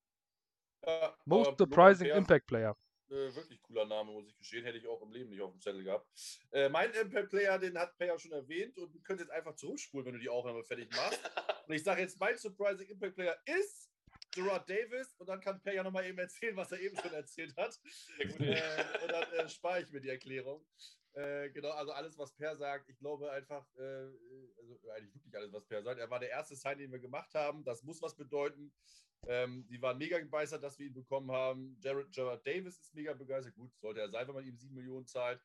Ja, 0.86 1.16
Most 1.24 1.58
surprising 1.58 2.08
Pair, 2.08 2.16
Impact 2.16 2.46
Player. 2.46 2.76
Äh, 3.10 3.34
wirklich 3.34 3.60
cooler 3.62 3.84
Name, 3.84 4.12
muss 4.12 4.28
ich 4.28 4.36
gestehen. 4.36 4.64
Hätte 4.64 4.78
ich 4.78 4.88
auch 4.88 5.02
im 5.02 5.12
Leben 5.12 5.30
nicht 5.30 5.40
auf 5.40 5.52
dem 5.52 5.60
Zettel 5.60 5.84
gehabt. 5.84 6.08
Äh, 6.52 6.68
mein 6.68 6.90
Impact-Player, 6.92 7.58
den 7.58 7.78
hat 7.78 7.94
ja 8.00 8.18
schon 8.18 8.32
erwähnt 8.32 8.78
und 8.78 8.94
du 8.94 9.00
könntest 9.02 9.28
jetzt 9.28 9.36
einfach 9.36 9.54
zurückspulen, 9.54 10.06
wenn 10.06 10.14
du 10.14 10.20
die 10.20 10.28
Aufnahme 10.28 10.64
fertig 10.64 10.90
machst. 10.90 11.20
und 11.68 11.74
ich 11.74 11.82
sage 11.82 12.00
jetzt, 12.00 12.18
mein 12.18 12.36
Surprising 12.36 12.88
Impact-Player 12.88 13.36
ist 13.44 13.90
Gerard 14.34 14.68
Davis 14.68 15.14
und 15.18 15.28
dann 15.28 15.40
kann 15.40 15.60
Per 15.60 15.72
ja 15.72 15.82
nochmal 15.82 16.06
eben 16.06 16.18
erzählen, 16.18 16.56
was 16.56 16.72
er 16.72 16.80
eben 16.80 16.96
schon 16.96 17.12
erzählt 17.12 17.56
hat. 17.56 17.78
Äh, 18.18 19.02
und 19.02 19.12
dann 19.12 19.32
äh, 19.32 19.48
spare 19.48 19.82
ich 19.82 19.90
mir 19.90 20.00
die 20.00 20.08
Erklärung. 20.08 20.64
Äh, 21.14 21.50
genau, 21.50 21.70
also 21.70 21.92
alles, 21.92 22.18
was 22.18 22.34
Per 22.34 22.56
sagt, 22.56 22.88
ich 22.88 22.98
glaube 22.98 23.30
einfach, 23.30 23.64
äh, 23.76 23.82
also 24.58 24.90
eigentlich 24.90 25.14
wirklich 25.14 25.36
alles, 25.36 25.52
was 25.52 25.64
Per 25.66 25.82
sagt. 25.82 26.00
Er 26.00 26.10
war 26.10 26.18
der 26.18 26.30
erste 26.30 26.56
Sign, 26.56 26.78
den 26.78 26.90
wir 26.90 26.98
gemacht 26.98 27.32
haben. 27.34 27.64
Das 27.64 27.82
muss 27.84 28.02
was 28.02 28.16
bedeuten. 28.16 28.72
Ähm, 29.26 29.66
die 29.68 29.80
waren 29.80 29.96
mega 29.96 30.18
begeistert, 30.18 30.62
dass 30.62 30.78
wir 30.78 30.86
ihn 30.86 30.92
bekommen 30.92 31.30
haben. 31.30 31.78
Jared, 31.80 32.12
Gerard 32.12 32.46
Davis 32.46 32.78
ist 32.78 32.94
mega 32.94 33.14
begeistert. 33.14 33.54
Gut, 33.54 33.72
sollte 33.80 34.00
er 34.00 34.10
sein, 34.10 34.26
wenn 34.26 34.34
man 34.34 34.44
ihm 34.44 34.56
sieben 34.56 34.74
Millionen 34.74 35.06
zahlt, 35.06 35.40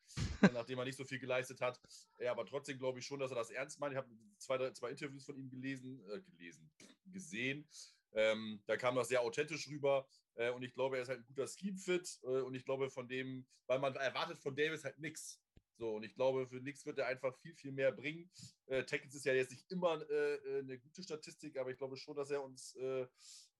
nachdem 0.53 0.79
er 0.79 0.85
nicht 0.85 0.97
so 0.97 1.05
viel 1.05 1.19
geleistet 1.19 1.61
hat. 1.61 1.79
Ja, 2.17 2.31
aber 2.31 2.45
trotzdem 2.45 2.77
glaube 2.77 2.99
ich 2.99 3.05
schon, 3.05 3.19
dass 3.19 3.31
er 3.31 3.35
das 3.35 3.51
ernst 3.51 3.79
meint. 3.79 3.93
Ich 3.93 3.97
habe 3.97 4.09
zwei, 4.37 4.71
zwei 4.71 4.89
Interviews 4.89 5.25
von 5.25 5.37
ihm 5.37 5.49
gelesen, 5.49 6.03
äh, 6.09 6.21
gelesen, 6.31 6.69
gesehen. 7.05 7.67
Ähm, 8.13 8.61
da 8.65 8.77
kam 8.77 8.95
das 8.95 9.09
sehr 9.09 9.21
authentisch 9.21 9.67
rüber. 9.69 10.07
Äh, 10.35 10.51
und 10.51 10.63
ich 10.63 10.73
glaube, 10.73 10.97
er 10.97 11.03
ist 11.03 11.09
halt 11.09 11.19
ein 11.19 11.25
guter 11.25 11.47
Scheme-Fit. 11.47 12.19
Äh, 12.23 12.41
und 12.41 12.55
ich 12.55 12.65
glaube, 12.65 12.89
von 12.89 13.07
dem, 13.07 13.45
weil 13.67 13.79
man 13.79 13.95
erwartet 13.95 14.39
von 14.39 14.55
Davis 14.55 14.83
halt 14.83 14.99
nichts. 14.99 15.41
So, 15.79 15.95
und 15.95 16.03
ich 16.03 16.13
glaube, 16.13 16.45
für 16.45 16.59
nichts 16.59 16.85
wird 16.85 16.99
er 16.99 17.07
einfach 17.07 17.33
viel, 17.37 17.55
viel 17.55 17.71
mehr 17.71 17.93
bringen. 17.93 18.29
Äh, 18.65 18.83
Tackles 18.83 19.15
ist 19.15 19.25
ja 19.25 19.33
jetzt 19.33 19.51
nicht 19.51 19.71
immer 19.71 20.01
äh, 20.09 20.35
äh, 20.35 20.59
eine 20.59 20.77
gute 20.77 21.01
Statistik, 21.01 21.57
aber 21.57 21.71
ich 21.71 21.77
glaube 21.77 21.95
schon, 21.95 22.17
dass 22.17 22.31
er 22.31 22.43
uns, 22.43 22.75
äh, 22.75 23.03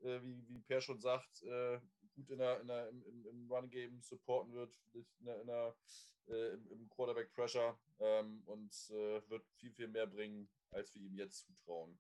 äh 0.02 0.22
wie, 0.22 0.46
wie 0.50 0.60
Per 0.60 0.82
schon 0.82 1.00
sagt, 1.00 1.42
äh, 1.44 1.80
gut 2.16 2.30
in 2.30 2.40
der, 2.40 2.60
in 2.60 2.68
der, 2.68 2.90
im, 2.90 3.26
im 3.26 3.50
Run-Game 3.50 4.02
supporten 4.02 4.54
wird, 4.54 4.76
in 4.94 5.06
der, 5.22 5.42
in 5.42 5.48
der, 5.48 5.76
im, 6.28 6.68
im 6.72 6.90
Quarterback-Pressure 6.90 7.80
ähm, 8.00 8.44
und 8.46 8.72
wird 8.90 9.48
viel, 9.56 9.72
viel 9.72 9.88
mehr 9.88 10.06
bringen, 10.06 10.50
als 10.72 10.94
wir 10.94 11.02
ihm 11.02 11.16
jetzt 11.16 11.46
zutrauen. 11.46 11.98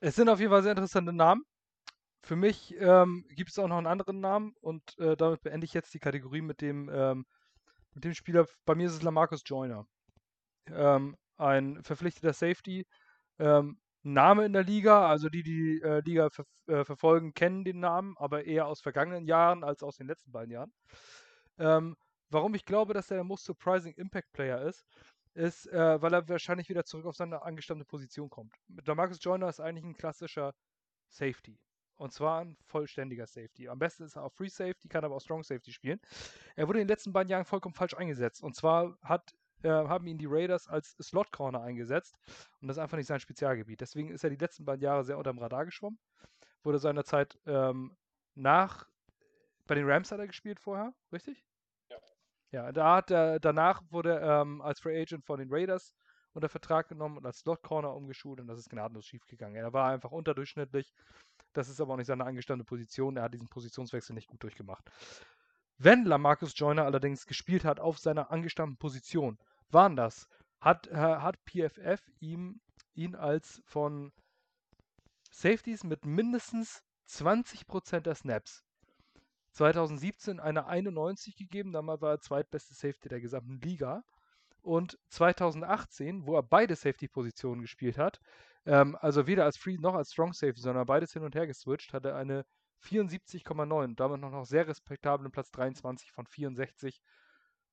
Es 0.00 0.16
sind 0.16 0.28
auf 0.28 0.38
jeden 0.38 0.50
Fall 0.50 0.62
sehr 0.62 0.72
interessante 0.72 1.12
Namen. 1.12 1.42
Für 2.22 2.36
mich 2.36 2.74
ähm, 2.78 3.24
gibt 3.30 3.50
es 3.50 3.58
auch 3.58 3.68
noch 3.68 3.78
einen 3.78 3.86
anderen 3.86 4.20
Namen 4.20 4.54
und 4.60 4.82
damit 4.98 5.42
beende 5.42 5.64
ich 5.64 5.72
jetzt 5.72 5.94
die 5.94 5.98
Kategorie 5.98 6.42
mit 6.42 6.60
dem 6.60 6.90
ähm, 6.92 7.24
mit 7.98 8.04
dem 8.04 8.14
Spieler, 8.14 8.46
bei 8.64 8.76
mir 8.76 8.86
ist 8.86 8.94
es 8.94 9.02
Lamarcus 9.02 9.42
Joyner. 9.44 9.84
Ähm, 10.70 11.16
ein 11.36 11.82
verpflichteter 11.82 12.32
Safety. 12.32 12.86
Ähm, 13.40 13.80
Name 14.04 14.44
in 14.46 14.52
der 14.52 14.62
Liga, 14.62 15.08
also 15.08 15.28
die, 15.28 15.42
die 15.42 15.82
äh, 15.82 16.00
Liga 16.04 16.30
ver 16.30 16.44
äh, 16.68 16.84
verfolgen, 16.84 17.34
kennen 17.34 17.64
den 17.64 17.80
Namen, 17.80 18.14
aber 18.16 18.44
eher 18.44 18.66
aus 18.66 18.80
vergangenen 18.80 19.26
Jahren 19.26 19.64
als 19.64 19.82
aus 19.82 19.96
den 19.96 20.06
letzten 20.06 20.30
beiden 20.30 20.52
Jahren. 20.52 20.72
Ähm, 21.58 21.96
warum 22.30 22.54
ich 22.54 22.64
glaube, 22.64 22.94
dass 22.94 23.10
er 23.10 23.16
der 23.16 23.24
most 23.24 23.44
surprising 23.44 23.94
Impact 23.94 24.32
Player 24.32 24.62
ist, 24.62 24.86
ist, 25.34 25.66
äh, 25.66 26.00
weil 26.00 26.12
er 26.12 26.28
wahrscheinlich 26.28 26.68
wieder 26.68 26.84
zurück 26.84 27.06
auf 27.06 27.16
seine 27.16 27.42
angestammte 27.42 27.84
Position 27.84 28.30
kommt. 28.30 28.54
Lamarcus 28.84 29.18
Joyner 29.22 29.48
ist 29.48 29.60
eigentlich 29.60 29.84
ein 29.84 29.96
klassischer 29.96 30.54
Safety. 31.08 31.58
Und 31.96 32.12
zwar 32.12 32.42
ein 32.42 32.56
vollständiger 32.62 33.26
Safety. 33.26 33.68
Am 33.68 33.78
besten 33.78 34.04
ist 34.04 34.16
er 34.16 34.22
auch 34.22 34.32
Free 34.32 34.48
Safety, 34.48 34.88
kann 34.88 35.04
aber 35.04 35.16
auch 35.16 35.20
Strong 35.20 35.42
Safety 35.42 35.72
spielen. 35.72 36.00
Er 36.54 36.68
wurde 36.68 36.80
in 36.80 36.86
den 36.86 36.92
letzten 36.92 37.12
beiden 37.12 37.28
Jahren 37.28 37.44
vollkommen 37.44 37.74
falsch 37.74 37.94
eingesetzt. 37.94 38.40
Und 38.42 38.54
zwar 38.54 38.96
hat, 39.02 39.34
äh, 39.62 39.68
haben 39.68 40.06
ihn 40.06 40.16
die 40.16 40.28
Raiders 40.28 40.68
als 40.68 40.96
Slot 41.02 41.32
Corner 41.32 41.60
eingesetzt. 41.60 42.16
Und 42.60 42.68
das 42.68 42.76
ist 42.76 42.82
einfach 42.82 42.96
nicht 42.96 43.08
sein 43.08 43.18
Spezialgebiet. 43.18 43.80
Deswegen 43.80 44.10
ist 44.10 44.22
er 44.22 44.30
die 44.30 44.36
letzten 44.36 44.64
beiden 44.64 44.82
Jahre 44.82 45.02
sehr 45.02 45.18
unter 45.18 45.32
dem 45.32 45.40
Radar 45.40 45.64
geschwommen. 45.64 45.98
Wurde 46.62 46.78
seinerzeit 46.78 47.36
ähm, 47.46 47.96
nach, 48.36 48.88
bei 49.66 49.74
den 49.74 49.90
Rams 49.90 50.12
hat 50.12 50.20
er 50.20 50.28
gespielt 50.28 50.60
vorher, 50.60 50.94
richtig? 51.12 51.44
Ja. 52.50 52.72
Da 52.72 52.96
hat 52.96 53.10
er, 53.10 53.40
danach 53.40 53.82
wurde 53.90 54.18
er 54.18 54.42
ähm, 54.42 54.62
als 54.62 54.80
Free 54.80 55.00
Agent 55.00 55.24
von 55.24 55.38
den 55.38 55.48
Raiders 55.50 55.94
unter 56.32 56.48
Vertrag 56.48 56.88
genommen 56.88 57.18
und 57.18 57.26
als 57.26 57.38
Slot 57.38 57.62
Corner 57.62 57.94
umgeschult 57.94 58.40
und 58.40 58.46
das 58.46 58.58
ist 58.58 58.70
gnadenlos 58.70 59.06
schiefgegangen. 59.06 59.56
Er 59.56 59.72
war 59.72 59.90
einfach 59.90 60.10
unterdurchschnittlich 60.10 60.92
das 61.52 61.68
ist 61.68 61.80
aber 61.80 61.94
auch 61.94 61.96
nicht 61.96 62.06
seine 62.06 62.24
angestammte 62.24 62.64
Position. 62.64 63.16
Er 63.16 63.24
hat 63.24 63.34
diesen 63.34 63.48
Positionswechsel 63.48 64.14
nicht 64.14 64.28
gut 64.28 64.42
durchgemacht. 64.42 64.90
Wenn 65.78 66.04
Lamarcus 66.04 66.52
Joyner 66.56 66.84
allerdings 66.84 67.26
gespielt 67.26 67.64
hat 67.64 67.80
auf 67.80 67.98
seiner 67.98 68.30
angestammten 68.30 68.76
Position, 68.76 69.38
waren 69.70 69.96
das, 69.96 70.28
hat, 70.60 70.88
äh, 70.88 70.94
hat 70.94 71.36
PFF 71.46 72.00
ihm, 72.20 72.60
ihn 72.94 73.14
als 73.14 73.62
von 73.64 74.12
Safeties 75.30 75.84
mit 75.84 76.04
mindestens 76.04 76.82
20% 77.08 78.00
der 78.00 78.14
Snaps 78.14 78.64
2017 79.58 80.38
eine 80.38 80.66
91 80.66 81.36
gegeben, 81.36 81.72
damals 81.72 82.00
war 82.00 82.12
er 82.12 82.20
zweitbeste 82.20 82.74
Safety 82.74 83.08
der 83.08 83.20
gesamten 83.20 83.60
Liga. 83.60 84.04
Und 84.62 84.98
2018, 85.08 86.26
wo 86.26 86.36
er 86.36 86.44
beide 86.44 86.76
Safety-Positionen 86.76 87.62
gespielt 87.62 87.98
hat, 87.98 88.20
ähm, 88.66 88.96
also 89.00 89.26
weder 89.26 89.44
als 89.44 89.56
Free 89.56 89.76
noch 89.78 89.94
als 89.94 90.12
Strong 90.12 90.32
Safety, 90.32 90.60
sondern 90.60 90.86
beides 90.86 91.12
hin 91.12 91.24
und 91.24 91.34
her 91.34 91.46
geswitcht, 91.48 91.92
hatte 91.92 92.14
eine 92.14 92.44
74,9, 92.84 93.96
damit 93.96 94.20
noch, 94.20 94.30
noch 94.30 94.44
sehr 94.44 94.68
respektablen 94.68 95.32
Platz 95.32 95.50
23 95.50 96.12
von 96.12 96.26
64 96.26 97.00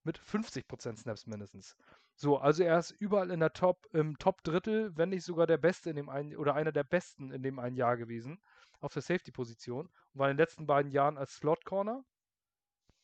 mit 0.04 0.18
50% 0.20 0.98
Snaps 0.98 1.28
mindestens. 1.28 1.76
So, 2.16 2.38
also 2.38 2.64
er 2.64 2.80
ist 2.80 2.92
überall 2.92 3.30
in 3.30 3.42
der 3.42 3.54
Top, 3.54 3.86
im 3.94 4.18
Top-Drittel, 4.18 4.96
wenn 4.96 5.10
nicht 5.10 5.24
sogar 5.24 5.46
der 5.46 5.58
Beste 5.58 5.92
in 5.92 5.98
dem 5.98 6.10
einen 6.10 6.36
oder 6.36 6.56
einer 6.56 6.72
der 6.72 6.84
Besten 6.84 7.32
in 7.32 7.44
dem 7.44 7.60
einen 7.60 7.76
Jahr 7.76 7.98
gewesen, 7.98 8.40
auf 8.86 8.94
der 8.94 9.02
Safety-Position 9.02 9.88
und 9.88 10.20
war 10.20 10.30
in 10.30 10.38
den 10.38 10.44
letzten 10.44 10.68
beiden 10.68 10.92
Jahren 10.92 11.18
als 11.18 11.36
Slot-Corner 11.36 12.06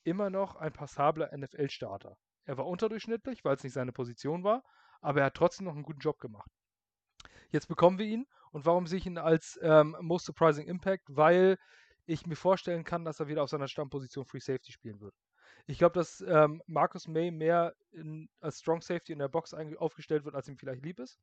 immer 0.04 0.30
noch 0.30 0.56
ein 0.56 0.72
passabler 0.72 1.36
NFL-Starter. 1.36 2.18
Er 2.46 2.58
war 2.58 2.68
unterdurchschnittlich, 2.68 3.44
weil 3.44 3.56
es 3.56 3.64
nicht 3.64 3.74
seine 3.74 3.92
Position 3.92 4.44
war, 4.44 4.64
aber 5.02 5.20
er 5.20 5.26
hat 5.28 5.36
trotzdem 5.36 5.66
noch 5.66 5.74
einen 5.74 5.84
guten 5.84 6.00
Job 6.00 6.20
gemacht. 6.20 6.50
Jetzt 7.50 7.68
bekommen 7.68 8.00
wir 8.00 8.06
ihn. 8.06 8.26
Und 8.52 8.66
warum 8.66 8.88
sehe 8.88 9.00
ich 9.00 9.06
ihn 9.06 9.18
als 9.18 9.60
ähm, 9.62 9.96
Most 10.02 10.26
Surprising 10.26 10.68
Impact? 10.68 11.04
Weil 11.08 11.58
ich 12.06 12.26
mir 12.26 12.36
vorstellen 12.36 12.84
kann, 12.84 13.06
dass 13.06 13.20
er 13.20 13.28
wieder 13.28 13.44
auf 13.44 13.50
seiner 13.50 13.68
Stammposition 13.68 14.26
Free 14.26 14.40
Safety 14.40 14.72
spielen 14.72 15.00
wird. 15.00 15.16
Ich 15.68 15.78
glaube, 15.78 15.94
dass 15.94 16.22
ähm, 16.22 16.62
Marcus 16.66 17.08
May 17.08 17.32
mehr 17.32 17.76
in, 17.92 18.30
als 18.40 18.60
Strong 18.60 18.82
Safety 18.82 19.14
in 19.14 19.20
der 19.20 19.28
Box 19.28 19.54
aufgestellt 19.54 20.26
wird, 20.26 20.36
als 20.36 20.48
ihm 20.48 20.58
vielleicht 20.58 20.84
lieb 20.84 21.00
ist. 21.00 21.20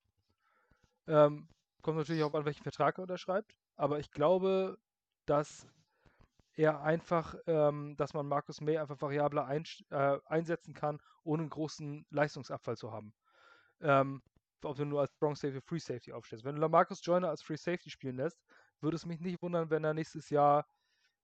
Ähm, 1.06 1.48
kommt 1.82 1.98
natürlich 1.98 2.22
auch 2.22 2.34
an, 2.34 2.44
welchen 2.44 2.62
Vertrag 2.62 2.98
er 2.98 3.02
unterschreibt. 3.02 3.54
Aber 3.78 4.00
ich 4.00 4.10
glaube, 4.10 4.76
dass 5.24 5.66
er 6.54 6.82
einfach, 6.82 7.36
ähm, 7.46 7.96
dass 7.96 8.12
man 8.12 8.26
Marcus 8.26 8.60
May 8.60 8.76
einfach 8.76 9.00
variabler 9.00 9.46
ein, 9.46 9.64
äh, 9.90 10.18
einsetzen 10.26 10.74
kann, 10.74 11.00
ohne 11.22 11.42
einen 11.42 11.50
großen 11.50 12.04
Leistungsabfall 12.10 12.76
zu 12.76 12.92
haben. 12.92 13.14
Ähm, 13.80 14.20
ob 14.64 14.76
du 14.76 14.84
nur 14.84 15.02
als 15.02 15.12
Strong 15.14 15.36
Safety, 15.36 15.60
Free 15.60 15.78
Safety 15.78 16.12
aufstellst. 16.12 16.44
Wenn 16.44 16.56
du 16.56 16.60
Lamarcus 16.60 17.00
Joyner 17.04 17.28
als 17.30 17.42
Free 17.42 17.56
Safety 17.56 17.90
spielen 17.90 18.16
lässt, 18.16 18.42
würde 18.80 18.96
es 18.96 19.06
mich 19.06 19.20
nicht 19.20 19.40
wundern, 19.40 19.70
wenn 19.70 19.84
er 19.84 19.94
nächstes 19.94 20.30
Jahr 20.30 20.66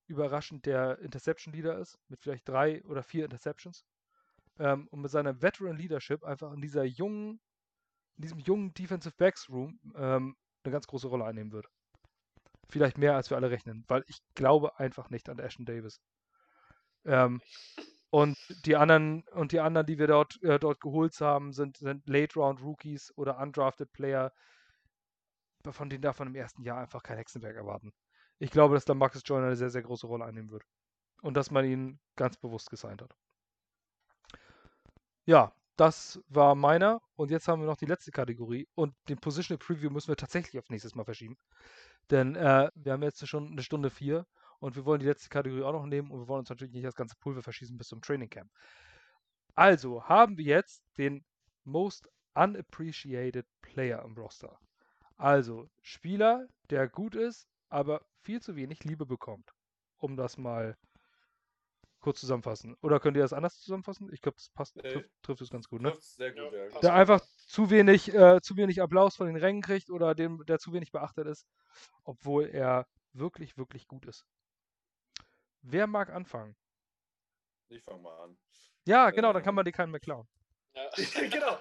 überraschend 0.07 0.65
der 0.65 0.99
Interception 0.99 1.53
Leader 1.53 1.77
ist, 1.77 1.99
mit 2.07 2.21
vielleicht 2.21 2.47
drei 2.47 2.81
oder 2.85 3.03
vier 3.03 3.25
Interceptions. 3.25 3.85
Ähm, 4.59 4.87
und 4.87 5.01
mit 5.01 5.11
seiner 5.11 5.41
Veteran 5.41 5.75
Leadership 5.75 6.23
einfach 6.23 6.53
in 6.53 6.61
dieser 6.61 6.85
jungen, 6.85 7.41
in 8.15 8.21
diesem 8.21 8.39
jungen 8.39 8.73
Defensive 8.73 9.15
Backs 9.17 9.49
Room 9.49 9.77
ähm, 9.95 10.37
eine 10.63 10.71
ganz 10.71 10.87
große 10.87 11.07
Rolle 11.07 11.25
einnehmen 11.25 11.51
wird. 11.51 11.67
Vielleicht 12.69 12.97
mehr, 12.97 13.15
als 13.15 13.29
wir 13.29 13.37
alle 13.37 13.51
rechnen, 13.51 13.85
weil 13.87 14.03
ich 14.07 14.17
glaube 14.33 14.79
einfach 14.79 15.09
nicht 15.09 15.29
an 15.29 15.39
Ashton 15.39 15.65
Davis. 15.65 16.01
Ähm, 17.05 17.41
und 18.09 18.37
die 18.65 18.75
anderen, 18.75 19.23
und 19.33 19.51
die 19.51 19.59
anderen, 19.59 19.85
die 19.85 19.99
wir 19.99 20.07
dort, 20.07 20.41
äh, 20.41 20.57
dort 20.57 20.79
geholt 20.79 21.19
haben, 21.19 21.53
sind, 21.53 21.77
sind 21.77 22.07
Late-Round-Rookies 22.07 23.13
oder 23.17 23.37
Undrafted 23.37 23.91
Player, 23.91 24.31
von 25.69 25.89
denen 25.89 26.01
darf 26.01 26.19
man 26.19 26.29
im 26.29 26.35
ersten 26.35 26.63
Jahr 26.63 26.79
einfach 26.79 27.03
kein 27.03 27.17
Hexenwerk 27.17 27.55
erwarten. 27.55 27.91
Ich 28.39 28.51
glaube, 28.51 28.75
dass 28.75 28.85
da 28.85 28.93
Marcus 28.93 29.23
Joyner 29.25 29.47
eine 29.47 29.55
sehr, 29.55 29.69
sehr 29.69 29.81
große 29.81 30.07
Rolle 30.07 30.25
einnehmen 30.25 30.51
wird. 30.51 30.63
Und 31.21 31.35
dass 31.35 31.51
man 31.51 31.65
ihn 31.65 31.99
ganz 32.15 32.37
bewusst 32.37 32.69
gesigned 32.69 33.01
hat. 33.01 33.15
Ja, 35.25 35.53
das 35.75 36.21
war 36.27 36.55
meiner. 36.55 37.01
Und 37.15 37.31
jetzt 37.31 37.47
haben 37.47 37.61
wir 37.61 37.67
noch 37.67 37.77
die 37.77 37.85
letzte 37.85 38.11
Kategorie. 38.11 38.67
Und 38.75 38.95
den 39.09 39.17
Positional 39.17 39.57
Preview 39.57 39.89
müssen 39.89 40.09
wir 40.09 40.15
tatsächlich 40.15 40.59
auf 40.59 40.69
nächstes 40.69 40.95
Mal 40.95 41.05
verschieben. 41.05 41.37
Denn 42.11 42.35
äh, 42.35 42.69
wir 42.75 42.93
haben 42.93 43.03
jetzt 43.03 43.27
schon 43.27 43.51
eine 43.51 43.63
Stunde 43.63 43.89
vier. 43.89 44.25
Und 44.59 44.75
wir 44.75 44.85
wollen 44.85 44.99
die 44.99 45.05
letzte 45.05 45.29
Kategorie 45.29 45.63
auch 45.63 45.73
noch 45.73 45.85
nehmen 45.85 46.09
und 46.11 46.19
wir 46.21 46.27
wollen 46.27 46.39
uns 46.39 46.49
natürlich 46.49 46.73
nicht 46.73 46.85
das 46.85 46.95
ganze 46.95 47.15
Pulver 47.19 47.43
verschießen 47.43 47.77
bis 47.77 47.89
zum 47.89 48.01
Training 48.01 48.29
Camp. 48.29 48.49
Also 49.53 50.03
haben 50.05 50.37
wir 50.37 50.45
jetzt 50.45 50.83
den 50.97 51.23
Most 51.63 52.09
Unappreciated 52.35 53.45
Player 53.61 54.03
im 54.03 54.17
Roster. 54.17 54.57
Also 55.17 55.69
Spieler, 55.81 56.47
der 56.69 56.89
gut 56.89 57.15
ist, 57.15 57.47
aber 57.69 58.01
viel 58.21 58.41
zu 58.41 58.55
wenig 58.55 58.83
Liebe 58.83 59.05
bekommt. 59.05 59.53
Um 59.97 60.17
das 60.17 60.37
mal 60.37 60.77
kurz 62.05 62.19
zusammenfassen. 62.19 62.77
Oder 62.83 62.99
könnt 62.99 63.17
ihr 63.17 63.23
das 63.23 63.33
anders 63.33 63.59
zusammenfassen? 63.59 64.13
Ich 64.13 64.21
glaube, 64.21 64.37
das 64.37 64.49
passt, 64.51 64.75
Nee. 64.75 64.83
trifft, 64.83 65.09
trifft 65.23 65.41
es 65.41 65.49
ganz 65.49 65.67
gut, 65.67 65.81
ne? 65.81 65.91
Sehr 65.99 66.31
gut, 66.33 66.53
ja. 66.53 66.69
passt. 66.69 66.83
Der 66.83 66.93
einfach 66.93 67.19
zu 67.47 67.71
wenig, 67.71 68.13
äh, 68.13 68.39
zu 68.41 68.55
wenig 68.57 68.79
Applaus 68.79 69.15
von 69.15 69.25
den 69.25 69.35
Rängen 69.37 69.63
kriegt 69.63 69.89
oder 69.89 70.13
dem, 70.13 70.45
der 70.45 70.59
zu 70.59 70.71
wenig 70.71 70.91
beachtet 70.91 71.25
ist, 71.25 71.47
obwohl 72.03 72.45
er 72.45 72.85
wirklich, 73.13 73.57
wirklich 73.57 73.87
gut 73.87 74.05
ist. 74.05 74.23
Wer 75.63 75.87
mag 75.87 76.11
anfangen? 76.11 76.55
Ich 77.69 77.83
fange 77.83 78.03
mal 78.03 78.15
an. 78.23 78.37
Ja, 78.85 79.09
genau, 79.09 79.33
dann 79.33 79.41
Ähm. 79.41 79.45
kann 79.45 79.55
man 79.55 79.65
die 79.65 79.71
keinen 79.71 79.89
mehr 79.89 79.99
klauen. 79.99 80.27
Ja. 80.75 80.87
genau. 81.31 81.57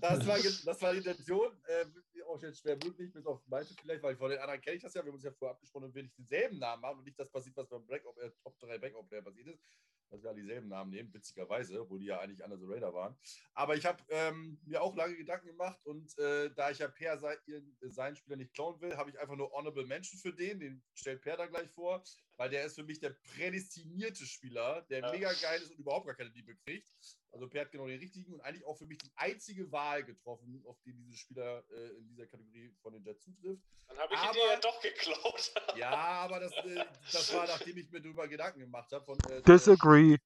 Das 0.00 0.26
war, 0.26 0.38
das 0.38 0.82
war 0.82 0.92
die 0.92 0.98
Intention. 0.98 1.52
Äh, 1.66 1.84
auch 2.28 2.42
jetzt 2.42 2.60
schwer 2.60 2.76
möglich, 2.76 3.12
bis 3.12 3.26
auf 3.26 3.40
Malte 3.46 3.74
vielleicht, 3.80 4.02
weil 4.02 4.16
von 4.16 4.30
den 4.30 4.38
anderen 4.38 4.60
kenne 4.60 4.76
ich 4.76 4.82
das 4.82 4.94
ja, 4.94 5.02
wir 5.02 5.08
haben 5.08 5.16
uns 5.16 5.24
ja 5.24 5.32
vorher 5.32 5.54
abgesprochen 5.54 5.84
und 5.84 5.94
will 5.94 6.04
ich 6.04 6.14
denselben 6.14 6.58
Namen 6.58 6.84
haben 6.84 6.98
und 6.98 7.04
nicht 7.04 7.18
das 7.18 7.30
passiert, 7.30 7.56
was 7.56 7.68
beim 7.68 7.86
Break 7.86 8.04
äh, 8.16 8.30
Top 8.42 8.58
3 8.60 8.78
Backup-Player 8.78 9.22
passiert 9.22 9.48
ist, 9.48 9.64
dass 10.10 10.22
wir 10.22 10.30
alle 10.30 10.40
dieselben 10.40 10.68
Namen 10.68 10.90
nehmen, 10.90 11.12
witzigerweise, 11.12 11.80
obwohl 11.80 11.98
die 11.98 12.06
ja 12.06 12.20
eigentlich 12.20 12.42
under 12.42 12.58
the 12.58 12.66
radar 12.66 12.94
waren. 12.94 13.16
Aber 13.54 13.76
ich 13.76 13.84
habe 13.84 14.02
ähm, 14.10 14.58
mir 14.64 14.82
auch 14.82 14.94
lange 14.94 15.16
Gedanken 15.16 15.48
gemacht 15.48 15.80
und 15.84 16.16
äh, 16.18 16.50
da 16.54 16.70
ich 16.70 16.78
ja 16.78 16.88
Per 16.88 17.18
sein, 17.18 17.36
seinen 17.82 18.16
Spieler 18.16 18.36
nicht 18.36 18.54
klauen 18.54 18.80
will, 18.80 18.96
habe 18.96 19.10
ich 19.10 19.18
einfach 19.18 19.36
nur 19.36 19.50
Honorable 19.52 19.86
Menschen 19.86 20.18
für 20.18 20.32
den, 20.32 20.60
den 20.60 20.82
stellt 20.94 21.22
Per 21.22 21.36
da 21.36 21.46
gleich 21.46 21.70
vor, 21.70 22.02
weil 22.38 22.50
der 22.50 22.64
ist 22.64 22.76
für 22.76 22.84
mich 22.84 23.00
der 23.00 23.10
prädestinierte 23.34 24.24
Spieler, 24.24 24.86
der 24.88 25.00
ja. 25.00 25.12
mega 25.12 25.32
geil 25.32 25.60
ist 25.60 25.72
und 25.72 25.78
überhaupt 25.78 26.06
gar 26.06 26.14
keine 26.14 26.30
Liebe 26.30 26.56
kriegt. 26.56 26.88
Also 27.32 27.48
Per 27.48 27.62
hat 27.62 27.72
genau 27.72 27.86
den 27.86 27.98
richtigen 27.98 28.32
und 28.32 28.40
eigentlich 28.40 28.64
auch 28.64 28.78
für 28.78 28.86
mich 28.86 28.98
die 28.98 29.12
einzige 29.16 29.70
Wahl 29.70 30.04
getroffen, 30.04 30.62
auf 30.66 30.80
die 30.84 30.94
diese 30.94 31.16
Spieler 31.16 31.64
äh, 31.70 31.98
in 31.98 32.08
dieser 32.08 32.26
Kategorie 32.26 32.74
von 32.80 32.94
den 32.94 33.04
Jets 33.04 33.24
zutrifft. 33.24 33.62
Dann 33.88 33.98
habe 33.98 34.14
ich 34.14 34.20
aber, 34.20 34.30
ihn 34.30 34.34
dir 34.34 34.52
ja 34.52 34.60
doch 34.60 34.80
geklaut. 34.80 35.52
ja, 35.76 35.90
aber 35.90 36.40
das, 36.40 36.52
äh, 36.52 36.84
das 37.12 37.34
war, 37.34 37.46
nachdem 37.46 37.76
ich 37.76 37.90
mir 37.90 38.00
darüber 38.00 38.28
Gedanken 38.28 38.60
gemacht 38.60 38.90
habe. 38.92 39.16
Äh, 39.30 39.42
Disagree. 39.42 40.16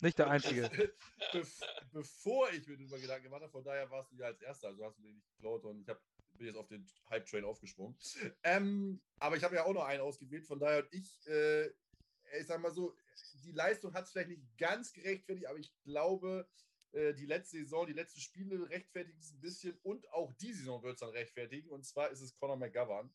Nicht 0.00 0.18
der 0.18 0.30
Einzige. 0.30 0.68
Be 1.32 1.46
bevor 1.92 2.50
ich 2.50 2.66
mir 2.66 2.76
darüber 2.76 2.98
Gedanken 2.98 3.24
gemacht 3.24 3.42
habe, 3.42 3.52
von 3.52 3.64
daher 3.64 3.90
warst 3.90 4.12
du 4.12 4.16
ja 4.16 4.26
als 4.26 4.40
Erster, 4.40 4.68
also 4.68 4.84
hast 4.84 4.98
du 4.98 5.02
den 5.02 5.14
nicht 5.14 5.26
geklaut 5.36 5.64
und 5.64 5.80
ich 5.80 5.88
hab, 5.88 6.00
bin 6.42 6.48
jetzt 6.48 6.58
auf 6.58 6.68
den 6.68 6.86
Hype-Train 7.08 7.44
aufgesprungen. 7.44 7.96
Ähm, 8.42 9.00
aber 9.18 9.36
ich 9.36 9.44
habe 9.44 9.54
ja 9.54 9.64
auch 9.64 9.72
noch 9.72 9.84
einen 9.84 10.02
ausgewählt, 10.02 10.44
von 10.44 10.58
daher 10.58 10.86
ich, 10.90 11.24
äh, 11.28 11.68
ich 12.38 12.46
sag 12.46 12.60
mal 12.60 12.72
so, 12.72 12.96
die 13.44 13.52
Leistung 13.52 13.94
hat 13.94 14.04
es 14.04 14.10
vielleicht 14.10 14.30
nicht 14.30 14.42
ganz 14.58 14.92
gerechtfertigt, 14.92 15.46
aber 15.46 15.58
ich 15.58 15.72
glaube, 15.84 16.48
äh, 16.92 17.14
die 17.14 17.26
letzte 17.26 17.58
Saison, 17.58 17.86
die 17.86 17.92
letzten 17.92 18.20
Spiele 18.20 18.68
rechtfertigen 18.68 19.18
es 19.20 19.32
ein 19.32 19.40
bisschen 19.40 19.78
und 19.82 20.08
auch 20.12 20.32
die 20.34 20.52
Saison 20.52 20.82
wird 20.82 20.94
es 20.94 21.00
dann 21.00 21.10
rechtfertigen. 21.10 21.70
Und 21.70 21.84
zwar 21.84 22.10
ist 22.10 22.20
es 22.20 22.34
Conor 22.34 22.56
McGovern, 22.56 23.14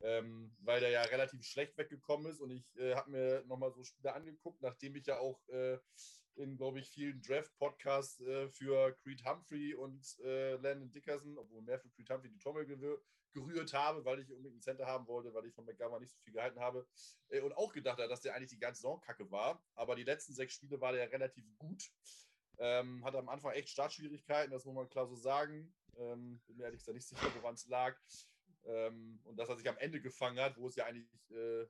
ähm, 0.00 0.54
weil 0.58 0.80
der 0.80 0.90
ja 0.90 1.02
relativ 1.02 1.44
schlecht 1.44 1.78
weggekommen 1.78 2.30
ist. 2.32 2.40
Und 2.40 2.50
ich 2.50 2.76
äh, 2.76 2.94
habe 2.94 3.10
mir 3.10 3.44
nochmal 3.46 3.72
so 3.72 3.84
Spiele 3.84 4.12
angeguckt, 4.12 4.60
nachdem 4.60 4.96
ich 4.96 5.06
ja 5.06 5.18
auch 5.18 5.40
äh, 5.48 5.78
in, 6.36 6.56
glaube 6.56 6.80
ich, 6.80 6.90
vielen 6.90 7.20
Draft-Podcasts 7.22 8.20
äh, 8.20 8.48
für 8.48 8.92
Creed 9.02 9.24
Humphrey 9.24 9.74
und 9.74 10.18
äh, 10.24 10.56
Landon 10.56 10.90
Dickerson, 10.90 11.38
obwohl 11.38 11.62
mehr 11.62 11.78
für 11.78 11.90
Creed 11.90 12.10
Humphrey 12.10 12.30
die 12.30 12.38
Trommel 12.38 12.66
gerührt 13.32 13.72
habe, 13.74 14.04
weil 14.04 14.20
ich 14.20 14.30
unbedingt 14.30 14.54
einen 14.54 14.62
Center 14.62 14.86
haben 14.86 15.06
wollte, 15.06 15.34
weil 15.34 15.44
ich 15.46 15.54
von 15.54 15.64
McGovern 15.64 16.00
nicht 16.00 16.12
so 16.12 16.18
viel 16.20 16.32
gehalten 16.32 16.60
habe. 16.60 16.86
Äh, 17.28 17.40
und 17.40 17.52
auch 17.56 17.72
gedacht 17.72 17.98
habe, 17.98 18.08
dass 18.08 18.20
der 18.20 18.34
eigentlich 18.34 18.50
die 18.50 18.58
ganze 18.58 18.80
Saison 18.80 19.00
kacke 19.00 19.30
war. 19.30 19.62
Aber 19.74 19.96
die 19.96 20.04
letzten 20.04 20.34
sechs 20.34 20.54
Spiele 20.54 20.80
war 20.80 20.92
der 20.92 21.10
relativ 21.12 21.44
gut. 21.58 21.90
Ähm, 22.58 23.04
hatte 23.04 23.18
am 23.18 23.28
Anfang 23.28 23.52
echt 23.52 23.68
Startschwierigkeiten, 23.68 24.52
das 24.52 24.64
muss 24.64 24.74
man 24.74 24.88
klar 24.88 25.06
so 25.06 25.16
sagen. 25.16 25.74
Ähm, 25.96 26.40
bin 26.46 26.56
mir 26.56 26.64
ehrlich 26.64 26.80
gesagt 26.80 26.94
nicht 26.94 27.08
sicher, 27.08 27.34
woran 27.34 27.54
es 27.54 27.66
lag. 27.66 27.96
Ähm, 28.64 29.20
und 29.24 29.36
dass 29.36 29.48
er 29.48 29.56
sich 29.56 29.68
am 29.68 29.76
Ende 29.78 30.00
gefangen 30.00 30.38
hat, 30.38 30.56
wo 30.56 30.68
es 30.68 30.76
ja 30.76 30.86
eigentlich 30.86 31.08
äh, 31.30 31.66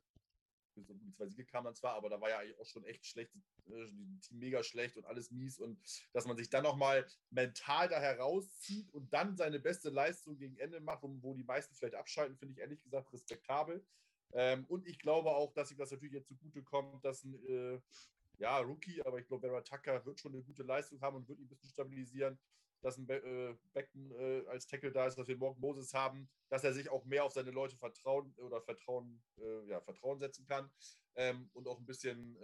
die 0.77 1.13
zwei 1.13 1.29
Siege 1.29 1.45
kamen 1.45 1.67
dann 1.67 1.75
zwar, 1.75 1.95
aber 1.95 2.09
da 2.09 2.21
war 2.21 2.31
ja 2.31 2.41
auch 2.61 2.67
schon 2.67 2.85
echt 2.85 3.07
schlecht, 3.07 3.35
äh, 3.67 3.87
Team 4.21 4.39
mega 4.39 4.63
schlecht 4.63 4.97
und 4.97 5.07
alles 5.07 5.31
mies. 5.31 5.59
Und 5.59 5.79
dass 6.13 6.27
man 6.27 6.37
sich 6.37 6.51
dann 6.51 6.63
nochmal 6.63 7.07
mental 7.31 7.89
da 7.89 8.01
herauszieht 8.01 8.93
und 8.93 9.13
dann 9.13 9.37
seine 9.37 9.61
beste 9.61 9.91
Leistung 9.91 10.37
gegen 10.37 10.57
Ende 10.59 10.81
macht, 10.81 11.03
wo, 11.03 11.35
die 11.35 11.45
meisten 11.45 11.75
vielleicht 11.75 11.95
abschalten, 11.95 12.37
finde 12.37 12.53
ich 12.55 12.61
ehrlich 12.61 12.83
gesagt 12.83 13.13
respektabel. 13.13 13.85
Ähm, 14.33 14.65
und 14.67 14.87
ich 14.87 14.99
glaube 14.99 15.31
auch, 15.31 15.53
dass 15.53 15.71
ihm 15.71 15.79
das 15.79 15.91
natürlich 15.91 16.15
jetzt 16.15 16.29
zugute 16.29 16.63
kommt, 16.63 17.05
dass 17.05 17.25
ein 17.25 17.35
äh, 17.47 17.81
ja, 18.39 18.59
Rookie, 18.59 19.01
aber 19.03 19.19
ich 19.19 19.27
glaube, 19.27 19.47
Vera 19.47 19.61
Tucker 19.61 20.05
wird 20.05 20.19
schon 20.19 20.33
eine 20.33 20.43
gute 20.43 20.63
Leistung 20.63 21.01
haben 21.01 21.17
und 21.17 21.29
wird 21.29 21.39
ihn 21.39 21.45
ein 21.45 21.49
bisschen 21.49 21.71
stabilisieren, 21.71 22.39
dass 22.85 22.99
ein 22.99 23.07
Be 23.07 23.17
äh, 23.17 23.57
Becken 23.73 24.13
äh, 24.13 24.47
als 24.49 24.67
Tackle 24.67 24.93
da 24.93 25.07
ist, 25.07 25.17
dass 25.17 25.27
wir 25.27 25.37
morgen 25.37 25.61
Moses 25.61 25.95
haben, 25.95 26.29
dass 26.49 26.65
er 26.65 26.75
sich 26.75 26.91
auch 26.91 27.05
mehr 27.05 27.25
auf 27.25 27.33
seine 27.33 27.51
Leute 27.51 27.77
vertrauen 27.77 28.33
oder 28.37 28.61
Vertrauen, 28.61 29.23
äh, 29.39 29.69
ja, 29.69 29.81
Vertrauen 29.81 30.19
setzen 30.19 30.47
kann 30.47 30.71
ähm, 31.15 31.51
und 31.55 31.67
auch 31.67 31.79
ein 31.79 31.87
bisschen 31.87 32.37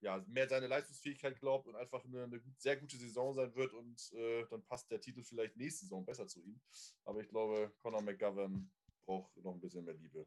ja, 0.00 0.22
mehr 0.26 0.48
seine 0.48 0.66
Leistungsfähigkeit 0.66 1.38
glaubt 1.38 1.68
und 1.68 1.76
einfach 1.76 2.04
eine, 2.04 2.24
eine 2.24 2.42
sehr 2.58 2.76
gute 2.76 2.96
Saison 2.96 3.32
sein 3.34 3.54
wird 3.54 3.72
und 3.72 4.12
äh, 4.12 4.44
dann 4.50 4.64
passt 4.64 4.90
der 4.90 5.00
Titel 5.00 5.22
vielleicht 5.22 5.56
nächste 5.56 5.84
Saison 5.84 6.04
besser 6.04 6.26
zu 6.26 6.42
ihm. 6.42 6.60
Aber 7.04 7.20
ich 7.20 7.28
glaube, 7.28 7.72
Conor 7.78 8.02
McGovern 8.02 8.68
braucht 9.06 9.36
noch 9.36 9.54
ein 9.54 9.60
bisschen 9.60 9.84
mehr 9.84 9.94
Liebe. 9.94 10.26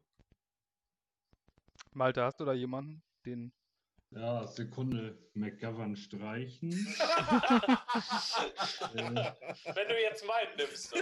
Malte, 1.92 2.22
hast 2.24 2.40
du 2.40 2.44
da 2.44 2.54
jemanden, 2.54 3.02
den. 3.26 3.52
Ja, 4.10 4.46
Sekunde, 4.46 5.18
McGovern 5.34 5.96
streichen. 5.96 6.70
Wenn 8.94 9.88
du 9.88 10.00
jetzt 10.00 10.24
meinen 10.26 10.56
nimmst. 10.56 10.94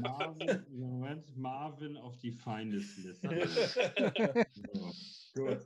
Marvin, 0.00 0.66
Moment, 0.70 1.36
Marvin 1.36 1.96
auf 1.96 2.16
die 2.18 2.32
Feindesliste. 2.32 3.28
so, 5.34 5.44
gut. 5.44 5.60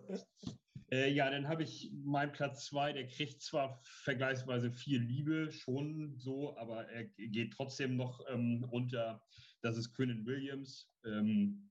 Äh, 0.90 1.10
ja, 1.10 1.30
dann 1.30 1.48
habe 1.48 1.62
ich 1.62 1.90
meinen 2.04 2.32
Platz 2.32 2.66
2, 2.66 2.92
der 2.92 3.06
kriegt 3.06 3.40
zwar 3.40 3.80
vergleichsweise 3.82 4.70
viel 4.70 5.00
Liebe, 5.00 5.50
schon 5.50 6.14
so, 6.18 6.56
aber 6.58 6.86
er 6.88 7.04
geht 7.04 7.52
trotzdem 7.52 7.96
noch 7.96 8.20
ähm, 8.28 8.64
runter. 8.64 9.22
Das 9.62 9.78
ist 9.78 9.94
Quinnen 9.94 10.26
Williams. 10.26 10.90
Ähm, 11.04 11.70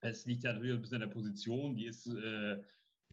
es 0.00 0.26
liegt 0.26 0.44
ja 0.44 0.52
natürlich 0.52 0.74
ein 0.74 0.82
bisschen 0.82 1.02
an 1.02 1.08
der 1.08 1.14
Position, 1.14 1.76
die 1.76 1.86
ist 1.86 2.06
äh, 2.06 2.62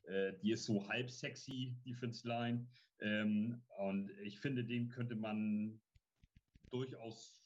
äh, 0.06 0.34
die 0.42 0.52
ist 0.52 0.66
so 0.66 0.88
halb 0.88 1.10
sexy, 1.10 1.76
Defense 1.86 2.28
Line. 2.28 2.68
Ähm, 3.02 3.62
und 3.78 4.12
ich 4.24 4.40
finde, 4.40 4.64
den 4.64 4.90
könnte 4.90 5.16
man 5.16 5.80
durchaus 6.72 7.42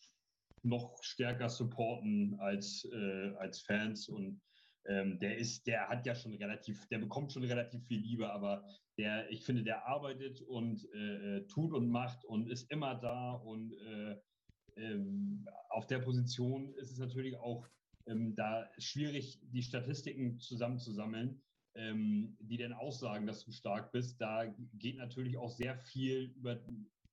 noch 0.63 1.01
stärker 1.03 1.49
supporten 1.49 2.39
als, 2.39 2.87
äh, 2.93 3.33
als 3.37 3.61
Fans. 3.61 4.07
Und 4.07 4.41
ähm, 4.85 5.19
der 5.19 5.37
ist, 5.37 5.67
der 5.67 5.87
hat 5.87 6.05
ja 6.05 6.15
schon 6.15 6.33
relativ, 6.35 6.87
der 6.87 6.99
bekommt 6.99 7.31
schon 7.31 7.43
relativ 7.43 7.85
viel 7.85 7.99
Liebe, 7.99 8.31
aber 8.31 8.65
der, 8.97 9.29
ich 9.29 9.43
finde, 9.43 9.63
der 9.63 9.85
arbeitet 9.87 10.41
und 10.41 10.87
äh, 10.93 11.37
äh 11.37 11.47
tut 11.47 11.73
und 11.73 11.89
macht 11.89 12.23
und 12.25 12.49
ist 12.49 12.69
immer 12.71 12.95
da. 12.95 13.33
Und 13.33 13.73
äh, 13.73 14.15
ähm, 14.77 15.47
auf 15.69 15.87
der 15.87 15.99
Position 15.99 16.73
ist 16.75 16.91
es 16.91 16.97
natürlich 16.97 17.35
auch 17.37 17.67
ähm, 18.07 18.35
da 18.35 18.69
schwierig, 18.77 19.39
die 19.43 19.63
Statistiken 19.63 20.39
zusammenzusammeln 20.39 21.41
ähm, 21.75 22.37
die 22.39 22.57
dann 22.57 22.73
aussagen, 22.73 23.25
dass 23.25 23.43
du 23.43 23.51
stark 23.51 23.91
bist, 23.91 24.19
da 24.21 24.45
geht 24.73 24.97
natürlich 24.97 25.37
auch 25.37 25.49
sehr 25.49 25.77
viel 25.77 26.33
über, 26.35 26.59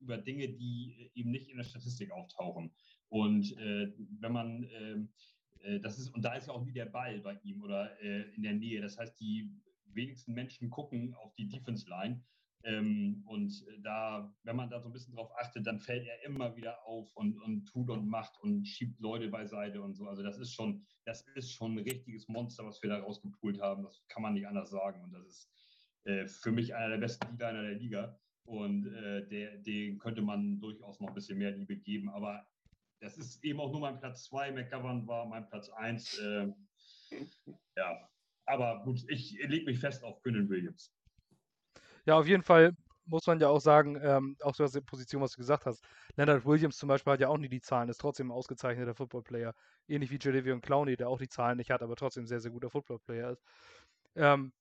über 0.01 0.19
Dinge, 0.19 0.49
die 0.49 1.11
eben 1.15 1.31
nicht 1.31 1.49
in 1.49 1.57
der 1.57 1.65
Statistik 1.65 2.11
auftauchen. 2.11 2.71
Und 3.09 3.57
äh, 3.59 3.93
wenn 4.21 4.33
man, 4.33 4.69
ähm, 4.79 5.09
äh, 5.61 5.81
das 5.81 5.99
ist, 5.99 6.11
und 6.15 6.23
da 6.23 6.35
ist 6.35 6.47
ja 6.47 6.53
auch 6.53 6.65
nie 6.65 6.73
der 6.73 6.87
Ball 6.87 7.21
bei 7.21 7.39
ihm 7.43 7.63
oder 7.63 8.01
äh, 8.03 8.23
in 8.35 8.43
der 8.43 8.55
Nähe. 8.55 8.81
Das 8.81 8.99
heißt, 8.99 9.19
die 9.21 9.51
wenigsten 9.87 10.35
Menschen 10.35 10.71
gucken 10.71 11.15
auf 11.15 11.35
die 11.35 11.49
Defense 11.49 11.89
Line 11.89 12.23
ähm, 12.65 13.23
und 13.27 13.65
da, 13.83 14.33
wenn 14.43 14.57
man 14.57 14.69
da 14.69 14.81
so 14.81 14.89
ein 14.89 14.93
bisschen 14.93 15.15
drauf 15.15 15.31
achtet, 15.39 15.67
dann 15.67 15.81
fällt 15.81 16.07
er 16.07 16.25
immer 16.25 16.57
wieder 16.57 16.85
auf 16.85 17.11
und, 17.17 17.41
und 17.41 17.65
tut 17.67 17.89
und 17.89 18.07
macht 18.07 18.39
und 18.41 18.67
schiebt 18.67 19.01
Leute 19.01 19.29
beiseite 19.29 19.81
und 19.81 19.95
so. 19.95 20.07
Also 20.07 20.23
das 20.23 20.39
ist 20.39 20.53
schon, 20.53 20.85
das 21.05 21.23
ist 21.35 21.53
schon 21.53 21.75
ein 21.75 21.79
richtiges 21.79 22.29
Monster, 22.29 22.67
was 22.67 22.83
wir 22.83 22.91
da 22.91 22.99
rausgepult 22.99 23.61
haben. 23.61 23.85
Das 23.85 24.05
kann 24.09 24.23
man 24.23 24.35
nicht 24.35 24.47
anders 24.47 24.71
sagen. 24.71 25.03
Und 25.03 25.13
das 25.13 25.27
ist 25.27 25.51
äh, 26.05 26.27
für 26.27 26.53
mich 26.53 26.75
einer 26.75 26.91
der 26.91 26.99
besten 26.99 27.39
D-Liner 27.39 27.63
der 27.63 27.77
Liga. 27.77 28.19
Und 28.45 28.87
äh, 28.87 29.27
der, 29.29 29.59
den 29.59 29.99
könnte 29.99 30.23
man 30.23 30.61
durchaus 30.61 31.01
noch 31.01 31.09
ein 31.09 31.15
bisschen 31.15 31.39
mehr 31.39 31.53
Liebe 31.53 31.77
geben. 31.77 32.11
Aber 32.11 32.47
das 33.01 33.17
ist 33.17 33.43
eben 33.43 33.61
auch 33.61 33.73
nur 33.73 33.81
mein 33.81 33.99
Platz 33.99 34.25
2. 34.25 34.53
McGovern 34.53 35.07
war 35.07 35.25
mein 35.27 35.49
Platz 35.49 35.71
1. 35.71 36.19
Äh, 36.19 36.53
ja, 37.77 38.11
aber 38.45 38.83
gut, 38.85 39.03
ich 39.09 39.39
lege 39.49 39.65
mich 39.65 39.79
fest 39.79 40.05
auf 40.05 40.21
Quinnen 40.23 40.49
Williams. 40.49 40.93
Ja, 42.11 42.19
auf 42.19 42.27
jeden 42.27 42.43
Fall 42.43 42.75
muss 43.07 43.25
man 43.29 43.39
ja 43.39 43.47
auch 43.49 43.61
sagen, 43.61 43.97
ähm, 44.03 44.37
auch 44.43 44.57
so 44.57 44.65
aus 44.65 44.73
der 44.73 44.81
Position, 44.81 45.23
was 45.23 45.31
du 45.31 45.37
gesagt 45.39 45.65
hast. 45.65 45.85
Leonard 46.17 46.45
Williams 46.45 46.77
zum 46.77 46.89
Beispiel 46.89 47.13
hat 47.13 47.21
ja 47.21 47.29
auch 47.29 47.39
nie 47.39 47.49
die 47.49 47.61
Zahlen, 47.61 47.89
ist 47.89 48.01
trotzdem 48.01 48.29
ein 48.29 48.33
ausgezeichneter 48.33 48.97
Footballplayer. 48.97 49.55
Ähnlich 49.87 50.11
wie 50.11 50.19
Jadavion 50.21 50.61
Clowney, 50.61 50.97
der 50.97 51.09
auch 51.09 51.19
die 51.21 51.29
Zahlen 51.29 51.59
nicht 51.59 51.71
hat, 51.71 51.83
aber 51.83 51.95
trotzdem 51.95 52.27
sehr, 52.27 52.41
sehr 52.41 52.51
guter 52.51 52.69
Footballplayer 52.69 53.31
ist. 53.31 53.45
Ähm, 54.17 54.53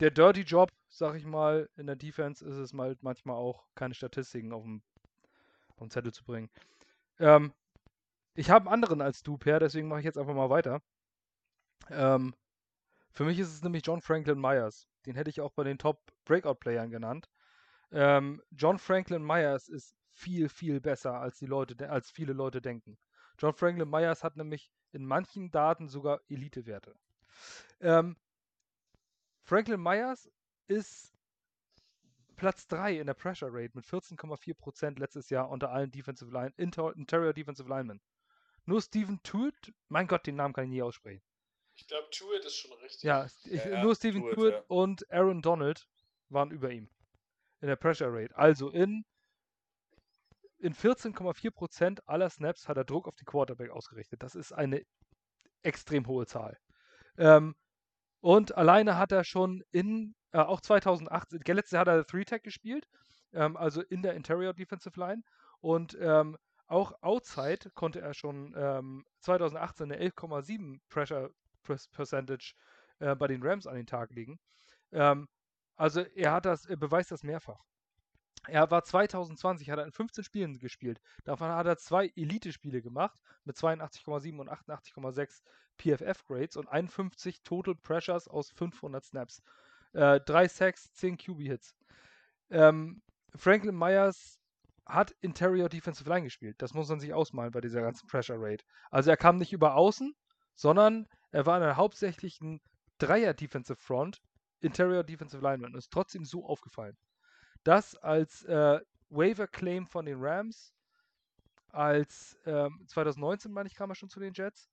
der 0.00 0.10
Dirty 0.10 0.42
Job, 0.42 0.72
sag 0.90 1.14
ich 1.14 1.24
mal, 1.24 1.70
in 1.76 1.86
der 1.86 1.96
Defense 1.96 2.44
ist 2.44 2.56
es 2.56 2.74
mal 2.74 2.98
manchmal 3.00 3.36
auch, 3.36 3.64
keine 3.74 3.94
Statistiken 3.94 4.52
auf 4.52 4.64
dem, 4.64 4.82
auf 5.70 5.78
dem 5.78 5.90
Zettel 5.90 6.12
zu 6.12 6.22
bringen. 6.22 6.50
Ähm, 7.18 7.54
ich 8.34 8.50
habe 8.50 8.66
einen 8.66 8.74
anderen 8.74 9.00
als 9.00 9.22
du, 9.22 9.38
Per, 9.38 9.58
deswegen 9.58 9.88
mache 9.88 10.00
ich 10.00 10.04
jetzt 10.04 10.18
einfach 10.18 10.34
mal 10.34 10.50
weiter. 10.50 10.82
Ähm, 11.88 12.34
für 13.14 13.24
mich 13.24 13.38
ist 13.38 13.52
es 13.52 13.62
nämlich 13.62 13.86
John 13.86 14.00
Franklin 14.00 14.40
Myers. 14.40 14.88
Den 15.06 15.14
hätte 15.14 15.30
ich 15.30 15.40
auch 15.40 15.52
bei 15.52 15.64
den 15.64 15.78
Top 15.78 16.00
Breakout-Playern 16.24 16.90
genannt. 16.90 17.30
Ähm, 17.92 18.42
John 18.50 18.78
Franklin 18.78 19.24
Myers 19.24 19.68
ist 19.68 19.94
viel, 20.12 20.48
viel 20.48 20.80
besser, 20.80 21.20
als 21.20 21.38
die 21.38 21.46
Leute, 21.46 21.90
als 21.90 22.10
viele 22.10 22.32
Leute 22.32 22.60
denken. 22.60 22.98
John 23.38 23.54
Franklin 23.54 23.88
Myers 23.88 24.24
hat 24.24 24.36
nämlich 24.36 24.70
in 24.92 25.06
manchen 25.06 25.50
Daten 25.50 25.88
sogar 25.88 26.20
Elite-Werte. 26.28 26.94
Ähm, 27.80 28.16
Franklin 29.42 29.80
Myers 29.80 30.30
ist 30.66 31.12
Platz 32.36 32.66
3 32.66 32.98
in 32.98 33.06
der 33.06 33.14
Pressure 33.14 33.52
Rate 33.52 33.72
mit 33.74 33.84
14,4% 33.84 34.98
letztes 34.98 35.30
Jahr 35.30 35.48
unter 35.50 35.70
allen 35.70 35.90
Defensive 35.90 36.32
Line, 36.32 36.52
Interior 36.56 37.32
Defensive 37.32 37.68
Linemen. 37.68 38.00
nur 38.64 38.82
Steven 38.82 39.22
Tuitt, 39.22 39.72
mein 39.88 40.08
Gott, 40.08 40.26
den 40.26 40.36
Namen 40.36 40.54
kann 40.54 40.64
ich 40.64 40.70
nie 40.70 40.82
aussprechen. 40.82 41.22
Ich 41.76 41.86
glaube, 41.86 42.08
Tuitt 42.10 42.44
ist 42.44 42.56
schon 42.56 42.72
richtig. 42.78 43.02
Ja, 43.02 43.26
ich, 43.44 43.64
Ja, 43.64 43.82
nur 43.82 43.94
Steven 43.94 44.22
Tuitt 44.34 44.54
ja. 44.54 44.62
und 44.68 45.10
Aaron 45.10 45.42
Donald 45.42 45.86
waren 46.28 46.50
über 46.50 46.70
ihm 46.70 46.88
in 47.60 47.68
der 47.68 47.76
Pressure 47.76 48.12
Rate. 48.12 48.36
Also 48.36 48.70
in, 48.70 49.04
in 50.58 50.74
14,4% 50.74 52.00
aller 52.06 52.30
Snaps 52.30 52.68
hat 52.68 52.76
er 52.76 52.84
Druck 52.84 53.08
auf 53.08 53.16
die 53.16 53.24
Quarterback 53.24 53.70
ausgerichtet. 53.70 54.22
Das 54.22 54.34
ist 54.34 54.52
eine 54.52 54.84
extrem 55.62 56.06
hohe 56.06 56.26
Zahl. 56.26 56.58
Ähm, 57.16 57.54
und 58.20 58.56
alleine 58.56 58.98
hat 58.98 59.12
er 59.12 59.24
schon 59.24 59.62
in, 59.70 60.14
äh, 60.32 60.38
auch 60.38 60.60
2018, 60.60 61.40
gell, 61.40 61.56
letztes 61.56 61.72
Jahr 61.72 61.80
hat 61.80 61.88
er 61.88 62.06
Three-Tag 62.06 62.42
gespielt, 62.42 62.86
ähm, 63.32 63.56
also 63.56 63.82
in 63.82 64.02
der 64.02 64.14
Interior 64.14 64.54
Defensive 64.54 64.98
Line. 64.98 65.22
Und 65.60 65.96
ähm, 66.00 66.36
auch 66.66 66.92
outside 67.02 67.70
konnte 67.74 68.00
er 68.00 68.14
schon 68.14 68.54
ähm, 68.56 69.04
2018 69.20 69.92
eine 69.92 70.02
11,7 70.02 70.80
Pressure 70.88 71.30
Percentage 71.64 72.54
äh, 72.98 73.14
bei 73.14 73.26
den 73.26 73.42
Rams 73.42 73.66
an 73.66 73.76
den 73.76 73.86
Tag 73.86 74.10
legen. 74.10 74.38
Ähm, 74.92 75.28
also 75.76 76.00
er 76.00 76.32
hat 76.32 76.46
das, 76.46 76.66
er 76.66 76.76
beweist 76.76 77.10
das 77.10 77.22
mehrfach. 77.22 77.60
Er 78.46 78.70
war 78.70 78.84
2020, 78.84 79.70
hat 79.70 79.78
er 79.78 79.86
in 79.86 79.92
15 79.92 80.24
Spielen 80.24 80.58
gespielt. 80.58 81.00
Davon 81.24 81.48
hat 81.48 81.66
er 81.66 81.78
zwei 81.78 82.12
Elite-Spiele 82.14 82.82
gemacht 82.82 83.18
mit 83.44 83.56
82,7 83.56 84.38
und 84.38 84.50
88,6 84.50 85.42
PFF-Grades 85.78 86.56
und 86.56 86.68
51 86.68 87.42
Total 87.42 87.74
Pressures 87.74 88.28
aus 88.28 88.50
500 88.50 89.04
Snaps. 89.04 89.42
Äh, 89.92 90.20
drei 90.20 90.46
Sacks, 90.48 90.92
10 90.92 91.16
QB-Hits. 91.16 91.74
Ähm, 92.50 93.02
Franklin 93.34 93.76
Myers 93.76 94.38
hat 94.86 95.12
Interior 95.22 95.68
Defensive 95.68 96.08
Line 96.08 96.24
gespielt. 96.24 96.60
Das 96.60 96.74
muss 96.74 96.88
man 96.88 97.00
sich 97.00 97.14
ausmalen 97.14 97.52
bei 97.52 97.60
dieser 97.60 97.80
ganzen 97.80 98.06
Pressure 98.06 98.36
Rate. 98.38 98.64
Also 98.90 99.10
er 99.10 99.16
kam 99.16 99.38
nicht 99.38 99.52
über 99.52 99.74
außen, 99.74 100.14
sondern 100.54 101.08
er 101.34 101.46
war 101.46 101.56
in 101.56 101.64
einer 101.64 101.76
hauptsächlichen 101.76 102.60
Dreier 102.98 103.34
Defensive 103.34 103.80
Front, 103.80 104.22
Interior 104.60 105.02
Defensive 105.02 105.42
Lineman 105.42 105.72
und 105.72 105.78
ist 105.78 105.90
trotzdem 105.90 106.24
so 106.24 106.46
aufgefallen. 106.46 106.96
Das 107.64 107.96
als 107.96 108.44
äh, 108.44 108.80
Waiver 109.10 109.48
Claim 109.48 109.88
von 109.88 110.06
den 110.06 110.22
Rams, 110.22 110.72
als 111.70 112.38
ähm, 112.46 112.84
2019, 112.86 113.50
meine 113.50 113.66
ich, 113.66 113.74
kam 113.74 113.90
er 113.90 113.96
schon 113.96 114.10
zu 114.10 114.20
den 114.20 114.32
Jets. 114.32 114.70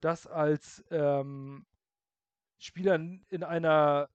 Das 0.00 0.26
als 0.26 0.82
ähm, 0.90 1.66
Spieler 2.58 2.94
in 2.94 3.22
in 3.28 3.44
einer 3.44 4.08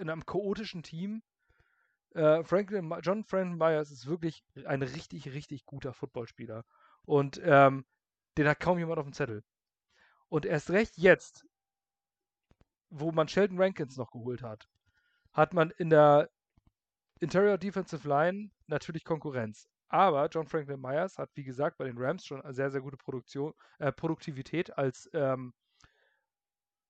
in 0.00 0.10
einem 0.10 0.26
chaotischen 0.26 0.82
Team. 0.82 1.22
Äh, 2.10 2.44
Franklin, 2.44 2.92
John 3.00 3.24
Franklin 3.24 3.56
Myers 3.56 3.90
ist 3.90 4.06
wirklich 4.06 4.44
ein 4.66 4.82
richtig, 4.82 5.32
richtig 5.32 5.64
guter 5.64 5.94
Footballspieler. 5.94 6.62
Und 7.06 7.40
ähm, 7.42 7.86
den 8.36 8.48
hat 8.48 8.60
kaum 8.60 8.78
jemand 8.78 8.98
auf 8.98 9.06
dem 9.06 9.14
Zettel. 9.14 9.42
Und 10.34 10.46
erst 10.46 10.70
recht 10.70 10.98
jetzt, 10.98 11.46
wo 12.90 13.12
man 13.12 13.28
Sheldon 13.28 13.56
Rankins 13.56 13.96
noch 13.96 14.10
geholt 14.10 14.42
hat, 14.42 14.68
hat 15.32 15.54
man 15.54 15.70
in 15.70 15.90
der 15.90 16.28
Interior 17.20 17.56
Defensive 17.56 18.08
Line 18.08 18.50
natürlich 18.66 19.04
Konkurrenz. 19.04 19.68
Aber 19.86 20.26
John 20.26 20.48
Franklin 20.48 20.80
Myers 20.80 21.18
hat, 21.18 21.30
wie 21.34 21.44
gesagt, 21.44 21.78
bei 21.78 21.84
den 21.84 21.98
Rams 21.98 22.26
schon 22.26 22.42
eine 22.42 22.52
sehr, 22.52 22.72
sehr 22.72 22.80
gute 22.80 22.96
Produktion, 22.96 23.54
äh, 23.78 23.92
Produktivität 23.92 24.76
als, 24.76 25.08
ähm, 25.12 25.54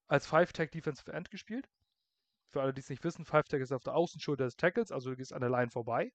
als 0.07 0.27
Five-Tag 0.27 0.71
Defensive 0.73 1.13
End 1.13 1.31
gespielt. 1.31 1.69
Für 2.49 2.63
alle, 2.63 2.73
die 2.73 2.81
es 2.81 2.89
nicht 2.89 3.05
wissen, 3.05 3.27
Five-Tag 3.27 3.61
ist 3.61 3.73
auf 3.73 3.85
der 3.85 3.95
Außenschulter 3.95 4.45
des 4.45 4.57
Tackles, 4.57 4.91
also 4.91 5.11
du 5.11 5.17
gehst 5.17 5.35
an 5.35 5.43
der 5.43 5.51
Line 5.51 5.71
vorbei. 5.71 6.15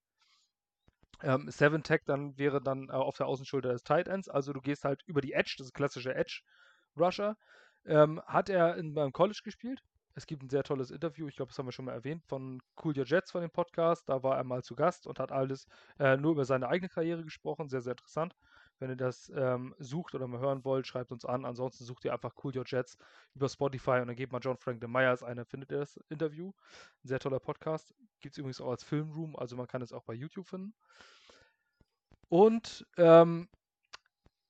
Ähm, 1.21 1.47
Seven-Tag 1.47 2.05
dann 2.05 2.39
wäre 2.39 2.59
dann 2.59 2.89
äh, 2.89 2.93
auf 2.93 3.17
der 3.17 3.27
Außenschulter 3.27 3.69
des 3.69 3.83
Tight 3.83 4.07
Ends, 4.07 4.29
also 4.29 4.51
du 4.51 4.61
gehst 4.61 4.83
halt 4.83 5.03
über 5.05 5.21
die 5.21 5.33
Edge, 5.33 5.53
das 5.59 5.67
ist 5.67 5.73
klassische 5.75 6.15
Edge-Rusher. 6.99 7.37
Ähm, 7.85 8.21
hat 8.25 8.49
er 8.49 8.75
in, 8.75 8.93
beim 8.93 9.13
College 9.13 9.41
gespielt. 9.43 9.81
Es 10.15 10.25
gibt 10.25 10.43
ein 10.43 10.49
sehr 10.49 10.63
tolles 10.63 10.91
Interview, 10.91 11.29
ich 11.29 11.37
glaube, 11.37 11.49
das 11.49 11.57
haben 11.57 11.67
wir 11.67 11.71
schon 11.71 11.85
mal 11.85 11.93
erwähnt, 11.93 12.25
von 12.25 12.61
Cool 12.83 12.97
Your 12.97 13.05
Jets 13.05 13.31
von 13.31 13.41
dem 13.41 13.51
Podcast. 13.51 14.09
Da 14.09 14.21
war 14.21 14.35
er 14.35 14.43
mal 14.43 14.63
zu 14.63 14.75
Gast 14.75 15.07
und 15.07 15.17
hat 15.17 15.31
alles 15.31 15.65
äh, 15.97 16.17
nur 16.17 16.33
über 16.33 16.43
seine 16.43 16.67
eigene 16.67 16.89
Karriere 16.89 17.23
gesprochen. 17.23 17.69
Sehr, 17.69 17.81
sehr 17.81 17.93
interessant. 17.93 18.35
Wenn 18.79 18.89
ihr 18.89 18.97
das 18.97 19.31
ähm, 19.33 19.75
sucht 19.79 20.15
oder 20.15 20.27
mal 20.27 20.41
hören 20.41 20.65
wollt, 20.65 20.87
schreibt 20.87 21.11
uns 21.11 21.23
an. 21.23 21.45
Ansonsten 21.45 21.85
sucht 21.85 22.03
ihr 22.03 22.11
einfach 22.11 22.33
Cool 22.43 22.57
Your 22.57 22.65
Jets 22.65 22.97
über 23.33 23.47
Spotify 23.47 23.99
und 24.01 24.07
dann 24.07 24.15
gebt 24.15 24.33
mal 24.33 24.39
John 24.39 24.57
Franklin 24.57 24.91
Myers 24.91 25.23
ein, 25.23 25.37
dann 25.37 25.45
findet 25.45 25.71
ihr 25.71 25.79
das 25.79 25.97
Interview. 26.09 26.51
Ein 27.03 27.07
sehr 27.07 27.19
toller 27.19 27.39
Podcast. 27.39 27.93
Gibt 28.19 28.33
es 28.33 28.37
übrigens 28.39 28.59
auch 28.59 28.71
als 28.71 28.83
Filmroom, 28.83 29.37
also 29.37 29.55
man 29.55 29.67
kann 29.67 29.81
es 29.81 29.93
auch 29.93 30.03
bei 30.03 30.13
YouTube 30.13 30.47
finden. 30.47 30.73
Und 32.29 32.85
ähm, 32.97 33.47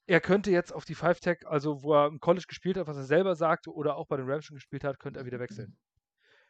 er 0.09 0.21
könnte 0.21 0.49
jetzt 0.49 0.73
auf 0.73 0.85
die 0.85 0.95
Five 0.95 1.19
Tech, 1.19 1.45
also 1.45 1.83
wo 1.83 1.93
er 1.93 2.07
im 2.07 2.19
College 2.19 2.45
gespielt 2.47 2.77
hat, 2.77 2.87
was 2.87 2.97
er 2.97 3.03
selber 3.03 3.35
sagte, 3.35 3.71
oder 3.71 3.95
auch 3.95 4.07
bei 4.07 4.17
den 4.17 4.27
Rams 4.27 4.43
schon 4.43 4.55
gespielt 4.55 4.83
hat, 4.83 4.99
könnte 4.99 5.19
er 5.19 5.25
wieder 5.27 5.39
wechseln. 5.39 5.77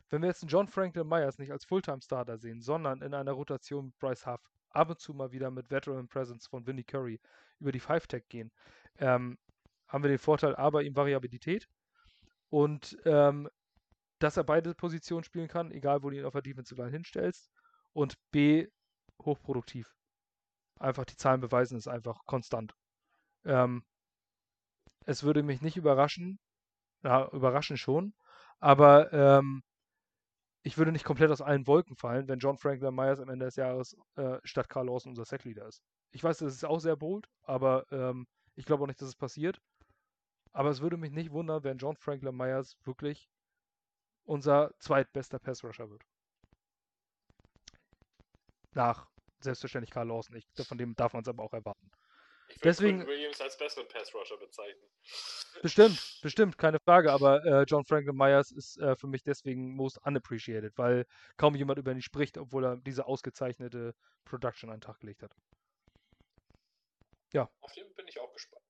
Wenn 0.10 0.22
wir 0.22 0.30
jetzt 0.30 0.42
einen 0.42 0.50
John 0.50 0.70
Franklin 0.70 1.06
Myers 1.06 1.38
nicht 1.38 1.52
als 1.52 1.66
Fulltime-Starter 1.66 2.38
sehen, 2.38 2.62
sondern 2.62 3.02
in 3.02 3.14
einer 3.14 3.34
Rotation 3.34 3.88
mit 3.88 4.00
Bryce 4.00 4.26
Huff, 4.26 4.40
ab 4.70 4.90
und 4.90 5.00
zu 5.02 5.14
mal 5.14 5.34
wieder 5.34 5.52
mit 5.52 5.70
Veteran 5.70 6.08
Presence 6.08 6.48
von 6.48 6.66
Vinnie 6.66 6.86
Curry 6.86 7.20
über 7.60 7.74
die 7.74 7.82
Five 7.82 8.08
Tech 8.08 8.24
gehen, 8.30 8.50
ähm, 8.98 9.38
haben 9.90 10.04
wir 10.06 10.10
den 10.10 10.20
Vorteil 10.20 10.56
A 10.56 10.70
bei 10.70 10.84
ihm 10.84 10.96
Variabilität 10.96 11.68
und 12.50 12.98
ähm, 13.04 13.50
dass 14.20 14.38
er 14.38 14.46
beide 14.46 14.74
Positionen 14.74 15.26
spielen 15.26 15.50
kann, 15.50 15.72
egal 15.72 16.02
wo 16.02 16.10
du 16.10 16.18
ihn 16.18 16.26
auf 16.26 16.34
der 16.34 16.44
Defensive 16.44 16.82
Line 16.82 16.94
hinstellst 16.94 17.52
und 17.92 18.16
B 18.32 18.68
hochproduktiv. 19.22 19.94
Einfach 20.80 21.04
die 21.04 21.18
Zahlen 21.18 21.42
beweisen 21.42 21.78
es 21.78 21.90
einfach 21.90 22.26
konstant. 22.26 22.74
Ähm, 23.46 23.84
es 25.06 25.24
würde 25.24 25.44
mich 25.44 25.62
nicht 25.62 25.78
überraschen, 25.78 26.40
ja, 27.04 27.28
überraschen 27.32 27.78
schon, 27.78 28.14
aber 28.60 29.12
ähm, 29.14 29.64
ich 30.64 30.78
würde 30.78 30.92
nicht 30.92 31.06
komplett 31.06 31.32
aus 31.32 31.42
allen 31.42 31.68
Wolken 31.68 31.96
fallen, 31.96 32.28
wenn 32.28 32.40
John 32.40 32.58
Franklin 32.58 32.94
Myers 32.94 33.20
am 33.20 33.30
Ende 33.30 33.46
des 33.46 33.56
Jahres 33.56 33.96
äh, 34.16 34.38
statt 34.44 34.70
Carl 34.70 34.88
Lawson 34.88 35.12
unser 35.12 35.26
Sackleader 35.26 35.68
ist. 35.68 35.82
Ich 36.12 36.24
weiß, 36.24 36.40
das 36.40 36.54
ist 36.54 36.66
auch 36.66 36.80
sehr 36.80 36.96
bold, 36.96 37.28
aber 37.44 37.86
ähm, 37.92 38.28
ich 38.56 38.66
glaube 38.66 38.84
auch 38.84 38.88
nicht, 38.88 39.02
dass 39.02 39.10
es 39.10 39.16
passiert. 39.16 39.60
Aber 40.52 40.70
es 40.70 40.82
würde 40.82 40.98
mich 40.98 41.12
nicht 41.12 41.32
wundern, 41.32 41.64
wenn 41.64 41.78
John 41.78 41.96
Franklin 41.96 42.36
Myers 42.36 42.78
wirklich 42.84 43.30
unser 44.26 44.72
zweitbester 44.80 45.40
Passrusher 45.40 45.90
wird. 45.90 46.04
Nach 48.74 49.08
selbstverständlich 49.40 49.92
Carl 49.92 50.08
Lawson. 50.08 50.36
Ich, 50.36 50.46
von 50.68 50.78
dem 50.78 50.96
darf 50.96 51.14
man 51.14 51.22
es 51.22 51.28
aber 51.28 51.44
auch 51.44 51.54
erwarten. 51.54 51.89
Ich 52.60 52.66
würde 52.66 52.76
Deswegen- 52.76 52.98
Quinn 53.00 53.08
Williams 53.08 53.40
als 53.40 53.58
besseren 53.58 53.88
Pass-Rusher 53.88 54.36
bezeichnen. 54.38 54.84
Bestimmt, 55.62 56.20
bestimmt, 56.22 56.58
keine 56.58 56.78
Frage, 56.82 57.10
aber 57.12 57.44
äh, 57.46 57.64
John 57.64 57.86
Franklin 57.86 58.16
Myers 58.18 58.52
ist 58.52 58.78
äh, 58.80 58.98
für 58.98 59.08
mich 59.08 59.24
deswegen 59.24 59.76
most 59.78 59.98
unappreciated, 60.06 60.78
weil 60.78 61.06
kaum 61.38 61.56
jemand 61.56 61.80
über 61.80 61.92
ihn 61.94 62.02
spricht, 62.02 62.38
obwohl 62.38 62.66
er 62.66 62.76
diese 62.78 63.06
ausgezeichnete 63.06 63.96
Production 64.26 64.70
an 64.70 64.78
den 64.78 64.82
Tag 64.82 65.00
gelegt 65.00 65.24
hat. 65.24 65.32
Auf 67.62 67.74
den 67.74 67.94
bin 67.94 68.08
ich 68.08 68.20
auch 68.20 68.34
gespannt. 68.34 68.64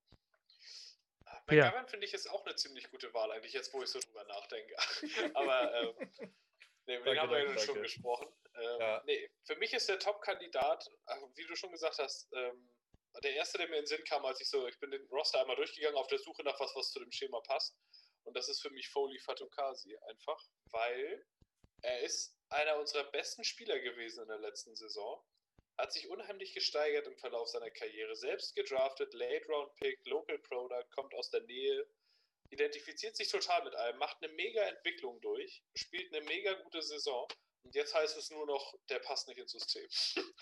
Ah, 1.26 1.42
Ja. 1.52 1.66
McGovern 1.66 1.88
finde 1.88 2.06
ich 2.06 2.14
ist 2.14 2.30
auch 2.30 2.46
eine 2.46 2.56
ziemlich 2.56 2.92
gute 2.92 3.12
Wahl, 3.14 3.32
eigentlich 3.32 3.54
jetzt, 3.54 3.74
wo 3.74 3.82
ich 3.82 3.90
so 3.90 4.00
drüber 4.00 4.24
nachdenke. 4.26 4.76
Aber 5.36 5.74
ähm, 5.82 6.12
nee, 6.86 6.98
über 6.98 7.06
den 7.12 7.20
haben 7.22 7.32
wir 7.32 7.40
ja 7.40 7.58
schon 7.58 7.68
danke. 7.76 7.82
gesprochen. 7.82 8.28
Ähm, 8.56 8.80
Ja. 8.80 9.02
Nee, 9.06 9.30
für 9.46 9.56
mich 9.56 9.74
ist 9.74 9.88
der 9.90 9.98
Top-Kandidat, 10.00 10.92
äh, 11.08 11.16
wie 11.36 11.46
du 11.46 11.56
schon 11.56 11.72
gesagt 11.72 11.98
hast, 12.00 12.28
ähm, 12.34 12.70
der 13.24 13.36
erste, 13.36 13.58
der 13.58 13.68
mir 13.68 13.78
in 13.78 13.82
den 13.84 13.88
Sinn 13.88 14.04
kam, 14.06 14.26
als 14.26 14.42
ich 14.42 14.50
so, 14.50 14.68
ich 14.68 14.80
bin 14.80 14.92
den 14.92 15.06
Roster 15.08 15.42
einmal 15.42 15.56
durchgegangen 15.56 15.98
auf 15.98 16.08
der 16.08 16.20
Suche 16.20 16.44
nach 16.44 16.60
was, 16.60 16.76
was 16.76 16.92
zu 16.92 17.00
dem 17.00 17.12
Schema 17.12 17.42
passt. 17.42 17.76
Und 18.24 18.36
das 18.36 18.50
ist 18.50 18.62
für 18.62 18.70
mich 18.70 18.90
Foley 18.90 19.20
Fatukasi 19.20 19.98
einfach, 20.08 20.42
weil 20.72 21.26
er 21.82 22.02
ist 22.02 22.36
einer 22.50 22.78
unserer 22.78 23.06
besten 23.12 23.44
Spieler 23.44 23.80
gewesen 23.80 24.22
in 24.24 24.28
der 24.28 24.40
letzten 24.40 24.76
Saison. 24.76 25.24
Hat 25.78 25.94
sich 25.94 26.10
unheimlich 26.10 26.54
gesteigert 26.54 27.08
im 27.08 27.18
Verlauf 27.18 27.48
seiner 27.48 27.72
Karriere. 27.72 28.16
Selbst 28.16 28.56
gedraftet, 28.56 29.14
Late 29.14 29.46
Round 29.48 29.74
Pick, 29.76 30.06
Local 30.06 30.38
Product, 30.40 30.90
kommt 30.94 31.14
aus 31.14 31.30
der 31.30 31.42
Nähe, 31.42 31.88
identifiziert 32.50 33.16
sich 33.16 33.30
total 33.30 33.64
mit 33.64 33.76
allem, 33.76 33.98
macht 33.98 34.18
eine 34.22 34.34
mega 34.34 34.62
Entwicklung 34.64 35.22
durch, 35.22 35.64
spielt 35.76 36.14
eine 36.14 36.26
mega 36.26 36.54
gute 36.54 36.82
Saison. 36.82 37.28
Und 37.64 37.76
jetzt 37.76 37.94
heißt 37.94 38.18
es 38.18 38.32
nur 38.32 38.46
noch, 38.46 38.76
der 38.90 39.00
passt 39.00 39.28
nicht 39.28 39.38
ins 39.38 39.52
System. 39.52 39.88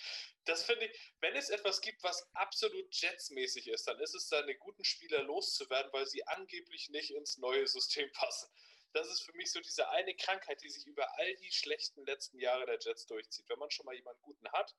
Das 0.45 0.63
finde 0.63 0.85
ich, 0.85 1.13
wenn 1.19 1.35
es 1.35 1.49
etwas 1.49 1.81
gibt, 1.81 2.01
was 2.03 2.25
absolut 2.33 2.85
Jets-mäßig 2.95 3.67
ist, 3.67 3.85
dann 3.85 3.99
ist 3.99 4.15
es 4.15 4.29
seine 4.29 4.55
guten 4.55 4.85
Spieler 4.85 5.21
loszuwerden, 5.23 5.91
weil 5.91 6.07
sie 6.07 6.25
angeblich 6.25 6.87
nicht 6.87 7.11
ins 7.11 7.37
neue 7.37 7.67
System 7.67 8.09
passen. 8.13 8.49
Das 8.93 9.09
ist 9.09 9.23
für 9.23 9.33
mich 9.33 9.51
so 9.51 9.59
diese 9.59 9.89
eine 9.89 10.15
Krankheit, 10.15 10.61
die 10.63 10.69
sich 10.69 10.87
über 10.87 11.05
all 11.17 11.35
die 11.35 11.51
schlechten 11.51 12.05
letzten 12.05 12.39
Jahre 12.39 12.65
der 12.65 12.79
Jets 12.79 13.05
durchzieht. 13.07 13.49
Wenn 13.49 13.59
man 13.59 13.69
schon 13.71 13.85
mal 13.85 13.95
jemanden 13.95 14.21
guten 14.21 14.49
hat, 14.53 14.73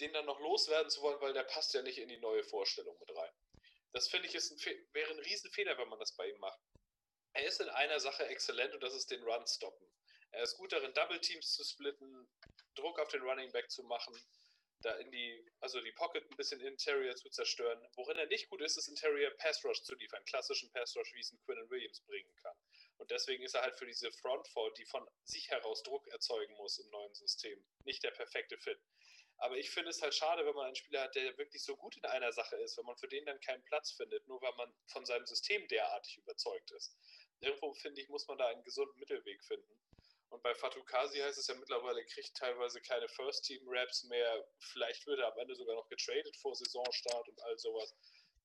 den 0.00 0.14
dann 0.14 0.24
noch 0.24 0.40
loswerden 0.40 0.90
zu 0.90 1.02
wollen, 1.02 1.20
weil 1.20 1.34
der 1.34 1.44
passt 1.44 1.74
ja 1.74 1.82
nicht 1.82 1.98
in 1.98 2.08
die 2.08 2.16
neue 2.16 2.42
Vorstellung 2.42 2.98
mit 2.98 3.14
rein. 3.14 3.32
Das 3.92 4.08
finde 4.08 4.28
ich 4.28 4.34
ist 4.34 4.50
ein, 4.50 4.58
wäre 4.92 5.10
ein 5.10 5.18
Riesenfehler, 5.18 5.78
wenn 5.78 5.88
man 5.88 5.98
das 5.98 6.16
bei 6.16 6.28
ihm 6.28 6.38
macht. 6.38 6.60
Er 7.34 7.46
ist 7.46 7.60
in 7.60 7.68
einer 7.68 8.00
Sache 8.00 8.26
exzellent 8.26 8.74
und 8.74 8.82
das 8.82 8.94
ist 8.94 9.10
den 9.10 9.22
Run 9.22 9.46
stoppen. 9.46 9.86
Er 10.32 10.42
ist 10.42 10.56
gut 10.56 10.72
darin, 10.72 10.92
Double 10.94 11.20
Teams 11.20 11.52
zu 11.54 11.64
splitten, 11.64 12.28
Druck 12.74 12.98
auf 13.00 13.08
den 13.08 13.22
Running 13.22 13.50
Back 13.52 13.70
zu 13.70 13.82
machen. 13.84 14.14
da 14.82 14.94
in 14.96 15.10
die, 15.10 15.44
also 15.60 15.80
die 15.80 15.92
Pocket 15.92 16.24
ein 16.30 16.36
bisschen 16.36 16.60
Interior 16.60 17.14
zu 17.16 17.30
zerstören. 17.30 17.80
Worin 17.96 18.18
er 18.18 18.26
nicht 18.26 18.48
gut 18.48 18.60
ist, 18.60 18.76
ist 18.76 18.88
Interior 18.88 19.30
Pass 19.38 19.64
Rush 19.64 19.82
zu 19.82 19.94
liefern, 19.94 20.24
klassischen 20.26 20.70
Pass 20.72 20.96
Rush, 20.96 21.12
wie 21.14 21.20
es 21.20 21.32
ein 21.32 21.40
Quinn 21.44 21.70
Williams 21.70 22.00
bringen 22.02 22.34
kann. 22.36 22.56
Und 22.98 23.10
deswegen 23.10 23.42
ist 23.42 23.54
er 23.54 23.62
halt 23.62 23.76
für 23.78 23.86
diese 23.86 24.12
Front 24.12 24.46
Four, 24.48 24.72
die 24.74 24.84
von 24.84 25.06
sich 25.24 25.48
heraus 25.50 25.82
Druck 25.82 26.06
erzeugen 26.08 26.54
muss 26.56 26.78
im 26.78 26.90
neuen 26.90 27.14
System, 27.14 27.64
nicht 27.84 28.02
der 28.02 28.10
perfekte 28.10 28.58
Fit. 28.58 28.78
Aber 29.38 29.56
ich 29.56 29.70
finde 29.70 29.90
es 29.90 30.00
halt 30.00 30.14
schade, 30.14 30.46
wenn 30.46 30.54
man 30.54 30.66
einen 30.66 30.76
Spieler 30.76 31.02
hat, 31.02 31.14
der 31.14 31.36
wirklich 31.36 31.62
so 31.62 31.76
gut 31.76 31.96
in 31.96 32.04
einer 32.06 32.32
Sache 32.32 32.56
ist, 32.56 32.78
wenn 32.78 32.86
man 32.86 32.96
für 32.96 33.08
den 33.08 33.24
dann 33.26 33.40
keinen 33.40 33.62
Platz 33.64 33.92
findet, 33.92 34.26
nur 34.26 34.40
weil 34.40 34.54
man 34.54 34.72
von 34.86 35.04
seinem 35.04 35.26
System 35.26 35.66
derartig 35.68 36.16
überzeugt 36.18 36.70
ist. 36.70 36.96
Irgendwo, 37.40 37.74
finde 37.74 38.00
ich, 38.00 38.08
muss 38.08 38.26
man 38.28 38.38
da 38.38 38.46
einen 38.48 38.62
gesunden 38.62 38.98
Mittelweg 38.98 39.44
finden. 39.44 39.78
Und 40.30 40.42
bei 40.42 40.54
Fatukasi 40.54 41.18
heißt 41.18 41.38
es 41.38 41.46
ja 41.46 41.54
mittlerweile, 41.54 42.00
er 42.00 42.06
kriegt 42.06 42.36
teilweise 42.36 42.80
keine 42.80 43.08
First-Team-Raps 43.08 44.04
mehr. 44.04 44.48
Vielleicht 44.58 45.06
wird 45.06 45.20
er 45.20 45.32
am 45.32 45.38
Ende 45.38 45.54
sogar 45.54 45.76
noch 45.76 45.88
getradet 45.88 46.36
vor 46.36 46.54
Saisonstart 46.54 47.28
und 47.28 47.40
all 47.42 47.58
sowas. 47.58 47.94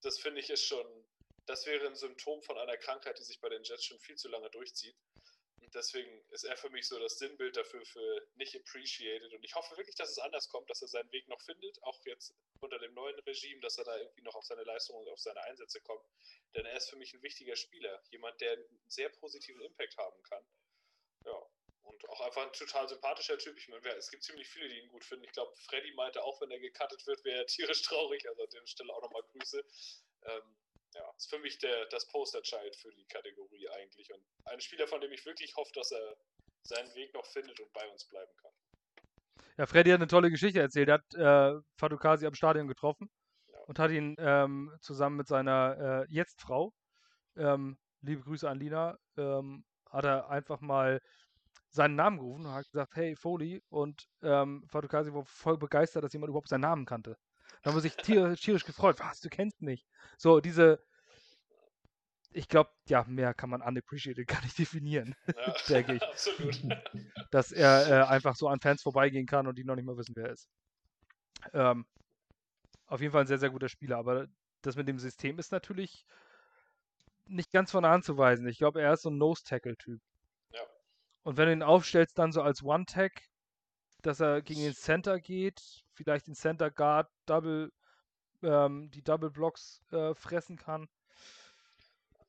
Das 0.01 0.19
finde 0.19 0.41
ich 0.41 0.49
ist 0.49 0.65
schon, 0.65 0.85
das 1.45 1.65
wäre 1.65 1.87
ein 1.87 1.95
Symptom 1.95 2.41
von 2.43 2.57
einer 2.57 2.77
Krankheit, 2.77 3.17
die 3.19 3.23
sich 3.23 3.39
bei 3.39 3.49
den 3.49 3.63
Jets 3.63 3.85
schon 3.85 3.99
viel 3.99 4.15
zu 4.15 4.29
lange 4.29 4.49
durchzieht. 4.51 4.95
Und 5.61 5.75
deswegen 5.75 6.23
ist 6.31 6.43
er 6.43 6.57
für 6.57 6.69
mich 6.69 6.87
so 6.87 6.99
das 6.99 7.17
Sinnbild 7.17 7.55
dafür 7.55 7.85
für 7.85 8.27
nicht 8.35 8.55
appreciated. 8.55 9.33
Und 9.33 9.43
ich 9.43 9.55
hoffe 9.55 9.77
wirklich, 9.77 9.95
dass 9.95 10.09
es 10.09 10.19
anders 10.19 10.49
kommt, 10.49 10.69
dass 10.69 10.81
er 10.81 10.87
seinen 10.87 11.11
Weg 11.11 11.27
noch 11.27 11.41
findet, 11.41 11.81
auch 11.83 12.03
jetzt 12.05 12.33
unter 12.61 12.79
dem 12.79 12.93
neuen 12.93 13.17
Regime, 13.21 13.61
dass 13.61 13.77
er 13.77 13.85
da 13.85 13.97
irgendwie 13.97 14.23
noch 14.23 14.35
auf 14.35 14.43
seine 14.43 14.63
Leistungen 14.63 15.05
und 15.05 15.09
auf 15.09 15.19
seine 15.19 15.41
Einsätze 15.43 15.79
kommt. 15.81 16.03
Denn 16.55 16.65
er 16.65 16.75
ist 16.77 16.89
für 16.89 16.97
mich 16.97 17.13
ein 17.13 17.21
wichtiger 17.21 17.55
Spieler. 17.55 18.03
Jemand, 18.09 18.39
der 18.41 18.53
einen 18.53 18.81
sehr 18.87 19.09
positiven 19.09 19.61
Impact 19.61 19.97
haben 19.97 20.21
kann. 20.23 20.43
Und 22.03 22.09
auch 22.09 22.21
einfach 22.21 22.43
ein 22.43 22.53
total 22.53 22.87
sympathischer 22.87 23.37
Typ. 23.37 23.57
Ich 23.57 23.67
meine, 23.67 23.87
es 23.95 24.09
gibt 24.09 24.23
ziemlich 24.23 24.47
viele, 24.47 24.69
die 24.69 24.79
ihn 24.79 24.89
gut 24.89 25.03
finden. 25.03 25.25
Ich 25.25 25.31
glaube, 25.31 25.55
Freddy 25.67 25.93
meinte 25.93 26.23
auch, 26.23 26.41
wenn 26.41 26.51
er 26.51 26.59
gecuttet 26.59 27.05
wird, 27.05 27.23
wäre 27.25 27.39
er 27.39 27.45
tierisch 27.47 27.81
traurig. 27.83 28.27
Also 28.27 28.43
an 28.43 28.49
der 28.49 28.65
Stelle 28.65 28.93
auch 28.93 29.01
nochmal 29.01 29.23
Grüße. 29.23 29.63
Ähm, 30.23 30.57
ja, 30.93 31.09
ist 31.15 31.29
für 31.29 31.39
mich 31.39 31.57
der, 31.59 31.85
das 31.87 32.07
Posterchild 32.07 32.75
für 32.75 32.91
die 32.91 33.05
Kategorie 33.05 33.69
eigentlich. 33.69 34.11
Und 34.13 34.23
ein 34.45 34.59
Spieler, 34.59 34.87
von 34.87 34.99
dem 35.01 35.11
ich 35.11 35.25
wirklich 35.25 35.55
hoffe, 35.55 35.71
dass 35.73 35.91
er 35.91 36.17
seinen 36.63 36.93
Weg 36.95 37.13
noch 37.13 37.25
findet 37.25 37.59
und 37.59 37.71
bei 37.73 37.87
uns 37.89 38.05
bleiben 38.05 38.31
kann. 38.37 38.51
Ja, 39.57 39.65
Freddy 39.65 39.91
hat 39.91 39.99
eine 39.99 40.07
tolle 40.07 40.31
Geschichte 40.31 40.59
erzählt. 40.59 40.89
Er 40.89 40.95
hat 40.95 41.15
äh, 41.15 41.61
Fadukasi 41.77 42.25
am 42.25 42.33
Stadion 42.33 42.67
getroffen 42.67 43.09
ja. 43.47 43.59
und 43.67 43.79
hat 43.79 43.91
ihn 43.91 44.15
ähm, 44.19 44.75
zusammen 44.81 45.17
mit 45.17 45.27
seiner 45.27 46.05
äh, 46.09 46.13
Jetzt-Frau, 46.13 46.73
ähm, 47.37 47.77
liebe 48.01 48.21
Grüße 48.21 48.49
an 48.49 48.59
Lina, 48.59 48.97
ähm, 49.17 49.65
hat 49.89 50.05
er 50.05 50.29
einfach 50.29 50.61
mal 50.61 51.01
seinen 51.71 51.95
Namen 51.95 52.17
gerufen 52.17 52.45
und 52.45 52.51
hat 52.51 52.69
gesagt, 52.69 52.95
hey 52.95 53.15
Foley 53.15 53.61
und 53.69 54.07
ähm, 54.21 54.63
Fadukasi 54.67 55.13
war 55.13 55.25
voll 55.25 55.57
begeistert, 55.57 56.03
dass 56.03 56.13
jemand 56.13 56.29
überhaupt 56.29 56.49
seinen 56.49 56.61
Namen 56.61 56.85
kannte. 56.85 57.17
Da 57.61 57.69
haben 57.69 57.77
wir 57.77 57.81
sich 57.81 57.95
tierisch, 57.95 58.41
tierisch 58.41 58.65
gefreut. 58.65 58.99
Was, 58.99 59.19
du 59.19 59.29
kennst 59.29 59.61
mich. 59.61 59.85
So, 60.17 60.39
diese, 60.41 60.83
ich 62.33 62.47
glaube, 62.47 62.69
ja, 62.87 63.03
mehr 63.07 63.33
kann 63.33 63.49
man 63.49 63.61
unappreciated 63.61 64.27
gar 64.27 64.41
nicht 64.41 64.57
definieren, 64.57 65.15
ja, 65.27 65.53
denke 65.69 65.95
ich. 65.95 66.03
Absolut. 66.03 66.61
Dass 67.31 67.51
er 67.51 67.87
äh, 67.87 68.07
einfach 68.07 68.35
so 68.35 68.47
an 68.47 68.59
Fans 68.59 68.81
vorbeigehen 68.81 69.25
kann 69.25 69.47
und 69.47 69.57
die 69.57 69.63
noch 69.63 69.75
nicht 69.75 69.85
mal 69.85 69.97
wissen, 69.97 70.15
wer 70.15 70.25
er 70.25 70.33
ist. 70.33 70.49
Ähm, 71.53 71.85
auf 72.87 73.01
jeden 73.01 73.13
Fall 73.13 73.21
ein 73.21 73.27
sehr, 73.27 73.37
sehr 73.37 73.49
guter 73.49 73.69
Spieler, 73.69 73.97
aber 73.97 74.27
das 74.61 74.75
mit 74.75 74.87
dem 74.87 74.99
System 74.99 75.39
ist 75.39 75.51
natürlich 75.51 76.05
nicht 77.25 77.51
ganz 77.51 77.71
von 77.71 77.83
der 77.83 77.91
Hand 77.91 78.03
zu 78.03 78.17
weisen. 78.17 78.47
Ich 78.47 78.57
glaube, 78.57 78.81
er 78.81 78.93
ist 78.93 79.03
so 79.03 79.09
ein 79.09 79.17
Nose-Tackle-Typ. 79.17 80.01
Und 81.23 81.37
wenn 81.37 81.47
du 81.47 81.53
ihn 81.53 81.63
aufstellst, 81.63 82.17
dann 82.17 82.31
so 82.31 82.41
als 82.41 82.63
One-Tag, 82.63 83.11
dass 84.01 84.19
er 84.19 84.41
gegen 84.41 84.61
den 84.61 84.73
Center 84.73 85.19
geht, 85.19 85.61
vielleicht 85.93 86.27
den 86.27 86.35
Center 86.35 86.71
Guard 86.71 87.09
Double, 87.25 87.71
ähm, 88.41 88.89
die 88.91 89.03
Double 89.03 89.29
Blocks 89.29 89.81
äh, 89.91 90.15
fressen 90.15 90.57
kann. 90.57 90.89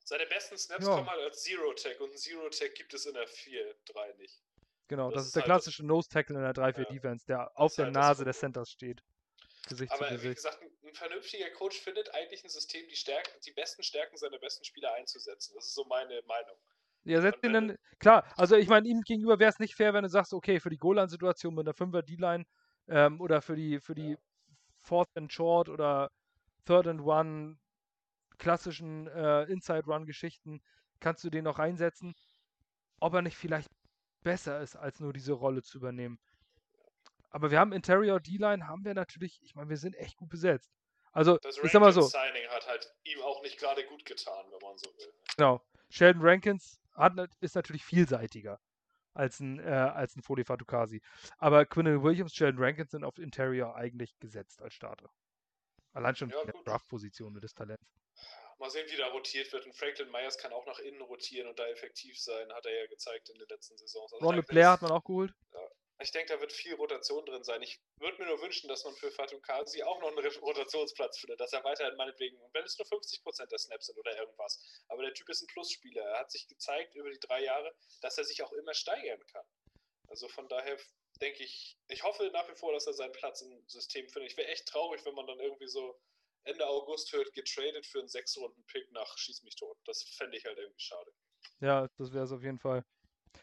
Seine 0.03 0.25
besten 0.27 0.57
Snaps 0.57 0.85
ja. 0.85 0.95
kommen 0.95 1.09
halt 1.09 1.21
als 1.21 1.43
Zero-Tag 1.43 1.99
und 2.01 2.17
Zero 2.17 2.49
Tag 2.49 2.75
gibt 2.75 2.93
es 2.93 3.05
in 3.05 3.13
der 3.13 3.27
4-3 3.27 4.17
nicht. 4.17 4.43
Genau, 4.89 5.09
das, 5.09 5.21
das 5.21 5.25
ist 5.27 5.35
der 5.35 5.43
halt 5.43 5.47
klassische 5.47 5.85
Nose-Tackle 5.85 6.35
in 6.35 6.43
der 6.43 6.53
3-4-Defense, 6.53 7.25
ja. 7.27 7.37
der 7.37 7.59
auf 7.59 7.73
der 7.75 7.85
halt 7.85 7.95
Nase 7.95 8.25
des 8.25 8.37
Centers 8.37 8.69
steht. 8.69 9.01
Gesicht 9.69 9.93
Aber 9.93 10.21
wie 10.21 10.33
gesagt, 10.33 10.59
ein 10.61 10.93
vernünftiger 10.93 11.49
Coach 11.51 11.79
findet 11.79 12.13
eigentlich 12.13 12.43
ein 12.43 12.49
System, 12.49 12.85
die, 12.89 12.95
Stärken, 12.97 13.31
die 13.45 13.51
besten 13.51 13.81
Stärken 13.81 14.17
seiner 14.17 14.37
besten 14.39 14.65
Spieler 14.65 14.93
einzusetzen. 14.93 15.53
Das 15.55 15.67
ist 15.67 15.73
so 15.73 15.85
meine 15.85 16.21
Meinung. 16.23 16.57
Ja, 17.05 17.21
setzt 17.21 17.43
ihn 17.43 17.53
dann, 17.53 17.75
klar, 17.99 18.23
also 18.37 18.55
ich 18.55 18.67
meine, 18.69 18.87
ihm 18.87 19.01
gegenüber 19.01 19.39
wäre 19.39 19.49
es 19.49 19.59
nicht 19.59 19.75
fair, 19.75 19.93
wenn 19.93 20.03
du 20.03 20.09
sagst, 20.09 20.33
okay, 20.33 20.59
für 20.59 20.69
die 20.69 20.77
Golan-Situation 20.77 21.53
mit 21.53 21.67
einer 21.67 21.75
5er 21.75 22.01
D-Line 22.01 22.45
ähm, 22.87 23.19
oder 23.19 23.41
für 23.41 23.55
die, 23.55 23.79
für 23.79 23.93
die 23.93 24.11
ja. 24.11 24.17
Fourth 24.79 25.09
and 25.15 25.31
Short 25.31 25.67
oder 25.69 26.11
Third 26.65 26.87
and 26.87 27.01
One 27.01 27.57
klassischen 28.37 29.07
äh, 29.07 29.43
Inside-Run-Geschichten 29.43 30.61
kannst 30.99 31.23
du 31.23 31.29
den 31.29 31.43
noch 31.43 31.59
reinsetzen, 31.59 32.15
ob 32.99 33.13
er 33.13 33.21
nicht 33.21 33.37
vielleicht 33.37 33.69
besser 34.21 34.61
ist, 34.61 34.77
als 34.77 34.99
nur 35.01 35.11
diese 35.11 35.33
Rolle 35.33 35.61
zu 35.61 35.77
übernehmen. 35.77 36.19
Aber 37.29 37.51
wir 37.51 37.59
haben 37.59 37.73
Interior 37.73 38.19
D-Line, 38.19 38.67
haben 38.67 38.85
wir 38.85 38.93
natürlich, 38.93 39.41
ich 39.41 39.55
meine, 39.55 39.69
wir 39.69 39.77
sind 39.77 39.95
echt 39.95 40.15
gut 40.17 40.29
besetzt. 40.29 40.71
Also, 41.11 41.37
das 41.37 41.57
ich 41.57 41.71
sag 41.71 41.81
mal 41.81 41.91
so. 41.91 42.01
Signing 42.01 42.47
hat 42.49 42.67
halt 42.67 42.91
ihm 43.03 43.21
auch 43.21 43.41
nicht 43.43 43.59
gerade 43.59 43.85
gut 43.85 44.05
getan, 44.05 44.45
wenn 44.51 44.67
man 44.67 44.77
so 44.77 44.85
will. 44.97 45.07
Ne? 45.07 45.13
Genau. 45.37 45.61
Sheldon 45.89 46.23
Rankins 46.23 46.79
hat, 46.93 47.13
ist 47.41 47.55
natürlich 47.55 47.85
vielseitiger 47.85 48.59
als 49.13 49.39
ein, 49.39 49.59
äh, 49.59 49.69
als 49.69 50.15
ein 50.15 50.21
Foley 50.21 50.43
Fatukasi. 50.43 51.01
Aber 51.37 51.65
Quinn 51.65 52.03
Williams, 52.03 52.33
Sheldon 52.33 52.63
Rankins 52.63 52.91
sind 52.91 53.03
auf 53.03 53.17
Interior 53.17 53.75
eigentlich 53.75 54.17
gesetzt 54.19 54.61
als 54.61 54.73
Starter. 54.73 55.09
Allein 55.93 56.15
schon 56.15 56.29
ja, 56.29 56.41
in 56.41 56.47
der 56.47 56.61
Draft-Position 56.63 57.39
des 57.39 57.53
Talents. 57.53 57.85
Mal 58.57 58.69
sehen, 58.69 58.87
wie 58.89 58.97
da 58.97 59.07
rotiert 59.07 59.51
wird. 59.51 59.65
Und 59.65 59.75
Franklin 59.75 60.09
Myers 60.11 60.37
kann 60.37 60.51
auch 60.53 60.65
nach 60.65 60.79
innen 60.79 61.01
rotieren 61.01 61.47
und 61.47 61.59
da 61.59 61.67
effektiv 61.67 62.19
sein, 62.19 62.51
hat 62.53 62.65
er 62.65 62.81
ja 62.81 62.87
gezeigt 62.87 63.29
in 63.29 63.37
den 63.37 63.47
letzten 63.47 63.77
Saisons. 63.77 64.13
Also 64.13 64.25
Ronald 64.25 64.47
Blair 64.47 64.71
hat 64.71 64.81
man 64.81 64.91
auch 64.91 65.03
geholt. 65.03 65.33
Ja, 65.53 65.59
ich 66.03 66.11
denke, 66.11 66.33
da 66.33 66.39
wird 66.39 66.51
viel 66.51 66.75
Rotation 66.75 67.25
drin 67.25 67.43
sein. 67.43 67.61
Ich 67.61 67.81
würde 67.99 68.21
mir 68.21 68.27
nur 68.27 68.41
wünschen, 68.41 68.67
dass 68.67 68.83
man 68.83 68.95
für 68.95 69.11
Fatou 69.11 69.39
Kazi 69.39 69.83
auch 69.83 69.99
noch 69.99 70.09
einen 70.09 70.19
Rotationsplatz 70.19 71.17
findet, 71.19 71.39
dass 71.39 71.53
er 71.53 71.63
weiterhin 71.63 71.95
meinetwegen, 71.95 72.37
wenn 72.51 72.63
es 72.63 72.77
nur 72.77 72.87
50% 72.87 73.47
der 73.47 73.57
Snaps 73.57 73.87
sind 73.87 73.97
oder 73.97 74.15
irgendwas. 74.17 74.59
Aber 74.89 75.03
der 75.03 75.13
Typ 75.13 75.29
ist 75.29 75.41
ein 75.41 75.47
Plusspieler. 75.47 76.03
Er 76.03 76.19
hat 76.19 76.31
sich 76.31 76.47
gezeigt 76.47 76.95
über 76.95 77.09
die 77.09 77.19
drei 77.19 77.43
Jahre, 77.43 77.73
dass 78.01 78.17
er 78.17 78.25
sich 78.25 78.43
auch 78.43 78.51
immer 78.53 78.73
steigern 78.73 79.25
kann. 79.27 79.45
Also 80.09 80.27
von 80.27 80.47
daher 80.47 80.77
denke 81.21 81.43
ich, 81.43 81.77
ich 81.87 82.03
hoffe 82.03 82.29
nach 82.33 82.49
wie 82.49 82.55
vor, 82.55 82.73
dass 82.73 82.87
er 82.87 82.93
seinen 82.93 83.13
Platz 83.13 83.41
im 83.41 83.67
System 83.67 84.07
findet. 84.09 84.31
Ich 84.31 84.37
wäre 84.37 84.49
echt 84.49 84.67
traurig, 84.67 85.03
wenn 85.05 85.15
man 85.15 85.27
dann 85.27 85.39
irgendwie 85.39 85.67
so 85.67 85.99
Ende 86.43 86.67
August 86.67 87.13
hört, 87.13 87.33
getradet 87.33 87.85
für 87.85 87.99
einen 87.99 88.09
Sechs-Runden-Pick 88.09 88.91
nach 88.91 89.17
Schieß 89.17 89.43
mich 89.43 89.55
tot. 89.55 89.77
Das 89.85 90.03
fände 90.03 90.37
ich 90.37 90.45
halt 90.45 90.57
irgendwie 90.57 90.81
schade. 90.81 91.11
Ja, 91.61 91.87
das 91.97 92.11
wäre 92.11 92.25
es 92.25 92.31
auf 92.31 92.43
jeden 92.43 92.59
Fall. 92.59 92.83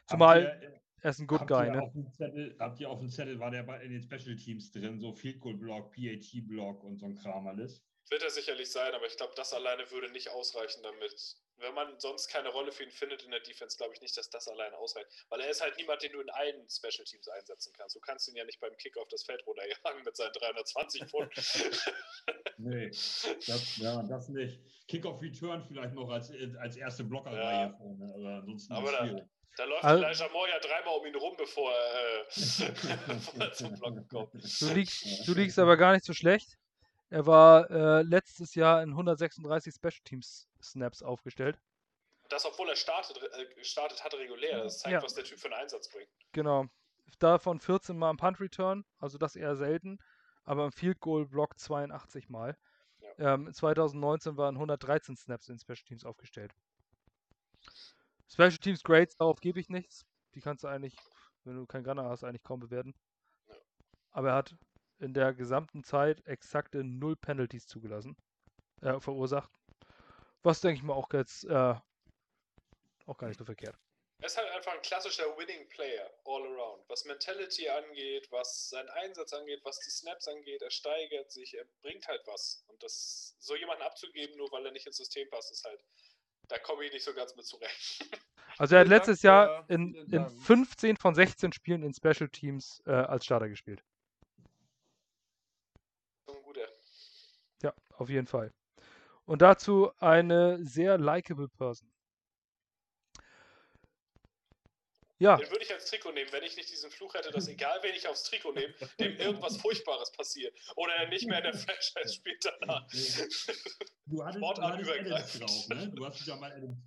Zumal, 0.07 0.83
er 1.03 1.11
ist 1.11 1.19
ein 1.19 1.27
Good 1.27 1.47
Guy, 1.47 1.71
ne? 1.71 1.93
Zettel, 2.17 2.57
habt 2.59 2.81
ihr 2.81 2.91
auf 2.91 2.99
dem 2.99 3.09
Zettel, 3.09 3.39
war 3.39 3.51
der 3.51 3.63
bei, 3.63 3.81
in 3.83 3.91
den 3.91 4.03
Special 4.03 4.37
Teams 4.37 4.71
drin, 4.73 5.01
so 5.01 5.13
Field 5.13 5.41
Goal 5.41 5.55
Block, 5.55 5.93
PAT 5.93 6.47
Block 6.47 6.83
und 6.85 6.99
so 6.99 7.07
ein 7.07 7.15
Kram 7.15 7.47
alles? 7.47 7.83
Wird 8.11 8.23
er 8.23 8.31
sicherlich 8.31 8.71
sein, 8.71 8.93
aber 8.93 9.07
ich 9.07 9.17
glaube, 9.17 9.35
das 9.37 9.53
alleine 9.53 9.89
würde 9.91 10.11
nicht 10.11 10.31
ausreichen 10.31 10.83
damit. 10.83 11.37
Wenn 11.59 11.75
man 11.75 12.01
sonst 12.01 12.29
keine 12.29 12.49
Rolle 12.49 12.73
für 12.73 12.83
ihn 12.85 12.91
findet 12.91 13.23
in 13.23 13.31
der 13.31 13.41
Defense, 13.41 13.77
glaube 13.77 13.93
ich 13.95 14.01
nicht, 14.01 14.17
dass 14.17 14.31
das 14.31 14.49
alleine 14.49 14.77
ausreicht. 14.79 15.07
Weil 15.29 15.43
er 15.43 15.51
ist 15.51 15.61
halt 15.61 15.77
niemand, 15.77 16.03
den 16.03 16.13
du 16.13 16.21
in 16.21 16.31
allen 16.31 16.69
Special 16.69 17.05
Teams 17.05 17.29
einsetzen 17.29 17.73
kannst. 17.77 17.95
Du 17.95 18.01
kannst 18.01 18.27
ihn 18.29 18.37
ja 18.37 18.45
nicht 18.45 18.59
beim 18.61 18.75
Kick 18.79 18.97
auf 18.97 19.09
das 19.09 19.23
Feld 19.25 19.47
runterjagen 19.47 20.03
mit 20.05 20.17
seinen 20.17 20.33
320 20.33 21.05
Pfund. 21.05 21.31
nee, 22.57 22.89
das, 22.89 23.77
ja, 23.77 24.03
das 24.03 24.29
nicht. 24.31 24.59
Kick-off 24.89 25.23
Return 25.23 25.63
vielleicht 25.63 25.95
noch 25.95 26.09
als, 26.09 26.33
als 26.59 26.77
erste 26.77 27.05
Blockerreihe 27.05 27.69
ja. 27.69 27.77
vorne, 27.77 28.13
aber 28.13 28.29
ansonsten 28.39 28.73
aber 28.73 29.29
da, 29.61 29.67
läuft 29.67 29.85
also, 29.85 30.05
Elijah 30.05 30.29
Moore 30.33 30.49
ja 30.49 30.59
dreimal 30.59 30.99
um 30.99 31.07
ihn 31.07 31.15
rum, 31.17 31.37
bevor 31.37 31.71
er, 31.71 32.21
äh, 32.21 32.27
bevor 33.07 33.41
er 33.41 33.53
zum 33.53 33.75
Block 33.75 34.09
kommt. 34.09 34.61
Du 34.61 34.73
liegst, 34.73 35.29
du 35.29 35.35
liegst 35.35 35.59
aber 35.59 35.77
gar 35.77 35.93
nicht 35.93 36.05
so 36.05 36.15
schlecht. 36.15 36.57
Er 37.11 37.27
war 37.27 37.71
äh, 37.71 38.03
letztes 38.03 38.55
Jahr 38.55 38.83
in 38.83 38.91
136 38.91 39.75
Special 39.75 40.01
Teams 40.05 40.49
Snaps 40.63 41.03
aufgestellt. 41.03 41.59
Das, 42.31 42.47
obwohl 42.47 42.71
er 42.71 42.77
startet, 42.77 43.19
äh, 43.23 43.55
gestartet 43.55 44.03
hat 44.03 44.15
regulär. 44.15 44.63
Das 44.63 44.79
zeigt, 44.79 44.95
ja. 44.95 45.03
was 45.03 45.15
der 45.15 45.25
Typ 45.25 45.39
für 45.39 45.49
einen 45.49 45.61
Einsatz 45.61 45.91
bringt. 45.91 46.09
Genau. 46.33 46.67
Davon 47.19 47.61
14 47.61 47.99
Mal 47.99 48.11
im 48.11 48.17
Punt 48.17 48.41
Return, 48.41 48.85
also 48.99 49.19
das 49.19 49.37
eher 49.37 49.57
selten, 49.57 49.99
aber 50.45 50.65
im 50.65 50.73
Field 50.73 51.01
Goal 51.01 51.27
Block 51.27 51.59
82 51.59 52.31
Mal. 52.31 52.57
Ja. 53.01 53.35
Ähm, 53.35 53.53
2019 53.53 54.37
waren 54.37 54.55
113 54.55 55.17
Snaps 55.17 55.49
in 55.49 55.59
Special 55.59 55.85
Teams 55.85 56.05
aufgestellt. 56.05 56.55
Special 58.33 58.59
Teams 58.59 58.83
Grades, 58.83 59.17
darauf 59.17 59.41
gebe 59.41 59.61
ich 59.61 59.69
nichts. 59.69 60.05
Die 60.35 60.41
kannst 60.41 60.65
du 60.65 60.69
eigentlich, 60.69 60.95
wenn 61.45 61.57
du 61.57 61.67
keinen 61.67 61.85
Gunner 61.85 62.05
hast, 62.05 62.25
eigentlich 62.25 62.45
kaum 62.45 62.61
bewerten. 62.61 62.95
Aber 64.13 64.29
er 64.29 64.35
hat 64.35 64.57
in 64.99 65.15
der 65.15 65.33
gesamten 65.35 65.83
Zeit 65.83 66.27
exakte 66.27 66.85
null 66.85 67.17
Penalties 67.17 67.67
zugelassen, 67.67 68.17
äh, 68.83 69.01
verursacht. 69.01 69.51
Was 70.43 70.61
denke 70.61 70.77
ich 70.77 70.83
mal 70.83 70.95
auch 70.95 71.13
jetzt 71.13 71.45
äh, 71.45 71.75
auch 73.07 73.19
gar 73.19 73.29
nicht 73.29 73.39
so 73.39 73.45
verkehrt. 73.45 73.77
Er 74.21 74.27
ist 74.27 74.37
halt 74.37 74.51
einfach 74.51 74.73
ein 74.73 74.83
klassischer 74.83 75.25
Winning 75.39 75.67
Player, 75.71 76.11
all 76.27 76.43
around. 76.43 76.87
Was 76.89 77.07
Mentality 77.07 77.69
angeht, 77.69 78.31
was 78.31 78.69
seinen 78.69 78.89
Einsatz 78.91 79.33
angeht, 79.33 79.61
was 79.65 79.81
die 79.81 79.91
Snaps 79.91 80.29
angeht, 80.29 80.61
er 80.61 80.71
steigert 80.71 81.33
sich, 81.33 81.55
er 81.57 81.65
bringt 81.81 82.07
halt 82.07 82.21
was. 82.27 82.63
Und 82.69 82.83
das 82.83 83.35
so 83.39 83.57
jemanden 83.57 83.83
abzugeben, 83.83 84.37
nur 84.37 84.53
weil 84.53 84.67
er 84.67 84.73
nicht 84.73 84.87
ins 84.87 84.99
System 84.99 85.29
passt, 85.31 85.51
ist 85.51 85.65
halt, 85.65 85.83
da 86.51 86.59
komme 86.59 86.85
ich 86.85 86.93
nicht 86.93 87.05
so 87.05 87.15
ganz 87.15 87.35
mit 87.37 87.47
zurecht. 87.47 88.07
Also 88.59 88.75
er 88.75 88.83
hat 88.83 88.89
letztes 88.89 89.23
Jahr 89.23 89.47
ja, 89.47 89.65
in, 89.69 89.95
in 89.95 90.11
Dank. 90.11 90.33
15 90.43 90.97
von 90.99 91.15
16 91.15 91.53
Spielen 91.53 91.83
in 91.83 91.95
Special 91.95 92.29
Teams 92.29 92.83
äh, 92.85 92.91
als 92.91 93.25
Starter 93.25 93.49
gespielt. 93.49 93.83
So 96.27 96.35
ein 96.37 96.43
guter. 96.43 96.69
Ja, 97.63 97.73
auf 97.95 98.11
jeden 98.11 98.27
Fall. 98.27 98.53
Und 99.25 99.41
dazu 99.41 99.93
eine 99.99 100.63
sehr 100.63 100.99
likable 100.99 101.49
Person. 101.49 101.91
Ja, 105.21 105.37
Den 105.37 105.51
würde 105.51 105.63
ich 105.63 105.73
als 105.73 105.85
Trikot 105.85 106.13
nehmen, 106.13 106.33
wenn 106.33 106.43
ich 106.43 106.57
nicht 106.57 106.71
diesen 106.71 106.91
Fluch 106.91 107.13
hätte, 107.13 107.31
dass 107.31 107.47
egal 107.47 107.79
wen 107.83 107.95
ich 107.95 108.09
aufs 108.09 108.23
Trikot 108.23 108.53
nehme, 108.53 108.73
dem 108.99 109.17
irgendwas 109.19 109.59
Furchtbares 109.59 110.11
passiert. 110.13 110.57
Oder 110.77 110.95
er 110.95 111.09
nicht 111.09 111.29
mehr 111.29 111.39
in 111.39 111.45
der 111.45 111.55
Franchise 111.55 112.15
spielt 112.15 112.43
danach. 112.43 112.87
Du 114.07 114.25
hattest, 114.25 114.37
du 114.37 114.39
Sportart 114.39 114.87
hattest 114.87 115.41
drauf, 115.41 115.69
ne? 115.69 115.93
Du 115.95 116.07
hast 116.07 116.27
ja 116.27 116.37
mal 116.37 116.51
Adams. 116.51 116.79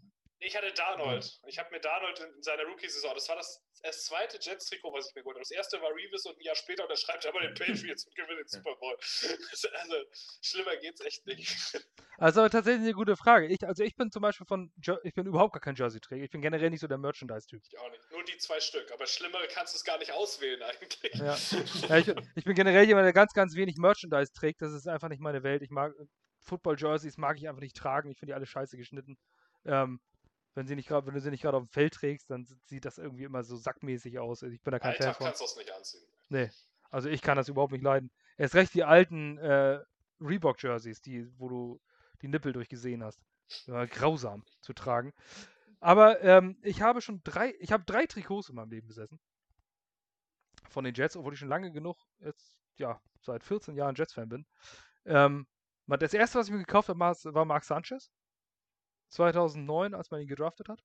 Ich 0.45 0.55
hatte 0.57 0.73
Darnold. 0.73 1.39
Ich 1.47 1.57
habe 1.57 1.69
mir 1.71 1.79
Darnold 1.79 2.19
in 2.19 2.43
seiner 2.43 2.63
Rookie-Saison, 2.63 3.13
das 3.15 3.29
war 3.29 3.37
das, 3.37 3.63
das 3.81 4.05
zweite 4.05 4.37
Jets-Trikot, 4.39 4.91
was 4.93 5.07
ich 5.07 5.15
mir 5.15 5.21
geholt 5.21 5.35
habe. 5.35 5.41
Das 5.43 5.51
erste 5.51 5.81
war 5.81 5.89
Reeves 5.95 6.25
und 6.25 6.37
ein 6.37 6.41
Jahr 6.41 6.55
später 6.55 6.83
unterschreibt 6.83 7.23
er 7.23 7.31
bei 7.31 7.41
den 7.41 7.53
Patriots 7.53 8.05
und 8.05 8.15
gewinnt 8.15 8.39
den 8.39 8.47
Super 8.47 8.75
Bowl. 8.75 8.97
Also, 9.73 9.95
schlimmer 10.41 10.75
geht's 10.77 11.01
echt 11.01 11.25
nicht. 11.25 11.77
also 12.17 12.47
tatsächlich 12.47 12.83
eine 12.83 12.93
gute 12.93 13.15
Frage. 13.15 13.47
Ich, 13.47 13.65
also 13.65 13.83
ich 13.83 13.95
bin 13.95 14.11
zum 14.11 14.21
Beispiel 14.21 14.45
von, 14.45 14.71
ich 15.03 15.13
bin 15.13 15.25
überhaupt 15.25 15.53
gar 15.53 15.61
kein 15.61 15.75
Jersey-Träger. 15.75 16.23
Ich 16.23 16.31
bin 16.31 16.41
generell 16.41 16.69
nicht 16.69 16.81
so 16.81 16.87
der 16.87 16.97
Merchandise-Typ. 16.97 17.61
Ich 17.65 17.79
auch 17.79 17.89
nicht. 17.89 18.11
Nur 18.11 18.23
die 18.23 18.37
zwei 18.37 18.59
Stück. 18.59 18.91
Aber 18.91 19.05
schlimmere 19.07 19.47
kannst 19.47 19.73
du 19.73 19.77
es 19.77 19.83
gar 19.83 19.97
nicht 19.97 20.11
auswählen 20.11 20.61
eigentlich. 20.61 21.13
Ja. 21.15 21.37
Ja, 21.89 21.97
ich, 21.97 22.13
ich 22.35 22.43
bin 22.43 22.55
generell 22.55 22.85
jemand, 22.85 23.05
der 23.05 23.13
ganz, 23.13 23.33
ganz 23.33 23.55
wenig 23.55 23.77
Merchandise 23.77 24.31
trägt. 24.33 24.61
Das 24.61 24.73
ist 24.73 24.87
einfach 24.87 25.09
nicht 25.09 25.21
meine 25.21 25.43
Welt. 25.43 25.61
Ich 25.61 25.69
mag 25.69 25.93
Football-Jerseys, 26.41 27.17
mag 27.17 27.37
ich 27.37 27.47
einfach 27.47 27.61
nicht 27.61 27.75
tragen. 27.75 28.09
Ich 28.09 28.17
finde 28.17 28.31
die 28.31 28.35
alle 28.35 28.45
scheiße 28.45 28.77
geschnitten. 28.77 29.17
Ähm, 29.65 29.99
wenn, 30.55 30.67
sie 30.67 30.75
nicht 30.75 30.87
grad, 30.87 31.05
wenn 31.05 31.13
du 31.13 31.21
sie 31.21 31.31
nicht 31.31 31.41
gerade 31.41 31.57
auf 31.57 31.63
dem 31.63 31.69
Feld 31.69 31.93
trägst, 31.93 32.29
dann 32.29 32.45
sieht 32.65 32.85
das 32.85 32.97
irgendwie 32.97 33.23
immer 33.23 33.43
so 33.43 33.55
sackmäßig 33.55 34.19
aus. 34.19 34.43
Also 34.43 34.53
ich 34.53 34.61
bin 34.61 34.71
da 34.71 34.79
kein 34.79 34.93
Fan 34.93 35.07
Alltag 35.07 35.17
von. 35.17 35.25
kannst 35.25 35.41
du 35.41 35.45
es 35.45 35.55
nicht 35.55 35.71
anziehen. 35.71 36.03
Nee, 36.29 36.49
also 36.89 37.09
ich 37.09 37.21
kann 37.21 37.37
das 37.37 37.49
überhaupt 37.49 37.73
nicht 37.73 37.83
leiden. 37.83 38.11
Erst 38.37 38.55
recht 38.55 38.73
die 38.73 38.83
alten 38.83 39.37
äh, 39.39 39.79
Reebok-Jerseys, 40.19 41.01
die, 41.01 41.27
wo 41.39 41.49
du 41.49 41.81
die 42.21 42.27
Nippel 42.27 42.53
durchgesehen 42.53 43.03
hast. 43.03 43.19
Ja, 43.65 43.85
grausam 43.85 44.43
zu 44.61 44.73
tragen. 44.73 45.13
Aber 45.79 46.21
ähm, 46.21 46.57
ich 46.61 46.81
habe 46.81 47.01
schon 47.01 47.21
drei, 47.23 47.53
ich 47.59 47.71
habe 47.71 47.83
drei 47.83 48.05
Trikots 48.05 48.49
in 48.49 48.55
meinem 48.55 48.71
Leben 48.71 48.87
besessen. 48.87 49.19
Von 50.69 50.85
den 50.85 50.93
Jets, 50.93 51.17
obwohl 51.17 51.33
ich 51.33 51.39
schon 51.39 51.49
lange 51.49 51.71
genug, 51.71 51.97
jetzt, 52.19 52.57
ja, 52.77 53.01
seit 53.21 53.43
14 53.43 53.75
Jahren 53.75 53.95
Jets-Fan 53.95 54.29
bin. 54.29 54.45
Ähm, 55.05 55.45
das 55.87 56.13
erste, 56.13 56.39
was 56.39 56.47
ich 56.47 56.53
mir 56.53 56.59
gekauft 56.59 56.89
habe, 56.89 56.99
war, 56.99 57.15
war 57.15 57.45
Mark 57.45 57.65
Sanchez. 57.65 58.11
2009, 59.13 59.93
als 59.93 60.11
man 60.11 60.21
ihn 60.21 60.27
gedraftet 60.27 60.69
hat. 60.69 60.83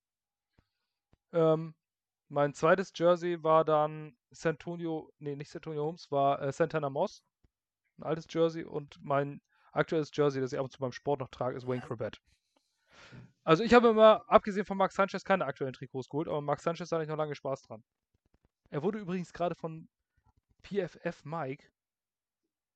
Ähm, 1.32 1.74
mein 2.28 2.54
zweites 2.54 2.92
Jersey 2.94 3.42
war 3.42 3.64
dann 3.64 4.16
Santonio, 4.30 5.10
nee, 5.18 5.36
nicht 5.36 5.50
Santonio 5.50 5.84
Holmes, 5.84 6.10
war 6.10 6.40
äh, 6.42 6.52
Santana 6.52 6.90
Moss. 6.90 7.22
Ein 7.98 8.04
altes 8.04 8.26
Jersey. 8.28 8.64
Und 8.64 8.98
mein 9.02 9.40
aktuelles 9.72 10.10
Jersey, 10.12 10.40
das 10.40 10.52
ich 10.52 10.58
ab 10.58 10.64
und 10.64 10.70
zu 10.70 10.78
beim 10.78 10.92
Sport 10.92 11.20
noch 11.20 11.30
trage, 11.30 11.56
ist 11.56 11.66
Wayne 11.66 11.82
Corbett. 11.82 12.20
Also 13.44 13.64
ich 13.64 13.72
habe 13.72 13.88
immer, 13.88 14.24
abgesehen 14.28 14.66
von 14.66 14.76
Mark 14.76 14.92
Sanchez, 14.92 15.24
keine 15.24 15.46
aktuellen 15.46 15.72
Trikots 15.72 16.08
geholt, 16.08 16.28
aber 16.28 16.42
Mark 16.42 16.60
Sanchez 16.60 16.92
hatte 16.92 17.02
ich 17.02 17.08
noch 17.08 17.16
lange 17.16 17.34
Spaß 17.34 17.62
dran. 17.62 17.82
Er 18.68 18.82
wurde 18.82 18.98
übrigens 18.98 19.32
gerade 19.32 19.54
von 19.54 19.88
PFF 20.62 21.24
Mike, 21.24 21.66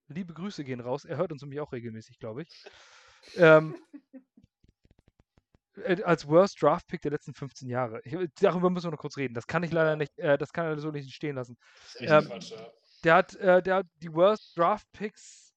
liebe 0.09 0.33
Grüße 0.33 0.65
gehen 0.65 0.81
raus, 0.81 1.05
er 1.05 1.19
hört 1.19 1.31
uns 1.31 1.43
nämlich 1.43 1.61
auch 1.61 1.73
regelmäßig, 1.73 2.19
glaube 2.19 2.43
ich, 2.43 2.65
ähm, 3.37 3.77
äh, 4.13 4.19
als 6.05 6.29
Worst 6.29 6.61
Draft 6.63 6.87
Pick 6.87 7.03
der 7.03 7.11
letzten 7.11 7.35
15 7.35 7.69
Jahre. 7.69 8.01
Ich, 8.05 8.17
darüber 8.41 8.71
müssen 8.71 8.87
wir 8.87 8.91
noch 8.93 8.99
kurz 8.99 9.17
reden. 9.17 9.35
Das 9.35 9.47
kann 9.47 9.63
ich 9.63 9.73
leider 9.73 9.97
nicht, 9.97 10.19
äh, 10.19 10.37
das 10.37 10.53
kann 10.53 10.67
er 10.67 10.79
so 10.79 10.91
nicht 10.91 11.13
stehen 11.13 11.37
lassen. 11.37 11.57
Das 11.59 11.95
ist 11.95 12.01
echt 12.01 12.11
Ähm, 12.11 12.25
Quatsch, 12.27 12.51
ja. 12.51 12.71
Der 13.05 13.15
hat, 13.15 13.35
äh, 13.37 13.63
der 13.63 13.77
hat 13.77 13.87
die 13.97 14.13
Worst 14.13 14.57
Draft 14.57 14.91
Picks 14.93 15.53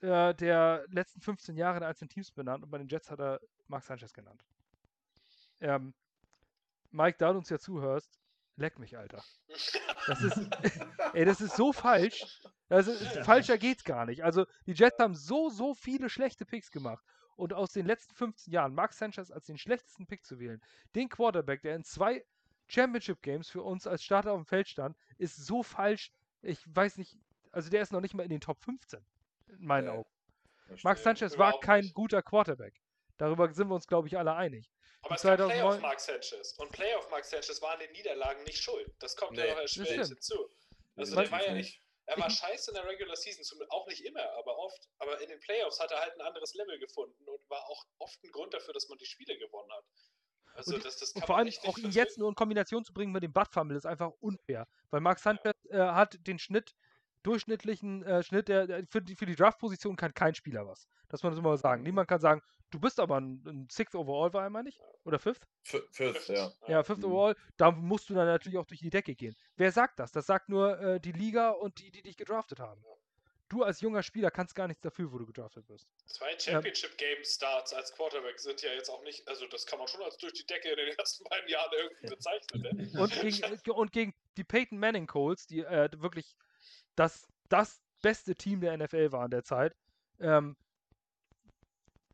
äh, 0.00 0.34
der 0.34 0.84
letzten 0.88 1.20
15 1.20 1.56
Jahre 1.56 1.78
in 1.78 1.82
einzelnen 1.82 2.08
Teams 2.08 2.30
benannt 2.30 2.64
und 2.64 2.70
bei 2.70 2.78
den 2.78 2.88
Jets 2.88 3.10
hat 3.10 3.20
er 3.20 3.40
Mark 3.66 3.84
Sanchez 3.84 4.12
genannt. 4.12 4.42
Ähm, 5.60 5.94
Mike, 6.90 7.18
da 7.18 7.32
du 7.32 7.38
uns 7.38 7.50
ja 7.50 7.58
zuhörst, 7.58 8.20
leck 8.56 8.78
mich, 8.78 8.96
Alter. 8.96 9.22
Das 10.06 10.22
ist, 10.22 10.38
ey, 11.14 11.24
das 11.24 11.40
ist 11.40 11.56
so 11.56 11.72
falsch. 11.72 12.24
Ist, 12.68 13.18
falscher 13.24 13.58
geht's 13.58 13.84
gar 13.84 14.06
nicht. 14.06 14.24
Also, 14.24 14.46
die 14.66 14.72
Jets 14.72 14.98
haben 14.98 15.14
so, 15.14 15.50
so 15.50 15.74
viele 15.74 16.08
schlechte 16.08 16.44
Picks 16.44 16.70
gemacht. 16.70 17.04
Und 17.36 17.52
aus 17.52 17.72
den 17.72 17.86
letzten 17.86 18.14
15 18.14 18.52
Jahren 18.52 18.74
Mark 18.74 18.92
Sanchez 18.94 19.30
als 19.30 19.46
den 19.46 19.58
schlechtesten 19.58 20.06
Pick 20.06 20.24
zu 20.24 20.38
wählen, 20.40 20.60
den 20.94 21.08
Quarterback, 21.08 21.62
der 21.62 21.76
in 21.76 21.84
zwei 21.84 22.24
Championship 22.68 23.22
Games 23.22 23.48
für 23.48 23.62
uns 23.62 23.86
als 23.86 24.02
Starter 24.02 24.32
auf 24.32 24.40
dem 24.40 24.46
Feld 24.46 24.68
stand, 24.68 24.96
ist 25.18 25.36
so 25.36 25.62
falsch. 25.62 26.12
Ich 26.42 26.58
weiß 26.66 26.96
nicht, 26.96 27.16
also 27.52 27.70
der 27.70 27.82
ist 27.82 27.92
noch 27.92 28.00
nicht 28.00 28.14
mal 28.14 28.22
in 28.22 28.30
den 28.30 28.40
Top 28.40 28.60
15, 28.62 29.04
in 29.48 29.64
meinen 29.66 29.84
Nee, 29.84 29.90
Augen. 29.90 30.10
Mark. 30.82 30.98
Sanchez 30.98 31.38
war 31.38 31.60
kein 31.60 31.82
nicht. 31.84 31.94
guter 31.94 32.22
Quarterback. 32.22 32.74
Darüber 33.18 33.52
sind 33.52 33.68
wir 33.68 33.74
uns, 33.74 33.86
glaube 33.86 34.08
ich, 34.08 34.18
alle 34.18 34.34
einig. 34.34 34.70
Aber 35.02 35.14
es 35.14 35.20
2009 35.22 35.58
Playoff 35.60 35.80
Mark 35.82 36.00
Sanchez. 36.00 36.52
Und 36.58 36.72
Playoff 36.72 37.10
Mark 37.10 37.24
Sanchez 37.24 37.62
war 37.62 37.74
an 37.74 37.78
den 37.78 37.92
Niederlagen 37.92 38.42
nicht 38.44 38.58
schuld. 38.62 38.90
Das 38.98 39.14
kommt 39.14 39.32
Nee, 39.36 39.46
ja 39.46 39.54
noch 39.54 39.68
stimmt. 39.68 39.88
hinzu. 39.88 40.48
Also 40.96 41.14
der 41.14 41.30
war 41.30 41.44
ja 41.44 41.52
nicht. 41.52 41.80
Er 42.06 42.18
war 42.18 42.30
scheiße 42.30 42.70
in 42.70 42.74
der 42.76 42.86
Regular 42.86 43.16
Season, 43.16 43.44
auch 43.70 43.86
nicht 43.88 44.04
immer, 44.04 44.22
aber 44.38 44.56
oft. 44.58 44.88
Aber 44.98 45.20
in 45.20 45.28
den 45.28 45.40
Playoffs 45.40 45.80
hat 45.80 45.90
er 45.90 46.00
halt 46.00 46.14
ein 46.14 46.20
anderes 46.20 46.54
Level 46.54 46.78
gefunden 46.78 47.28
und 47.28 47.50
war 47.50 47.68
auch 47.68 47.84
oft 47.98 48.22
ein 48.22 48.30
Grund 48.30 48.54
dafür, 48.54 48.72
dass 48.74 48.88
man 48.88 48.96
die 48.98 49.06
Spiele 49.06 49.36
gewonnen 49.38 49.72
hat. 49.72 49.84
Also 50.54 50.74
Und- 50.76 50.84
das, 50.84 50.98
das 50.98 51.12
Und 51.12 51.26
vor 51.26 51.36
allem 51.36 51.52
auch 51.64 51.78
ihn 51.78 51.90
jetzt 51.90 52.16
nur 52.18 52.28
in 52.28 52.34
Kombination 52.34 52.84
zu 52.84 52.92
bringen 52.92 53.12
mit 53.12 53.22
dem 53.22 53.32
Butt 53.32 53.48
Fumble 53.52 53.76
ist 53.76 53.86
einfach 53.86 54.12
unfair. 54.20 54.66
Weil 54.90 55.00
Mark 55.00 55.18
Sanchez 55.18 55.52
äh, 55.68 55.78
hat 55.78 56.16
den 56.26 56.38
Schnitt, 56.38 56.74
durchschnittlichen 57.26 58.02
äh, 58.04 58.22
Schnitt, 58.22 58.48
der, 58.48 58.66
der 58.66 58.86
für 58.86 59.02
die, 59.02 59.16
für 59.16 59.26
die 59.26 59.36
Draft-Position 59.36 59.96
kann 59.96 60.14
kein 60.14 60.34
Spieler 60.34 60.66
was. 60.66 60.86
Das 61.08 61.22
muss 61.22 61.30
man 61.30 61.36
so 61.36 61.42
mal 61.42 61.56
sagen. 61.58 61.82
Niemand 61.82 62.08
kann 62.08 62.20
sagen, 62.20 62.42
du 62.70 62.80
bist 62.80 62.98
aber 63.00 63.20
ein, 63.20 63.42
ein 63.46 63.68
Sixth 63.70 63.94
Overall, 63.94 64.32
war 64.32 64.44
er, 64.44 64.50
meine 64.50 64.68
ich? 64.68 64.80
Oder 65.04 65.18
Fifth? 65.18 65.46
F- 65.64 65.82
Fifth, 65.90 66.28
ja. 66.28 66.50
Ja, 66.68 66.82
Fifth 66.82 66.98
Mhm. 66.98 67.12
Overall, 67.12 67.36
da 67.56 67.70
musst 67.70 68.08
du 68.10 68.14
dann 68.14 68.26
natürlich 68.26 68.58
auch 68.58 68.66
durch 68.66 68.80
die 68.80 68.90
Decke 68.90 69.14
gehen. 69.14 69.36
Wer 69.56 69.72
sagt 69.72 69.98
das? 69.98 70.12
Das 70.12 70.26
sagt 70.26 70.48
nur 70.48 70.78
äh, 70.80 71.00
die 71.00 71.12
Liga 71.12 71.50
und 71.50 71.78
die, 71.80 71.90
die 71.90 72.02
dich 72.02 72.16
gedraftet 72.16 72.60
haben. 72.60 72.82
Du 73.48 73.62
als 73.62 73.80
junger 73.80 74.02
Spieler 74.02 74.32
kannst 74.32 74.56
gar 74.56 74.66
nichts 74.66 74.82
dafür, 74.82 75.12
wo 75.12 75.18
du 75.18 75.26
gedraftet 75.26 75.68
wirst. 75.68 75.86
Zwei 76.06 76.36
Championship 76.36 76.98
Game 76.98 77.22
Starts 77.24 77.72
als 77.72 77.92
Quarterback 77.94 78.40
sind 78.40 78.60
ja 78.62 78.72
jetzt 78.72 78.88
auch 78.90 79.04
nicht, 79.04 79.26
also 79.28 79.46
das 79.46 79.64
kann 79.66 79.78
man 79.78 79.86
schon 79.86 80.02
als 80.02 80.16
durch 80.16 80.32
die 80.32 80.44
Decke 80.46 80.70
in 80.70 80.76
den 80.76 80.88
ersten 80.98 81.22
beiden 81.28 81.48
Jahren 81.48 81.70
irgendwie 81.72 82.08
bezeichnen. 82.08 82.62
Ne? 82.62 83.00
Und 83.00 83.12
gegen, 83.20 83.70
und 83.70 83.92
gegen 83.92 84.14
die 84.36 84.42
Peyton 84.42 84.78
Manning 84.80 85.06
Colts, 85.06 85.46
die 85.46 85.60
äh, 85.60 85.88
wirklich 85.98 86.34
das, 86.96 87.26
das 87.48 87.80
beste 88.02 88.34
Team 88.34 88.60
der 88.60 88.76
NFL 88.76 89.12
waren 89.12 89.30
derzeit, 89.30 89.74
ähm, 90.20 90.56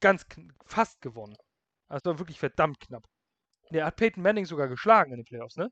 ganz 0.01 0.27
fast 0.67 1.01
gewonnen. 1.01 1.37
Also 1.89 2.11
war 2.11 2.19
wirklich 2.19 2.39
verdammt 2.39 2.81
knapp. 2.81 3.05
Nee, 3.71 3.79
er 3.79 3.87
hat 3.87 3.97
Peyton 3.97 4.23
Manning 4.23 4.45
sogar 4.45 4.69
geschlagen 4.69 5.13
in 5.13 5.19
den 5.19 5.25
Playoffs, 5.25 5.57
ne? 5.57 5.71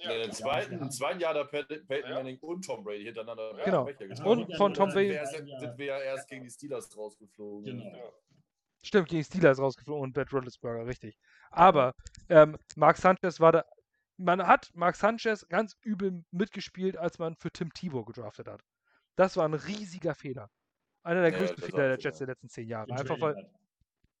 Ja, 0.00 0.08
Nee, 0.10 0.22
im, 0.24 0.32
zweiten, 0.32 0.78
Im 0.78 0.90
zweiten 0.90 1.20
Jahr 1.20 1.34
da 1.34 1.44
Peyton 1.44 1.86
Peyton 1.86 2.10
Ja. 2.10 2.16
Manning 2.16 2.38
und 2.40 2.64
Tom 2.64 2.82
Brady 2.82 3.04
hintereinander 3.04 3.56
Ja. 3.58 3.64
Genau. 3.64 3.88
Und 4.28 4.56
von 4.56 4.74
Tom 4.74 4.90
Brady- 4.90 5.18
sind 5.26 5.78
wir 5.78 5.86
ja 5.86 5.98
erst 6.00 6.28
gegen 6.28 6.42
die 6.44 6.50
Steelers 6.50 6.96
rausgeflogen. 6.96 7.64
Genau. 7.64 7.96
Ja. 7.96 8.12
Stimmt, 8.82 9.08
gegen 9.08 9.20
die 9.20 9.24
Steelers 9.24 9.58
rausgeflogen 9.58 10.02
und 10.02 10.12
Brad 10.12 10.32
Roethlisberger, 10.32 10.86
richtig. 10.86 11.16
Aber 11.50 11.94
ähm, 12.28 12.58
Mark 12.76 12.96
Sanchez 12.98 13.40
war 13.40 13.52
da. 13.52 13.64
Man 14.16 14.46
hat 14.46 14.70
Mark 14.74 14.96
Sanchez 14.96 15.48
ganz 15.48 15.76
übel 15.82 16.24
mitgespielt, 16.30 16.96
als 16.96 17.18
man 17.18 17.34
für 17.36 17.50
Tim 17.50 17.72
Tebow 17.72 18.04
gedraftet 18.04 18.48
hat. 18.48 18.62
Das 19.16 19.36
war 19.36 19.44
ein 19.44 19.54
riesiger 19.54 20.14
Fehler. 20.14 20.50
Einer 21.02 21.22
der 21.22 21.32
Ja, 21.32 21.38
größten 21.38 21.62
Fehler 21.62 21.88
der 21.88 21.98
Jets 21.98 22.18
ja. 22.18 22.26
der 22.26 22.34
letzten 22.34 22.48
zehn 22.48 22.68
Jahre. 22.68 22.86
Den 22.86 22.98
Einfach 22.98 23.20
weil. 23.20 23.50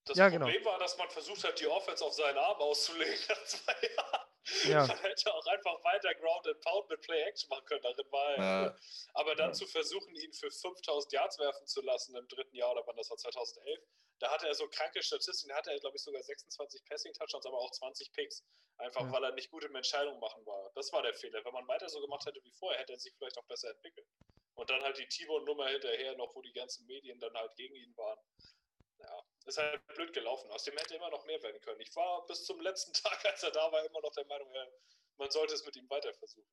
Das 0.04 0.18
Ja, 0.18 0.28
genau. 0.28 0.44
Problem 0.46 0.64
war, 0.66 0.78
dass 0.78 0.98
man 0.98 1.08
versucht 1.08 1.44
hat, 1.44 1.58
die 1.58 1.66
Offense 1.66 2.04
auf 2.04 2.12
seinen 2.12 2.36
Arm 2.36 2.58
auszulegen 2.58 3.14
nach 3.28 3.44
zwei 3.44 3.72
Jahren. 3.96 4.23
Ja. 4.64 4.86
Man 4.86 4.98
hätte 4.98 5.32
auch 5.34 5.46
einfach 5.46 5.82
weiter 5.84 6.14
Ground 6.16 6.46
and 6.46 6.60
Pound 6.60 6.88
mit 6.90 7.00
Play 7.00 7.22
Action 7.22 7.48
machen 7.48 7.64
können. 7.66 7.82
Darin 7.82 8.12
war 8.12 8.34
er 8.34 8.42
Ja. 8.42 8.76
Aber 9.14 9.34
dann 9.34 9.48
Ja. 9.50 9.52
zu 9.54 9.66
versuchen, 9.66 10.14
ihn 10.16 10.32
für 10.32 10.50
5000 10.50 11.12
Yards 11.12 11.38
werfen 11.38 11.66
zu 11.66 11.80
lassen 11.82 12.14
im 12.16 12.28
dritten 12.28 12.54
Jahr 12.56 12.72
oder 12.72 12.86
wann 12.86 12.96
das 12.96 13.10
war, 13.10 13.16
2011, 13.16 13.80
da 14.18 14.30
hatte 14.30 14.46
er 14.46 14.54
so 14.54 14.68
kranke 14.68 15.02
Statistiken. 15.02 15.48
Da 15.50 15.56
hatte 15.56 15.70
er, 15.72 15.80
glaube 15.80 15.96
ich, 15.96 16.02
sogar 16.02 16.22
26 16.22 16.84
Passing-Touchdowns, 16.84 17.46
aber 17.46 17.58
auch 17.58 17.70
20 17.70 18.12
Picks. 18.12 18.44
Einfach 18.76 19.02
Ja. 19.02 19.12
weil 19.12 19.24
er 19.24 19.32
nicht 19.32 19.50
gut 19.50 19.64
im 19.64 19.74
Entscheidungen 19.76 20.18
machen 20.20 20.44
war. 20.46 20.70
Das 20.74 20.92
war 20.92 21.02
der 21.02 21.14
Fehler. 21.14 21.44
Wenn 21.44 21.52
man 21.52 21.66
weiter 21.68 21.88
so 21.88 22.00
gemacht 22.00 22.26
hätte 22.26 22.42
wie 22.42 22.52
vorher, 22.52 22.80
hätte 22.80 22.92
er 22.92 22.98
sich 22.98 23.14
vielleicht 23.16 23.38
auch 23.38 23.44
besser 23.46 23.70
entwickelt. 23.70 24.06
Und 24.56 24.68
dann 24.70 24.82
halt 24.82 24.98
die 24.98 25.06
Timo-Nummer 25.06 25.68
hinterher 25.68 26.16
noch, 26.16 26.34
wo 26.34 26.42
die 26.42 26.52
ganzen 26.52 26.86
Medien 26.86 27.18
dann 27.20 27.34
halt 27.34 27.54
gegen 27.56 27.74
ihn 27.76 27.96
waren. 27.96 28.18
Ja, 28.98 29.24
ist 29.46 29.58
halt 29.58 29.86
blöd 29.94 30.12
gelaufen. 30.12 30.50
Aus 30.50 30.64
dem 30.64 30.76
hätte 30.76 30.94
immer 30.94 31.10
noch 31.10 31.24
mehr 31.26 31.42
werden 31.42 31.60
können. 31.60 31.80
Ich 31.80 31.94
war 31.96 32.26
bis 32.26 32.44
zum 32.44 32.60
letzten 32.60 32.92
Tag, 33.02 33.24
als 33.24 33.42
er 33.42 33.50
da 33.50 33.70
war, 33.72 33.84
immer 33.84 34.00
noch 34.00 34.12
der 34.12 34.26
Meinung, 34.26 34.48
ja, 34.52 34.64
man 35.18 35.30
sollte 35.30 35.54
es 35.54 35.64
mit 35.64 35.76
ihm 35.76 35.88
weiter 35.90 36.12
versuchen. 36.14 36.48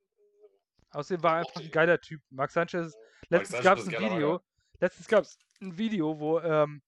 Außerdem 0.92 1.24
war 1.24 1.34
er 1.34 1.40
einfach 1.40 1.62
ein 1.62 1.72
geiler 1.72 2.02
Typ. 2.02 2.22
Mark 2.30 2.52
Sanchez, 2.52 2.94
Max 2.94 3.30
letztens 3.30 3.64
gab 3.64 3.78
es 3.78 3.88
ein 3.88 3.94
Video, 3.94 4.34
Macker. 4.34 4.44
letztens 4.80 5.08
gab 5.08 5.24
es 5.24 5.40
ein 5.62 5.78
Video, 5.78 6.20
wo 6.20 6.40
ähm, 6.40 6.82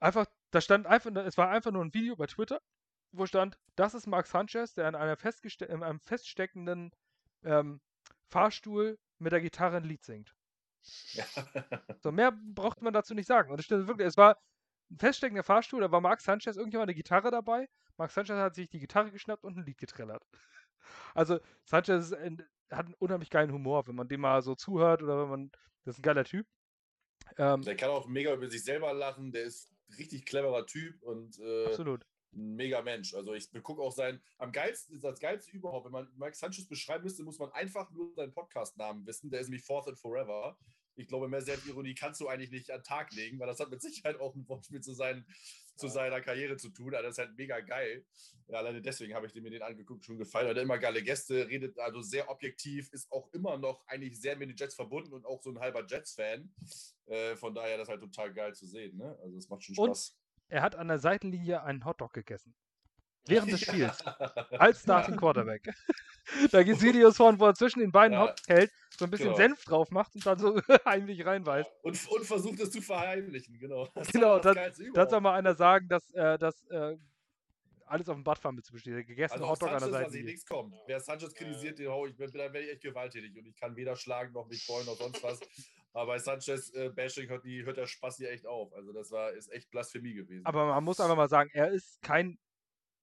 einfach, 0.00 0.26
da 0.50 0.60
stand 0.60 0.86
einfach, 0.86 1.14
es 1.24 1.38
war 1.38 1.50
einfach 1.50 1.70
nur 1.70 1.84
ein 1.84 1.94
Video 1.94 2.16
bei 2.16 2.26
Twitter, 2.26 2.60
wo 3.12 3.26
stand, 3.26 3.56
das 3.76 3.94
ist 3.94 4.06
Mark 4.06 4.26
Sanchez, 4.26 4.74
der 4.74 4.88
in, 4.88 4.96
einer 4.96 5.16
festgeste 5.16 5.66
in 5.66 5.84
einem 5.84 6.00
feststeckenden 6.00 6.90
ähm, 7.44 7.80
Fahrstuhl 8.28 8.98
mit 9.18 9.32
der 9.32 9.40
Gitarre 9.40 9.76
ein 9.76 9.84
Lied 9.84 10.02
singt. 10.02 10.34
Ja. 11.12 11.24
So, 12.02 12.12
mehr 12.12 12.32
braucht 12.32 12.82
man 12.82 12.92
dazu 12.92 13.14
nicht 13.14 13.26
sagen. 13.26 13.50
Und 13.50 13.58
es 13.58 13.64
stimmt 13.64 13.86
wirklich, 13.86 14.06
es 14.06 14.18
war 14.18 14.38
ein 14.94 14.98
feststeckender 14.98 15.42
Fahrstuhl, 15.42 15.80
da 15.80 15.90
war 15.90 16.00
Mark 16.00 16.20
Sanchez 16.20 16.56
irgendjemand 16.56 16.88
eine 16.88 16.94
Gitarre 16.94 17.30
dabei. 17.30 17.68
Mark 17.96 18.10
Sanchez 18.10 18.36
hat 18.36 18.54
sich 18.54 18.68
die 18.68 18.78
Gitarre 18.78 19.10
geschnappt 19.10 19.44
und 19.44 19.58
ein 19.58 19.64
Lied 19.64 19.78
getrellert. 19.78 20.24
Also, 21.14 21.40
Sanchez 21.64 22.12
ein, 22.12 22.46
hat 22.70 22.84
einen 22.84 22.94
unheimlich 22.94 23.30
geilen 23.30 23.52
Humor, 23.52 23.86
wenn 23.86 23.94
man 23.94 24.06
dem 24.06 24.20
mal 24.20 24.42
so 24.42 24.54
zuhört 24.54 25.02
oder 25.02 25.22
wenn 25.22 25.30
man. 25.30 25.50
Das 25.84 25.94
ist 25.94 26.00
ein 26.00 26.02
geiler 26.02 26.24
Typ. 26.24 26.46
Ähm, 27.38 27.62
Der 27.62 27.74
kann 27.74 27.88
auch 27.88 28.06
mega 28.06 28.34
über 28.34 28.50
sich 28.50 28.62
selber 28.64 28.92
lachen, 28.92 29.32
der 29.32 29.44
ist 29.44 29.70
ein 29.88 29.94
richtig 29.94 30.26
cleverer 30.26 30.66
Typ 30.66 31.02
und 31.02 31.38
äh, 31.38 31.66
absolut. 31.66 32.04
ein 32.34 32.54
mega 32.56 32.82
Mensch. 32.82 33.14
Also 33.14 33.32
ich 33.32 33.50
gucke 33.62 33.80
auch 33.80 33.92
sein, 33.92 34.22
am 34.36 34.52
geilsten 34.52 34.94
ist 34.94 35.04
das 35.04 35.20
geilste 35.20 35.52
überhaupt, 35.52 35.86
wenn 35.86 35.92
man 35.92 36.12
Mike 36.16 36.36
Sanchez 36.36 36.68
beschreiben 36.68 37.04
müsste, 37.04 37.22
muss 37.22 37.38
man 37.38 37.50
einfach 37.52 37.90
nur 37.90 38.12
seinen 38.14 38.34
Podcast-Namen 38.34 39.06
wissen. 39.06 39.30
Der 39.30 39.40
ist 39.40 39.48
nämlich 39.48 39.64
Fourth 39.64 39.88
and 39.88 39.98
Forever. 39.98 40.58
Ich 40.96 41.08
glaube, 41.08 41.28
mehr 41.28 41.42
Selbstironie 41.42 41.94
kannst 41.94 42.20
du 42.20 42.28
eigentlich 42.28 42.50
nicht 42.50 42.70
an 42.70 42.80
den 42.80 42.84
Tag 42.84 43.12
legen, 43.12 43.38
weil 43.38 43.46
das 43.46 43.60
hat 43.60 43.70
mit 43.70 43.82
Sicherheit 43.82 44.20
auch 44.20 44.34
ein 44.34 44.48
Wortspiel 44.48 44.80
zu, 44.80 44.92
sein, 44.94 45.26
zu 45.76 45.88
seiner 45.88 46.20
Karriere 46.20 46.56
zu 46.56 46.70
tun. 46.70 46.94
Also 46.94 47.08
das 47.08 47.18
ist 47.18 47.24
halt 47.26 47.36
mega 47.36 47.60
geil. 47.60 48.04
Ja, 48.48 48.58
alleine 48.58 48.82
deswegen 48.82 49.14
habe 49.14 49.26
ich 49.26 49.34
mir 49.34 49.50
den 49.50 49.62
angeguckt, 49.62 50.04
schon 50.04 50.18
gefallen. 50.18 50.48
Hat 50.48 50.56
immer 50.58 50.78
geile 50.78 51.02
Gäste, 51.02 51.48
redet 51.48 51.78
also 51.78 52.00
sehr 52.02 52.28
objektiv, 52.30 52.92
ist 52.92 53.10
auch 53.10 53.32
immer 53.32 53.56
noch 53.58 53.86
eigentlich 53.86 54.20
sehr 54.20 54.36
mit 54.36 54.50
den 54.50 54.56
Jets 54.56 54.74
verbunden 54.74 55.12
und 55.12 55.24
auch 55.26 55.42
so 55.42 55.50
ein 55.50 55.58
halber 55.58 55.84
Jets-Fan. 55.86 56.52
Äh, 57.06 57.36
von 57.36 57.54
daher 57.54 57.76
das 57.78 57.88
ist 57.88 57.90
halt 57.90 58.00
total 58.00 58.32
geil 58.32 58.54
zu 58.54 58.66
sehen. 58.66 58.96
Ne? 58.96 59.18
Also 59.22 59.36
es 59.38 59.48
macht 59.48 59.64
schon 59.64 59.76
Und- 59.78 59.88
Spaß. 59.96 60.16
Er 60.48 60.60
hat 60.62 60.76
an 60.76 60.88
der 60.88 60.98
Seitenlinie 60.98 61.62
einen 61.62 61.84
Hotdog 61.86 62.12
gegessen. 62.12 62.54
Während 63.26 63.52
des 63.52 63.60
Spiels. 63.62 63.98
Ja. 64.04 64.12
Als 64.58 64.82
Starting 64.82 65.16
Quarterback. 65.16 65.62
da 66.52 66.62
gibt 66.62 66.78
es 66.78 66.82
Videos 66.82 67.16
von, 67.16 67.38
wo 67.38 67.46
er 67.46 67.54
zwischen 67.54 67.80
den 67.80 67.92
beiden 67.92 68.12
Ja. 68.18 68.34
Hält, 68.46 68.70
so 68.96 69.04
ein 69.04 69.10
bisschen 69.10 69.26
Genau. 69.26 69.36
Senf 69.36 69.64
drauf 69.64 69.90
macht 69.90 70.14
und 70.14 70.24
dann 70.26 70.38
so 70.38 70.56
heimlich 70.84 71.24
reinweist. 71.24 71.70
Und, 71.82 72.08
und 72.08 72.24
versucht 72.24 72.60
es 72.60 72.70
zu 72.70 72.80
verheimlichen, 72.82 73.58
genau. 73.58 73.88
Das 73.94 74.08
Genau, 74.08 74.38
das 74.38 74.56
das- 74.94 75.10
soll 75.10 75.20
mal 75.20 75.34
einer 75.34 75.54
sagen, 75.54 75.88
dass, 75.88 76.10
äh, 76.12 76.38
dass 76.38 76.62
äh, 76.68 76.96
alles 77.86 78.08
auf 78.08 78.16
dem 78.16 78.24
Badfahren 78.24 78.56
mit 78.56 78.64
zu 78.64 78.72
bestehen. 78.72 78.94
Der 78.94 79.04
gegessene 79.04 79.40
Also 79.42 79.50
Hotdog 79.52 79.70
an 79.70 79.78
der 79.80 79.90
Seite. 79.90 80.22
nichts 80.22 80.46
kommen. 80.46 80.74
Wer 80.86 81.00
Sanchez 81.00 81.34
kritisiert, 81.34 81.78
den 81.78 81.88
hau 81.88 82.06
ich, 82.06 82.16
dann 82.16 82.32
werde 82.32 82.60
ich 82.60 82.70
echt 82.72 82.82
gewalttätig 82.82 83.36
und 83.36 83.46
ich 83.46 83.56
kann 83.56 83.76
weder 83.76 83.94
schlagen 83.96 84.32
noch 84.32 84.48
mich 84.48 84.64
freuen 84.64 84.86
noch 84.86 84.96
sonst 84.96 85.22
was. 85.22 85.38
Aber 85.92 86.06
bei 86.12 86.18
Sanchez 86.18 86.70
äh, 86.74 86.88
Bashing 86.88 87.28
hört, 87.28 87.44
die, 87.44 87.64
hört 87.64 87.76
der 87.76 87.86
Spaß 87.86 88.16
hier 88.16 88.30
echt 88.30 88.46
auf. 88.46 88.72
Also 88.72 88.92
das 88.92 89.10
war 89.12 89.30
ist 89.32 89.52
echt 89.52 89.70
Blasphemie 89.70 90.14
gewesen. 90.14 90.44
Aber 90.46 90.66
man 90.66 90.82
muss 90.82 90.98
einfach 90.98 91.14
mal 91.16 91.28
sagen, 91.28 91.50
er 91.52 91.70
ist 91.70 92.00
kein, 92.02 92.36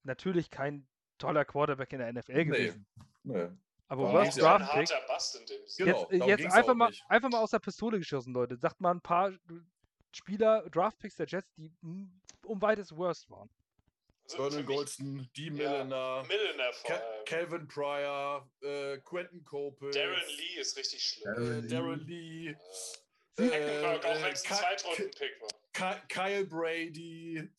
natürlich 0.04 0.50
kein 0.50 0.88
toller 1.18 1.46
Quarterback 1.46 1.94
in 1.94 2.00
der 2.00 2.12
NFL 2.14 2.46
gewesen. 2.46 2.86
Nee. 3.24 3.48
Aber 3.88 4.08
Ja, 4.08 4.14
Worst 4.14 4.38
ist 4.38 4.44
ja 4.44 4.56
ein 4.56 4.62
Draft 4.62 4.74
Pick. 4.74 4.90
harter 4.92 5.08
Bast 5.08 5.36
in 5.36 5.46
dem 5.46 5.68
Sinne. 5.68 5.92
Genau, 5.92 6.00
Jetzt, 6.02 6.12
äh, 6.14 6.18
darum 6.20 6.30
jetzt 6.30 6.46
einfach 6.54 6.72
auch 6.72 6.76
mal, 6.76 6.90
nicht. 6.90 7.04
einfach 7.10 7.30
mal 7.30 7.40
aus 7.40 7.52
der 7.52 7.60
Pistole 7.60 7.98
geschossen, 8.00 8.34
Leute. 8.34 8.56
Sagt 8.58 8.80
mal 8.82 8.92
ein 8.92 9.02
paar 9.02 9.32
Spieler, 10.14 10.70
Draftpicks 10.70 11.16
der 11.16 11.28
Jets, 11.28 11.54
die 11.56 11.72
um 12.46 12.62
weites 12.62 12.96
worst 12.96 13.30
waren. 13.30 13.50
Also 14.24 14.38
Vernon 14.50 14.66
Goldston, 14.66 15.30
Dee 15.36 15.50
Milliner, 15.50 16.24
Milliner 16.24 16.72
Ca 16.86 16.94
allem. 16.94 17.26
Calvin 17.26 17.68
Pryor, 17.68 18.50
äh, 18.62 18.98
Quentin 19.00 19.44
Cope, 19.44 19.90
Darren 19.92 20.22
Lee 20.38 20.60
ist 20.62 20.78
richtig 20.78 21.04
schlimm. 21.04 21.34
Darren 21.36 21.66
äh, 21.66 21.68
Darren 21.68 22.00
Lee, 22.08 22.56
Hackenberg, 23.38 24.06
auch 24.06 24.10
äh, 24.16 24.24
wenn 24.24 24.34
es 24.34 24.46
ein 24.46 24.58
Zweitrunden-Pick 24.58 25.42
war. 25.42 26.02
Kyle 26.08 26.46
Brady, 26.46 27.50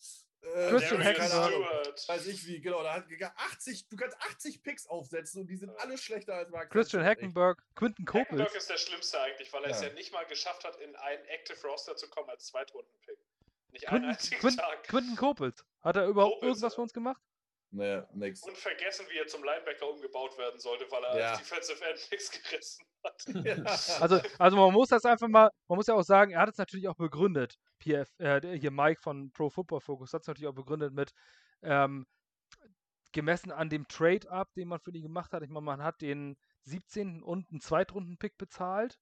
äh, 0.43 0.71
Christian. 0.71 1.03
Stewart. 1.03 2.09
Weiß 2.09 2.27
ich 2.27 2.47
wie, 2.47 2.61
genau. 2.61 2.83
Da 2.83 2.95
hat 2.95 3.09
gegangen, 3.09 3.35
80, 3.37 3.89
du 3.89 3.97
kannst 3.97 4.17
80 4.21 4.63
Picks 4.63 4.87
aufsetzen 4.87 5.43
und 5.43 5.47
die 5.49 5.57
sind 5.57 5.71
alle 5.79 5.97
schlechter 5.97 6.35
als 6.35 6.51
Mark 6.51 6.71
Christian. 6.71 7.05
Hackenberg, 7.05 7.63
Quinton 7.75 8.05
Copels. 8.05 8.29
Hackenberg 8.29 8.55
ist 8.55 8.71
der 8.71 8.77
Schlimmste 8.79 9.21
eigentlich, 9.21 9.53
weil 9.53 9.65
er 9.65 9.71
es 9.71 9.81
Ja. 9.81 9.89
ja 9.89 9.95
nicht 9.95 10.13
mal 10.13 10.25
geschafft 10.27 10.65
hat, 10.65 10.77
in 10.77 10.95
einen 10.97 11.25
Active 11.27 11.67
Roster 11.67 11.97
zu 11.97 12.09
kommen 12.09 12.29
als 12.31 12.47
Zweitrunden-Pick. 12.47 13.19
Nicht 13.71 13.89
einen 13.89 14.01
Quinton, 14.01 14.11
einzigen 14.11 14.41
Quinton, 14.41 14.65
Tag. 14.65 14.83
Quinton 14.85 15.17
Copels. 15.17 15.65
Hat 15.81 15.97
er 15.97 16.07
überhaupt 16.07 16.35
Copels, 16.35 16.49
irgendwas 16.49 16.73
ja. 16.73 16.77
für 16.77 16.83
uns 16.83 16.93
gemacht? 16.93 17.23
Naja, 17.75 18.07
nix. 18.13 18.43
Und 18.43 18.57
vergessen, 18.59 19.07
wie 19.11 19.19
er 19.19 19.27
zum 19.27 19.43
Linebacker 19.43 19.89
umgebaut 19.89 20.37
werden 20.37 20.61
sollte, 20.61 20.85
weil 20.91 21.03
er 21.05 21.19
Ja. 21.19 21.31
als 21.33 21.39
Defensive 21.39 21.83
End 21.85 22.09
nichts 22.11 22.31
gerissen 22.31 22.85
hat. 23.03 24.01
Also, 24.03 24.21
also 24.39 24.57
man 24.59 24.73
muss 24.73 24.91
das 24.91 25.05
einfach 25.07 25.29
mal, 25.29 25.51
man 25.69 25.77
muss 25.77 25.87
ja 25.87 25.95
auch 25.95 26.03
sagen, 26.03 26.33
er 26.33 26.41
hat 26.41 26.51
es 26.51 26.59
natürlich 26.59 26.87
auch 26.89 26.97
begründet. 26.97 27.57
PF, 27.81 28.11
äh, 28.19 28.59
hier 28.59 28.71
Mike 28.71 29.01
von 29.01 29.33
Pro 29.33 29.49
Football 29.49 29.81
Focus 29.81 30.13
hat 30.13 30.21
es 30.21 30.29
natürlich 30.29 30.49
auch 30.49 30.55
begründet 30.55 30.93
mit 30.93 31.13
ähm, 31.63 32.07
gemessen 33.13 33.51
an 33.51 33.71
dem 33.71 33.89
Trade-Up, 33.89 34.53
den 34.55 34.69
man 34.69 34.81
für 34.81 34.93
die 34.93 35.03
gemacht 35.03 35.33
hat. 35.33 35.43
Ich 35.43 35.51
meine, 35.51 35.65
man 35.65 35.83
hat 35.83 36.01
den 36.03 36.37
17. 36.65 37.23
und 37.23 37.51
einen 37.51 37.61
Zweitrunden-Pick 37.61 38.37
bezahlt. 38.39 38.99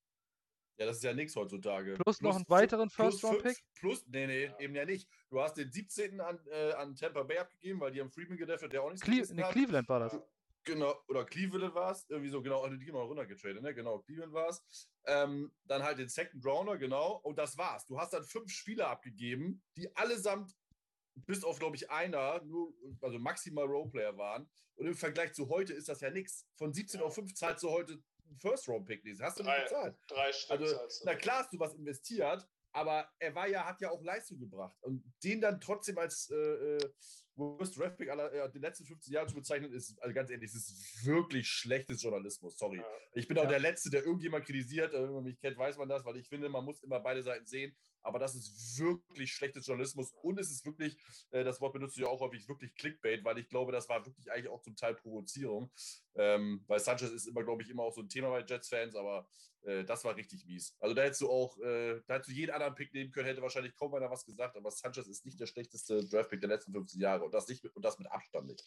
Ja, 0.80 0.86
das 0.86 0.96
ist 0.96 1.02
ja 1.02 1.12
nichts 1.12 1.36
heutzutage. 1.36 1.92
Plus 2.02 2.22
noch 2.22 2.34
einen 2.36 2.48
weiteren 2.48 2.88
plus 2.88 3.20
First-Round-Pick? 3.20 3.58
Plus, 3.74 4.06
nee, 4.06 4.26
nee, 4.26 4.44
Ja. 4.46 4.58
eben 4.60 4.74
ja 4.74 4.86
nicht. 4.86 5.06
Du 5.28 5.38
hast 5.38 5.58
den 5.58 5.70
17. 5.70 6.22
an, 6.22 6.40
äh, 6.50 6.72
an 6.72 6.96
Tampa 6.96 7.22
Bay 7.22 7.36
abgegeben, 7.36 7.80
weil 7.80 7.92
die 7.92 8.00
haben 8.00 8.10
Freeman 8.10 8.38
gedeffert, 8.38 8.72
der 8.72 8.82
auch 8.82 8.88
nichts 8.88 9.04
Cle 9.04 9.22
nee, 9.34 9.42
hat. 9.42 9.52
Cleveland 9.52 9.86
war 9.90 10.00
das. 10.00 10.18
Genau, 10.64 10.94
oder 11.08 11.26
Cleveland 11.26 11.74
war 11.74 11.90
es, 11.92 12.06
irgendwie 12.08 12.30
so, 12.30 12.40
genau, 12.40 12.66
die 12.66 12.78
gehen 12.78 12.94
mal 12.94 13.02
runtergetradet, 13.02 13.62
ne? 13.62 13.74
Genau, 13.74 13.98
Cleveland 13.98 14.32
war 14.32 14.48
es. 14.48 14.88
Ähm, 15.04 15.52
dann 15.64 15.82
halt 15.82 15.98
den 15.98 16.08
Second 16.08 16.44
Rounder, 16.46 16.78
genau, 16.78 17.16
und 17.24 17.36
das 17.36 17.58
war's. 17.58 17.86
Du 17.86 17.98
hast 17.98 18.14
dann 18.14 18.24
fünf 18.24 18.50
Spieler 18.50 18.88
abgegeben, 18.88 19.62
die 19.76 19.94
allesamt, 19.96 20.56
bis 21.14 21.44
auf, 21.44 21.58
glaube 21.58 21.76
ich, 21.76 21.90
einer, 21.90 22.42
nur, 22.42 22.72
also 23.02 23.18
maximal 23.18 23.66
Roleplayer 23.66 24.16
waren. 24.16 24.48
Und 24.76 24.86
im 24.86 24.94
Vergleich 24.94 25.34
zu 25.34 25.50
heute 25.50 25.74
ist 25.74 25.90
das 25.90 26.00
ja 26.00 26.08
nichts. 26.10 26.46
Von 26.56 26.72
17 26.72 27.00
Ja. 27.00 27.06
auf 27.06 27.14
5 27.14 27.34
zahlst 27.34 27.62
du 27.62 27.68
heute 27.70 28.02
First-Round-Pick. 28.38 29.04
nicht. 29.04 29.20
Hast 29.20 29.38
du 29.38 29.42
Drei. 29.42 29.58
nicht 29.58 29.68
bezahlt. 29.70 29.96
Drei 30.08 30.32
Stück. 30.32 30.50
Also, 30.60 30.76
na 31.04 31.14
klar 31.14 31.40
hast 31.40 31.52
du 31.52 31.58
was 31.58 31.74
investiert, 31.74 32.46
aber 32.72 33.08
er 33.18 33.34
war 33.34 33.48
ja, 33.48 33.64
hat 33.66 33.80
ja 33.80 33.90
auch 33.90 34.02
Leistung 34.02 34.38
gebracht. 34.38 34.76
Und 34.82 35.02
den 35.24 35.40
dann 35.40 35.60
trotzdem 35.60 35.98
als 35.98 36.30
äh, 36.30 36.34
äh, 36.36 36.90
Worst 37.36 37.76
Draft 37.78 37.96
Pick 37.96 38.10
aller 38.10 38.32
äh, 38.32 38.50
den 38.50 38.62
letzten 38.62 38.84
15 38.84 39.12
Jahren 39.14 39.28
zu 39.28 39.34
bezeichnen, 39.34 39.72
ist, 39.72 39.98
also 40.02 40.14
ganz 40.14 40.30
ehrlich, 40.30 40.52
das 40.52 40.62
ist 40.68 41.04
wirklich 41.06 41.48
schlechtes 41.48 42.02
Journalismus. 42.02 42.56
Sorry. 42.58 42.78
Ja. 42.78 42.84
Ich 43.14 43.26
bin 43.26 43.38
auch 43.38 43.44
Ja. 43.44 43.48
der 43.50 43.60
Letzte, 43.60 43.90
der 43.90 44.04
irgendjemand 44.04 44.44
kritisiert. 44.44 44.92
äh, 44.94 45.02
Wenn 45.02 45.12
man 45.12 45.24
mich 45.24 45.40
kennt, 45.40 45.56
weiß 45.56 45.76
man 45.78 45.88
das, 45.88 46.04
weil 46.04 46.16
ich 46.16 46.28
finde, 46.28 46.48
man 46.48 46.64
muss 46.64 46.82
immer 46.82 47.00
beide 47.00 47.22
Seiten 47.22 47.46
sehen. 47.46 47.74
Aber 48.02 48.18
das 48.18 48.34
ist 48.34 48.78
wirklich 48.78 49.32
schlechtes 49.32 49.66
Journalismus 49.66 50.12
und 50.22 50.38
es 50.38 50.50
ist 50.50 50.64
wirklich, 50.64 50.96
äh, 51.30 51.44
das 51.44 51.60
Wort 51.60 51.72
benutzt 51.72 51.96
du 51.96 52.02
ja 52.02 52.08
auch 52.08 52.20
häufig, 52.20 52.48
wirklich 52.48 52.74
Clickbait, 52.74 53.24
weil 53.24 53.38
ich 53.38 53.48
glaube, 53.48 53.72
das 53.72 53.88
war 53.88 54.04
wirklich 54.04 54.30
eigentlich 54.30 54.48
auch 54.48 54.62
zum 54.62 54.76
Teil 54.76 54.94
Provozierung. 54.94 55.70
Ähm, 56.14 56.64
weil 56.66 56.80
Sanchez 56.80 57.10
ist 57.10 57.26
immer, 57.26 57.44
glaube 57.44 57.62
ich, 57.62 57.70
immer 57.70 57.82
auch 57.82 57.94
so 57.94 58.02
ein 58.02 58.08
Thema 58.08 58.30
bei 58.30 58.44
Jets-Fans, 58.44 58.94
aber 58.96 59.28
äh, 59.62 59.84
das 59.84 60.04
war 60.04 60.16
richtig 60.16 60.46
mies. 60.46 60.76
Also 60.80 60.94
da 60.94 61.02
hättest 61.02 61.20
du 61.20 61.30
auch, 61.30 61.58
äh, 61.58 62.00
da 62.06 62.14
hättest 62.14 62.30
du 62.30 62.34
jeden 62.34 62.52
anderen 62.52 62.74
Pick 62.74 62.92
nehmen 62.94 63.10
können, 63.10 63.26
hätte 63.26 63.42
wahrscheinlich 63.42 63.74
kaum 63.74 63.94
einer 63.94 64.10
was 64.10 64.24
gesagt, 64.24 64.56
aber 64.56 64.70
Sanchez 64.70 65.06
ist 65.06 65.24
nicht 65.24 65.38
der 65.38 65.46
schlechteste 65.46 66.06
Draft-Pick 66.06 66.40
der 66.40 66.48
letzten 66.48 66.72
15 66.72 67.00
Jahre 67.00 67.24
und 67.24 67.34
das, 67.34 67.48
nicht, 67.48 67.62
mit- 67.62 67.74
und 67.74 67.84
das 67.84 67.98
mit 67.98 68.10
Abstand 68.10 68.48
nicht. 68.48 68.64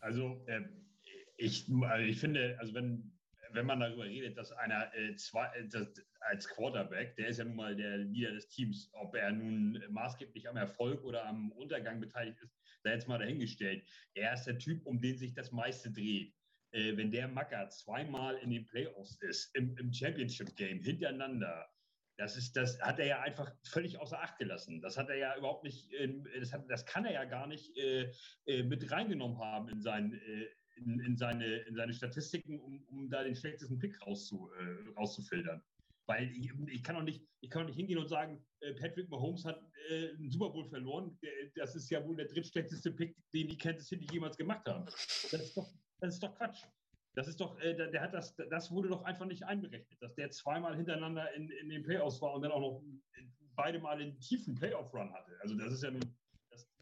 Also, 0.00 0.44
ähm, 0.46 0.86
ich, 1.36 1.66
also 1.82 2.04
ich 2.04 2.18
finde, 2.18 2.56
also 2.58 2.74
wenn, 2.74 3.17
wenn 3.52 3.66
man 3.66 3.80
darüber 3.80 4.04
redet, 4.04 4.36
dass 4.36 4.52
einer 4.52 4.94
äh, 4.94 5.14
zwei, 5.16 5.46
äh, 5.56 5.86
als 6.20 6.48
Quarterback, 6.48 7.16
der 7.16 7.28
ist 7.28 7.38
ja 7.38 7.44
nun 7.44 7.56
mal 7.56 7.76
der 7.76 7.98
Leader 7.98 8.32
des 8.32 8.48
Teams, 8.48 8.90
ob 8.92 9.14
er 9.14 9.32
nun 9.32 9.82
maßgeblich 9.90 10.48
am 10.48 10.56
Erfolg 10.56 11.02
oder 11.04 11.26
am 11.26 11.52
Untergang 11.52 12.00
beteiligt 12.00 12.40
ist, 12.42 12.56
sei 12.82 12.92
jetzt 12.92 13.08
mal 13.08 13.18
dahingestellt. 13.18 13.84
Er 14.14 14.34
ist 14.34 14.44
der 14.44 14.58
Typ, 14.58 14.84
um 14.86 15.00
den 15.00 15.16
sich 15.16 15.34
das 15.34 15.52
meiste 15.52 15.90
dreht. 15.90 16.34
Äh, 16.72 16.96
wenn 16.96 17.10
der 17.10 17.28
Macker 17.28 17.68
zweimal 17.70 18.36
in 18.38 18.50
den 18.50 18.66
Playoffs 18.66 19.16
ist, 19.22 19.54
im, 19.54 19.76
im 19.78 19.92
Championship-Game 19.92 20.82
hintereinander, 20.82 21.68
das 22.18 22.36
ist, 22.36 22.56
das 22.56 22.80
hat 22.80 22.98
er 22.98 23.06
ja 23.06 23.20
einfach 23.20 23.54
völlig 23.62 23.98
außer 23.98 24.20
Acht 24.20 24.38
gelassen. 24.38 24.82
Das 24.82 24.98
hat 24.98 25.08
er 25.08 25.16
ja 25.16 25.36
überhaupt 25.36 25.62
nicht, 25.62 25.92
ähm, 25.94 26.26
das, 26.38 26.52
hat, 26.52 26.68
das 26.68 26.84
kann 26.84 27.04
er 27.04 27.12
ja 27.12 27.24
gar 27.24 27.46
nicht 27.46 27.76
äh, 27.78 28.12
äh, 28.46 28.64
mit 28.64 28.90
reingenommen 28.90 29.38
haben 29.38 29.68
in, 29.68 29.80
sein, 29.80 30.12
äh, 30.12 30.46
in, 30.78 31.00
in, 31.00 31.16
seine, 31.16 31.58
in 31.60 31.74
seine 31.74 31.92
Statistiken, 31.92 32.60
um, 32.60 32.82
um 32.88 33.10
da 33.10 33.22
den 33.24 33.34
schlechtesten 33.34 33.78
Pick 33.78 34.00
rauszu, 34.06 34.50
äh, 34.58 34.90
rauszufiltern. 34.96 35.62
Weil 36.06 36.30
ich, 36.32 36.50
ich, 36.68 36.82
kann 36.82 36.96
auch 36.96 37.02
nicht, 37.02 37.26
ich 37.40 37.50
kann 37.50 37.62
auch 37.62 37.66
nicht 37.66 37.76
hingehen 37.76 37.98
und 37.98 38.08
sagen, 38.08 38.42
äh, 38.60 38.72
Patrick 38.72 39.10
Mahomes 39.10 39.44
hat 39.44 39.60
äh, 39.90 40.10
einen 40.10 40.30
Super 40.30 40.50
Bowl 40.50 40.64
verloren. 40.64 41.18
Das 41.54 41.74
ist 41.74 41.90
ja 41.90 42.04
wohl 42.06 42.16
der 42.16 42.26
drittschlechteste 42.26 42.92
Pick, 42.92 43.14
den 43.34 43.48
die 43.48 43.58
Kansas 43.58 43.88
City 43.88 44.06
jemals 44.10 44.36
gemacht 44.36 44.66
haben. 44.66 44.86
Das 44.86 45.32
ist 45.32 45.56
doch, 45.56 45.70
das 46.00 46.14
ist 46.14 46.22
doch 46.22 46.34
Quatsch. 46.36 46.64
Das 47.14 47.26
ist 47.26 47.40
doch, 47.40 47.58
äh, 47.60 47.74
der, 47.74 48.00
hat 48.00 48.14
das, 48.14 48.34
das 48.36 48.70
wurde 48.70 48.88
doch 48.88 49.02
einfach 49.02 49.26
nicht 49.26 49.42
einberechnet, 49.42 50.00
dass 50.00 50.14
der 50.14 50.30
zweimal 50.30 50.76
hintereinander 50.76 51.34
in, 51.34 51.50
in 51.50 51.68
den 51.68 51.82
Playoffs 51.82 52.22
war 52.22 52.32
und 52.32 52.42
dann 52.42 52.52
auch 52.52 52.60
noch 52.60 52.82
beide 53.56 53.80
Mal 53.80 54.00
einen 54.00 54.18
tiefen 54.20 54.54
Playoff-Run 54.54 55.12
hatte. 55.12 55.32
Also 55.40 55.56
das 55.56 55.72
ist 55.72 55.82
ja 55.82 55.90
nun, 55.90 56.02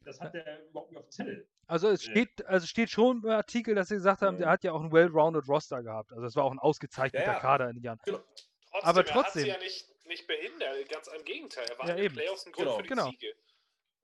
das, 0.07 0.21
hat 0.21 0.35
er 0.35 0.67
überhaupt 0.69 0.91
nicht 0.93 1.01
auf 1.01 1.09
Zettel. 1.11 1.47
Also 1.67 1.89
es 1.89 2.07
Äh. 2.07 2.11
steht, 2.11 2.47
also 2.47 2.67
steht 2.67 2.91
schon 2.91 3.23
im 3.25 3.31
Artikel, 3.31 3.75
dass 3.75 3.89
sie 3.89 3.97
gesagt 3.97 4.23
haben, 4.23 4.35
Ja. 4.37 4.39
der 4.41 4.51
hat 4.51 4.65
ja 4.65 4.73
auch 4.73 4.81
einen 4.81 4.93
well-rounded 4.93 5.49
Roster 5.49 5.83
gehabt. 5.83 6.13
Also 6.13 6.25
es 6.27 6.37
war 6.37 6.45
auch 6.45 6.53
ein 6.53 6.59
ausgezeichneter 6.59 7.25
Ja, 7.27 7.33
ja. 7.35 7.39
Kader 7.41 7.69
in 7.71 7.77
den 7.77 7.83
Jahren. 7.85 7.99
Trotzdem, 8.05 8.25
Aber 8.83 9.01
er 9.01 9.15
hat 9.15 9.25
trotzdem. 9.25 9.43
sie 9.43 9.49
ja 9.49 9.59
nicht, 9.59 10.07
nicht 10.07 10.27
behindert, 10.27 10.89
ganz 10.89 11.09
im 11.09 11.25
Gegenteil. 11.25 11.67
Er 11.69 11.79
war 11.79 11.87
Ja, 11.87 11.93
in 11.93 11.97
den 11.99 12.07
eben. 12.07 12.15
Playoffs 12.15 12.47
ein 12.47 12.53
Grund 12.53 12.67
Genau. 12.67 12.77
für 12.77 12.83
die 12.83 12.89
Genau. 12.89 13.11
Siege. 13.11 13.35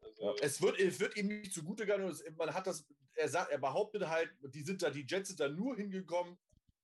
Also. 0.02 0.36
Es 0.42 0.60
wird, 0.60 0.78
es 0.80 1.00
wird 1.00 1.16
ihm 1.16 1.28
nicht 1.28 1.52
zugute 1.54 1.84
es- 1.84 2.24
Man 2.36 2.52
hat 2.52 2.66
das, 2.66 2.84
er 3.14 3.28
sagt, 3.28 3.50
er 3.52 3.58
behauptet 3.58 4.08
halt, 4.08 4.30
die 4.42 4.62
sind 4.62 4.82
da, 4.82 4.90
die 4.90 5.06
Jets 5.08 5.28
sind 5.28 5.40
da 5.40 5.48
nur 5.48 5.76
hingekommen, 5.76 6.36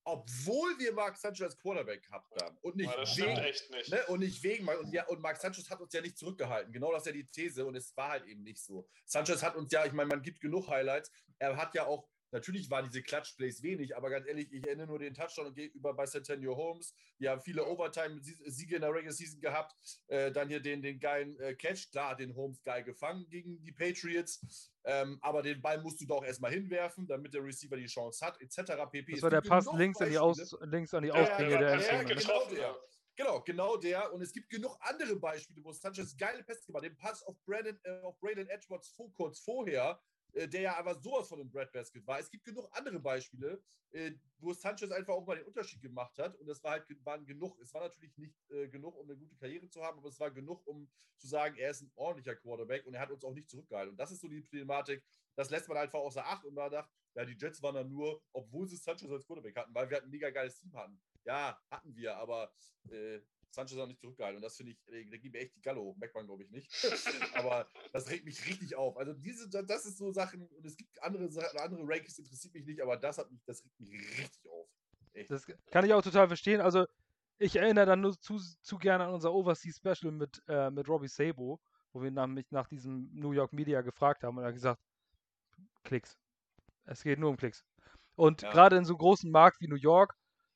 obwohl 0.09 0.79
wir 0.79 0.93
Mark 0.93 1.17
Sanchez 1.17 1.43
als 1.43 1.59
Quarterback 1.59 2.03
gehabt 2.03 2.43
haben. 2.43 2.57
Und 2.63 2.77
nicht 2.77 2.91
stimmt 3.09 3.29
wegen, 3.29 3.39
echt 3.39 3.71
nicht. 3.71 3.91
Ne? 3.91 4.07
Und 4.07 4.21
nicht 4.21 4.43
wegen, 4.43 4.67
und, 4.69 4.93
ja, 4.93 5.07
und 5.07 5.21
Mark 5.21 5.37
Sanchez 5.37 5.69
hat 5.71 5.81
uns 5.81 5.93
ja 5.93 6.01
nicht 6.01 6.17
zurückgehalten. 6.17 6.73
Genau 6.73 6.93
das 6.93 7.03
ist 7.03 7.07
ja 7.07 7.13
die 7.13 7.27
These 7.27 7.67
und 7.67 7.77
es 7.77 7.97
war 7.97 8.11
halt 8.11 8.27
eben 8.27 8.43
nicht 8.43 8.61
so. 8.61 8.89
Sanchez 9.05 9.43
hat 9.43 9.57
uns 9.57 9.71
ja, 9.71 9.85
ich 9.85 9.93
meine, 9.93 10.09
man 10.09 10.23
gibt 10.23 10.41
genug 10.41 10.69
Highlights. 10.69 11.11
Er 11.39 11.57
hat 11.57 11.75
ja 11.75 11.87
auch, 11.87 12.09
natürlich 12.31 12.71
waren 12.71 12.85
diese 12.85 13.03
Clutch-Plays 13.03 13.63
wenig, 13.63 13.97
aber 13.97 14.11
ganz 14.11 14.27
ehrlich, 14.27 14.53
ich 14.53 14.65
erinnere 14.67 14.87
nur 14.87 14.99
den 14.99 15.15
Touchdown 15.15 15.55
gegenüber 15.55 15.95
bei 15.95 16.07
Centennial 16.07 16.57
Holmes. 16.57 16.95
Die 17.19 17.29
haben 17.29 17.41
viele 17.41 17.67
Overtime-Siege 17.67 18.77
in 18.77 18.83
der 18.83 18.93
Regular 18.93 19.13
Season 19.13 19.41
gehabt. 19.41 19.75
Äh, 20.09 20.31
dann 20.33 20.49
hier 20.49 20.61
den, 20.61 20.83
den 20.83 21.01
geilen 21.01 21.39
äh, 21.41 21.55
Catch, 21.55 21.91
klar, 21.91 22.17
den 22.17 22.35
Holmes 22.35 22.63
geil 22.63 22.85
gefangen 22.85 23.29
gegen 23.29 23.63
die 23.63 23.73
Patriots. 23.73 24.71
Ähm, 24.85 25.19
aber 25.21 25.43
den 25.43 25.61
Ball 25.61 25.83
musst 25.83 26.01
du 26.01 26.07
doch 26.07 26.25
erstmal 26.25 26.53
hinwerfen, 26.53 27.07
damit 27.07 27.35
der 27.35 27.45
Receiver 27.45 27.77
die 27.77 27.87
Chance 27.87 28.25
hat, 28.25 28.41
etc. 28.41 28.73
pp. 28.91 29.13
Das 29.13 29.23
war 29.23 29.31
der 29.31 29.43
Pass 29.43 29.67
links, 29.75 30.01
an 30.01 30.11
die. 30.11 30.19
Aus, 30.19 30.57
links 30.63 30.95
an 30.95 31.03
die 31.03 31.09
Ja, 31.09 31.17
ja, 31.17 31.23
Ausgänge 31.23 31.53
ja, 31.53 31.59
der 31.59 31.81
ja, 31.81 32.03
genau. 32.03 32.49
der. 32.51 32.77
Genau, 33.19 33.41
genau 33.41 33.77
der. 33.77 34.13
Und 34.13 34.23
es 34.23 34.33
gibt 34.33 34.49
genug 34.49 34.79
andere 34.81 35.17
Beispiele, 35.17 35.63
wo 35.65 35.73
Sanchez 35.73 36.17
geile 36.17 36.45
Pässe 36.45 36.67
gemacht 36.67 36.85
hat. 36.85 36.91
Den 36.91 36.97
Pass 36.97 37.23
auf, 37.25 37.37
Brandon, 37.45 37.77
äh, 37.83 38.01
auf 38.03 38.17
Braden 38.21 38.49
Edwards 38.49 38.91
vor, 38.91 39.13
kurz 39.13 39.41
vorher, 39.41 40.01
der 40.35 40.61
ja 40.61 40.77
aber 40.77 40.95
sowas 40.95 41.29
von 41.29 41.41
einem 41.41 41.51
Breadbasket 41.51 42.07
war. 42.07 42.19
Es 42.19 42.31
gibt 42.31 42.45
genug 42.45 42.69
andere 42.73 43.01
Beispiele, 43.01 43.63
äh, 43.91 44.13
wo 44.39 44.53
Sanchez 44.53 44.91
einfach 44.91 45.15
auch 45.15 45.27
mal 45.27 45.37
den 45.37 45.47
Unterschied 45.47 45.81
gemacht 45.81 46.19
hat. 46.19 46.37
Und 46.37 46.47
das 46.47 46.63
war 46.63 46.73
halt, 46.73 46.87
waren 47.05 47.25
genug. 47.25 47.59
Es 47.61 47.73
war 47.75 47.83
natürlich 47.83 48.17
nicht 48.17 48.35
äh, 48.51 48.69
genug, 48.69 48.97
um 48.97 49.09
eine 49.09 49.19
gute 49.19 49.37
Karriere 49.37 49.69
zu 49.69 49.83
haben, 49.83 49.99
aber 49.99 50.09
es 50.09 50.21
war 50.21 50.31
genug, 50.31 50.67
um 50.67 50.89
zu 51.17 51.27
sagen, 51.27 51.57
er 51.57 51.71
ist 51.71 51.83
ein 51.83 51.91
ordentlicher 51.97 52.37
Quarterback 52.37 52.87
und 52.87 52.95
er 52.95 53.01
hat 53.01 53.11
uns 53.11 53.25
auch 53.25 53.35
nicht 53.35 53.49
zurückgehalten. 53.49 53.93
Und 53.93 53.99
das 53.99 54.13
ist 54.13 54.21
so 54.21 54.29
die 54.29 54.43
Problematik. 54.43 55.03
Das 55.35 55.51
lässt 55.51 55.69
man 55.69 55.79
einfach 55.79 55.99
außer 55.99 56.25
Acht 56.25 56.45
und 56.45 56.55
man 56.55 56.71
dachte, 56.71 56.91
ja, 57.15 57.25
die 57.25 57.37
Jets 57.37 57.63
waren 57.63 57.75
dann 57.75 57.89
nur, 57.89 58.23
obwohl 58.33 58.69
sie 58.69 58.77
Sanchez 58.77 59.11
als 59.11 59.27
Quarterback 59.27 59.57
hatten, 59.57 59.75
weil 59.75 59.89
wir 59.89 59.97
halt 59.97 60.05
ein 60.05 60.11
mega 60.11 60.31
geiles 60.31 60.59
Team 60.59 60.73
hatten. 60.75 61.01
Ja, 61.25 61.61
hatten 61.71 61.95
wir, 61.95 62.17
aber 62.17 62.53
äh, 62.91 63.21
Sanchez 63.51 63.79
hat 63.79 63.89
nicht 63.89 64.01
zurückgehalten. 64.01 64.37
Und 64.37 64.43
das 64.43 64.57
finde 64.57 64.73
ich, 64.73 64.79
da 65.11 65.17
gibt 65.17 65.33
mir 65.33 65.41
echt 65.41 65.55
die 65.57 65.61
Galle 65.61 65.81
hoch. 65.81 65.97
Merkt 65.97 66.15
man, 66.15 66.27
glaube 66.27 66.45
ich, 66.45 66.51
nicht. 66.51 66.71
aber 67.35 67.69
das 67.93 68.11
regt 68.11 68.25
mich 68.25 68.47
richtig 68.47 68.77
auf. 68.77 68.97
Also 68.97 69.15
diese, 69.15 69.49
das 69.49 69.87
ist 69.87 69.99
so 69.99 70.13
Sachen, 70.13 70.47
und 70.49 70.67
es 70.67 70.77
gibt 70.77 71.03
andere 71.03 71.31
Sachen, 71.31 71.59
andere 71.59 71.83
Rankings 71.83 72.19
interessiert 72.19 72.55
mich 72.55 72.67
nicht, 72.67 72.81
aber 72.81 72.97
das 72.97 73.19
hat 73.19 73.31
mich, 73.31 73.43
das 73.45 73.65
regt 73.65 73.81
mich 73.81 73.93
richtig 73.93 74.51
auf. 74.51 74.69
Echt. 75.15 75.31
Das 75.31 75.47
kann 75.71 75.85
ich 75.85 75.93
auch 75.93 76.03
total 76.03 76.29
verstehen. 76.29 76.61
Also 76.61 76.87
ich 77.39 77.57
erinnere 77.57 77.87
dann 77.87 78.01
nur 78.01 78.19
zu, 78.19 78.39
zu 78.61 78.79
gerne 78.79 79.05
an 79.05 79.15
unser 79.15 79.33
Overseas 79.33 79.77
Special 79.77 80.13
mit, 80.13 80.43
äh, 80.49 80.71
mit 80.71 80.89
Robbie 80.89 81.09
Sabo, 81.09 81.61
wo 81.93 82.03
wir 82.03 82.11
nach, 82.11 82.27
mich 82.27 82.51
nach 82.51 82.69
diesem 82.69 83.09
New 83.13 83.33
York 83.33 83.53
Media 83.53 83.81
gefragt 83.81 84.25
haben 84.25 84.37
und 84.37 84.45
er 84.45 84.49
hat 84.49 84.55
gesagt, 84.55 84.81
Klicks. 85.85 86.19
Es 86.85 87.03
geht 87.03 87.19
nur 87.19 87.31
um 87.31 87.37
Klicks. 87.37 87.65
Und 88.17 88.43
Ja. 88.43 88.51
gerade 88.51 88.77
in 88.77 88.85
so 88.85 88.97
großen 88.97 89.31
Markt 89.31 89.61
wie 89.61 89.69
New 89.69 89.77
York, 89.77 90.15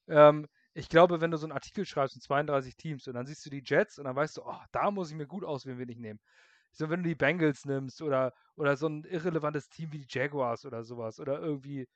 ähm, 0.08 0.48
ich 0.74 0.88
glaube, 0.88 1.20
wenn 1.20 1.30
du 1.30 1.36
so 1.36 1.46
einen 1.46 1.52
Artikel 1.52 1.84
schreibst 1.84 2.16
mit 2.16 2.22
32 2.24 2.76
Teams 2.76 3.06
und 3.06 3.14
dann 3.14 3.26
siehst 3.26 3.44
du 3.44 3.50
die 3.50 3.62
Jets 3.64 3.98
und 3.98 4.04
dann 4.04 4.16
weißt 4.16 4.38
du, 4.38 4.42
oh, 4.44 4.60
da 4.72 4.90
muss 4.90 5.10
ich 5.10 5.16
mir 5.16 5.26
gut 5.26 5.44
auswählen, 5.44 5.78
wen 5.78 5.88
ich 5.88 5.98
nehme. 5.98 6.20
So, 6.72 6.88
wenn 6.88 7.02
du 7.02 7.08
die 7.08 7.14
Bengals 7.14 7.66
nimmst 7.66 8.00
oder, 8.00 8.32
oder 8.56 8.76
so 8.76 8.88
ein 8.88 9.04
irrelevantes 9.04 9.68
Team 9.68 9.92
wie 9.92 9.98
die 9.98 10.06
Jaguars 10.08 10.64
oder 10.64 10.82
sowas 10.84 11.20
oder 11.20 11.38
irgendwie, 11.40 11.86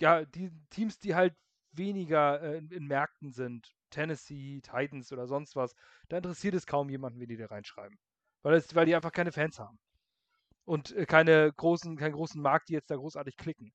ja, 0.00 0.24
die 0.24 0.50
Teams, 0.70 0.98
die 0.98 1.14
halt 1.14 1.34
weniger 1.72 2.42
äh, 2.42 2.58
in, 2.58 2.70
in 2.70 2.86
Märkten 2.86 3.30
sind, 3.32 3.72
Tennessee, 3.90 4.60
Titans 4.62 5.12
oder 5.12 5.26
sonst 5.26 5.54
was, 5.54 5.74
da 6.08 6.16
interessiert 6.16 6.54
es 6.54 6.66
kaum 6.66 6.90
jemanden, 6.90 7.20
wie 7.20 7.26
die 7.26 7.36
da 7.36 7.46
reinschreiben. 7.46 7.98
Weil, 8.42 8.54
es, 8.54 8.74
weil 8.74 8.86
die 8.86 8.96
einfach 8.96 9.12
keine 9.12 9.32
Fans 9.32 9.58
haben. 9.58 9.78
Und 10.64 10.92
äh, 10.96 11.06
keine 11.06 11.52
großen, 11.52 11.96
keinen 11.96 12.12
großen 12.12 12.40
Markt, 12.42 12.68
die 12.68 12.72
jetzt 12.72 12.90
da 12.90 12.96
großartig 12.96 13.36
klicken. 13.36 13.72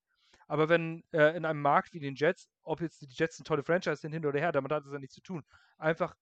Aber 0.52 0.68
wenn 0.68 1.02
äh, 1.14 1.38
in 1.38 1.45
einem 1.45 1.61
Markt 1.61 1.94
wie 1.94 2.02
den 2.02 2.14
Jets, 2.14 2.49
ob 2.64 2.82
jetzt 2.82 2.99
die 2.99 3.07
Jets 3.10 3.40
eine 3.40 3.45
tolle 3.45 3.64
Franchise 3.64 4.02
sind, 4.02 4.11
hin 4.11 4.26
oder 4.26 4.38
her, 4.38 4.52
damit 4.52 4.73
hat 4.73 4.86
es 4.86 4.91
ja 4.91 4.99
nichts 4.99 5.15
zu 5.15 5.22
tun. 5.22 5.45
Einfach 5.78 6.14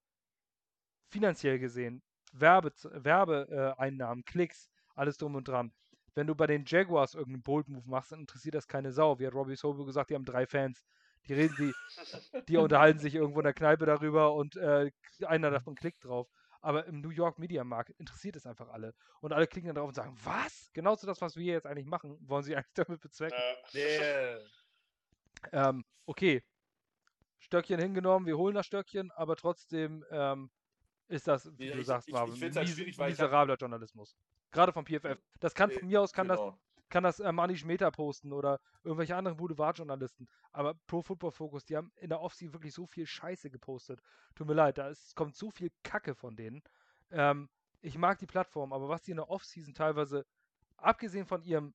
finanziell 1.09 1.57
gesehen, 1.57 2.03
Werbeeinnahmen, 2.33 3.03
Werbe, 3.03 3.73
äh, 3.79 4.21
Klicks, 4.27 4.69
alles 4.93 5.17
drum 5.17 5.33
und 5.33 5.47
dran. 5.47 5.73
Wenn 6.13 6.27
du 6.27 6.35
bei 6.35 6.45
den 6.45 6.63
Jaguars 6.63 7.15
irgendeinen 7.15 7.41
Bold-Move 7.41 7.89
machst, 7.89 8.11
dann 8.11 8.19
interessiert 8.19 8.53
das 8.53 8.67
keine 8.67 8.91
Sau. 8.91 9.17
Wie 9.17 9.25
hat 9.25 9.33
Robbie 9.33 9.55
Sobo 9.55 9.83
gesagt, 9.83 10.11
die 10.11 10.13
haben 10.13 10.25
drei 10.25 10.45
Fans. 10.45 10.83
Die 11.27 11.33
reden, 11.33 11.55
die, 11.57 11.73
die 12.47 12.57
unterhalten 12.57 12.99
sich 12.99 13.15
irgendwo 13.15 13.39
in 13.39 13.45
der 13.45 13.53
Kneipe 13.55 13.87
darüber 13.87 14.35
und 14.35 14.55
äh, 14.57 14.91
einer 15.25 15.49
davon 15.49 15.73
klickt 15.73 16.05
drauf. 16.05 16.27
Aber 16.61 16.85
im 16.85 16.99
New 17.01 17.09
York 17.09 17.39
Media 17.39 17.63
Market 17.63 17.97
interessiert 17.99 18.35
es 18.35 18.45
einfach 18.45 18.67
alle. 18.69 18.93
Und 19.21 19.31
alle 19.33 19.47
klicken 19.47 19.67
dann 19.67 19.75
drauf 19.75 19.87
und 19.87 19.93
sagen, 19.93 20.15
was? 20.23 20.69
Genauso 20.73 21.07
das, 21.07 21.21
was 21.21 21.35
wir 21.37 21.53
jetzt 21.53 21.65
eigentlich 21.65 21.85
machen, 21.85 22.17
wollen 22.27 22.43
sie 22.43 22.55
eigentlich 22.57 22.73
damit 22.73 23.01
bezwecken. 23.01 23.37
Äh, 23.37 23.55
Nee. 24.41 24.45
Ähm, 25.53 25.85
okay. 26.05 26.43
Stöckchen 27.39 27.79
hingenommen, 27.79 28.25
wir 28.25 28.37
holen 28.37 28.55
das 28.55 28.65
Stöckchen, 28.65 29.11
aber 29.11 29.35
trotzdem 29.37 30.03
ähm, 30.11 30.51
ist 31.07 31.27
das, 31.27 31.49
wie 31.57 31.67
Ja, 31.67 31.75
du 31.75 31.79
ich- 31.81 31.87
sagst, 31.87 32.07
ich- 32.09 32.13
Marvin, 32.13 32.35
ich 32.35 32.41
halt 32.43 32.55
mies- 32.67 32.73
schwierig, 32.75 32.97
weil 32.97 33.11
ich 33.13 33.19
hab- 33.19 33.27
miserabler 33.27 33.55
Journalismus. 33.55 34.17
Gerade 34.51 34.73
vom 34.73 34.83
PFF. 34.85 35.17
Das 35.39 35.53
kann 35.55 35.69
Äh, 35.69 35.79
von 35.79 35.87
mir 35.87 36.01
aus, 36.01 36.11
kann 36.11 36.27
das, 36.27 36.39
genau. 36.39 36.59
Kann 36.89 37.03
das 37.03 37.19
äh, 37.19 37.31
Mani 37.31 37.57
Schmeter 37.57 37.91
posten 37.91 38.33
oder 38.33 38.59
irgendwelche 38.83 39.15
anderen 39.15 39.37
Boulevardjournalisten. 39.37 40.27
Aber 40.51 40.73
Pro 40.87 41.01
Football 41.01 41.31
Focus, 41.31 41.65
die 41.65 41.77
haben 41.77 41.91
in 41.97 42.09
der 42.09 42.21
Offseason 42.21 42.53
wirklich 42.53 42.73
so 42.73 42.85
viel 42.87 43.05
Scheiße 43.05 43.49
gepostet. 43.49 44.01
Tut 44.35 44.47
mir 44.47 44.53
leid, 44.53 44.77
da 44.77 44.89
ist, 44.89 45.15
kommt 45.15 45.35
so 45.35 45.51
viel 45.51 45.71
Kacke 45.83 46.15
von 46.15 46.35
denen. 46.35 46.61
Ähm, 47.11 47.49
ich 47.81 47.97
mag 47.97 48.17
die 48.19 48.27
Plattform, 48.27 48.73
aber 48.73 48.89
was 48.89 49.03
die 49.03 49.11
in 49.11 49.17
der 49.17 49.29
Offseason 49.29 49.73
teilweise, 49.73 50.25
abgesehen 50.77 51.25
von 51.25 51.43
ihrem, 51.43 51.73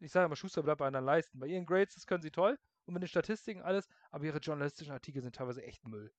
ich 0.00 0.10
sage 0.10 0.28
mal, 0.28 0.36
Schuster 0.36 0.62
bleibt 0.62 0.78
bei 0.78 0.86
anderen 0.86 1.06
leisten. 1.06 1.38
Bei 1.38 1.46
ihren 1.46 1.66
Grades, 1.66 1.94
das 1.94 2.06
können 2.06 2.22
sie 2.22 2.30
toll 2.30 2.58
und 2.86 2.94
mit 2.94 3.02
den 3.02 3.08
Statistiken 3.08 3.62
alles, 3.62 3.88
aber 4.10 4.24
ihre 4.24 4.38
journalistischen 4.38 4.92
Artikel 4.92 5.22
sind 5.22 5.36
teilweise 5.36 5.62
echt 5.62 5.86
Müll. 5.86 6.12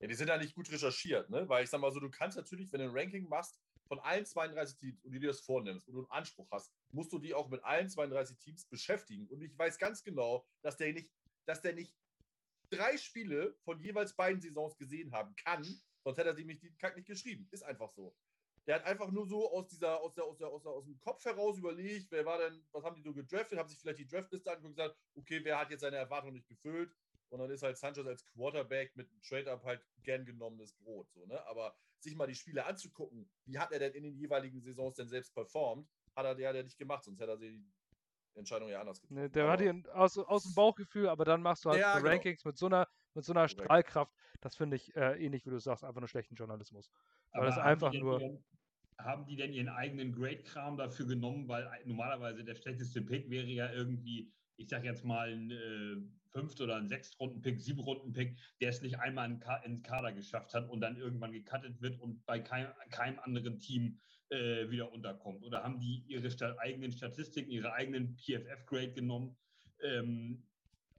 Ja, 0.00 0.08
die 0.08 0.14
sind 0.14 0.28
ja 0.28 0.36
nicht 0.36 0.54
gut 0.54 0.70
recherchiert, 0.70 1.30
ne? 1.30 1.48
Weil 1.48 1.64
ich 1.64 1.70
sag 1.70 1.80
mal 1.80 1.90
so, 1.90 2.00
du 2.00 2.10
kannst 2.10 2.36
natürlich, 2.36 2.70
wenn 2.72 2.80
du 2.80 2.86
ein 2.86 2.96
Ranking 2.96 3.28
machst, 3.28 3.58
von 3.86 3.98
allen 4.00 4.26
32 4.26 4.76
Teams 4.78 5.04
und 5.04 5.12
du 5.12 5.20
dir 5.20 5.28
das 5.28 5.40
vornimmst 5.40 5.88
und 5.88 5.94
du 5.94 6.00
einen 6.00 6.10
Anspruch 6.10 6.48
hast, 6.50 6.74
musst 6.90 7.12
du 7.12 7.18
die 7.18 7.34
auch 7.34 7.48
mit 7.48 7.62
allen 7.64 7.88
32 7.88 8.38
Teams 8.38 8.66
beschäftigen. 8.66 9.26
Und 9.28 9.42
ich 9.42 9.56
weiß 9.58 9.78
ganz 9.78 10.02
genau, 10.02 10.46
dass 10.62 10.76
der 10.76 10.92
nicht, 10.92 11.10
dass 11.46 11.60
der 11.62 11.74
nicht 11.74 11.94
drei 12.70 12.96
Spiele 12.96 13.56
von 13.64 13.80
jeweils 13.80 14.14
beiden 14.14 14.40
Saisons 14.40 14.76
gesehen 14.76 15.12
haben 15.12 15.34
kann, 15.36 15.64
sonst 16.04 16.18
hätte 16.18 16.30
er 16.30 16.36
sich 16.36 16.46
die 16.46 16.76
Kack 16.76 16.96
nicht 16.96 17.06
geschrieben. 17.06 17.48
Ist 17.50 17.64
einfach 17.64 17.90
so. 17.90 18.16
Der 18.66 18.76
hat 18.76 18.84
einfach 18.84 19.10
nur 19.12 19.26
so 19.26 19.52
aus 19.52 19.68
dieser, 19.68 20.00
aus 20.00 20.14
der, 20.14 20.24
aus 20.24 20.38
der, 20.38 20.48
aus 20.48 20.62
der, 20.62 20.72
aus 20.72 20.84
dem 20.84 20.98
Kopf 20.98 21.24
heraus 21.24 21.56
überlegt, 21.58 22.10
wer 22.10 22.24
war 22.24 22.38
denn, 22.38 22.66
was 22.72 22.82
haben 22.82 22.96
die 22.96 23.02
so 23.02 23.14
gedraftet, 23.14 23.58
haben 23.58 23.68
sich 23.68 23.78
vielleicht 23.78 24.00
die 24.00 24.08
Draftliste 24.08 24.50
angeguckt 24.50 24.70
und 24.70 24.76
gesagt, 24.76 24.96
okay, 25.14 25.40
wer 25.44 25.58
hat 25.58 25.70
jetzt 25.70 25.82
seine 25.82 25.96
Erwartungen 25.96 26.34
nicht 26.34 26.48
gefüllt? 26.48 26.92
Und 27.28 27.40
dann 27.40 27.50
ist 27.50 27.62
halt 27.62 27.76
Sanchez 27.76 28.06
als 28.06 28.24
Quarterback 28.24 28.94
mit 28.96 29.08
einem 29.08 29.20
Trade-Up 29.20 29.64
halt 29.64 29.84
gern 30.02 30.24
genommenes 30.24 30.72
Brot. 30.74 31.08
So, 31.12 31.26
ne? 31.26 31.44
Aber 31.46 31.76
sich 32.00 32.16
mal 32.16 32.26
die 32.26 32.34
Spiele 32.34 32.64
anzugucken, 32.64 33.28
wie 33.44 33.58
hat 33.58 33.72
er 33.72 33.78
denn 33.78 33.94
in 33.94 34.04
den 34.04 34.16
jeweiligen 34.16 34.60
Saisons 34.60 34.96
denn 34.96 35.08
selbst 35.08 35.34
performt, 35.34 35.88
hat 36.16 36.24
er 36.24 36.34
der, 36.34 36.52
der 36.52 36.64
nicht 36.64 36.78
gemacht, 36.78 37.04
sonst 37.04 37.20
hätte 37.20 37.32
er 37.32 37.36
die 37.36 37.64
Entscheidung 38.34 38.68
ja 38.68 38.80
anders 38.80 39.00
getroffen. 39.00 39.20
Ne, 39.22 39.30
der 39.30 39.44
Aber- 39.44 39.52
hat 39.52 39.60
ihn 39.60 39.86
aus, 39.92 40.18
aus 40.18 40.42
dem 40.44 40.54
Bauchgefühl, 40.54 41.08
aber 41.08 41.24
dann 41.24 41.42
machst 41.42 41.64
du 41.64 41.70
halt 41.70 41.80
Ja, 41.80 41.92
so 41.94 41.98
genau. 42.00 42.10
Rankings 42.10 42.44
mit 42.44 42.56
so 42.56 42.66
einer, 42.66 42.88
mit 43.14 43.24
so 43.24 43.32
einer. 43.32 43.48
Strahlkraft. 43.48 44.12
Das 44.40 44.56
finde 44.56 44.76
ich 44.76 44.94
äh, 44.96 45.24
ähnlich, 45.24 45.46
wie 45.46 45.50
du 45.50 45.58
sagst, 45.58 45.84
einfach 45.84 46.00
nur 46.00 46.08
schlechten 46.08 46.34
Journalismus. 46.34 46.90
Weil 47.32 47.46
das 47.46 47.56
haben 47.56 47.64
einfach 47.64 47.90
die 47.90 47.98
denn 47.98 48.06
nur. 48.06 48.20
Ihren, 48.20 48.44
haben 48.98 49.26
die 49.26 49.36
denn 49.36 49.52
ihren 49.52 49.68
eigenen 49.68 50.12
Grade-Kram 50.12 50.76
dafür 50.78 51.06
genommen? 51.06 51.48
Weil 51.48 51.68
normalerweise 51.84 52.44
der 52.44 52.54
schlechteste 52.54 53.02
Pick 53.02 53.28
wäre 53.30 53.46
ja 53.46 53.70
irgendwie, 53.72 54.32
ich 54.56 54.68
sag 54.68 54.84
jetzt 54.84 55.04
mal, 55.04 55.30
ein 55.32 55.50
äh, 55.50 55.96
Fünft- 56.30 56.60
oder 56.60 56.76
ein 56.76 56.88
Sechstrunden-Pick, 56.88 57.60
Sieben-Runden-Pick, 57.60 58.38
der 58.60 58.68
es 58.70 58.82
nicht 58.82 58.98
einmal 59.00 59.30
in 59.30 59.40
Ka 59.40 59.56
ins 59.56 59.82
Kader 59.82 60.12
geschafft 60.12 60.52
hat 60.54 60.68
und 60.68 60.80
dann 60.80 60.96
irgendwann 60.96 61.32
gecuttet 61.32 61.80
wird 61.80 61.98
und 62.00 62.24
bei 62.26 62.40
kein, 62.40 62.72
keinem 62.90 63.18
anderen 63.20 63.58
Team 63.58 63.98
äh, 64.30 64.68
wieder 64.70 64.90
unterkommt. 64.92 65.44
Oder 65.44 65.62
haben 65.62 65.78
die 65.78 66.04
ihre 66.08 66.30
sta 66.30 66.56
eigenen 66.58 66.92
Statistiken, 66.92 67.50
ihre 67.50 67.72
eigenen 67.72 68.16
PFF-Grade 68.16 68.92
genommen 68.92 69.36
ähm, 69.82 70.42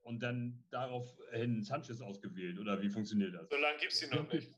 und 0.04 0.22
dann 0.24 0.64
daraufhin 0.72 1.64
Sanchez 1.64 2.02
ausgewählt? 2.02 2.58
Oder 2.60 2.82
wie 2.82 2.90
funktioniert 2.90 3.34
das? 3.34 3.50
so 3.50 3.58
lange 3.58 3.78
gibt 3.80 3.92
es 3.94 4.00
die 4.00 4.08
noch 4.16 4.32
nicht. 4.32 4.52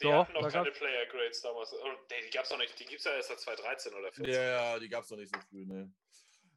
Die 0.00 0.04
Doch, 0.04 0.12
hatten 0.28 0.32
noch 0.34 0.48
keine 0.48 0.66
gab's- 0.66 0.78
Player 0.78 1.06
Grades 1.06 1.42
damals. 1.42 1.72
Oh, 1.74 1.88
nee, 2.10 2.16
die 2.24 2.30
gab 2.30 2.44
es 2.44 2.50
noch 2.50 2.58
nicht. 2.58 2.78
Die 2.78 2.84
gibt 2.84 3.00
es 3.00 3.04
ja 3.04 3.12
erst 3.16 3.28
seit 3.30 3.40
2013 3.40 3.92
oder 3.94 4.12
2014. 4.12 4.32
Ja, 4.34 4.72
ja, 4.74 4.78
die 4.78 4.88
gab 4.88 5.02
es 5.02 5.10
noch 5.10 5.18
nicht 5.18 5.34
so 5.34 5.40
früh, 5.50 5.66
ne. 5.66 5.92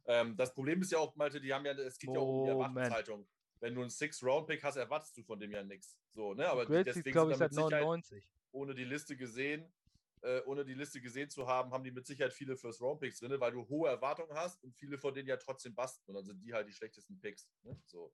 Ähm, 0.06 0.36
das 0.38 0.54
Problem 0.54 0.82
ist 0.82 0.92
ja 0.92 1.00
auch, 1.00 1.16
Malte, 1.16 1.42
die 1.42 1.52
haben 1.52 1.66
ja, 1.66 1.72
es 1.74 1.98
geht 1.98 2.12
ja 2.14 2.20
auch 2.20 2.28
um 2.28 2.46
die 2.46 2.52
Moment. 2.52 2.76
Erwartungshaltung. 2.78 3.28
Wenn 3.60 3.74
du 3.76 3.82
einen 3.82 3.90
Six-Round-Pick 3.90 4.64
hast, 4.64 4.76
erwartest 4.76 5.18
du 5.18 5.24
von 5.24 5.40
dem 5.40 5.52
ja 5.52 5.64
nichts. 5.64 5.98
So, 6.14 6.34
ne? 6.36 6.48
Aber 6.50 6.66
Grades 6.66 6.86
deswegen 6.96 7.12
glaube 7.14 7.32
ich, 7.32 7.38
sind 7.38 7.46
da 7.46 7.50
seit 7.50 7.64
mit 7.64 7.66
Sicherheit- 7.66 7.82
99. 7.84 8.30
ohne 8.52 8.76
die 8.76 8.84
Liste 8.84 9.16
gesehen, 9.18 9.72
äh, 10.22 10.42
ohne 10.46 10.64
die 10.64 10.74
Liste 10.74 11.02
gesehen 11.02 11.30
zu 11.30 11.48
haben, 11.48 11.72
haben 11.72 11.84
die 11.84 11.92
mit 11.92 12.06
Sicherheit 12.06 12.34
viele 12.34 12.56
First 12.56 12.82
Round 12.82 13.00
Picks 13.00 13.20
drin, 13.20 13.40
weil 13.40 13.52
du 13.52 13.68
hohe 13.68 13.90
Erwartungen 13.90 14.34
hast 14.36 14.64
und 14.64 14.76
viele 14.76 14.98
von 14.98 15.14
denen 15.14 15.28
ja 15.28 15.38
trotzdem 15.38 15.74
basten. 15.74 16.04
Und 16.08 16.16
dann 16.16 16.26
sind 16.26 16.42
die 16.42 16.54
halt 16.54 16.68
die 16.68 16.74
schlechtesten 16.74 17.20
Picks. 17.20 17.50
Ne? 17.64 17.80
So. 17.86 18.14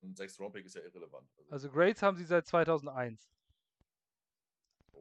Und 0.00 0.16
6 0.16 0.38
Round 0.40 0.54
Pick 0.54 0.64
ist 0.66 0.76
ja 0.76 0.82
irrelevant. 0.82 1.28
Also 1.50 1.70
Grades 1.70 2.02
haben 2.02 2.16
sie 2.16 2.24
seit 2.24 2.46
2001. 2.46 3.30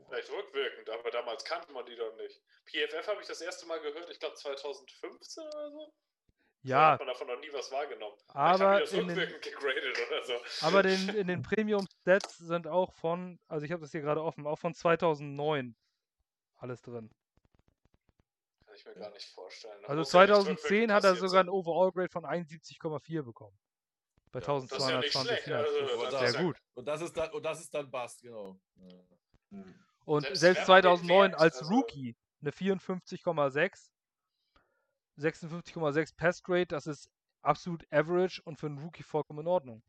Vielleicht 0.07 0.31
rückwirkend, 0.31 0.89
aber 0.89 1.11
damals 1.11 1.43
kannte 1.45 1.71
man 1.71 1.85
die 1.85 1.95
doch 1.95 2.15
nicht. 2.17 2.41
PFF 2.65 3.07
habe 3.07 3.21
ich 3.21 3.27
das 3.27 3.41
erste 3.41 3.65
Mal 3.65 3.79
gehört, 3.79 4.09
ich 4.09 4.19
glaube 4.19 4.35
2015 4.35 5.43
oder 5.43 5.71
so. 5.71 5.93
Da 6.63 6.69
Ja, 6.69 6.91
hat 6.93 6.99
man 6.99 7.07
davon 7.07 7.27
noch 7.27 7.39
nie 7.39 7.51
was 7.51 7.71
wahrgenommen. 7.71 8.17
Aber 8.27 8.65
haben 8.65 8.75
die 8.77 8.81
das 8.81 8.93
in 8.93 9.07
den, 9.07 9.17
rückwirkend 9.17 9.41
gegradet 9.43 9.97
oder 10.07 10.23
so. 10.23 10.33
aber 10.65 10.83
den, 10.83 11.09
in 11.15 11.27
den 11.27 11.41
Premium 11.41 11.85
Stats 12.01 12.37
sind 12.37 12.67
auch 12.67 12.93
von, 12.93 13.39
also 13.47 13.65
ich 13.65 13.71
habe 13.71 13.81
das 13.81 13.91
hier 13.91 14.01
gerade 14.01 14.23
offen, 14.23 14.47
auch 14.47 14.57
von 14.59 14.73
2009 14.73 15.75
alles 16.63 16.81
drin. 16.81 17.09
Kann 18.65 18.75
ich 18.75 18.85
mir 18.85 18.95
gar 18.95 19.11
nicht 19.11 19.27
vorstellen. 19.29 19.81
Da 19.81 19.89
Also 19.89 19.99
muss 19.99 20.11
ja 20.13 20.19
nichts 20.21 20.33
2010 20.33 20.55
rückwirkend 20.55 20.91
hat 20.93 21.03
er 21.03 21.15
sogar 21.17 21.43
ein 21.43 21.49
Overall 21.49 21.91
Grade 21.91 22.09
von 22.09 22.25
71,4 22.25 23.21
bekommen. 23.23 23.57
Bei 24.31 24.39
Ja, 24.39 24.45
das 24.47 24.63
ist 24.63 24.71
ja 24.71 24.97
nicht 24.99 25.15
1220 25.15 25.27
schlecht, 25.27 25.47
Yards. 25.47 25.69
also 25.69 26.17
sehr 26.17 26.31
ja- 26.31 26.41
gut. 26.41 26.57
Und 26.73 26.85
das 26.87 27.01
ist 27.01 27.15
dann, 27.17 27.31
und 27.31 27.43
das 27.43 27.59
ist 27.61 27.73
dann 27.73 27.91
Bast, 27.91 28.21
genau. 28.21 28.59
Ja. 28.77 29.63
Und 30.05 30.23
Selbst 30.23 30.39
selbst, 30.41 30.67
wenn 30.67 30.73
man 30.75 30.81
den 30.81 30.83
2009 31.05 31.31
Wert, 31.31 31.41
als 31.41 31.59
also- 31.59 31.73
Rookie 31.75 32.15
eine 32.41 32.51
54,6, 32.51 33.91
56,6 35.17 36.13
Pass 36.15 36.41
Grade, 36.41 36.65
das 36.67 36.87
ist 36.87 37.09
absolut 37.43 37.85
average 37.91 38.41
und 38.43 38.57
für 38.57 38.65
einen 38.67 38.79
Rookie 38.79 39.03
vollkommen 39.03 39.41
in 39.41 39.47
Ordnung. 39.47 39.83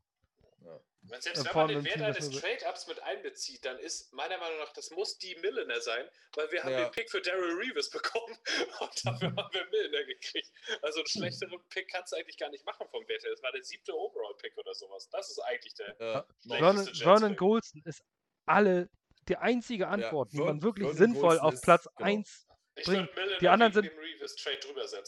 Wenn, 1.07 1.21
selbst 1.21 1.41
äh, 1.45 1.49
wenn 1.49 1.55
man 1.55 1.67
den 1.67 1.85
Wert 1.85 2.01
eines 2.01 2.29
Trade-Ups 2.31 2.87
mit 2.87 2.99
einbezieht, 3.03 3.63
dann 3.63 3.77
ist 3.77 4.11
meiner 4.13 4.37
Meinung 4.39 4.57
nach, 4.59 4.73
das 4.73 4.89
muss 4.91 5.17
die 5.19 5.35
Milliner 5.35 5.79
sein, 5.81 6.07
weil 6.33 6.51
wir 6.51 6.63
haben 6.63 6.71
Ja. 6.71 6.83
den 6.85 6.91
Pick 6.91 7.11
für 7.11 7.21
Daryl 7.21 7.53
Reeves 7.59 7.89
bekommen 7.91 8.35
und 8.79 9.05
dafür 9.05 9.35
haben 9.35 9.53
wir 9.53 9.65
Milliner 9.69 10.03
gekriegt. 10.05 10.51
Also 10.81 10.99
einen 10.99 11.07
schlechteren 11.07 11.59
Pick 11.69 11.89
kannst 11.91 12.11
du 12.13 12.17
eigentlich 12.17 12.37
gar 12.37 12.49
nicht 12.49 12.65
machen 12.65 12.87
vom 12.89 13.07
Wert 13.07 13.23
her. 13.23 13.31
Das 13.31 13.43
war 13.43 13.51
der 13.51 13.63
siebte 13.63 13.93
Overall-Pick 13.95 14.57
oder 14.57 14.73
sowas. 14.73 15.07
Das 15.11 15.29
ist 15.29 15.39
eigentlich 15.39 15.75
der. 15.75 15.95
Ja, 15.99 16.25
Vernon, 16.47 16.87
Vernon 16.95 17.59
ist 17.85 18.03
alle 18.45 18.89
die 19.27 19.37
einzige 19.37 19.87
Antwort, 19.87 20.33
wie 20.33 20.37
Vern- 20.37 20.45
man 20.47 20.61
wirklich 20.63 20.87
Vernon 20.87 20.97
sinnvoll 21.13 21.37
Golston 21.37 21.47
auf 21.53 21.61
Platz 21.61 21.83
genau. 21.97 22.07
1 22.09 22.47
Ich 22.75 22.85
bringen. 22.85 23.07
würde 23.07 23.13
Milliner 23.21 23.37
Die 23.39 23.47
anderen 23.49 23.73
sind 23.73 23.91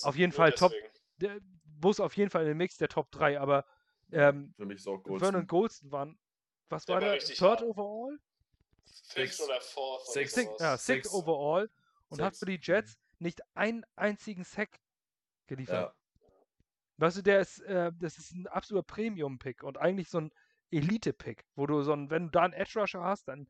auf 0.04 0.16
jeden 0.16 0.30
Nur 0.32 0.36
Fall 0.38 0.52
top. 0.54 0.74
der 1.18 1.40
muss 1.82 2.00
auf 2.00 2.16
jeden 2.18 2.30
Fall 2.32 2.44
in 2.44 2.48
den 2.50 2.58
Mix 2.58 2.78
der 2.78 2.90
Top 2.90 3.12
3, 3.12 3.40
aber 3.40 3.66
ähm, 4.12 4.54
Für 4.56 4.66
mich 4.66 4.78
ist 4.78 4.88
auch 4.88 5.02
Vernon 5.04 5.20
Goldston. 5.20 5.48
Golston 5.48 5.92
waren, 5.92 6.20
was 6.70 6.86
Der 6.86 6.96
war 6.96 7.00
der? 7.02 7.20
Third 7.20 7.42
hart. 7.42 7.62
overall? 7.64 8.18
Fifth 8.86 9.34
Six. 9.36 9.42
oder 9.42 9.62
Fourth 9.62 10.02
oder 10.04 10.14
Six. 10.14 10.34
Six, 10.34 10.52
ja, 10.60 10.78
Sixth 10.78 11.12
Six. 11.12 11.14
overall 11.14 11.70
und 12.10 12.22
hat 12.22 12.34
Six. 12.36 12.40
für 12.40 12.46
die 12.46 12.60
Jets 12.62 12.98
nicht 13.20 13.42
einen 13.56 13.84
einzigen 13.96 14.44
Sack 14.44 14.80
geliefert. 15.48 15.94
Ja, 15.94 15.94
Weißt 17.00 17.18
du, 17.18 17.22
der 17.22 17.42
ist, 17.42 17.60
äh, 17.62 17.92
das 18.00 18.18
ist 18.18 18.32
ein 18.34 18.48
absoluter 18.48 18.86
Premium-Pick 18.88 19.62
und 19.64 19.78
eigentlich 19.78 20.10
so 20.10 20.20
ein 20.22 20.32
Elite-Pick, 20.72 21.46
wo 21.56 21.68
du 21.68 21.84
so 21.84 21.94
ein, 21.94 22.10
wenn 22.10 22.26
du 22.26 22.30
da 22.32 22.42
einen 22.44 22.54
Edge-Rusher 22.54 23.04
hast, 23.04 23.28
dann, 23.28 23.48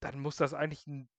dann 0.00 0.18
muss 0.18 0.36
das 0.36 0.54
eigentlich 0.54 0.86
ein 0.86 1.10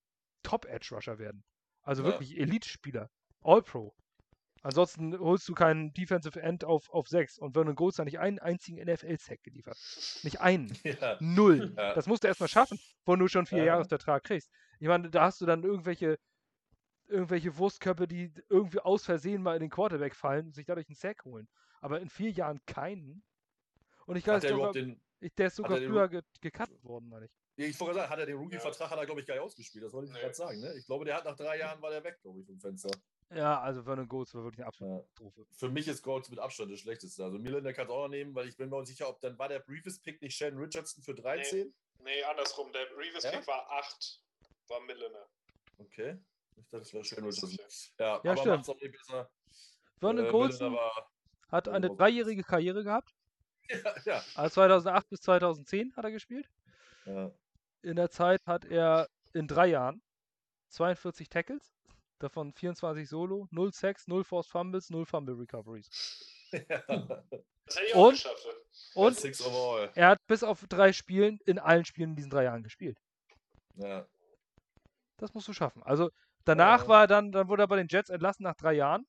Top-Edge-Rusher 0.44 1.20
werden. 1.20 1.44
Also 1.84 2.02
Ja. 2.04 2.10
wirklich 2.10 2.38
Elite-Spieler. 2.38 3.10
All-Pro. 3.42 3.96
Ansonsten 4.64 5.18
holst 5.18 5.50
du 5.50 5.54
keinen 5.56 5.92
Defensive 5.94 6.40
End 6.40 6.64
auf, 6.64 6.90
auf 6.92 7.08
6 7.08 7.40
und 7.40 7.54
Vernon 7.54 7.76
Golds 7.76 7.98
hat 7.98 8.06
nicht 8.06 8.20
einen 8.20 8.38
einzigen 8.40 8.78
NFL-Sack 8.84 9.42
geliefert. 9.44 9.76
Nicht 10.24 10.40
einen. 10.40 10.72
ja. 10.84 11.18
Null. 11.20 11.74
Ja. 11.78 11.94
Das 11.96 12.06
musst 12.06 12.24
du 12.24 12.28
erstmal 12.28 12.50
schaffen, 12.50 12.80
wo 13.06 13.16
du 13.16 13.28
schon 13.28 13.46
vier 13.48 13.60
Ja. 13.60 13.66
Jahresvertrag 13.66 14.24
kriegst. 14.24 14.52
Ich 14.80 14.88
meine, 14.88 15.10
da 15.10 15.24
hast 15.24 15.42
du 15.42 15.46
dann 15.48 15.64
irgendwelche, 15.64 16.20
irgendwelche 17.08 17.58
Wurstköpfe, 17.58 18.08
die 18.08 18.32
irgendwie 18.50 18.80
aus 18.80 19.04
Versehen 19.06 19.42
mal 19.42 19.56
in 19.56 19.62
den 19.62 19.70
Quarterback 19.70 20.16
fallen 20.16 20.48
und 20.48 20.56
sich 20.56 20.66
dadurch 20.66 20.88
einen 20.88 20.96
Sack 20.96 21.26
holen. 21.26 21.48
Aber 21.80 22.00
in 22.00 22.10
vier 22.10 22.30
Jahren 22.32 22.60
keinen. 22.68 23.24
Und 24.06 24.16
ich 24.16 24.24
glaube, 24.24 24.46
er 24.46 24.50
sogar, 24.54 24.72
den, 24.74 25.02
ich, 25.20 25.34
der 25.36 25.48
ist 25.48 25.56
sogar 25.56 25.80
er 25.80 25.88
früher 25.88 26.08
ge 26.08 26.22
gecuttet 26.42 26.84
worden, 26.84 27.10
meine 27.10 27.26
ich. 27.26 27.32
ich 27.56 27.80
wollte 27.80 27.96
sagen, 27.96 28.10
hat 28.12 28.20
er 28.20 28.26
den 28.28 28.38
Rookie-Vertrag, 28.38 28.92
hat 28.92 28.98
er, 29.00 29.06
glaube 29.06 29.22
ich, 29.22 29.28
gar 29.28 29.34
nicht 29.36 29.44
ausgespielt. 29.44 29.84
Das 29.86 29.94
wollte 29.94 30.08
ich 30.08 30.14
Nee. 30.14 30.20
gerade 30.22 30.34
sagen. 30.36 30.60
Ne? 30.60 30.74
Ich 30.78 30.86
glaube, 30.86 31.06
der 31.06 31.16
hat 31.16 31.26
nach 31.26 31.36
drei 31.36 31.58
Jahren 31.58 31.82
war 31.82 31.90
der 31.90 32.04
weg, 32.04 32.20
glaube 32.22 32.40
ich, 32.42 32.46
vom 32.46 32.60
Fenster. 32.60 32.92
Ja, 33.34 33.62
also 33.62 33.82
Vernon 33.84 34.08
Golds 34.08 34.34
war 34.36 34.44
wirklich 34.44 34.60
eine 34.60 34.68
absolute 34.68 34.94
Ja. 34.96 35.00
Katastrophe. 35.02 35.46
Für 35.58 35.70
mich 35.70 35.88
ist 35.88 36.02
Golds 36.04 36.30
mit 36.30 36.40
Abstand 36.40 36.72
das 36.72 36.80
schlechteste. 36.82 37.24
Also 37.24 37.40
Milner 37.40 37.72
kann 37.74 37.86
es 37.86 37.92
auch 37.92 38.04
noch 38.04 38.10
nehmen, 38.10 38.36
weil 38.36 38.48
ich 38.48 38.58
bin 38.58 38.70
mir 38.70 38.76
auch 38.76 38.80
nicht 38.82 38.90
sicher, 38.90 39.08
ob 39.08 39.20
dann 39.22 39.38
war 39.40 39.48
der 39.48 39.60
Briefes-Pick 39.60 40.22
nicht 40.22 40.36
Sheldon 40.36 40.60
Richardson 40.60 41.02
für 41.04 41.16
13? 41.16 41.74
Nee, 42.00 42.24
andersrum. 42.24 42.72
Der 42.74 42.86
Reeves-Pick 42.98 43.42
Ja? 43.42 43.48
war 43.48 43.72
8. 43.72 44.22
War 44.68 44.82
Milliner. 44.82 45.28
Okay. 45.78 46.18
Ich 46.58 46.68
dachte, 46.70 46.82
es 46.84 46.94
wäre 46.94 47.04
Bin 47.16 47.26
Richardson. 47.26 47.58
Ja, 48.00 48.06
Ja, 48.06 48.20
aber 48.32 48.38
stimmt. 48.38 48.56
macht's 48.58 48.70
auch 48.70 48.82
nicht 48.82 48.92
besser. 48.98 49.32
Vernon 50.00 50.26
Äh, 50.26 50.32
Milner 50.32 50.72
war, 50.74 51.12
hat 51.50 51.68
eine 51.70 51.90
Oh. 51.92 51.96
dreijährige 51.96 52.44
Karriere 52.44 52.84
gehabt. 52.84 53.16
ja, 53.70 53.96
ja. 54.06 54.24
Also 54.36 54.56
2008 54.56 55.10
bis 55.10 55.22
2010 55.22 55.96
hat 55.96 56.04
er 56.04 56.12
gespielt. 56.12 56.50
ja. 57.06 57.32
In 57.84 57.96
der 57.96 58.10
Zeit 58.12 58.46
hat 58.46 58.66
er 58.66 59.10
in 59.34 59.48
drei 59.48 59.68
Jahren 59.68 60.04
42 60.70 61.30
Tackles, 61.30 61.74
davon 62.24 62.54
24 62.54 63.08
Solo, 63.10 63.48
0 63.52 63.74
Sacks, 63.74 64.08
0 64.08 64.24
Forced 64.24 64.52
Fumbles, 64.52 64.90
0 64.90 65.06
Fumble 65.06 65.36
Recoveries. 65.36 65.90
Das 66.52 67.76
hätte 67.78 67.86
ich 67.88 67.96
auch 67.96 68.08
Und? 68.08 68.12
geschafft. 68.14 68.48
Und 68.96 69.16
Six 69.18 69.42
overall. 69.42 69.92
er 69.96 70.08
hat 70.10 70.18
bis 70.28 70.44
auf 70.44 70.66
drei 70.68 70.92
Spielen 70.94 71.40
in 71.46 71.60
allen 71.60 71.86
Spielen 71.86 72.12
in 72.12 72.16
diesen 72.16 72.30
drei 72.32 72.44
Jahren 72.44 72.64
gespielt. 72.64 72.98
Ja. 73.76 74.06
Das 75.18 75.34
musst 75.34 75.48
du 75.48 75.54
schaffen. 75.54 75.82
Also 75.84 76.10
danach 76.46 76.84
Ja. 76.84 76.88
war 76.90 77.02
er 77.04 77.08
dann, 77.08 77.32
dann 77.32 77.48
wurde 77.48 77.64
er 77.64 77.68
bei 77.68 77.78
den 77.78 77.88
Jets 77.90 78.10
entlassen 78.10 78.44
nach 78.44 78.56
drei 78.56 78.74
Jahren. 78.74 79.06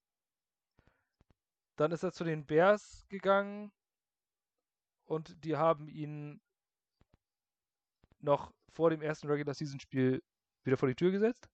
Dann 1.77 1.91
ist 1.91 2.03
er 2.03 2.13
zu 2.13 2.23
den 2.25 2.47
Bears 2.47 3.05
gegangen 3.09 3.73
und 5.07 5.45
die 5.45 5.57
haben 5.57 5.89
ihn 5.89 6.41
noch 8.21 8.53
vor 8.73 8.91
dem 8.91 9.03
ersten 9.03 9.27
Regular 9.27 9.55
Season 9.55 9.81
Spiel 9.81 10.23
wieder 10.65 10.77
vor 10.77 10.89
die 10.89 10.95
Tür 10.95 11.11
gesetzt. 11.11 11.49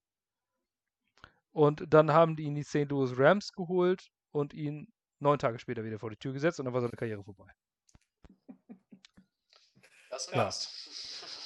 Und 1.58 1.92
dann 1.92 2.12
haben 2.12 2.36
die 2.36 2.44
ihn 2.44 2.54
die 2.54 2.62
St. 2.62 2.88
Louis 2.88 3.18
Rams 3.18 3.50
geholt 3.52 4.06
und 4.30 4.54
ihn 4.54 4.92
neun 5.18 5.40
Tage 5.40 5.58
später 5.58 5.82
wieder 5.82 5.98
vor 5.98 6.08
die 6.08 6.16
Tür 6.16 6.32
gesetzt 6.32 6.60
und 6.60 6.66
dann 6.66 6.72
war 6.72 6.80
seine 6.80 6.92
Karriere 6.92 7.24
vorbei. 7.24 7.50
Das 10.08 10.30
Ja. 10.30 10.36
nervt. 10.36 10.68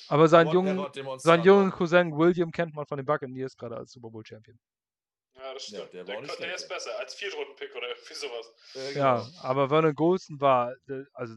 Aber 0.08 0.28
seinen 0.28 0.50
jungen, 0.50 0.86
seinen 1.16 1.44
jungen 1.44 1.70
Cousin 1.70 2.14
William 2.14 2.50
kennt 2.52 2.74
man 2.74 2.84
von 2.84 2.98
den 2.98 3.06
Buccaneers 3.06 3.56
gerade 3.56 3.74
als 3.78 3.92
Super 3.92 4.10
Bowl 4.10 4.22
Champion. 4.26 4.58
Ja, 5.34 5.54
das 5.54 5.68
Ja, 5.68 5.78
stimmt. 5.78 5.94
der 5.94 6.04
der, 6.04 6.20
nicht 6.20 6.40
der 6.40 6.54
ist 6.56 6.68
besser 6.68 6.98
als 6.98 7.14
Viertrunden-Pick 7.14 7.74
oder 7.74 7.88
irgendwie 7.88 8.12
sowas. 8.14 8.52
Ja, 8.94 9.22
genau. 9.22 9.40
aber 9.40 9.70
Vernon 9.70 9.94
Golston 9.94 10.38
war, 10.42 10.74
äh, 10.88 11.04
also 11.14 11.36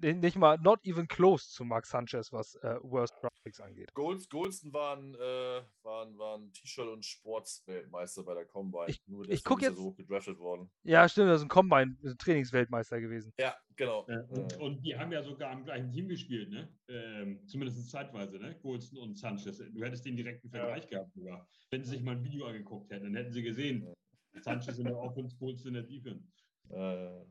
nicht 0.00 0.36
mal, 0.36 0.58
not 0.58 0.80
even 0.84 1.08
close 1.08 1.48
zu 1.50 1.64
Mark 1.64 1.86
Sanchez, 1.86 2.32
was 2.32 2.54
äh, 2.56 2.76
Worst 2.82 3.14
Draft 3.20 3.34
Picks 3.42 3.60
angeht. 3.60 3.92
Golds, 3.94 4.28
Goldston 4.28 4.72
waren, 4.72 5.14
äh, 5.14 5.62
waren, 5.82 6.16
waren 6.18 6.52
T-Shirt- 6.52 6.88
und 6.88 7.04
Sportsweltmeister 7.04 8.22
bei 8.22 8.34
der 8.34 8.44
Combine. 8.46 8.84
Ich- 8.88 9.00
Nur 9.06 9.22
ich 9.24 9.42
deswegen 9.42 9.44
guck 9.48 9.58
ist 9.60 9.64
er 9.64 9.70
jetzt- 9.70 9.78
so 9.78 9.92
gedraftet 9.94 10.38
worden. 10.38 10.70
Ja, 10.84 11.08
stimmt, 11.08 11.28
das 11.30 11.40
ist 11.40 11.46
ein 11.46 11.48
Combine, 11.48 11.96
ein 12.04 12.18
Trainingsweltmeister 12.18 13.00
gewesen. 13.00 13.32
Ja, 13.38 13.56
genau. 13.76 14.06
Ja, 14.08 14.20
und, 14.28 14.52
Äh, 14.52 14.56
und 14.58 14.82
die 14.84 14.96
haben 14.96 15.10
ja 15.12 15.22
sogar 15.22 15.52
im 15.52 15.64
gleichen 15.64 15.90
Team 15.90 16.08
gespielt, 16.08 16.50
ne? 16.50 16.68
Ähm, 16.88 17.46
zumindest 17.46 17.90
zeitweise, 17.90 18.38
ne? 18.38 18.58
Goldston 18.60 18.98
und 19.00 19.18
Sanchez. 19.18 19.58
Du 19.58 19.82
hättest 19.82 20.04
den 20.04 20.16
direkten 20.16 20.50
Vergleich 20.50 20.86
gehabt 20.86 21.12
sogar. 21.14 21.48
Wenn 21.70 21.82
sie 21.82 21.90
sich 21.90 22.02
mal 22.02 22.12
ein 22.16 22.22
Video 22.24 22.46
angeguckt 22.46 22.90
hätten, 22.90 23.04
dann 23.04 23.14
hätten 23.16 23.32
sie 23.32 23.42
gesehen. 23.42 23.92
Sanchez 24.40 24.78
in 24.78 24.84
der 24.84 24.96
Offense, 24.98 25.36
Goldston 25.36 25.68
in 25.68 25.74
der 25.74 25.82
Defense. 25.82 26.24
äh, 26.70 27.24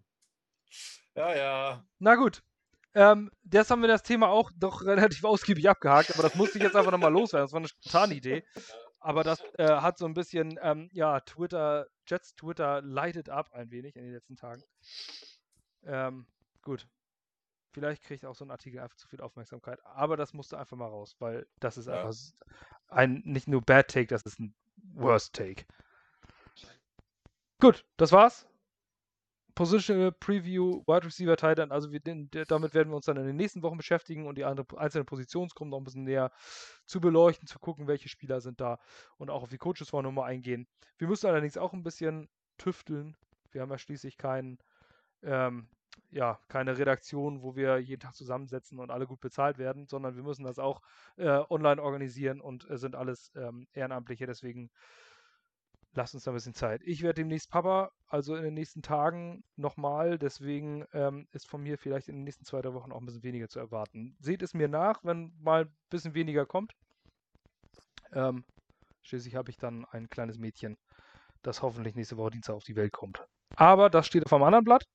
ja, 1.15 1.35
ja. 1.35 1.85
Na 1.99 2.15
gut. 2.15 2.43
Ähm, 2.93 3.31
das 3.43 3.71
haben 3.71 3.81
wir 3.81 3.87
das 3.87 4.03
Thema 4.03 4.27
auch 4.27 4.51
doch 4.55 4.83
relativ 4.83 5.23
ausgiebig 5.23 5.69
abgehakt, 5.69 6.11
aber 6.13 6.23
das 6.23 6.35
musste 6.35 6.57
ich 6.57 6.63
jetzt 6.63 6.75
einfach 6.75 6.91
nochmal 6.91 7.11
loswerden. 7.11 7.45
Das 7.45 7.53
war 7.53 7.59
eine 7.59 7.69
spontane 7.69 8.13
Idee. 8.15 8.43
Aber 8.99 9.23
das 9.23 9.41
äh, 9.57 9.67
hat 9.67 9.97
so 9.97 10.05
ein 10.05 10.13
bisschen, 10.13 10.59
ähm, 10.61 10.89
ja, 10.91 11.21
Twitter, 11.21 11.87
Jets 12.05 12.35
Twitter 12.35 12.81
lightet 12.81 13.29
ab 13.29 13.49
ein 13.53 13.71
wenig 13.71 13.95
in 13.95 14.03
den 14.03 14.13
letzten 14.13 14.35
Tagen. 14.35 14.61
Ähm, 15.83 16.27
gut. 16.61 16.87
Vielleicht 17.73 18.03
kriegt 18.03 18.25
auch 18.25 18.35
so 18.35 18.43
ein 18.43 18.51
Artikel 18.51 18.79
einfach 18.81 18.97
zu 18.97 19.07
viel 19.07 19.21
Aufmerksamkeit. 19.21 19.79
Aber 19.85 20.17
das 20.17 20.33
musste 20.33 20.59
einfach 20.59 20.75
mal 20.75 20.89
raus, 20.89 21.15
weil 21.19 21.47
das 21.61 21.77
ist 21.77 21.87
Ja. 21.87 22.03
einfach 22.03 22.13
ein 22.89 23.21
nicht 23.23 23.47
nur 23.47 23.61
Bad 23.61 23.87
Take, 23.87 24.07
das 24.07 24.23
ist 24.23 24.39
ein 24.39 24.53
Worst 24.93 25.33
Take. 25.33 25.63
Gut, 27.59 27.85
das 27.95 28.11
war's. 28.11 28.45
Positional 29.55 30.11
Preview, 30.11 30.83
Wide 30.87 31.05
Receiver, 31.05 31.37
Tight 31.37 31.59
End. 31.59 31.71
Also 31.71 31.91
wir, 31.91 31.99
damit 31.99 32.73
werden 32.73 32.89
wir 32.89 32.95
uns 32.95 33.05
dann 33.05 33.17
in 33.17 33.25
den 33.25 33.35
nächsten 33.35 33.61
Wochen 33.63 33.77
beschäftigen 33.77 34.27
und 34.27 34.37
die 34.37 34.45
andere, 34.45 34.77
einzelnen 34.77 35.05
Positionsgruppen 35.05 35.69
noch 35.69 35.79
ein 35.79 35.83
bisschen 35.83 36.03
näher 36.03 36.31
zu 36.85 37.01
beleuchten, 37.01 37.47
zu 37.47 37.59
gucken, 37.59 37.87
welche 37.87 38.09
Spieler 38.09 38.41
sind 38.41 38.61
da 38.61 38.79
und 39.17 39.29
auch 39.29 39.43
auf 39.43 39.49
die 39.49 39.57
Coaches 39.57 39.89
vorne 39.89 40.07
nochmal 40.07 40.29
eingehen. 40.29 40.67
Wir 40.97 41.07
müssen 41.07 41.27
allerdings 41.27 41.57
auch 41.57 41.73
ein 41.73 41.83
bisschen 41.83 42.29
tüfteln. 42.57 43.15
Wir 43.51 43.61
haben 43.61 43.71
ja 43.71 43.77
schließlich 43.77 44.17
keinen, 44.17 44.59
ähm, 45.23 45.67
ja, 46.09 46.39
keine 46.47 46.77
Redaktion, 46.77 47.41
wo 47.41 47.55
wir 47.55 47.79
jeden 47.79 48.01
Tag 48.01 48.15
zusammensetzen 48.15 48.79
und 48.79 48.91
alle 48.91 49.07
gut 49.07 49.19
bezahlt 49.19 49.57
werden, 49.57 49.87
sondern 49.87 50.15
wir 50.15 50.23
müssen 50.23 50.43
das 50.43 50.59
auch 50.59 50.81
äh, 51.17 51.41
online 51.49 51.81
organisieren 51.81 52.41
und 52.41 52.69
äh, 52.69 52.77
sind 52.77 52.95
alles 52.95 53.31
ähm, 53.35 53.67
Ehrenamtliche. 53.73 54.25
Deswegen 54.25 54.69
lasst 55.93 56.13
uns 56.13 56.23
da 56.23 56.31
ein 56.31 56.35
bisschen 56.35 56.53
Zeit. 56.53 56.81
Ich 56.83 57.01
werde 57.01 57.21
demnächst 57.21 57.49
Papa, 57.49 57.91
also 58.07 58.35
in 58.35 58.43
den 58.43 58.53
nächsten 58.53 58.81
Tagen 58.81 59.43
nochmal. 59.55 60.17
Deswegen 60.17 60.85
ähm, 60.93 61.27
ist 61.31 61.47
von 61.47 61.61
mir 61.61 61.77
vielleicht 61.77 62.07
in 62.07 62.15
den 62.15 62.23
nächsten 62.23 62.45
zwei, 62.45 62.61
drei 62.61 62.73
Wochen 62.73 62.91
auch 62.91 62.99
ein 62.99 63.05
bisschen 63.05 63.23
weniger 63.23 63.49
zu 63.49 63.59
erwarten. 63.59 64.15
Seht 64.19 64.41
es 64.41 64.53
mir 64.53 64.67
nach, 64.67 65.03
wenn 65.03 65.33
mal 65.39 65.65
ein 65.65 65.75
bisschen 65.89 66.13
weniger 66.13 66.45
kommt. 66.45 66.73
Ähm, 68.13 68.45
schließlich 69.03 69.35
habe 69.35 69.49
ich 69.49 69.57
dann 69.57 69.85
ein 69.85 70.09
kleines 70.09 70.37
Mädchen, 70.37 70.77
das 71.41 71.61
hoffentlich 71.61 71.95
nächste 71.95 72.17
Woche 72.17 72.31
Dienstag 72.31 72.55
auf 72.55 72.63
die 72.63 72.75
Welt 72.75 72.93
kommt. 72.93 73.23
Aber 73.55 73.89
das 73.89 74.07
steht 74.07 74.25
auf 74.25 74.33
einem 74.33 74.43
anderen 74.43 74.65
Blatt. 74.65 74.85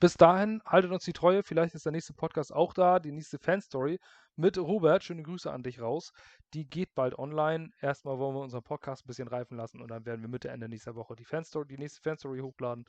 Bis 0.00 0.14
dahin, 0.14 0.62
haltet 0.64 0.92
uns 0.92 1.04
die 1.04 1.12
Treue. 1.12 1.42
Vielleicht 1.42 1.74
ist 1.74 1.84
der 1.84 1.92
nächste 1.92 2.14
Podcast 2.14 2.52
auch 2.52 2.72
da, 2.72 3.00
die 3.00 3.10
nächste 3.10 3.38
Fanstory 3.38 3.98
mit 4.38 4.56
Robert. 4.56 5.02
Schöne 5.02 5.22
Grüße 5.22 5.50
an 5.50 5.62
dich 5.62 5.80
raus. 5.80 6.12
Die 6.54 6.68
geht 6.68 6.94
bald 6.94 7.18
online. 7.18 7.70
Erstmal 7.80 8.18
wollen 8.18 8.36
wir 8.36 8.40
unseren 8.40 8.62
Podcast 8.62 9.04
ein 9.04 9.08
bisschen 9.08 9.28
reifen 9.28 9.56
lassen 9.56 9.82
und 9.82 9.88
dann 9.88 10.06
werden 10.06 10.22
wir 10.22 10.28
Mitte, 10.28 10.48
Ende 10.48 10.68
nächster 10.68 10.94
Woche 10.94 11.16
die, 11.16 11.24
Fanstory, 11.24 11.66
die 11.66 11.78
nächste 11.78 12.00
Fanstory 12.00 12.40
hochladen. 12.40 12.84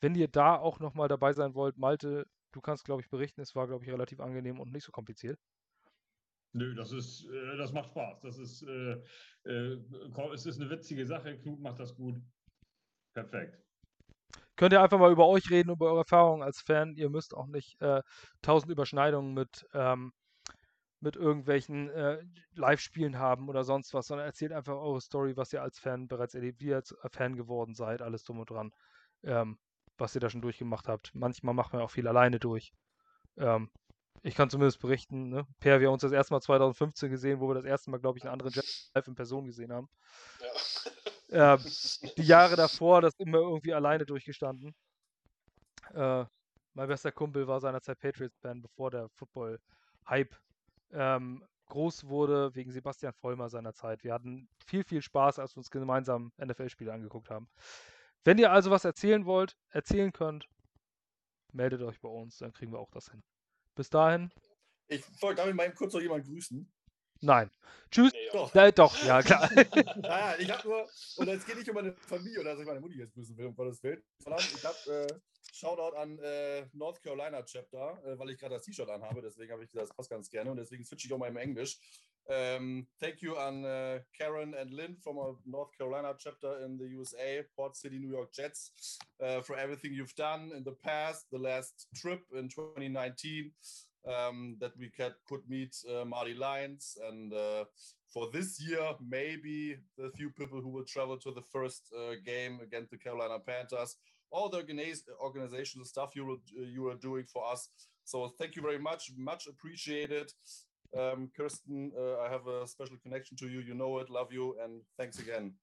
Wenn 0.00 0.14
ihr 0.14 0.28
da 0.28 0.56
auch 0.56 0.80
nochmal 0.80 1.08
dabei 1.08 1.32
sein 1.32 1.54
wollt, 1.54 1.76
Malte, 1.76 2.26
du 2.52 2.60
kannst, 2.60 2.84
glaube 2.84 3.02
ich, 3.02 3.10
berichten, 3.10 3.40
es 3.40 3.54
war, 3.54 3.68
glaube 3.68 3.84
ich, 3.84 3.90
relativ 3.90 4.20
angenehm 4.20 4.58
und 4.58 4.72
nicht 4.72 4.84
so 4.84 4.92
kompliziert. 4.92 5.38
Nö, 6.54 6.74
das 6.74 6.92
ist, 6.92 7.26
äh, 7.26 7.56
das 7.56 7.72
macht 7.72 7.90
Spaß. 7.90 8.20
Das 8.22 8.38
ist, 8.38 8.62
äh, 8.62 9.00
äh, 9.44 9.78
es 10.34 10.44
ist 10.44 10.60
eine 10.60 10.70
witzige 10.70 11.06
Sache. 11.06 11.38
Knut 11.38 11.60
macht 11.60 11.80
das 11.80 11.94
gut. 11.94 12.20
Perfekt 13.14 13.62
könnt 14.56 14.72
ihr 14.74 14.82
einfach 14.82 14.98
mal 14.98 15.10
über 15.10 15.26
euch 15.26 15.50
reden, 15.50 15.70
über 15.70 15.86
eure 15.86 16.00
Erfahrungen 16.00 16.42
als 16.42 16.60
Fan. 16.60 16.94
Ihr 16.94 17.10
müsst 17.10 17.34
auch 17.34 17.46
nicht 17.46 17.80
äh, 17.80 18.02
tausend 18.42 18.70
Überschneidungen 18.70 19.34
mit, 19.34 19.66
ähm, 19.74 20.12
mit 21.02 21.16
irgendwelchen 21.16 21.90
äh, 21.90 22.24
Live-Spielen 22.54 23.18
haben 23.18 23.48
oder 23.48 23.64
sonst 23.64 23.92
was, 23.92 24.06
sondern 24.06 24.26
erzählt 24.26 24.52
einfach 24.52 24.74
eure 24.74 25.00
Story, 25.00 25.36
was 25.36 25.52
ihr 25.52 25.60
als 25.60 25.78
Fan 25.78 26.06
bereits 26.06 26.34
erlebt, 26.34 26.60
wie 26.60 26.68
ihr 26.68 26.76
als 26.76 26.92
äh, 26.92 27.08
Fan 27.08 27.36
geworden 27.36 27.74
seid, 27.74 28.02
alles 28.02 28.22
drum 28.22 28.38
und 28.38 28.48
dran, 28.48 28.72
ähm, 29.24 29.58
was 29.98 30.14
ihr 30.14 30.20
da 30.20 30.30
schon 30.30 30.42
durchgemacht 30.42 30.86
habt. 30.86 31.10
Manchmal 31.12 31.54
macht 31.54 31.72
man 31.72 31.82
auch 31.82 31.90
viel 31.90 32.06
alleine 32.06 32.38
durch. 32.38 32.72
Ähm, 33.36 33.68
ich 34.22 34.36
kann 34.36 34.48
zumindest 34.48 34.80
berichten, 34.80 35.28
ne? 35.28 35.44
Per, 35.58 35.80
wir 35.80 35.88
haben 35.88 35.94
uns 35.94 36.02
das 36.02 36.12
erste 36.12 36.34
Mal 36.34 36.40
2015 36.40 37.10
gesehen, 37.10 37.40
wo 37.40 37.48
wir 37.48 37.54
das 37.54 37.64
erste 37.64 37.90
Mal, 37.90 37.98
glaube 37.98 38.18
ich, 38.18 38.24
einen 38.24 38.32
anderen 38.32 38.52
Jet 38.52 38.64
live 38.94 39.08
in 39.08 39.14
Person 39.16 39.46
gesehen 39.46 39.72
haben. 39.72 39.88
Ja. 41.30 41.54
Äh, 41.54 41.58
die 42.16 42.22
Jahre 42.22 42.54
davor 42.54 43.00
das 43.00 43.14
immer 43.18 43.38
irgendwie 43.38 43.74
alleine 43.74 44.06
durchgestanden. 44.06 44.72
Äh, 45.94 46.24
mein 46.74 46.88
bester 46.88 47.10
Kumpel 47.10 47.48
war 47.48 47.60
seinerzeit 47.60 47.98
Patriots-Fan, 47.98 48.62
bevor 48.62 48.92
der 48.92 49.08
Football-Hype 49.08 50.36
ähm, 50.92 51.44
groß 51.66 52.08
wurde, 52.08 52.54
wegen 52.54 52.70
Sebastian 52.70 53.12
Vollmer 53.14 53.48
seinerzeit. 53.48 54.04
Wir 54.04 54.12
hatten 54.12 54.48
viel, 54.66 54.84
viel 54.84 55.02
Spaß, 55.02 55.38
als 55.38 55.54
wir 55.54 55.58
uns 55.58 55.70
gemeinsam 55.70 56.32
NFL-Spiele 56.38 56.92
angeguckt 56.92 57.30
haben. 57.30 57.48
Wenn 58.24 58.38
ihr 58.38 58.52
also 58.52 58.70
was 58.70 58.84
erzählen 58.84 59.24
wollt, 59.24 59.56
erzählen 59.70 60.12
könnt, 60.12 60.46
meldet 61.52 61.82
euch 61.82 62.00
bei 62.00 62.08
uns, 62.08 62.38
dann 62.38 62.52
kriegen 62.52 62.72
wir 62.72 62.78
auch 62.78 62.90
das 62.90 63.10
hin. 63.10 63.22
Bis 63.74 63.90
dahin. 63.90 64.30
Ich 64.88 65.02
wollte 65.22 65.42
damit 65.42 65.54
mal 65.54 65.72
kurz 65.72 65.94
noch 65.94 66.00
jemanden 66.00 66.28
grüßen. 66.28 66.70
Nein. 67.22 67.50
Tschüss. 67.90 68.12
Nee, 68.12 68.28
doch. 68.32 68.54
Ja, 68.54 68.70
doch, 68.70 69.04
ja, 69.04 69.22
klar. 69.22 69.48
naja, 69.96 70.34
ich 70.38 70.50
habe 70.50 70.68
nur, 70.68 70.88
und 71.16 71.28
es 71.28 71.46
geht 71.46 71.56
nicht 71.56 71.68
um 71.68 71.76
meine 71.76 71.94
Familie 71.94 72.40
oder 72.40 72.52
dass 72.52 72.60
ich 72.60 72.66
meine 72.66 72.80
Mutti 72.80 72.98
jetzt 72.98 73.14
grüßen 73.14 73.36
will, 73.36 73.46
um 73.46 73.54
Gottes 73.54 73.82
Willen, 73.82 74.02
sondern 74.18 74.40
ich 74.40 74.64
habe 74.64 75.06
äh, 75.08 75.20
Shoutout 75.52 75.94
an 75.96 76.18
äh, 76.18 76.66
North 76.72 77.02
Carolina 77.02 77.42
Chapter, 77.42 78.02
äh, 78.04 78.18
weil 78.18 78.30
ich 78.30 78.38
gerade 78.38 78.54
das 78.54 78.64
T-Shirt 78.64 78.88
anhabe, 78.88 79.22
deswegen 79.22 79.52
habe 79.52 79.64
ich 79.64 79.70
das 79.70 79.94
passt 79.94 80.10
ganz 80.10 80.30
gerne 80.30 80.50
und 80.50 80.56
deswegen 80.56 80.84
switche 80.84 81.06
ich 81.06 81.12
auch 81.12 81.18
mal 81.18 81.28
im 81.28 81.36
Englisch. 81.36 81.78
Um, 82.24 82.86
thank 83.00 83.20
you 83.20 83.36
an 83.36 83.64
uh, 83.64 83.98
Karen 84.16 84.54
and 84.54 84.70
Lynn 84.70 84.96
from 84.96 85.18
our 85.18 85.36
North 85.44 85.72
Carolina 85.76 86.14
chapter 86.16 86.64
in 86.64 86.78
the 86.78 86.84
USA, 86.96 87.42
Port 87.56 87.74
City, 87.74 87.98
New 87.98 88.12
York 88.12 88.32
Jets, 88.32 88.98
uh, 89.20 89.42
for 89.42 89.56
everything 89.56 89.92
you've 89.92 90.14
done 90.14 90.52
in 90.56 90.62
the 90.62 90.76
past, 90.84 91.26
the 91.32 91.38
last 91.38 91.88
trip 91.94 92.22
in 92.32 92.48
2019. 92.48 93.52
um, 94.06 94.56
that 94.60 94.72
we 94.78 94.88
could, 94.88 95.14
could 95.28 95.42
meet 95.48 95.76
uh, 95.88 96.04
Marty 96.04 96.34
Lyons. 96.34 96.96
And 97.08 97.32
uh, 97.32 97.64
for 98.12 98.28
this 98.32 98.60
year, 98.60 98.94
maybe 99.00 99.76
the 99.96 100.10
few 100.16 100.30
people 100.30 100.60
who 100.60 100.68
will 100.68 100.84
travel 100.84 101.16
to 101.18 101.30
the 101.32 101.42
first 101.52 101.92
uh, 101.96 102.14
game 102.24 102.60
against 102.62 102.90
the 102.90 102.98
Carolina 102.98 103.38
Panthers, 103.38 103.96
all 104.32 104.48
the 104.48 104.64
organizational 105.20 105.84
stuff 105.84 106.16
you 106.16 106.24
were, 106.24 106.38
you 106.66 106.82
were 106.82 106.96
doing 106.96 107.24
for 107.26 107.44
us. 107.52 107.68
So 108.04 108.32
thank 108.38 108.56
you 108.56 108.62
very 108.62 108.78
much, 108.78 109.12
much 109.16 109.46
appreciated. 109.46 110.32
Um, 110.98 111.30
Kirsten, 111.36 111.92
uh, 111.96 112.20
I 112.20 112.30
have 112.30 112.46
a 112.46 112.66
special 112.66 112.96
connection 113.02 113.36
to 113.38 113.48
you. 113.48 113.60
You 113.60 113.74
know 113.74 113.98
it. 113.98 114.10
Love 114.10 114.32
you, 114.32 114.56
and 114.62 114.82
thanks 114.98 115.18
again. 115.18 115.54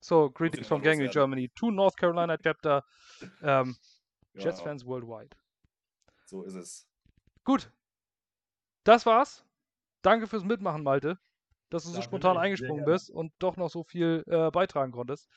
So 0.00 0.28
greetings 0.28 0.66
from 0.66 0.82
Gangry, 0.82 1.10
Germany 1.10 1.50
to 1.56 1.70
North 1.70 1.96
Carolina 1.96 2.38
chapter. 2.42 2.82
Um, 3.42 3.76
Jets 4.36 4.60
fans 4.60 4.84
worldwide. 4.84 5.34
So 6.26 6.42
ist 6.42 6.56
es. 6.56 6.86
Gut. 7.44 7.70
Das 8.84 9.06
war's. 9.06 9.44
Danke 10.02 10.26
fürs 10.26 10.44
Mitmachen, 10.44 10.82
Malte, 10.82 11.18
dass 11.70 11.84
du 11.84 11.90
so 11.90 12.02
spontan 12.02 12.36
eingesprungen 12.36 12.84
bist 12.84 13.10
und 13.10 13.32
doch 13.38 13.56
noch 13.56 13.70
so 13.70 13.82
viel 13.82 14.22
äh, 14.26 14.50
beitragen 14.50 14.92
konntest. 14.92 15.28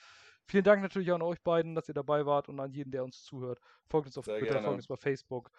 Vielen 0.48 0.64
Dank 0.64 0.82
natürlich 0.82 1.12
an 1.12 1.22
euch 1.22 1.42
beiden, 1.42 1.76
dass 1.76 1.90
ihr 1.90 1.94
dabei 1.94 2.26
wart 2.26 2.48
und 2.48 2.60
an 2.60 2.72
jeden, 2.72 2.92
der 2.92 3.04
uns 3.04 3.24
zuhört. 3.24 3.60
Folgt 3.88 4.08
uns 4.08 4.18
auf 4.18 4.26
Sehr 4.26 4.40
Twitter, 4.40 4.54
gerne. 4.54 4.66
folgt 4.68 4.78
uns 4.78 4.88
bei 4.88 4.96
Facebook, 4.96 5.52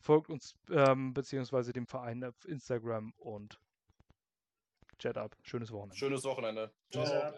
folgt 0.00 0.30
uns 0.30 0.54
ähm, 0.70 1.14
beziehungsweise 1.14 1.72
dem 1.72 1.86
Verein 1.86 2.24
auf 2.24 2.44
Instagram 2.44 3.12
und 3.18 3.60
Chat 4.98 5.16
up. 5.16 5.36
Schönes 5.42 5.70
Wochenende. 5.72 5.96
Schönes 5.96 6.24
Wochenende. 6.24 6.70
Ciao. 6.90 7.32